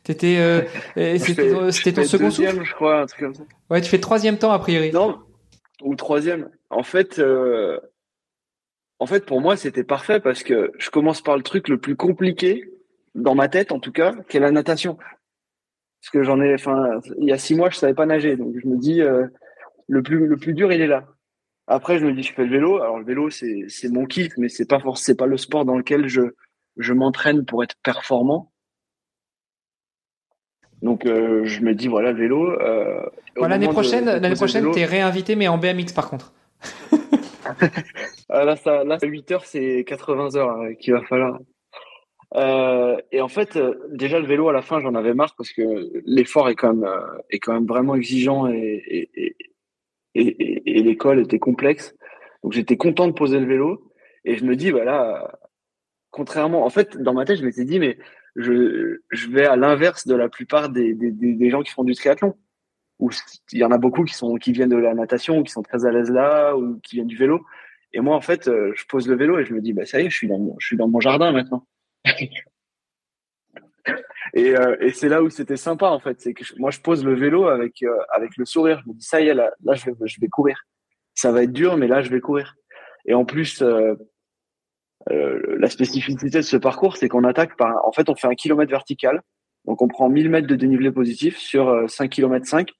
T'étais, 0.03 0.37
euh, 0.37 0.61
c'était 1.17 1.93
ton 1.93 2.03
second 2.03 2.29
souffle 2.29 2.63
je 2.63 2.73
crois, 2.73 3.01
un 3.01 3.05
truc 3.05 3.21
comme 3.21 3.35
ça. 3.35 3.43
Ouais, 3.69 3.81
tu 3.81 3.89
fais 3.89 3.99
troisième 3.99 4.37
temps 4.37 4.51
a 4.51 4.59
priori. 4.59 4.91
Non, 4.91 5.19
ou 5.81 5.95
troisième. 5.95 6.49
En 6.69 6.83
fait, 6.83 7.19
euh, 7.19 7.79
en 8.99 9.05
fait, 9.05 9.25
pour 9.25 9.41
moi, 9.41 9.57
c'était 9.57 9.83
parfait 9.83 10.19
parce 10.19 10.43
que 10.43 10.71
je 10.77 10.89
commence 10.89 11.21
par 11.21 11.37
le 11.37 11.43
truc 11.43 11.67
le 11.67 11.77
plus 11.77 11.95
compliqué 11.95 12.69
dans 13.15 13.35
ma 13.35 13.47
tête, 13.47 13.71
en 13.71 13.79
tout 13.79 13.91
cas, 13.91 14.13
qui 14.29 14.37
est 14.37 14.39
la 14.39 14.51
natation. 14.51 14.95
Parce 14.95 16.09
que 16.11 16.23
j'en 16.23 16.41
ai, 16.41 16.53
enfin, 16.53 16.99
il 17.19 17.27
y 17.27 17.31
a 17.31 17.37
six 17.37 17.55
mois, 17.55 17.69
je 17.69 17.77
savais 17.77 17.93
pas 17.93 18.05
nager, 18.05 18.35
donc 18.35 18.55
je 18.61 18.67
me 18.67 18.77
dis, 18.77 19.01
euh, 19.01 19.27
le 19.87 20.01
plus, 20.01 20.27
le 20.27 20.37
plus 20.37 20.53
dur, 20.53 20.71
il 20.71 20.81
est 20.81 20.87
là. 20.87 21.05
Après, 21.67 21.99
je 21.99 22.05
me 22.05 22.13
dis, 22.13 22.23
je 22.23 22.33
fais 22.33 22.45
le 22.45 22.51
vélo. 22.51 22.81
Alors 22.81 22.97
le 22.97 23.05
vélo, 23.05 23.29
c'est, 23.29 23.65
c'est 23.67 23.89
mon 23.89 24.05
kiff, 24.05 24.33
mais 24.37 24.49
c'est 24.49 24.67
pas 24.67 24.79
forcément, 24.79 24.95
c'est 24.95 25.17
pas 25.17 25.25
le 25.27 25.37
sport 25.37 25.65
dans 25.65 25.77
lequel 25.77 26.07
je, 26.07 26.21
je 26.77 26.93
m'entraîne 26.93 27.45
pour 27.45 27.63
être 27.63 27.75
performant. 27.83 28.52
Donc 30.83 31.05
euh, 31.05 31.45
je 31.45 31.61
me 31.61 31.73
dis 31.73 31.87
voilà 31.87 32.11
le 32.11 32.19
vélo. 32.19 32.51
Euh, 32.59 33.01
l'année 33.37 33.69
prochaine, 33.69 34.05
l'année 34.05 34.35
prochaine, 34.35 34.69
t'es 34.71 34.83
réinvité 34.83 35.37
mais 35.37 35.47
en 35.47 35.57
BMX 35.57 35.93
par 35.95 36.09
contre. 36.09 36.33
Ah, 38.29 38.45
là, 38.45 38.55
ça, 38.55 38.83
là, 38.83 38.97
8 39.01 39.31
heures, 39.31 39.45
c'est 39.45 39.83
80 39.83 40.37
heures 40.37 40.49
hein, 40.49 40.73
qu'il 40.75 40.93
va 40.93 41.01
falloir. 41.03 41.39
Euh, 42.35 42.97
et 43.11 43.21
en 43.21 43.27
fait, 43.27 43.59
déjà 43.91 44.19
le 44.19 44.25
vélo 44.25 44.49
à 44.49 44.53
la 44.53 44.61
fin, 44.61 44.79
j'en 44.79 44.95
avais 44.95 45.13
marre 45.13 45.35
parce 45.37 45.51
que 45.51 45.91
l'effort 46.05 46.49
est 46.49 46.55
quand 46.55 46.73
même 46.73 46.89
est 47.29 47.39
quand 47.39 47.53
même 47.53 47.67
vraiment 47.67 47.95
exigeant 47.95 48.47
et 48.47 48.81
et, 48.87 49.35
et, 50.15 50.63
et, 50.65 50.83
l'école 50.83 51.19
était 51.19 51.37
complexe. 51.37 51.95
Donc 52.43 52.53
j'étais 52.53 52.77
content 52.77 53.07
de 53.07 53.13
poser 53.13 53.39
le 53.39 53.45
vélo 53.45 53.91
et 54.25 54.35
je 54.35 54.45
me 54.45 54.55
dis 54.55 54.71
voilà, 54.71 55.37
contrairement, 56.09 56.65
en 56.65 56.69
fait, 56.69 56.97
dans 56.97 57.13
ma 57.13 57.25
tête, 57.25 57.37
je 57.37 57.45
m'étais 57.45 57.65
dit 57.65 57.79
mais 57.79 57.97
je, 58.35 58.99
je 59.11 59.27
vais 59.29 59.45
à 59.45 59.55
l'inverse 59.55 60.07
de 60.07 60.15
la 60.15 60.29
plupart 60.29 60.69
des, 60.69 60.93
des, 60.93 61.11
des, 61.11 61.49
gens 61.49 61.61
qui 61.61 61.71
font 61.71 61.83
du 61.83 61.93
triathlon. 61.93 62.35
Où 62.99 63.09
il 63.51 63.59
y 63.59 63.63
en 63.63 63.71
a 63.71 63.77
beaucoup 63.77 64.03
qui 64.03 64.13
sont 64.13 64.35
qui 64.35 64.51
viennent 64.51 64.69
de 64.69 64.77
la 64.77 64.93
natation, 64.93 65.39
ou 65.39 65.43
qui 65.43 65.51
sont 65.51 65.63
très 65.63 65.85
à 65.85 65.91
l'aise 65.91 66.11
là, 66.11 66.55
ou 66.55 66.79
qui 66.79 66.95
viennent 66.95 67.07
du 67.07 67.17
vélo. 67.17 67.45
Et 67.91 67.99
moi, 67.99 68.15
en 68.15 68.21
fait, 68.21 68.47
euh, 68.47 68.71
je 68.75 68.85
pose 68.85 69.07
le 69.07 69.15
vélo 69.15 69.39
et 69.39 69.45
je 69.45 69.53
me 69.53 69.61
dis, 69.61 69.73
bah 69.73 69.85
ça 69.85 69.99
y 69.99 70.05
est, 70.05 70.09
je 70.09 70.15
suis 70.15 70.27
dans 70.27 70.39
mon, 70.39 70.55
je 70.59 70.65
suis 70.67 70.77
dans 70.77 70.87
mon 70.87 70.99
jardin 70.99 71.31
maintenant. 71.31 71.67
et, 74.33 74.55
euh, 74.55 74.75
et 74.79 74.91
c'est 74.91 75.09
là 75.09 75.21
où 75.21 75.29
c'était 75.29 75.57
sympa 75.57 75.87
en 75.87 75.99
fait, 75.99 76.19
c'est 76.21 76.33
que 76.33 76.43
moi 76.57 76.71
je 76.71 76.79
pose 76.79 77.05
le 77.05 77.13
vélo 77.13 77.47
avec 77.47 77.83
euh, 77.83 77.97
avec 78.11 78.37
le 78.37 78.45
sourire. 78.45 78.81
Je 78.83 78.89
me 78.89 78.95
dis 78.95 79.05
ça 79.05 79.21
y 79.21 79.27
est, 79.27 79.33
là, 79.33 79.51
là 79.63 79.75
je 79.75 79.85
vais 79.85 79.93
je 80.05 80.19
vais 80.21 80.27
courir. 80.27 80.59
Ça 81.13 81.31
va 81.31 81.43
être 81.43 81.53
dur, 81.53 81.77
mais 81.77 81.87
là 81.87 82.01
je 82.01 82.09
vais 82.09 82.19
courir. 82.19 82.55
Et 83.05 83.13
en 83.13 83.25
plus, 83.25 83.61
euh, 83.61 83.95
la 85.09 85.69
spécificité 85.69 86.37
de 86.37 86.41
ce 86.41 86.57
parcours, 86.57 86.97
c'est 86.97 87.09
qu'on 87.09 87.23
attaque 87.23 87.57
par, 87.57 87.85
en 87.85 87.91
fait, 87.91 88.09
on 88.09 88.15
fait 88.15 88.27
un 88.27 88.35
kilomètre 88.35 88.71
vertical. 88.71 89.21
Donc, 89.65 89.81
on 89.81 89.87
prend 89.87 90.09
1000 90.09 90.29
mètres 90.29 90.47
de 90.47 90.55
dénivelé 90.55 90.91
positif 90.91 91.37
sur 91.37 91.89
5 91.89 92.09
km 92.09 92.45
5. 92.45 92.71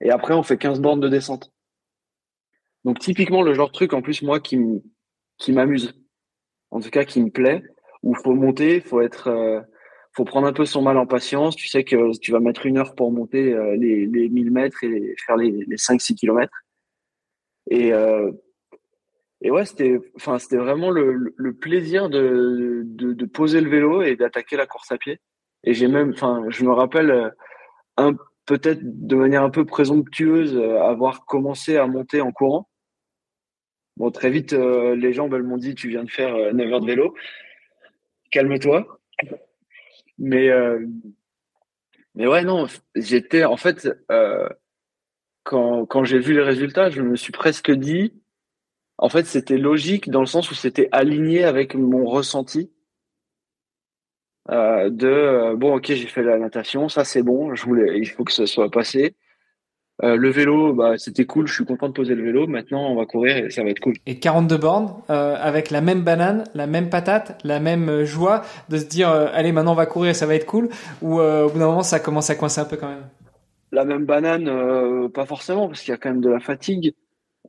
Et 0.00 0.10
après, 0.10 0.34
on 0.34 0.42
fait 0.42 0.56
15 0.56 0.80
bornes 0.80 1.00
de 1.00 1.08
descente. 1.08 1.52
Donc, 2.84 2.98
typiquement, 2.98 3.42
le 3.42 3.54
genre 3.54 3.68
de 3.68 3.72
truc, 3.72 3.92
en 3.92 4.02
plus, 4.02 4.22
moi, 4.22 4.40
qui 4.40 4.58
m'amuse. 5.48 5.94
En 6.70 6.80
tout 6.80 6.90
cas, 6.90 7.04
qui 7.04 7.22
me 7.22 7.30
plaît. 7.30 7.62
Où 8.02 8.14
faut 8.14 8.34
monter, 8.34 8.80
faut 8.80 9.00
être, 9.02 9.28
euh, 9.28 9.60
faut 10.12 10.24
prendre 10.24 10.46
un 10.46 10.52
peu 10.52 10.64
son 10.64 10.82
mal 10.82 10.96
en 10.96 11.06
patience. 11.06 11.54
Tu 11.56 11.68
sais 11.68 11.84
que 11.84 12.18
tu 12.18 12.32
vas 12.32 12.40
mettre 12.40 12.64
une 12.66 12.78
heure 12.78 12.94
pour 12.94 13.12
monter 13.12 13.52
euh, 13.52 13.76
les, 13.76 14.06
les 14.06 14.28
1000 14.28 14.50
mètres 14.50 14.82
et 14.84 15.14
faire 15.26 15.36
les, 15.36 15.50
les 15.50 15.76
5-6 15.76 16.14
kilomètres. 16.14 16.64
Et 17.70 17.92
euh, 17.92 18.32
et 19.42 19.50
ouais, 19.50 19.64
c'était, 19.64 19.98
enfin, 20.16 20.38
c'était 20.38 20.58
vraiment 20.58 20.90
le, 20.90 21.32
le 21.34 21.54
plaisir 21.54 22.10
de, 22.10 22.82
de, 22.84 23.14
de, 23.14 23.26
poser 23.26 23.60
le 23.60 23.70
vélo 23.70 24.02
et 24.02 24.16
d'attaquer 24.16 24.56
la 24.56 24.66
course 24.66 24.92
à 24.92 24.98
pied. 24.98 25.18
Et 25.64 25.72
j'ai 25.72 25.88
même, 25.88 26.10
enfin, 26.10 26.44
je 26.48 26.64
me 26.64 26.72
rappelle 26.72 27.10
euh, 27.10 27.30
un 27.96 28.14
peut-être 28.46 28.80
de 28.82 29.16
manière 29.16 29.42
un 29.42 29.50
peu 29.50 29.64
présomptueuse 29.64 30.56
euh, 30.56 30.80
avoir 30.82 31.24
commencé 31.24 31.76
à 31.76 31.86
monter 31.86 32.20
en 32.20 32.32
courant. 32.32 32.68
Bon, 33.96 34.10
très 34.10 34.30
vite, 34.30 34.52
euh, 34.52 34.94
les 34.94 35.12
gens 35.12 35.28
m'ont 35.28 35.56
dit, 35.56 35.74
tu 35.74 35.88
viens 35.88 36.04
de 36.04 36.10
faire 36.10 36.54
9 36.54 36.72
heures 36.72 36.80
de 36.80 36.86
vélo. 36.86 37.14
Calme-toi. 38.30 39.00
Mais, 40.18 40.50
mais 42.14 42.26
ouais, 42.26 42.44
non, 42.44 42.66
j'étais, 42.94 43.44
en 43.44 43.56
fait, 43.56 43.88
quand, 45.44 45.86
quand 45.86 46.04
j'ai 46.04 46.18
vu 46.18 46.34
les 46.34 46.42
résultats, 46.42 46.90
je 46.90 47.02
me 47.02 47.16
suis 47.16 47.32
presque 47.32 47.70
dit, 47.70 48.14
en 49.00 49.08
fait, 49.08 49.24
c'était 49.26 49.56
logique 49.56 50.10
dans 50.10 50.20
le 50.20 50.26
sens 50.26 50.50
où 50.50 50.54
c'était 50.54 50.88
aligné 50.92 51.44
avec 51.44 51.74
mon 51.74 52.04
ressenti 52.04 52.70
euh, 54.50 54.90
de 54.90 55.06
euh, 55.06 55.56
bon, 55.56 55.76
ok, 55.76 55.86
j'ai 55.86 56.06
fait 56.06 56.22
la 56.22 56.38
natation, 56.38 56.88
ça 56.88 57.04
c'est 57.04 57.22
bon, 57.22 57.54
je 57.54 57.64
voulais, 57.64 57.98
il 57.98 58.06
faut 58.06 58.24
que 58.24 58.32
ça 58.32 58.46
soit 58.46 58.70
passé. 58.70 59.14
Euh, 60.02 60.16
le 60.16 60.30
vélo, 60.30 60.74
bah, 60.74 60.98
c'était 60.98 61.24
cool, 61.24 61.46
je 61.46 61.54
suis 61.54 61.64
content 61.64 61.88
de 61.88 61.92
poser 61.92 62.14
le 62.14 62.24
vélo. 62.24 62.46
Maintenant, 62.46 62.90
on 62.90 62.96
va 62.96 63.06
courir 63.06 63.36
et 63.36 63.50
ça 63.50 63.62
va 63.62 63.70
être 63.70 63.80
cool. 63.80 63.94
Et 64.06 64.18
42 64.18 64.56
bornes 64.56 64.94
avec 65.08 65.70
la 65.70 65.80
même 65.80 66.02
banane, 66.02 66.44
la 66.54 66.66
même 66.66 66.88
patate, 66.88 67.38
la 67.44 67.60
même 67.60 68.04
joie 68.04 68.42
de 68.70 68.78
se 68.78 68.86
dire 68.86 69.10
allez, 69.10 69.52
maintenant 69.52 69.72
on 69.72 69.76
va 69.76 69.86
courir 69.86 70.10
et 70.10 70.14
ça 70.14 70.26
va 70.26 70.34
être 70.34 70.46
cool. 70.46 70.68
Ou 71.02 71.20
au 71.20 71.48
bout 71.50 71.58
d'un 71.58 71.66
moment, 71.66 71.82
ça 71.82 72.00
commence 72.00 72.30
à 72.30 72.34
coincer 72.34 72.62
un 72.62 72.64
peu 72.64 72.76
quand 72.78 72.88
même. 72.88 73.04
La 73.72 73.84
même 73.84 74.06
banane, 74.06 75.10
pas 75.10 75.26
forcément, 75.26 75.68
parce 75.68 75.82
qu'il 75.82 75.90
y 75.90 75.94
a 75.94 75.98
quand 75.98 76.10
même 76.10 76.22
de 76.22 76.30
la 76.30 76.40
fatigue. 76.40 76.94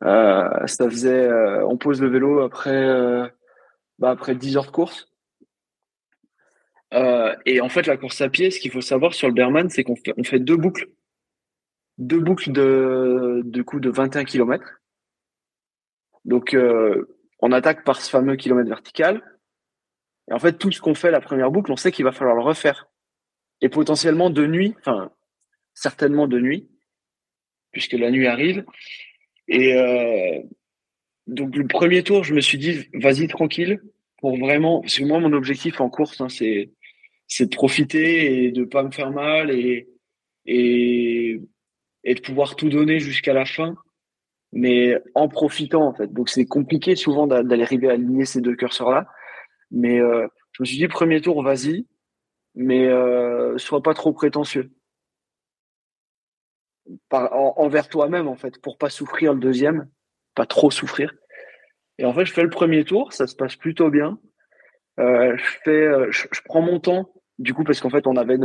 Euh, 0.04 0.68
ça 0.68 0.90
faisait, 0.90 1.28
euh, 1.28 1.66
on 1.68 1.78
pose 1.78 2.02
le 2.02 2.10
vélo 2.10 2.42
après, 2.42 2.72
euh, 2.72 3.28
bah, 4.00 4.10
après 4.12 4.36
10 4.36 4.58
heures 4.58 4.66
de 4.66 4.72
course. 4.72 5.08
et 7.46 7.62
en 7.62 7.70
fait, 7.70 7.88
la 7.88 7.98
course 7.98 8.22
à 8.22 8.30
pied, 8.30 8.52
ce 8.52 8.60
qu'il 8.60 8.72
faut 8.72 8.82
savoir 8.82 9.14
sur 9.14 9.28
le 9.28 9.34
Berman, 9.34 9.70
c'est 9.70 9.84
qu'on 9.84 9.96
fait, 9.96 10.40
deux 10.40 10.58
boucles, 10.58 10.90
deux 11.98 12.20
boucles 12.20 12.52
de, 12.52 13.42
de 13.46 13.62
coup 13.62 13.80
de 13.80 13.90
21 13.90 14.26
km. 14.26 14.82
Donc, 16.26 16.56
on 17.40 17.52
attaque 17.52 17.84
par 17.84 18.02
ce 18.02 18.10
fameux 18.10 18.36
kilomètre 18.36 18.70
vertical. 18.70 19.22
Et 20.30 20.34
en 20.34 20.40
fait, 20.40 20.58
tout 20.58 20.72
ce 20.72 20.82
qu'on 20.82 20.96
fait 20.96 21.12
la 21.12 21.22
première 21.22 21.52
boucle, 21.52 21.72
on 21.72 21.78
sait 21.78 21.92
qu'il 21.92 22.06
va 22.06 22.12
falloir 22.12 22.36
le 22.36 22.44
refaire. 22.44 22.88
Et 23.62 23.70
potentiellement 23.70 24.30
de 24.30 24.46
nuit, 24.46 24.76
enfin, 24.80 25.12
certainement 25.74 26.28
de 26.28 26.40
nuit, 26.40 26.70
puisque 27.72 27.94
la 27.94 28.12
nuit 28.12 28.28
arrive. 28.28 28.66
Et 29.48 29.74
euh, 29.76 30.42
donc 31.28 31.56
le 31.56 31.68
premier 31.68 32.04
tour, 32.04 32.24
je 32.24 32.34
me 32.34 32.42
suis 32.42 32.58
dit, 32.58 32.88
vas-y 32.94 33.28
tranquille, 33.28 33.82
pour 34.20 34.38
vraiment, 34.38 34.82
parce 34.82 34.98
que 34.98 35.04
moi 35.04 35.20
mon 35.20 35.34
objectif 35.34 35.82
en 35.82 35.90
course, 35.90 36.22
hein, 36.22 36.30
c'est 36.30 36.70
de 37.40 37.56
profiter 37.56 38.46
et 38.46 38.52
de 38.52 38.64
pas 38.64 38.84
me 38.84 38.92
faire 38.92 39.12
mal 39.12 39.52
et 39.52 39.88
de 40.46 42.22
pouvoir 42.22 42.56
tout 42.56 42.70
donner 42.70 43.00
jusqu'à 43.00 43.34
la 43.34 43.46
fin, 43.46 43.76
mais 44.52 44.98
en 45.16 45.28
profitant 45.28 45.88
en 45.88 45.94
fait. 45.94 46.12
Donc 46.12 46.30
c'est 46.30 46.46
compliqué 46.46 46.96
souvent 46.96 47.28
d'aller 47.28 47.64
arriver 47.64 47.90
à 47.90 47.94
aligner 47.94 48.26
ces 48.26 48.42
deux 48.42 48.56
curseurs 48.56 48.92
là, 48.92 49.08
mais 49.72 50.00
euh, 50.00 50.28
je 50.52 50.64
me 50.64 50.66
suis 50.66 50.78
dit 50.78 50.88
premier 50.88 51.22
tour, 51.22 51.42
vas-y, 51.44 51.88
mais 52.56 52.88
euh, 52.88 53.58
sois 53.58 53.82
pas 53.82 53.94
trop 53.94 54.14
prétentieux 54.14 54.72
envers 57.12 57.88
toi-même 57.90 58.28
en 58.28 58.36
fait 58.36 58.60
pour 58.62 58.78
pas 58.78 58.90
souffrir 58.90 59.34
le 59.34 59.40
deuxième, 59.40 59.90
pas 60.36 60.46
trop 60.46 60.72
souffrir. 60.72 61.14
Et 61.98 62.06
en 62.06 62.14
fait, 62.14 62.26
je 62.26 62.34
fais 62.34 62.44
le 62.44 62.50
premier 62.50 62.84
tour, 62.84 63.14
ça 63.14 63.28
se 63.28 63.36
passe 63.36 63.56
plutôt 63.56 63.90
bien. 63.90 64.20
Euh, 65.00 65.36
je 65.38 65.44
fais, 65.64 65.86
euh, 65.86 66.12
je, 66.12 66.26
prends 66.46 66.62
mon 66.62 66.80
temps 66.80 67.14
du 67.40 67.54
coup 67.54 67.64
parce 67.64 67.80
qu'en 67.80 67.90
fait 67.90 68.08
on 68.08 68.18
avait, 68.18 68.38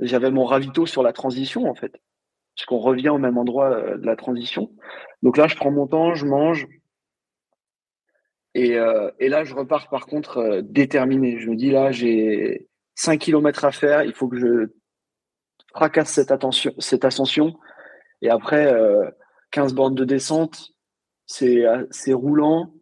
j'avais 0.00 0.30
mon 0.30 0.44
ravito 0.44 0.86
sur 0.86 1.02
la 1.02 1.12
transition 1.12 1.68
en 1.68 1.74
fait, 1.74 1.92
parce 2.56 2.66
qu'on 2.66 2.78
revient 2.78 3.08
au 3.08 3.18
même 3.18 3.38
endroit 3.38 3.70
euh, 3.70 3.96
de 3.98 4.06
la 4.06 4.16
transition. 4.16 4.70
Donc 5.22 5.36
là, 5.36 5.48
je 5.48 5.56
prends 5.56 5.70
mon 5.70 5.86
temps, 5.86 6.14
je 6.14 6.26
mange. 6.26 6.66
Et, 8.54 8.76
et 9.20 9.28
là, 9.28 9.44
je 9.44 9.54
repars 9.54 9.88
par 9.88 10.06
contre 10.06 10.62
déterminé. 10.64 11.38
Je 11.38 11.48
me 11.48 11.54
dis 11.54 11.70
là, 11.70 11.92
j'ai 11.92 12.66
5 12.96 13.20
km 13.20 13.64
à 13.64 13.70
faire, 13.70 14.02
il 14.02 14.14
faut 14.14 14.26
que 14.26 14.36
je 14.36 14.72
fracasse 15.78 16.10
cette, 16.10 16.32
attention, 16.32 16.74
cette 16.78 17.04
ascension. 17.04 17.56
Et 18.20 18.30
après, 18.30 18.66
euh, 18.66 19.08
15 19.52 19.74
bornes 19.74 19.94
de 19.94 20.04
descente, 20.04 20.72
c'est 21.26 21.64
c'est 21.90 22.12
roulant. 22.12 22.72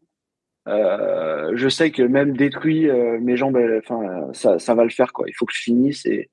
Euh, 0.66 1.52
je 1.54 1.68
sais 1.68 1.90
que 1.90 2.02
même 2.02 2.36
détruit 2.36 2.88
euh, 2.88 3.20
mes 3.20 3.36
jambes, 3.36 3.58
enfin 3.78 4.32
ça, 4.32 4.58
ça 4.58 4.74
va 4.74 4.84
le 4.84 4.90
faire 4.90 5.12
quoi. 5.12 5.26
Il 5.28 5.34
faut 5.34 5.44
que 5.44 5.52
je 5.54 5.62
finisse 5.62 6.06
et 6.06 6.30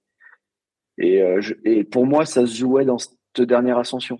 Et, 0.97 1.21
et 1.65 1.83
pour 1.83 2.05
moi, 2.05 2.25
ça 2.25 2.45
se 2.45 2.55
jouait 2.55 2.85
dans 2.85 2.97
cette 2.97 3.41
dernière 3.41 3.77
ascension. 3.77 4.19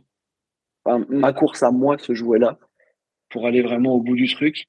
ma 1.10 1.32
course 1.32 1.64
à 1.64 1.72
moi 1.72 1.98
se 1.98 2.14
jouait 2.14 2.40
là 2.40 2.60
pour 3.30 3.48
aller 3.48 3.62
vraiment 3.62 3.94
au 3.96 4.02
bout 4.02 4.16
du 4.16 4.28
truc. 4.28 4.66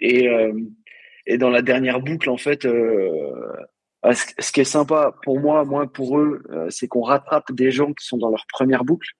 Et, 0.00 0.28
et 1.26 1.36
dans 1.38 1.50
la 1.50 1.62
dernière 1.62 2.00
boucle, 2.00 2.30
en 2.30 2.38
fait, 2.38 2.66
ce 4.04 4.52
qui 4.52 4.60
est 4.60 4.64
sympa 4.64 5.14
pour 5.22 5.38
moi, 5.38 5.64
moins 5.64 5.86
pour 5.86 6.18
eux, 6.18 6.42
c'est 6.70 6.88
qu'on 6.88 7.02
rattrape 7.02 7.52
des 7.52 7.70
gens 7.70 7.92
qui 7.92 8.06
sont 8.06 8.18
dans 8.18 8.30
leur 8.30 8.46
première 8.48 8.84
boucle. 8.84 9.10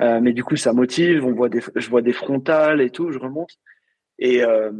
Euh, 0.00 0.20
mais 0.20 0.32
du 0.32 0.44
coup, 0.44 0.56
ça 0.56 0.72
motive. 0.72 1.24
On 1.24 1.32
voit 1.32 1.48
des, 1.48 1.60
je 1.74 1.90
vois 1.90 2.02
des 2.02 2.12
frontales 2.12 2.80
et 2.80 2.90
tout. 2.90 3.12
Je 3.12 3.18
remonte 3.18 3.50
et 4.18 4.42
euh, 4.42 4.72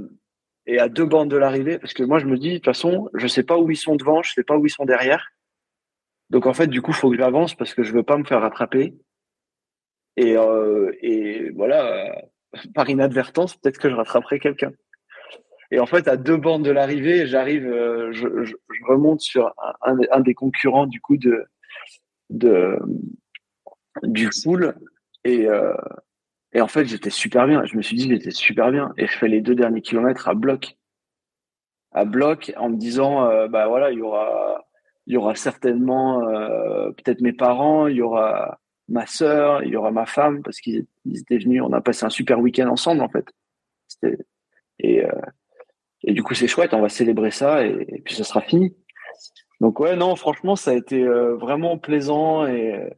et 0.66 0.78
à 0.78 0.88
deux 0.88 1.07
bandes 1.07 1.30
de 1.30 1.36
l'arrivée, 1.36 1.78
parce 1.78 1.95
que 1.95 2.03
moi, 2.03 2.18
je 2.18 2.26
me 2.26 2.38
dis 2.38 2.53
de 2.53 2.57
toute 2.57 2.66
façon, 2.66 3.09
je 3.14 3.26
sais 3.26 3.43
pas 3.43 3.59
où 3.59 3.70
ils 3.70 3.76
sont 3.76 3.97
devant, 3.97 4.22
je 4.22 4.32
sais 4.32 4.45
pas 4.45 4.57
où 4.57 4.66
ils 4.66 4.70
sont 4.70 4.84
derrière. 4.84 5.32
Donc 6.30 6.47
en 6.47 6.55
fait, 6.55 6.68
du 6.68 6.82
coup, 6.82 6.93
faut 6.93 7.11
que 7.11 7.16
j'avance 7.16 7.55
parce 7.55 7.74
que 7.74 7.82
je 7.82 7.93
veux 7.93 8.03
pas 8.03 8.16
me 8.18 8.24
faire 8.24 8.41
rattraper. 8.41 8.95
Et 10.16 10.36
euh, 10.36 10.93
et 11.01 11.51
voilà, 11.51 12.22
par 12.74 12.88
inadvertance, 12.88 13.57
peut-être 13.57 13.78
que 13.78 13.91
je 13.91 13.95
rattraperai 13.95 14.38
quelqu'un. 14.38 14.72
Et 15.70 15.78
en 15.78 15.86
fait, 15.86 16.08
à 16.08 16.16
deux 16.16 16.36
bandes 16.36 16.64
de 16.64 16.70
l'arrivée, 16.70 17.26
j'arrive, 17.26 17.64
je, 17.64 18.44
je, 18.44 18.44
je, 18.44 18.84
remonte 18.88 19.20
sur 19.20 19.54
un, 19.82 19.96
un, 20.10 20.20
des 20.20 20.34
concurrents 20.34 20.86
du 20.86 21.00
coup 21.00 21.16
de 21.16 21.44
de 22.28 22.76
du 24.02 24.30
full 24.32 24.74
et, 25.24 25.46
euh, 25.46 25.74
et 26.52 26.60
en 26.60 26.68
fait, 26.68 26.86
j'étais 26.86 27.10
super 27.10 27.46
bien. 27.46 27.64
Je 27.64 27.76
me 27.76 27.82
suis 27.82 27.96
dit, 27.96 28.08
j'étais 28.08 28.30
super 28.30 28.70
bien. 28.70 28.92
Et 28.96 29.06
je 29.06 29.16
fais 29.16 29.28
les 29.28 29.40
deux 29.40 29.54
derniers 29.54 29.82
kilomètres 29.82 30.28
à 30.28 30.34
bloc. 30.34 30.76
À 31.92 32.04
bloc, 32.04 32.52
en 32.56 32.70
me 32.70 32.76
disant, 32.76 33.24
euh, 33.26 33.48
bah 33.48 33.66
voilà, 33.68 33.90
il 33.90 33.98
y 33.98 34.02
aura, 34.02 34.64
il 35.06 35.14
y 35.14 35.16
aura 35.16 35.34
certainement 35.34 36.28
euh, 36.28 36.90
peut-être 36.92 37.20
mes 37.20 37.32
parents, 37.32 37.88
il 37.88 37.96
y 37.96 38.02
aura 38.02 38.60
ma 38.88 39.06
sœur, 39.06 39.62
il 39.64 39.70
y 39.70 39.76
aura 39.76 39.90
ma 39.90 40.06
femme, 40.06 40.42
parce 40.42 40.60
qu'ils 40.60 40.86
étaient 41.06 41.38
venus. 41.38 41.62
On 41.62 41.72
a 41.72 41.80
passé 41.80 42.04
un 42.04 42.10
super 42.10 42.40
week-end 42.40 42.68
ensemble, 42.68 43.02
en 43.02 43.08
fait. 43.08 43.26
Et, 44.78 45.04
euh, 45.04 45.10
et 46.05 46.12
du 46.12 46.22
coup, 46.22 46.34
c'est 46.34 46.48
chouette. 46.48 46.74
On 46.74 46.80
va 46.80 46.88
célébrer 46.88 47.30
ça 47.30 47.64
et, 47.64 48.03
puis 48.05 48.14
ça 48.14 48.24
sera 48.24 48.40
fini. 48.40 48.74
Donc 49.61 49.80
ouais, 49.80 49.96
non, 49.96 50.16
franchement, 50.16 50.57
ça 50.57 50.70
a 50.70 50.74
été 50.74 51.03
euh, 51.03 51.36
vraiment 51.36 51.76
plaisant 51.78 52.46
et 52.46 52.90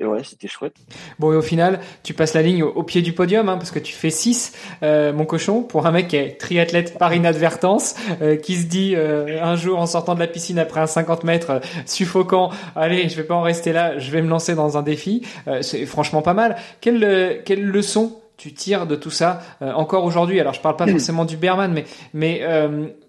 et 0.00 0.04
ouais, 0.04 0.22
c'était 0.22 0.46
chouette. 0.46 0.76
Bon, 1.18 1.32
et 1.32 1.36
au 1.36 1.42
final, 1.42 1.80
tu 2.04 2.14
passes 2.14 2.34
la 2.34 2.42
ligne 2.42 2.62
au, 2.62 2.82
pied 2.84 3.02
du 3.02 3.12
podium, 3.12 3.48
hein, 3.48 3.56
parce 3.56 3.72
que 3.72 3.80
tu 3.80 3.92
fais 3.92 4.10
6, 4.10 4.52
euh, 4.84 5.12
mon 5.12 5.24
cochon, 5.24 5.62
pour 5.62 5.86
un 5.86 5.90
mec 5.90 6.08
qui 6.08 6.16
est 6.16 6.40
triathlète 6.40 6.98
par 6.98 7.12
inadvertance, 7.14 7.96
euh, 8.22 8.36
qui 8.36 8.56
se 8.56 8.66
dit 8.66 8.94
euh, 8.94 9.42
un 9.42 9.56
jour 9.56 9.80
en 9.80 9.86
sortant 9.86 10.14
de 10.14 10.20
la 10.20 10.28
piscine 10.28 10.58
après 10.60 10.80
un 10.80 10.86
50 10.86 11.24
mètres 11.24 11.60
suffocant, 11.84 12.50
allez, 12.76 13.08
je 13.08 13.16
vais 13.16 13.24
pas 13.24 13.34
en 13.34 13.42
rester 13.42 13.72
là, 13.72 13.98
je 13.98 14.10
vais 14.12 14.22
me 14.22 14.28
lancer 14.28 14.54
dans 14.54 14.78
un 14.78 14.82
défi. 14.82 15.26
c'est 15.62 15.84
franchement 15.86 16.22
pas 16.22 16.34
mal. 16.34 16.56
Quelle, 16.80 17.42
quelle 17.44 17.64
leçon 17.64 18.20
tu 18.38 18.54
tires 18.54 18.86
de 18.86 18.96
tout 18.96 19.10
ça 19.10 19.40
encore 19.60 20.04
aujourd'hui. 20.04 20.40
Alors, 20.40 20.54
je 20.54 20.60
parle 20.60 20.76
pas 20.76 20.86
forcément 20.86 21.26
du 21.26 21.36
Berman, 21.36 21.72
mais 21.74 21.84
mais 22.14 22.40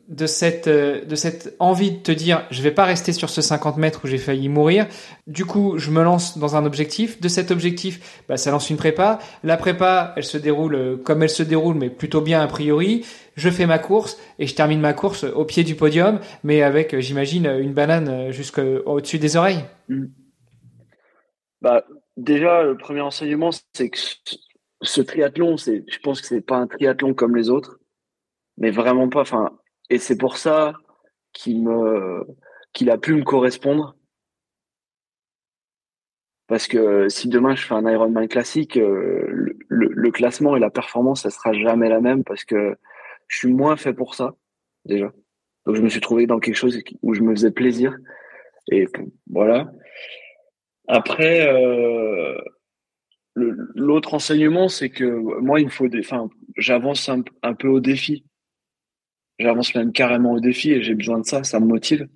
de 0.09 0.25
cette 0.25 0.67
euh, 0.67 1.05
de 1.05 1.15
cette 1.15 1.55
envie 1.59 1.91
de 1.91 1.97
te 1.97 2.11
dire 2.11 2.43
je 2.49 2.61
vais 2.63 2.71
pas 2.71 2.84
rester 2.84 3.13
sur 3.13 3.30
ce 3.30 3.41
50 3.41 3.77
mètres 3.77 4.01
où 4.03 4.07
j'ai 4.07 4.17
failli 4.17 4.49
mourir. 4.49 4.88
Du 5.27 5.45
coup 5.45 5.77
je 5.77 5.91
me 5.91 6.03
lance 6.03 6.38
dans 6.38 6.55
un 6.55 6.65
objectif. 6.65 7.21
De 7.21 7.27
cet 7.27 7.51
objectif 7.51 8.23
bah, 8.27 8.36
ça 8.36 8.51
lance 8.51 8.69
une 8.69 8.77
prépa. 8.77 9.19
La 9.43 9.55
prépa 9.55 10.13
elle 10.17 10.23
se 10.23 10.38
déroule 10.38 10.75
euh, 10.75 10.97
comme 10.97 11.21
elle 11.21 11.30
se 11.30 11.43
déroule 11.43 11.75
mais 11.75 11.89
plutôt 11.89 12.21
bien 12.21 12.41
a 12.41 12.47
priori. 12.47 13.05
Je 13.36 13.49
fais 13.49 13.67
ma 13.67 13.77
course 13.77 14.17
et 14.39 14.47
je 14.47 14.55
termine 14.55 14.82
ma 14.82 14.93
course 14.93 15.23
au 15.23 15.45
pied 15.45 15.63
du 15.63 15.75
podium 15.75 16.19
mais 16.43 16.63
avec 16.63 16.95
euh, 16.95 17.01
j'imagine 17.01 17.45
une 17.45 17.73
banane 17.73 18.32
jusqu'au 18.32 18.99
dessus 18.99 19.19
des 19.19 19.38
oreilles. 19.38 19.63
Mm. 19.89 20.05
bah 21.61 21.84
déjà 22.17 22.63
le 22.63 22.75
premier 22.77 23.01
enseignement 23.01 23.51
c'est 23.73 23.89
que 23.89 23.99
ce 24.82 25.01
triathlon 25.01 25.57
c'est 25.57 25.84
je 25.88 25.99
pense 25.99 26.21
que 26.21 26.27
c'est 26.27 26.41
pas 26.41 26.57
un 26.57 26.67
triathlon 26.67 27.13
comme 27.13 27.36
les 27.36 27.49
autres 27.49 27.80
mais 28.57 28.71
vraiment 28.71 29.09
pas 29.09 29.21
enfin 29.21 29.57
et 29.89 29.97
c'est 29.97 30.17
pour 30.17 30.38
ça 30.38 30.73
qu'il 31.34 31.63
me 31.63 32.25
qu'il 32.73 32.89
a 32.89 32.97
pu 32.97 33.13
me 33.13 33.23
correspondre. 33.23 33.95
Parce 36.47 36.67
que 36.67 37.09
si 37.09 37.30
demain 37.30 37.55
je 37.55 37.65
fais 37.65 37.75
un 37.75 37.88
Ironman 37.88 38.27
classique, 38.27 38.77
euh, 38.77 39.55
le, 39.67 39.88
le, 39.88 40.11
classement 40.11 40.55
et 40.55 40.59
la 40.59 40.71
performance, 40.71 41.21
ça 41.21 41.30
sera 41.30 41.53
jamais 41.53 41.89
la 41.89 42.01
même 42.01 42.23
parce 42.23 42.43
que 42.43 42.75
je 43.27 43.38
suis 43.38 43.53
moins 43.53 43.77
fait 43.77 43.93
pour 43.93 44.15
ça 44.15 44.36
déjà. 44.86 45.11
Donc 45.65 45.75
je 45.75 45.82
me 45.82 45.89
suis 45.89 46.01
trouvé 46.01 46.25
dans 46.25 46.39
quelque 46.39 46.55
chose 46.55 46.82
où 47.03 47.13
je 47.13 47.21
me 47.21 47.36
faisais 47.36 47.51
plaisir 47.51 47.95
et 48.71 48.88
voilà. 49.30 49.71
Après, 50.88 51.47
euh, 51.47 52.36
l'autre 53.75 54.13
enseignement, 54.13 54.69
c'est 54.69 54.89
que 54.89 55.05
moi, 55.41 55.59
il 55.61 55.69
faut 55.69 55.87
enfin, 55.97 56.29
j'avance 56.57 57.09
un, 57.09 57.53
peu 57.53 57.67
au 57.67 57.79
défi. 57.79 58.25
J'avance 59.39 59.73
même 59.75 59.93
carrément 59.93 60.33
au 60.33 60.39
défi 60.39 60.71
et 60.71 60.81
j'ai 60.81 60.95
besoin 60.95 61.19
de 61.19 61.25
ça, 61.25 61.43
ça 61.43 61.59
me 61.59 61.65
motive. 61.65 62.07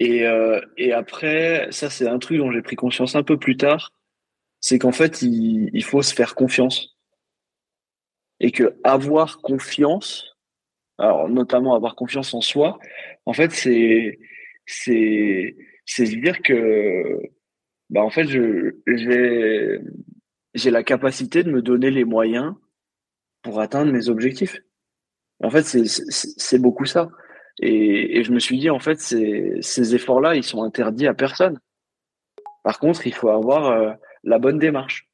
Et, 0.00 0.26
euh, 0.26 0.60
après, 0.94 1.68
ça 1.70 1.88
c'est 1.88 2.08
un 2.08 2.18
truc 2.18 2.38
dont 2.38 2.50
j'ai 2.50 2.62
pris 2.62 2.74
conscience 2.76 3.14
un 3.14 3.22
peu 3.22 3.38
plus 3.38 3.56
tard, 3.56 3.92
c'est 4.60 4.78
qu'en 4.78 4.92
fait 4.92 5.22
il, 5.22 5.84
faut 5.84 6.02
se 6.02 6.14
faire 6.14 6.34
confiance 6.34 6.96
et 8.40 8.50
que 8.50 8.76
avoir 8.82 9.38
confiance, 9.38 10.36
alors 10.98 11.28
notamment 11.28 11.74
avoir 11.76 11.94
confiance 11.94 12.34
en 12.34 12.40
soi, 12.40 12.78
en 13.26 13.32
fait 13.32 13.52
c'est 13.52 14.18
c'est 14.66 15.56
c'est 15.86 16.04
dire 16.04 16.42
que 16.42 17.20
bah 17.92 18.02
en 18.02 18.10
fait 18.10 18.26
je 18.26 18.74
j'ai 18.86 19.78
j'ai 20.54 20.70
la 20.70 20.82
capacité 20.82 21.44
de 21.44 21.52
me 21.52 21.62
donner 21.62 21.90
les 21.90 22.04
moyens 22.04 22.54
pour 23.42 23.60
atteindre 23.60 23.92
mes 23.92 24.08
objectifs. 24.08 24.58
En 25.42 25.50
fait, 25.50 25.62
c'est 25.62 26.58
beaucoup 26.58 26.84
ça. 26.84 27.10
Et, 27.60 28.18
et, 28.18 28.24
je 28.24 28.32
me 28.32 28.38
suis 28.38 28.58
dit, 28.58 28.70
en 28.70 28.78
fait, 28.78 29.00
ces, 29.00 29.58
ces 29.60 29.94
efforts-là, 29.94 30.36
ils 30.36 30.44
sont 30.44 30.62
interdits 30.62 31.06
à 31.06 31.14
personne. 31.14 31.58
Par 32.62 32.78
contre, 32.78 33.06
il 33.06 33.14
faut 33.14 33.28
avoir 33.28 33.66
euh, 33.66 33.92
la 34.24 34.38
bonne 34.38 34.58
démarche. 34.58 35.08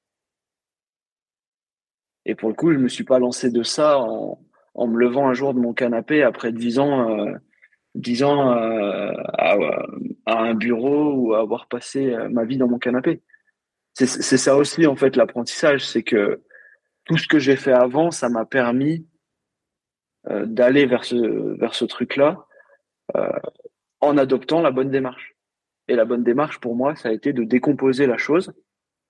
Et 2.27 2.35
pour 2.35 2.51
le 2.51 2.55
coup, 2.55 2.73
je 2.73 2.79
me 2.79 2.89
suis 2.89 3.05
pas 3.05 3.19
lancé 3.19 3.51
de 3.51 3.63
ça 3.63 3.99
en, 3.99 4.39
en 4.75 4.87
me 4.87 4.99
levant 4.99 5.29
un 5.29 5.35
jour 5.35 5.55
de 5.55 5.59
mon 5.59 5.73
canapé 5.73 6.23
après 6.23 6.53
dix 6.53 6.79
ans, 6.79 7.19
euh, 7.19 7.35
ans 8.25 8.53
euh, 8.53 9.13
à, 10.29 10.43
un 10.43 10.55
bureau 10.55 11.13
ou 11.15 11.35
à 11.35 11.41
avoir 11.41 11.69
passé 11.69 12.13
euh, 12.13 12.29
ma 12.29 12.45
vie 12.45 12.59
dans 12.59 12.69
mon 12.69 12.79
canapé. 12.79 13.23
C'est 13.95 14.07
ça 14.07 14.57
aussi, 14.57 14.87
en 14.87 14.95
fait, 14.95 15.17
l'apprentissage. 15.17 15.85
C'est 15.85 16.05
que 16.05 16.41
tout 17.05 17.19
ce 17.19 17.27
que 17.27 17.41
j'ai 17.41 17.57
fait 17.57 17.73
avant, 17.73 18.13
ça 18.13 18.29
m'a 18.29 18.45
permis 18.45 19.09
euh, 20.29 20.47
d'aller 20.47 20.87
vers 20.87 21.05
ce 21.05 21.17
vers 21.59 21.75
ce 21.75 21.85
truc-là 21.85 22.47
euh, 23.17 23.41
en 24.01 24.17
adoptant 24.17 24.61
la 24.61 24.71
bonne 24.71 24.91
démarche. 24.91 25.35
Et 25.89 25.97
la 25.97 26.05
bonne 26.05 26.23
démarche 26.23 26.61
pour 26.61 26.77
moi, 26.77 26.95
ça 26.95 27.09
a 27.09 27.13
été 27.13 27.33
de 27.33 27.43
décomposer 27.43 28.07
la 28.07 28.19
chose, 28.19 28.53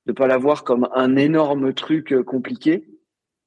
de 0.07 0.12
pas 0.12 0.27
la 0.27 0.39
voir 0.39 0.64
comme 0.64 0.89
un 0.95 1.16
énorme 1.16 1.75
truc 1.75 2.23
compliqué, 2.23 2.89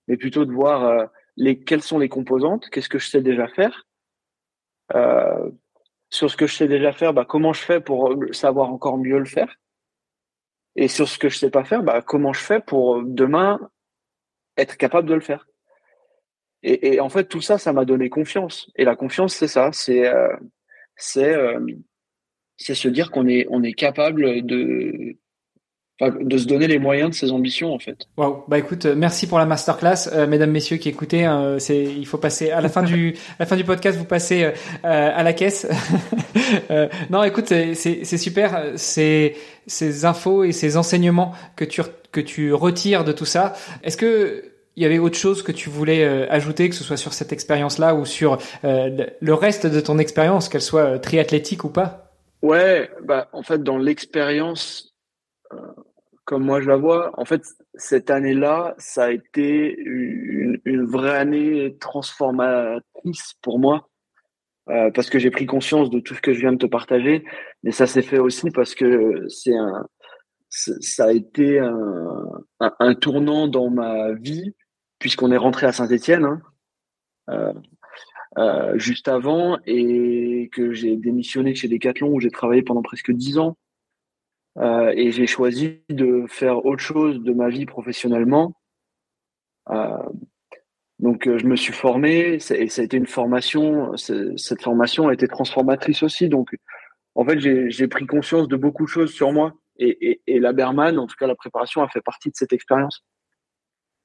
mais 0.08 0.18
plutôt 0.18 0.46
de 0.46 0.52
voir 0.52 1.10
les 1.38 1.64
quelles 1.64 1.82
sont 1.82 1.98
les 1.98 2.10
composantes, 2.10 2.70
qu'est-ce 2.70 2.90
que 2.90 3.00
je 3.00 3.08
sais 3.08 3.22
déjà 3.22 3.48
faire. 3.48 3.88
Sur 6.12 6.30
ce 6.30 6.38
que 6.38 6.46
je 6.46 6.56
sais 6.56 6.68
déjà 6.68 6.92
faire, 6.92 7.14
bah, 7.14 7.26
comment 7.26 7.54
je 7.54 7.62
fais 7.62 7.80
pour 7.80 8.16
savoir 8.32 8.72
encore 8.72 8.98
mieux 8.98 9.18
le 9.18 9.26
faire? 9.26 9.56
Et 10.76 10.88
sur 10.88 11.08
ce 11.08 11.18
que 11.18 11.30
je 11.30 11.38
sais 11.38 11.50
pas 11.50 11.64
faire, 11.64 11.84
bah, 11.84 12.02
comment 12.02 12.34
je 12.34 12.42
fais 12.42 12.60
pour 12.60 13.02
demain 13.04 13.60
être 14.58 14.78
capable 14.78 15.08
de 15.10 15.16
le 15.16 15.22
faire? 15.22 15.48
Et, 16.64 16.94
et, 16.94 17.00
en 17.00 17.10
fait, 17.10 17.26
tout 17.26 17.42
ça, 17.42 17.58
ça 17.58 17.74
m'a 17.74 17.86
donné 17.86 18.10
confiance. 18.10 18.70
Et 18.76 18.86
la 18.86 18.96
confiance, 18.96 19.34
c'est 19.34 19.48
ça, 19.48 19.72
c'est 19.72 20.08
euh, 20.08 20.36
c'est 20.96 21.34
euh, 21.34 21.60
c'est 22.58 22.76
se 22.76 22.88
dire 22.88 23.10
qu'on 23.10 23.28
est 23.28 23.48
on 23.50 23.64
est 23.64 23.74
capable 23.74 24.46
de 24.46 25.18
de 26.10 26.38
se 26.38 26.46
donner 26.46 26.68
les 26.68 26.80
moyens 26.80 27.12
de 27.12 27.16
ses 27.16 27.32
ambitions 27.32 27.74
en 27.74 27.80
fait. 27.80 28.08
Wow. 28.18 28.46
Bah 28.48 28.58
écoute, 28.58 28.86
euh, 28.86 28.96
merci 28.96 29.28
pour 29.28 29.38
la 29.38 29.46
masterclass, 29.46 30.10
euh, 30.12 30.28
mesdames, 30.28 30.52
messieurs 30.52 30.78
qui 30.78 30.90
écoutez. 30.90 31.26
Hein, 31.26 31.58
c'est, 31.60 31.84
il 31.84 32.06
faut 32.08 32.18
passer 32.18 32.52
à 32.52 32.62
la 32.62 32.70
fin 32.70 32.84
du, 32.84 33.16
à 33.32 33.36
la 33.42 33.46
fin 33.46 33.56
du 33.56 33.64
podcast, 33.64 33.98
vous 33.98 34.06
passez 34.06 34.44
euh, 34.44 34.52
à 34.84 35.24
la 35.24 35.34
caisse. 35.34 35.68
non, 37.10 37.24
écoute, 37.24 37.48
c'est, 37.48 37.76
c'est, 37.76 38.18
super. 38.18 38.74
C'est 38.76 39.36
ces 39.68 40.06
infos 40.06 40.44
et 40.44 40.52
ces 40.52 40.78
enseignements 40.78 41.34
que 41.56 41.66
tu 41.66 41.82
que 42.12 42.22
tu 42.22 42.54
retires 42.54 43.04
de 43.04 43.12
tout 43.12 43.26
ça. 43.26 43.54
Est-ce 43.84 43.96
que 43.98 44.52
il 44.76 44.84
y 44.84 44.86
avait 44.86 45.00
autre 45.00 45.18
chose 45.18 45.44
que 45.44 45.52
tu 45.52 45.70
voulais 45.70 46.04
euh, 46.04 46.28
ajouter, 46.30 46.70
que 46.70 46.76
ce 46.76 46.84
soit 46.84 46.98
sur 46.98 47.14
cette 47.14 47.34
expérience-là 47.34 47.96
ou 47.96 48.06
sur 48.06 48.38
euh, 48.64 49.06
le 49.20 49.34
reste 49.34 49.68
de 49.68 49.80
ton 49.80 50.00
expérience, 50.00 50.50
qu'elle 50.50 50.62
soit 50.62 50.82
euh, 50.82 50.98
triathlétique 50.98 51.64
ou 51.64 51.70
pas? 51.70 52.14
Ouais, 52.42 52.90
bah 53.04 53.28
en 53.34 53.44
fait 53.44 53.62
dans 53.62 53.78
l'expérience, 53.78 54.96
comme 56.32 56.46
moi 56.46 56.62
je 56.62 56.70
la 56.70 56.78
vois, 56.78 57.12
en 57.20 57.26
fait 57.26 57.44
cette 57.74 58.10
année-là, 58.10 58.74
ça 58.78 59.04
a 59.04 59.12
été 59.12 59.78
une, 59.78 60.86
vraie 60.86 61.18
année 61.18 61.76
transformatrice 61.78 63.34
pour 63.42 63.60
moi. 63.60 63.90
euh, 64.70 64.92
parce 64.92 65.10
que 65.10 65.20
j'ai 65.20 65.30
pris 65.30 65.46
conscience 65.46 65.90
de 65.90 66.00
tout 66.00 66.16
ce 66.16 66.22
que 66.22 66.32
je 66.32 66.40
viens 66.40 66.54
de 66.54 66.58
te 66.58 66.66
partager, 66.66 67.26
mais 67.64 67.72
ça 67.72 67.86
s'est 67.86 68.02
fait 68.02 68.20
aussi 68.20 68.50
parce 68.52 68.76
que 68.76 69.28
c'est 69.28 69.54
un, 69.54 69.86
ça 70.48 71.08
a 71.08 71.12
été 71.12 71.60
un, 71.60 72.46
un, 72.62 72.96
tournant 72.96 73.50
dans 73.50 73.70
ma 73.70 74.14
vie 74.14 74.56
puisqu'on 75.00 75.34
est 75.34 75.38
rentré 75.38 75.68
à 75.68 75.74
Saint-Étienne 75.74 76.24
hein, 76.24 76.42
euh, 77.30 77.54
euh, 78.38 78.78
juste 78.80 79.10
avant 79.10 79.60
et 79.66 80.50
que 80.54 80.72
j'ai 80.72 80.96
démissionné 80.96 81.56
chez 81.56 81.68
Decathlon 81.68 82.08
où 82.08 82.22
j'ai 82.22 82.32
travaillé 82.32 82.62
pendant 82.62 82.84
presque 82.84 83.12
dix 83.12 83.38
ans 83.38 83.58
euh, 84.58 84.94
et 84.96 85.12
j'ai 85.12 85.28
choisi 85.28 85.82
de 85.90 86.26
faire 86.28 86.66
autre 86.66 86.82
chose 86.82 87.22
de 87.22 87.34
ma 87.34 87.50
vie 87.50 87.66
professionnellement. 87.66 88.54
Euh, 89.70 89.98
donc 91.00 91.24
je 91.26 91.46
me 91.46 91.56
suis 91.56 91.74
formé 91.74 92.34
et 92.34 92.40
ça 92.40 92.54
a 92.54 92.84
été 92.84 92.98
une 92.98 93.08
formation. 93.08 93.96
Cette 93.98 94.62
formation 94.62 95.08
a 95.08 95.14
été 95.14 95.28
transformatrice 95.28 96.04
aussi. 96.04 96.30
Donc 96.30 96.56
en 97.16 97.26
fait 97.26 97.40
j'ai 97.40 97.88
pris 97.88 98.06
conscience 98.06 98.48
de 98.48 98.56
beaucoup 98.56 98.86
de 98.86 98.90
choses 98.90 99.12
sur 99.12 99.32
moi 99.32 99.54
et, 99.78 100.40
la 100.40 100.54
Berman, 100.54 101.00
en 101.00 101.08
tout 101.08 101.16
cas 101.18 101.28
la 101.28 101.36
préparation, 101.36 101.82
a 101.82 101.88
fait 101.88 102.02
partie 102.02 102.30
de 102.30 102.36
cette 102.36 102.54
expérience. 102.54 103.04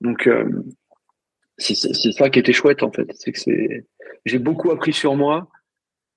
Donc 0.00 0.26
euh, 0.26 0.48
c'est 1.58 1.74
ça 1.74 2.30
qui 2.30 2.38
était 2.38 2.52
chouette 2.52 2.82
en 2.82 2.92
fait, 2.92 3.10
c'est 3.14 3.32
que 3.32 3.40
j'ai 4.24 4.38
beaucoup 4.38 4.70
appris 4.70 4.92
sur 4.92 5.16
moi 5.16 5.48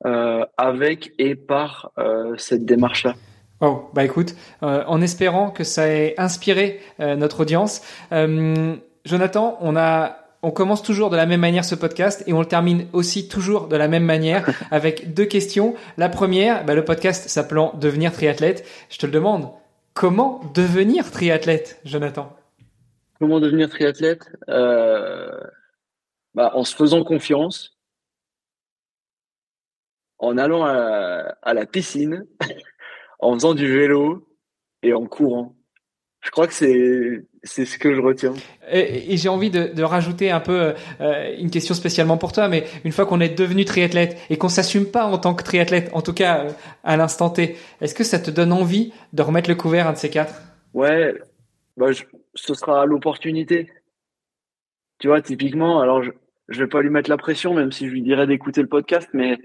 euh, 0.06 0.46
avec 0.58 1.14
et 1.18 1.36
par 1.36 1.92
euh, 1.98 2.36
cette 2.38 2.66
démarche-là. 2.66 3.16
Oh, 3.62 3.90
bah 3.94 4.06
écoute, 4.06 4.36
euh, 4.64 4.84
en 4.88 5.02
espérant 5.02 5.52
que 5.52 5.66
ça 5.66 5.90
ait 5.90 6.16
inspiré 6.18 6.80
euh, 7.02 7.16
notre 7.16 7.42
audience, 7.42 7.82
euh, 8.14 8.76
Jonathan, 9.04 9.58
on 9.62 9.76
a 9.76 10.16
on 10.42 10.52
commence 10.52 10.82
toujours 10.82 11.10
de 11.10 11.18
la 11.18 11.26
même 11.26 11.42
manière 11.42 11.66
ce 11.66 11.76
podcast 11.76 12.24
et 12.26 12.32
on 12.32 12.40
le 12.40 12.46
termine 12.46 12.88
aussi 12.94 13.28
toujours 13.28 13.68
de 13.68 13.76
la 13.76 13.90
même 13.90 14.06
manière 14.06 14.50
avec 14.72 15.14
deux 15.14 15.26
questions. 15.26 15.76
La 15.98 16.08
première, 16.08 16.64
bah, 16.64 16.76
le 16.76 16.86
podcast 16.86 17.28
s'appelant 17.28 17.74
Devenir 17.76 18.14
triathlète. 18.14 18.66
Je 18.90 18.98
te 18.98 19.06
le 19.06 19.12
demande, 19.12 19.50
comment 19.94 20.40
devenir 20.54 21.12
triathlète, 21.12 21.82
Jonathan? 21.84 22.34
Comment 23.20 23.42
devenir 23.42 23.70
triathlète? 23.70 24.30
Euh, 24.48 25.30
bah, 26.34 26.52
En 26.56 26.64
se 26.64 26.74
faisant 26.74 27.04
confiance, 27.04 27.78
en 30.20 30.38
allant 30.38 30.64
à, 30.66 31.36
à 31.42 31.54
la 31.54 31.66
piscine, 31.66 32.26
en 33.20 33.34
faisant 33.34 33.54
du 33.54 33.72
vélo 33.72 34.28
et 34.82 34.94
en 34.94 35.06
courant. 35.06 35.56
Je 36.22 36.32
crois 36.32 36.48
que 36.48 36.54
c'est 36.54 37.26
c'est 37.44 37.66
ce 37.66 37.78
que 37.78 37.96
je 37.96 38.02
retiens. 38.02 38.34
Et, 38.70 39.16
j'ai 39.16 39.30
envie 39.30 39.50
de, 39.50 39.68
de, 39.74 39.84
rajouter 39.84 40.32
un 40.32 40.42
peu 40.42 40.74
euh, 41.00 41.36
une 41.38 41.50
question 41.50 41.74
spécialement 41.74 42.18
pour 42.18 42.34
toi, 42.34 42.50
mais 42.50 42.66
une 42.84 42.92
fois 42.92 43.06
qu'on 43.06 43.22
est 43.22 43.38
devenu 43.38 43.64
triathlète 43.64 44.18
et 44.30 44.38
qu'on 44.38 44.50
s'assume 44.50 44.86
pas 44.86 45.06
en 45.06 45.18
tant 45.18 45.34
que 45.34 45.44
triathlète, 45.44 45.90
en 45.94 46.02
tout 46.02 46.14
cas 46.14 46.46
euh, 46.46 46.50
à 46.84 46.98
l'instant 46.98 47.30
T, 47.30 47.56
est-ce 47.80 47.96
que 47.96 48.04
ça 48.04 48.20
te 48.20 48.30
donne 48.30 48.52
envie 48.52 48.92
de 49.14 49.22
remettre 49.22 49.50
le 49.50 49.56
couvert 49.56 49.88
un 49.88 49.94
de 49.94 49.98
ces 49.98 50.10
quatre? 50.10 50.42
Ouais, 50.74 51.16
bah, 51.78 51.88
ce 52.36 52.54
sera 52.54 52.86
l'opportunité. 52.86 53.72
Tu 55.00 55.08
vois, 55.08 55.22
typiquement, 55.22 55.80
alors 55.80 56.04
je, 56.04 56.12
je 56.50 56.60
vais 56.60 56.68
pas 56.68 56.82
lui 56.82 56.90
mettre 56.90 57.10
la 57.10 57.18
pression, 57.18 57.54
même 57.54 57.72
si 57.72 57.88
je 57.88 57.94
lui 57.94 58.02
dirais 58.02 58.28
d'écouter 58.28 58.62
le 58.62 58.68
podcast, 58.68 59.08
mais 59.14 59.38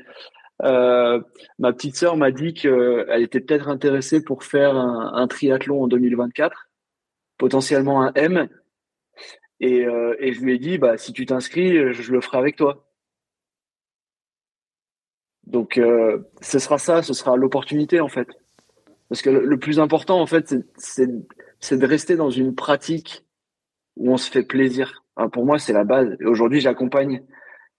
euh, 0.62 1.20
ma 1.58 1.72
petite 1.72 1.96
sœur 1.96 2.16
m'a 2.16 2.30
dit 2.30 2.54
qu'elle 2.54 3.22
était 3.22 3.40
peut-être 3.40 3.68
intéressée 3.68 4.22
pour 4.22 4.44
faire 4.44 4.76
un, 4.76 5.26
triathlon 5.26 5.84
en 5.84 5.88
2024, 5.88 6.70
potentiellement 7.38 8.02
un 8.02 8.12
M. 8.14 8.48
Et, 9.60 9.84
euh, 9.84 10.14
et 10.18 10.32
je 10.32 10.40
lui 10.42 10.54
ai 10.54 10.58
dit, 10.58 10.78
bah, 10.78 10.96
si 10.96 11.12
tu 11.12 11.26
t'inscris, 11.26 11.92
je 11.92 12.12
le 12.12 12.20
ferai 12.20 12.38
avec 12.38 12.56
toi. 12.56 12.86
Donc, 15.46 15.78
euh, 15.78 16.18
ce 16.40 16.58
sera 16.58 16.78
ça, 16.78 17.02
ce 17.02 17.12
sera 17.12 17.36
l'opportunité 17.36 18.00
en 18.00 18.08
fait. 18.08 18.28
Parce 19.08 19.22
que 19.22 19.30
le, 19.30 19.58
plus 19.58 19.78
important 19.78 20.20
en 20.20 20.26
fait, 20.26 20.54
c'est 20.76 21.06
de 21.06 21.86
rester 21.86 22.16
dans 22.16 22.30
une 22.30 22.54
pratique 22.54 23.24
où 23.96 24.12
on 24.12 24.16
se 24.16 24.30
fait 24.30 24.42
plaisir. 24.42 25.04
pour 25.32 25.44
moi, 25.44 25.58
c'est 25.58 25.72
la 25.72 25.84
base. 25.84 26.16
Aujourd'hui, 26.24 26.60
j'accompagne 26.60 27.20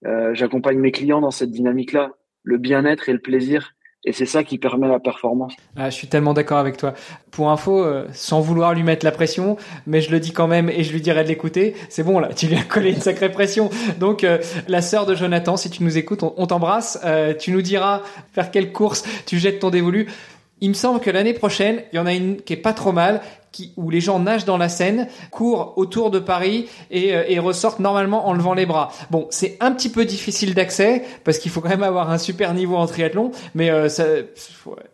mes 0.03 0.91
clients 0.91 1.21
dans 1.21 1.31
cette 1.31 1.51
dynamique-là 1.51 2.15
le 2.45 2.57
bien-être 2.57 3.09
et 3.09 3.13
le 3.13 3.19
plaisir. 3.19 3.75
Et 4.07 4.13
c'est 4.13 4.27
ça 4.27 4.43
qui 4.43 4.59
permet 4.59 4.87
la 4.87 4.99
performance. 4.99 5.53
Ah, 5.75 5.89
je 5.89 5.95
suis 5.95 6.07
tellement 6.07 6.35
d'accord 6.35 6.59
avec 6.59 6.77
toi. 6.77 6.93
Pour 7.31 7.49
info, 7.49 7.83
euh, 7.83 8.05
sans 8.13 8.39
vouloir 8.39 8.75
lui 8.75 8.83
mettre 8.83 9.03
la 9.03 9.11
pression, 9.11 9.57
mais 9.87 9.99
je 9.99 10.11
le 10.11 10.19
dis 10.19 10.31
quand 10.31 10.47
même 10.47 10.69
et 10.69 10.83
je 10.83 10.93
lui 10.93 11.01
dirai 11.01 11.23
de 11.23 11.27
l'écouter. 11.27 11.73
C'est 11.89 12.03
bon 12.03 12.19
là, 12.19 12.29
tu 12.31 12.45
lui 12.45 12.55
as 12.55 12.63
collé 12.63 12.91
une 12.91 13.01
sacrée 13.01 13.31
pression. 13.31 13.71
Donc 13.99 14.23
euh, 14.23 14.37
la 14.67 14.83
sœur 14.83 15.07
de 15.07 15.15
Jonathan, 15.15 15.57
si 15.57 15.71
tu 15.71 15.83
nous 15.83 15.97
écoutes, 15.97 16.21
on, 16.21 16.45
t'embrasse. 16.45 16.99
Euh, 17.03 17.33
tu 17.33 17.51
nous 17.51 17.63
diras 17.63 18.03
faire 18.31 18.51
quelle 18.51 18.71
course 18.71 19.03
tu 19.25 19.39
jettes 19.39 19.57
ton 19.57 19.71
dévolu. 19.71 20.07
Il 20.61 20.69
me 20.69 20.73
semble 20.73 20.99
que 21.01 21.09
l'année 21.09 21.33
prochaine, 21.33 21.83
il 21.91 21.97
y 21.97 21.99
en 21.99 22.05
a 22.05 22.13
une 22.13 22.37
qui 22.37 22.53
est 22.53 22.57
pas 22.57 22.73
trop 22.73 22.93
mal, 22.93 23.21
qui, 23.51 23.73
où 23.77 23.89
les 23.89 24.01
gens 24.01 24.19
nagent 24.19 24.45
dans 24.45 24.57
la 24.57 24.69
Seine, 24.69 25.07
courent 25.31 25.73
autour 25.77 26.11
de 26.11 26.19
Paris 26.19 26.69
et, 26.91 27.15
euh, 27.15 27.23
et 27.27 27.39
ressortent 27.39 27.79
normalement 27.79 28.27
en 28.27 28.33
levant 28.33 28.53
les 28.53 28.65
bras. 28.65 28.91
Bon, 29.11 29.27
c'est 29.29 29.57
un 29.59 29.71
petit 29.71 29.89
peu 29.89 30.05
difficile 30.05 30.53
d'accès 30.53 31.03
parce 31.23 31.39
qu'il 31.39 31.51
faut 31.51 31.61
quand 31.61 31.69
même 31.69 31.83
avoir 31.83 32.09
un 32.09 32.17
super 32.17 32.53
niveau 32.53 32.75
en 32.75 32.85
triathlon, 32.85 33.31
mais 33.53 33.69
euh, 33.69 33.89
ça, 33.89 34.05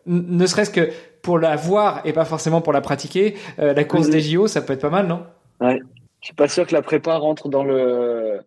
ne 0.05 0.45
serait-ce 0.45 0.69
que 0.69 0.89
pour 1.21 1.39
la 1.39 1.55
voir 1.55 2.01
et 2.05 2.13
pas 2.13 2.25
forcément 2.25 2.61
pour 2.61 2.73
la 2.73 2.81
pratiquer, 2.81 3.35
euh, 3.59 3.73
la 3.73 3.83
course 3.83 4.09
des 4.09 4.21
JO, 4.21 4.47
ça 4.47 4.61
peut 4.61 4.73
être 4.73 4.81
pas 4.81 4.89
mal, 4.89 5.07
non? 5.07 5.25
Ouais. 5.59 5.79
Je 6.21 6.27
suis 6.27 6.35
pas 6.35 6.47
sûr 6.47 6.67
que 6.67 6.73
la 6.73 6.83
prépa 6.83 7.15
rentre 7.17 7.49
dans 7.49 7.63
le 7.63 8.41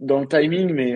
dans 0.00 0.20
le 0.20 0.26
timing, 0.26 0.72
mais 0.72 0.94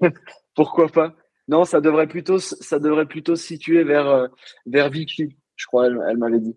pourquoi 0.54 0.88
pas? 0.88 1.12
Non, 1.48 1.64
ça 1.64 1.80
devrait 1.80 2.06
plutôt, 2.06 2.38
ça 2.38 2.78
devrait 2.78 3.06
plutôt 3.06 3.36
se 3.36 3.44
situer 3.44 3.84
vers, 3.84 4.06
euh, 4.06 4.26
vers 4.66 4.90
Vichy, 4.90 5.36
je 5.56 5.66
crois, 5.66 5.86
elle, 5.86 6.16
m'avait 6.16 6.40
dit. 6.40 6.54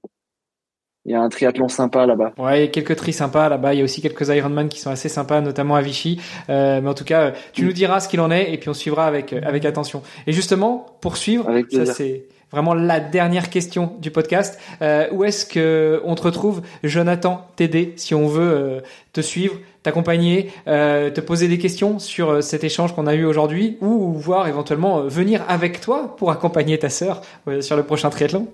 Il 1.06 1.14
y 1.14 1.16
a 1.16 1.22
un 1.22 1.30
triathlon 1.30 1.70
sympa 1.70 2.06
là-bas. 2.06 2.34
Ouais, 2.38 2.60
il 2.60 2.62
y 2.66 2.68
a 2.68 2.68
quelques 2.68 2.98
tri 2.98 3.14
sympas 3.14 3.48
là-bas. 3.48 3.74
Il 3.74 3.78
y 3.78 3.82
a 3.82 3.86
aussi 3.86 4.02
quelques 4.02 4.28
Ironman 4.28 4.68
qui 4.68 4.82
sont 4.82 4.90
assez 4.90 5.08
sympas, 5.08 5.40
notamment 5.40 5.76
à 5.76 5.82
Vichy. 5.82 6.20
Euh, 6.50 6.82
mais 6.82 6.90
en 6.90 6.94
tout 6.94 7.06
cas, 7.06 7.32
tu 7.54 7.64
nous 7.64 7.72
diras 7.72 8.02
ce 8.02 8.10
qu'il 8.10 8.20
en 8.20 8.30
est 8.30 8.52
et 8.52 8.58
puis 8.58 8.68
on 8.68 8.74
suivra 8.74 9.08
avec 9.08 9.32
euh, 9.32 9.40
avec 9.44 9.64
attention. 9.64 10.04
Et 10.26 10.34
justement, 10.34 10.98
pour 11.00 11.16
suivre, 11.16 11.50
ça 11.72 11.86
c'est 11.86 12.28
vraiment 12.52 12.74
la 12.74 12.99
dernière 12.99 13.49
question 13.49 13.98
du 13.99 14.11
podcast. 14.11 14.60
Euh, 14.82 15.07
où 15.11 15.24
est-ce 15.24 15.45
que 15.45 16.02
on 16.03 16.15
te 16.15 16.24
retrouve, 16.24 16.61
Jonathan, 16.84 17.48
t'aider 17.56 17.94
si 17.98 18.15
on 18.15 18.28
veut 18.28 18.53
euh, 18.53 18.80
te 19.14 19.22
suivre, 19.22 19.56
t'accompagner, 19.84 20.52
euh, 20.68 21.10
te 21.10 21.22
poser 21.22 21.48
des 21.48 21.57
questions 21.57 21.99
sur 21.99 22.41
cet 22.44 22.64
échange 22.64 22.94
qu'on 22.94 23.07
a 23.07 23.15
eu 23.15 23.26
aujourd'hui, 23.26 23.78
ou 23.82 24.14
voir 24.14 24.48
éventuellement 24.48 25.02
venir 25.02 25.44
avec 25.48 25.82
toi 25.82 26.15
pour 26.15 26.32
accompagner 26.32 26.78
ta 26.80 26.90
sœur 26.90 27.22
sur 27.61 27.76
le 27.76 27.84
prochain 27.84 28.10
triathlon? 28.10 28.48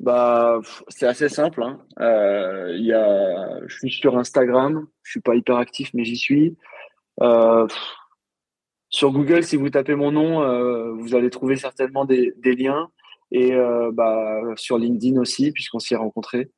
Bah, 0.00 0.58
c'est 0.88 1.06
assez 1.06 1.28
simple. 1.28 1.62
Hein. 1.62 1.78
Y 1.98 2.92
a, 2.92 3.60
je 3.66 3.76
suis 3.76 3.90
sur 3.90 4.18
Instagram. 4.18 4.86
Je 5.02 5.10
suis 5.12 5.20
pas 5.20 5.34
hyper 5.36 5.56
actif, 5.56 5.90
mais 5.94 6.04
j'y 6.04 6.16
suis. 6.16 6.56
sur 8.88 9.12
Google, 9.12 9.44
si 9.44 9.56
vous 9.56 9.70
tapez 9.70 9.94
mon 9.94 10.10
nom, 10.10 10.94
vous 10.96 11.14
allez 11.14 11.30
trouver 11.30 11.56
certainement 11.56 12.04
des 12.04 12.32
liens 12.56 12.88
et 13.32 13.54
euh, 13.54 13.90
bah, 13.92 14.40
sur 14.56 14.78
LinkedIn 14.78 15.18
aussi, 15.18 15.52
puisqu'on 15.52 15.78
s'y 15.78 15.94
est 15.94 15.96
rencontrés. 15.96 16.50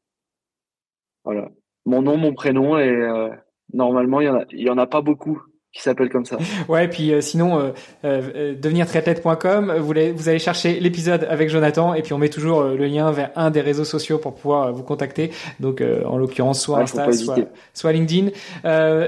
Voilà. 1.25 1.49
Mon 1.87 2.03
nom, 2.03 2.17
mon 2.17 2.35
prénom, 2.35 2.79
et 2.79 2.89
euh, 2.89 3.31
normalement, 3.73 4.21
il 4.21 4.27
y, 4.53 4.69
en 4.69 4.75
en 4.75 4.79
a 4.79 4.87
pas 4.87 5.01
beaucoup 5.01 5.41
qui 5.73 5.83
s'appellent 5.83 6.11
comme 6.11 6.25
ça. 6.25 6.39
Ouais, 6.69 6.89
puis 6.89 7.13
euh, 7.13 7.21
sinon, 7.21 7.59
euh, 7.59 7.71
euh, 8.05 8.55
devenirtriathlète.com, 8.55 9.75
vous, 9.79 9.93
vous 10.15 10.29
allez 10.29 10.39
chercher 10.39 10.79
l'épisode 10.81 11.27
avec 11.29 11.49
Jonathan, 11.51 11.95
et 11.95 12.03
puis 12.03 12.13
on 12.13 12.19
met 12.19 12.29
toujours 12.29 12.63
le 12.63 12.87
lien 12.87 13.11
vers 13.11 13.31
un 13.37 13.51
des 13.51 13.61
réseaux 13.61 13.85
sociaux 13.85 14.19
pour 14.19 14.35
pouvoir 14.35 14.73
vous 14.73 14.85
contacter. 14.85 15.31
Donc, 15.61 15.83
en 15.83 16.17
l'occurrence, 16.17 16.61
soit 16.61 16.81
Insta, 16.81 17.11
soit, 17.13 17.37
soit, 17.73 17.93
LinkedIn. 17.93 18.31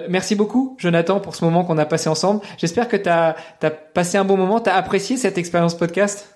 merci 0.08 0.34
beaucoup, 0.34 0.76
Jonathan, 0.78 1.20
pour 1.20 1.34
ce 1.34 1.44
moment 1.44 1.64
qu'on 1.64 1.78
a 1.78 1.86
passé 1.86 2.08
ensemble. 2.08 2.40
J'espère 2.58 2.88
que 2.88 2.96
tu 2.96 3.08
as, 3.08 3.36
as 3.62 3.70
passé 3.70 4.18
un 4.18 4.24
bon 4.24 4.36
moment, 4.36 4.60
tu 4.60 4.70
as 4.70 4.74
apprécié 4.74 5.16
cette 5.16 5.38
expérience 5.38 5.76
podcast? 5.76 6.35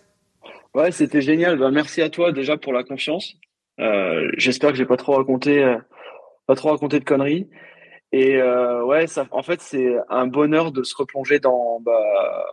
Ouais, 0.74 0.92
c'était 0.92 1.20
génial. 1.20 1.59
Bah, 1.59 1.70
merci 1.70 2.01
à 2.02 2.10
toi 2.10 2.32
déjà 2.32 2.56
pour 2.56 2.72
la 2.72 2.84
confiance. 2.84 3.34
Euh, 3.80 4.30
J'espère 4.36 4.70
que 4.70 4.76
j'ai 4.76 4.86
pas 4.86 4.97
trop 4.97 5.14
raconté, 5.16 5.62
euh, 5.64 5.78
pas 6.47 6.55
trop 6.55 6.70
raconté 6.70 7.01
de 7.01 7.05
conneries. 7.05 7.48
Et 8.12 8.36
euh, 8.36 8.84
ouais, 8.84 9.06
ça, 9.06 9.26
en 9.32 9.42
fait, 9.42 9.60
c'est 9.60 9.97
un 10.09 10.26
bonheur 10.26 10.72
de 10.72 10.82
se 10.82 10.97
replonger 10.97 11.40
dans 11.40 11.80
bah, 11.80 12.47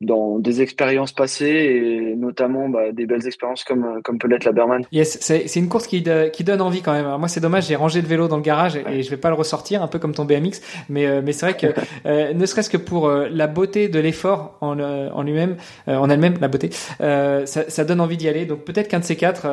dans 0.00 0.38
des 0.38 0.62
expériences 0.62 1.12
passées 1.12 1.44
et 1.46 2.16
notamment 2.16 2.70
bah, 2.70 2.90
des 2.92 3.04
belles 3.04 3.26
expériences 3.26 3.64
comme 3.64 4.00
comme 4.02 4.18
peut 4.18 4.28
l'être 4.28 4.44
la 4.44 4.52
Berman. 4.52 4.84
Yes, 4.92 5.18
c'est 5.20 5.56
une 5.56 5.68
course 5.68 5.86
qui 5.86 6.04
qui 6.32 6.44
donne 6.44 6.62
envie 6.62 6.80
quand 6.80 6.92
même. 6.92 7.04
Alors 7.04 7.18
moi 7.18 7.28
c'est 7.28 7.40
dommage, 7.40 7.66
j'ai 7.66 7.76
rangé 7.76 8.00
le 8.00 8.08
vélo 8.08 8.26
dans 8.26 8.36
le 8.36 8.42
garage 8.42 8.76
et, 8.76 9.02
je 9.02 9.10
vais 9.10 9.18
pas 9.18 9.28
le 9.28 9.34
ressortir, 9.34 9.82
un 9.82 9.88
peu 9.88 9.98
comme 9.98 10.14
ton 10.14 10.24
BMX, 10.24 10.60
mais 10.88 11.06
euh, 11.06 11.20
mais 11.22 11.32
c'est 11.32 11.46
vrai 11.46 11.56
que 11.56 11.78
euh, 12.06 12.32
ne 12.32 12.46
serait-ce 12.46 12.70
que 12.70 12.78
pour 12.78 13.08
euh, 13.08 13.28
la 13.30 13.46
beauté 13.46 13.88
de 13.88 14.00
l'effort 14.00 14.56
en 14.62 14.80
en 14.80 15.22
lui-même, 15.22 15.56
en 15.86 16.08
elle-même 16.08 16.34
la 16.40 16.48
beauté, 16.48 16.70
ça, 16.70 17.44
ça 17.44 17.84
donne 17.84 18.00
envie 18.00 18.16
d'y 18.16 18.28
aller. 18.28 18.46
Donc 18.46 18.64
peut-être 18.64 18.88
qu'un 18.88 19.00
de 19.00 19.04
ces 19.04 19.16
quatre, 19.16 19.46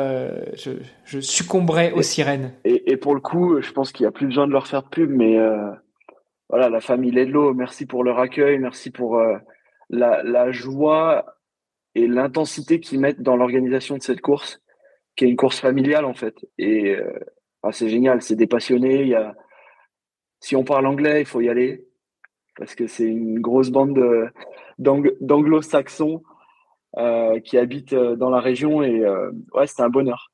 je, 0.56 0.72
je 1.04 1.20
succomberai 1.20 1.92
aux 1.92 2.02
sirènes. 2.02 2.54
Et, 2.64 2.92
et 2.92 2.98
pour 2.98 3.14
le 3.14 3.20
coup, 3.20 3.62
je 3.62 3.72
pense 3.72 3.92
qu'il 3.92 4.06
y 4.06 4.08
a 4.08 4.12
plus 4.12 4.28
besoin 4.28 4.48
de 4.48 4.54
leur 4.54 4.68
faire 4.68 4.84
pub, 4.84 5.10
mais 5.10 5.38
voilà, 6.50 6.70
la 6.70 6.80
famille 6.80 7.12
Ledlow, 7.12 7.54
merci 7.54 7.86
pour 7.86 8.04
leur 8.04 8.20
accueil, 8.20 8.60
merci 8.60 8.92
pour 8.92 9.22
la, 9.90 10.24
la 10.24 10.52
joie 10.52 11.26
et 11.96 12.08
l'intensité 12.08 12.80
qu'ils 12.80 13.00
mettent 13.00 13.22
dans 13.22 13.36
l'organisation 13.36 13.98
de 13.98 14.04
cette 14.04 14.22
course, 14.22 14.62
qui 15.16 15.26
est 15.26 15.30
une 15.30 15.36
course 15.36 15.60
familiale 15.60 16.06
en 16.06 16.14
fait. 16.14 16.46
Et 16.58 16.96
euh, 16.96 17.20
ah, 17.64 17.72
c'est 17.72 17.90
génial, 17.90 18.22
c'est 18.22 18.36
des 18.36 18.48
passionnés. 18.48 19.02
Il 19.02 19.10
y 19.10 19.16
a, 19.16 19.36
si 20.40 20.56
on 20.56 20.64
parle 20.64 20.86
anglais, 20.86 21.22
il 21.22 21.26
faut 21.26 21.42
y 21.42 21.50
aller 21.50 21.86
parce 22.56 22.76
que 22.76 22.88
c'est 22.88 23.06
une 23.06 23.40
grosse 23.40 23.70
bande 23.70 24.32
d'anglo-saxons 24.80 26.24
euh, 26.98 27.40
qui 27.40 27.58
habitent 27.58 27.94
euh, 27.94 28.16
dans 28.16 28.30
la 28.30 28.40
région 28.40 28.82
et 28.82 29.06
euh, 29.06 29.32
ouais, 29.54 29.68
c'était 29.68 29.84
un 29.84 29.90
bonheur. 29.90 30.32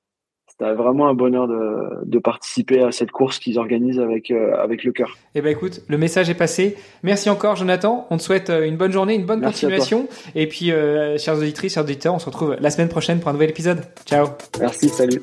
C'était 0.64 0.76
vraiment 0.76 1.08
un 1.10 1.14
bonheur 1.14 1.48
de, 1.48 2.06
de, 2.06 2.20
participer 2.20 2.82
à 2.84 2.92
cette 2.92 3.12
course 3.12 3.40
qu'ils 3.40 3.60
organisent 3.60 4.00
avec, 4.00 4.32
euh, 4.32 4.56
avec 4.62 4.84
le 4.84 4.92
cœur. 4.92 5.18
Eh 5.36 5.42
ben 5.42 5.52
écoute, 5.52 5.82
le 5.88 5.98
message 5.98 6.30
est 6.30 6.36
passé. 6.36 6.78
Merci 7.04 7.30
encore 7.30 7.56
Jonathan. 7.56 8.08
On 8.10 8.18
te 8.18 8.24
souhaite 8.24 8.50
euh, 8.50 8.66
une 8.66 8.78
bonne 8.78 8.92
journée, 8.92 9.16
une 9.16 9.26
bonne 9.26 9.42
continuation. 9.42 10.08
Et 10.36 10.48
puis, 10.48 10.72
euh, 10.72 11.18
chers 11.18 11.38
auditrices, 11.38 11.74
chers 11.74 11.84
auditeurs, 11.84 12.14
on 12.14 12.20
se 12.20 12.26
retrouve 12.26 12.56
la 12.60 12.70
semaine 12.70 12.88
prochaine 12.88 13.20
pour 13.20 13.30
un 13.30 13.34
nouvel 13.34 13.50
épisode. 13.50 13.82
Ciao. 14.06 14.28
Merci, 14.60 14.88
salut. 14.90 15.22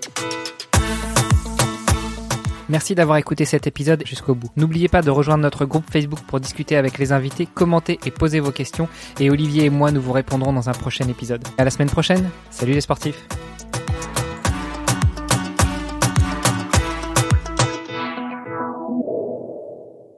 Merci 2.68 2.94
d'avoir 2.94 3.16
écouté 3.16 3.44
cet 3.46 3.66
épisode 3.66 4.02
jusqu'au 4.06 4.34
bout. 4.34 4.50
N'oubliez 4.56 4.88
pas 4.88 5.02
de 5.02 5.10
rejoindre 5.10 5.42
notre 5.42 5.64
groupe 5.64 5.84
Facebook 5.90 6.20
pour 6.28 6.38
discuter 6.38 6.76
avec 6.76 6.98
les 6.98 7.12
invités, 7.12 7.48
commenter 7.52 7.98
et 8.04 8.10
poser 8.10 8.40
vos 8.40 8.52
questions. 8.52 8.88
Et 9.18 9.30
Olivier 9.30 9.64
et 9.64 9.70
moi, 9.70 9.90
nous 9.90 10.00
vous 10.00 10.12
répondrons 10.12 10.52
dans 10.52 10.68
un 10.68 10.74
prochain 10.74 11.08
épisode. 11.08 11.42
À 11.58 11.64
la 11.64 11.70
semaine 11.70 11.90
prochaine. 11.90 12.28
Salut 12.50 12.72
les 12.72 12.80
sportifs. 12.80 13.26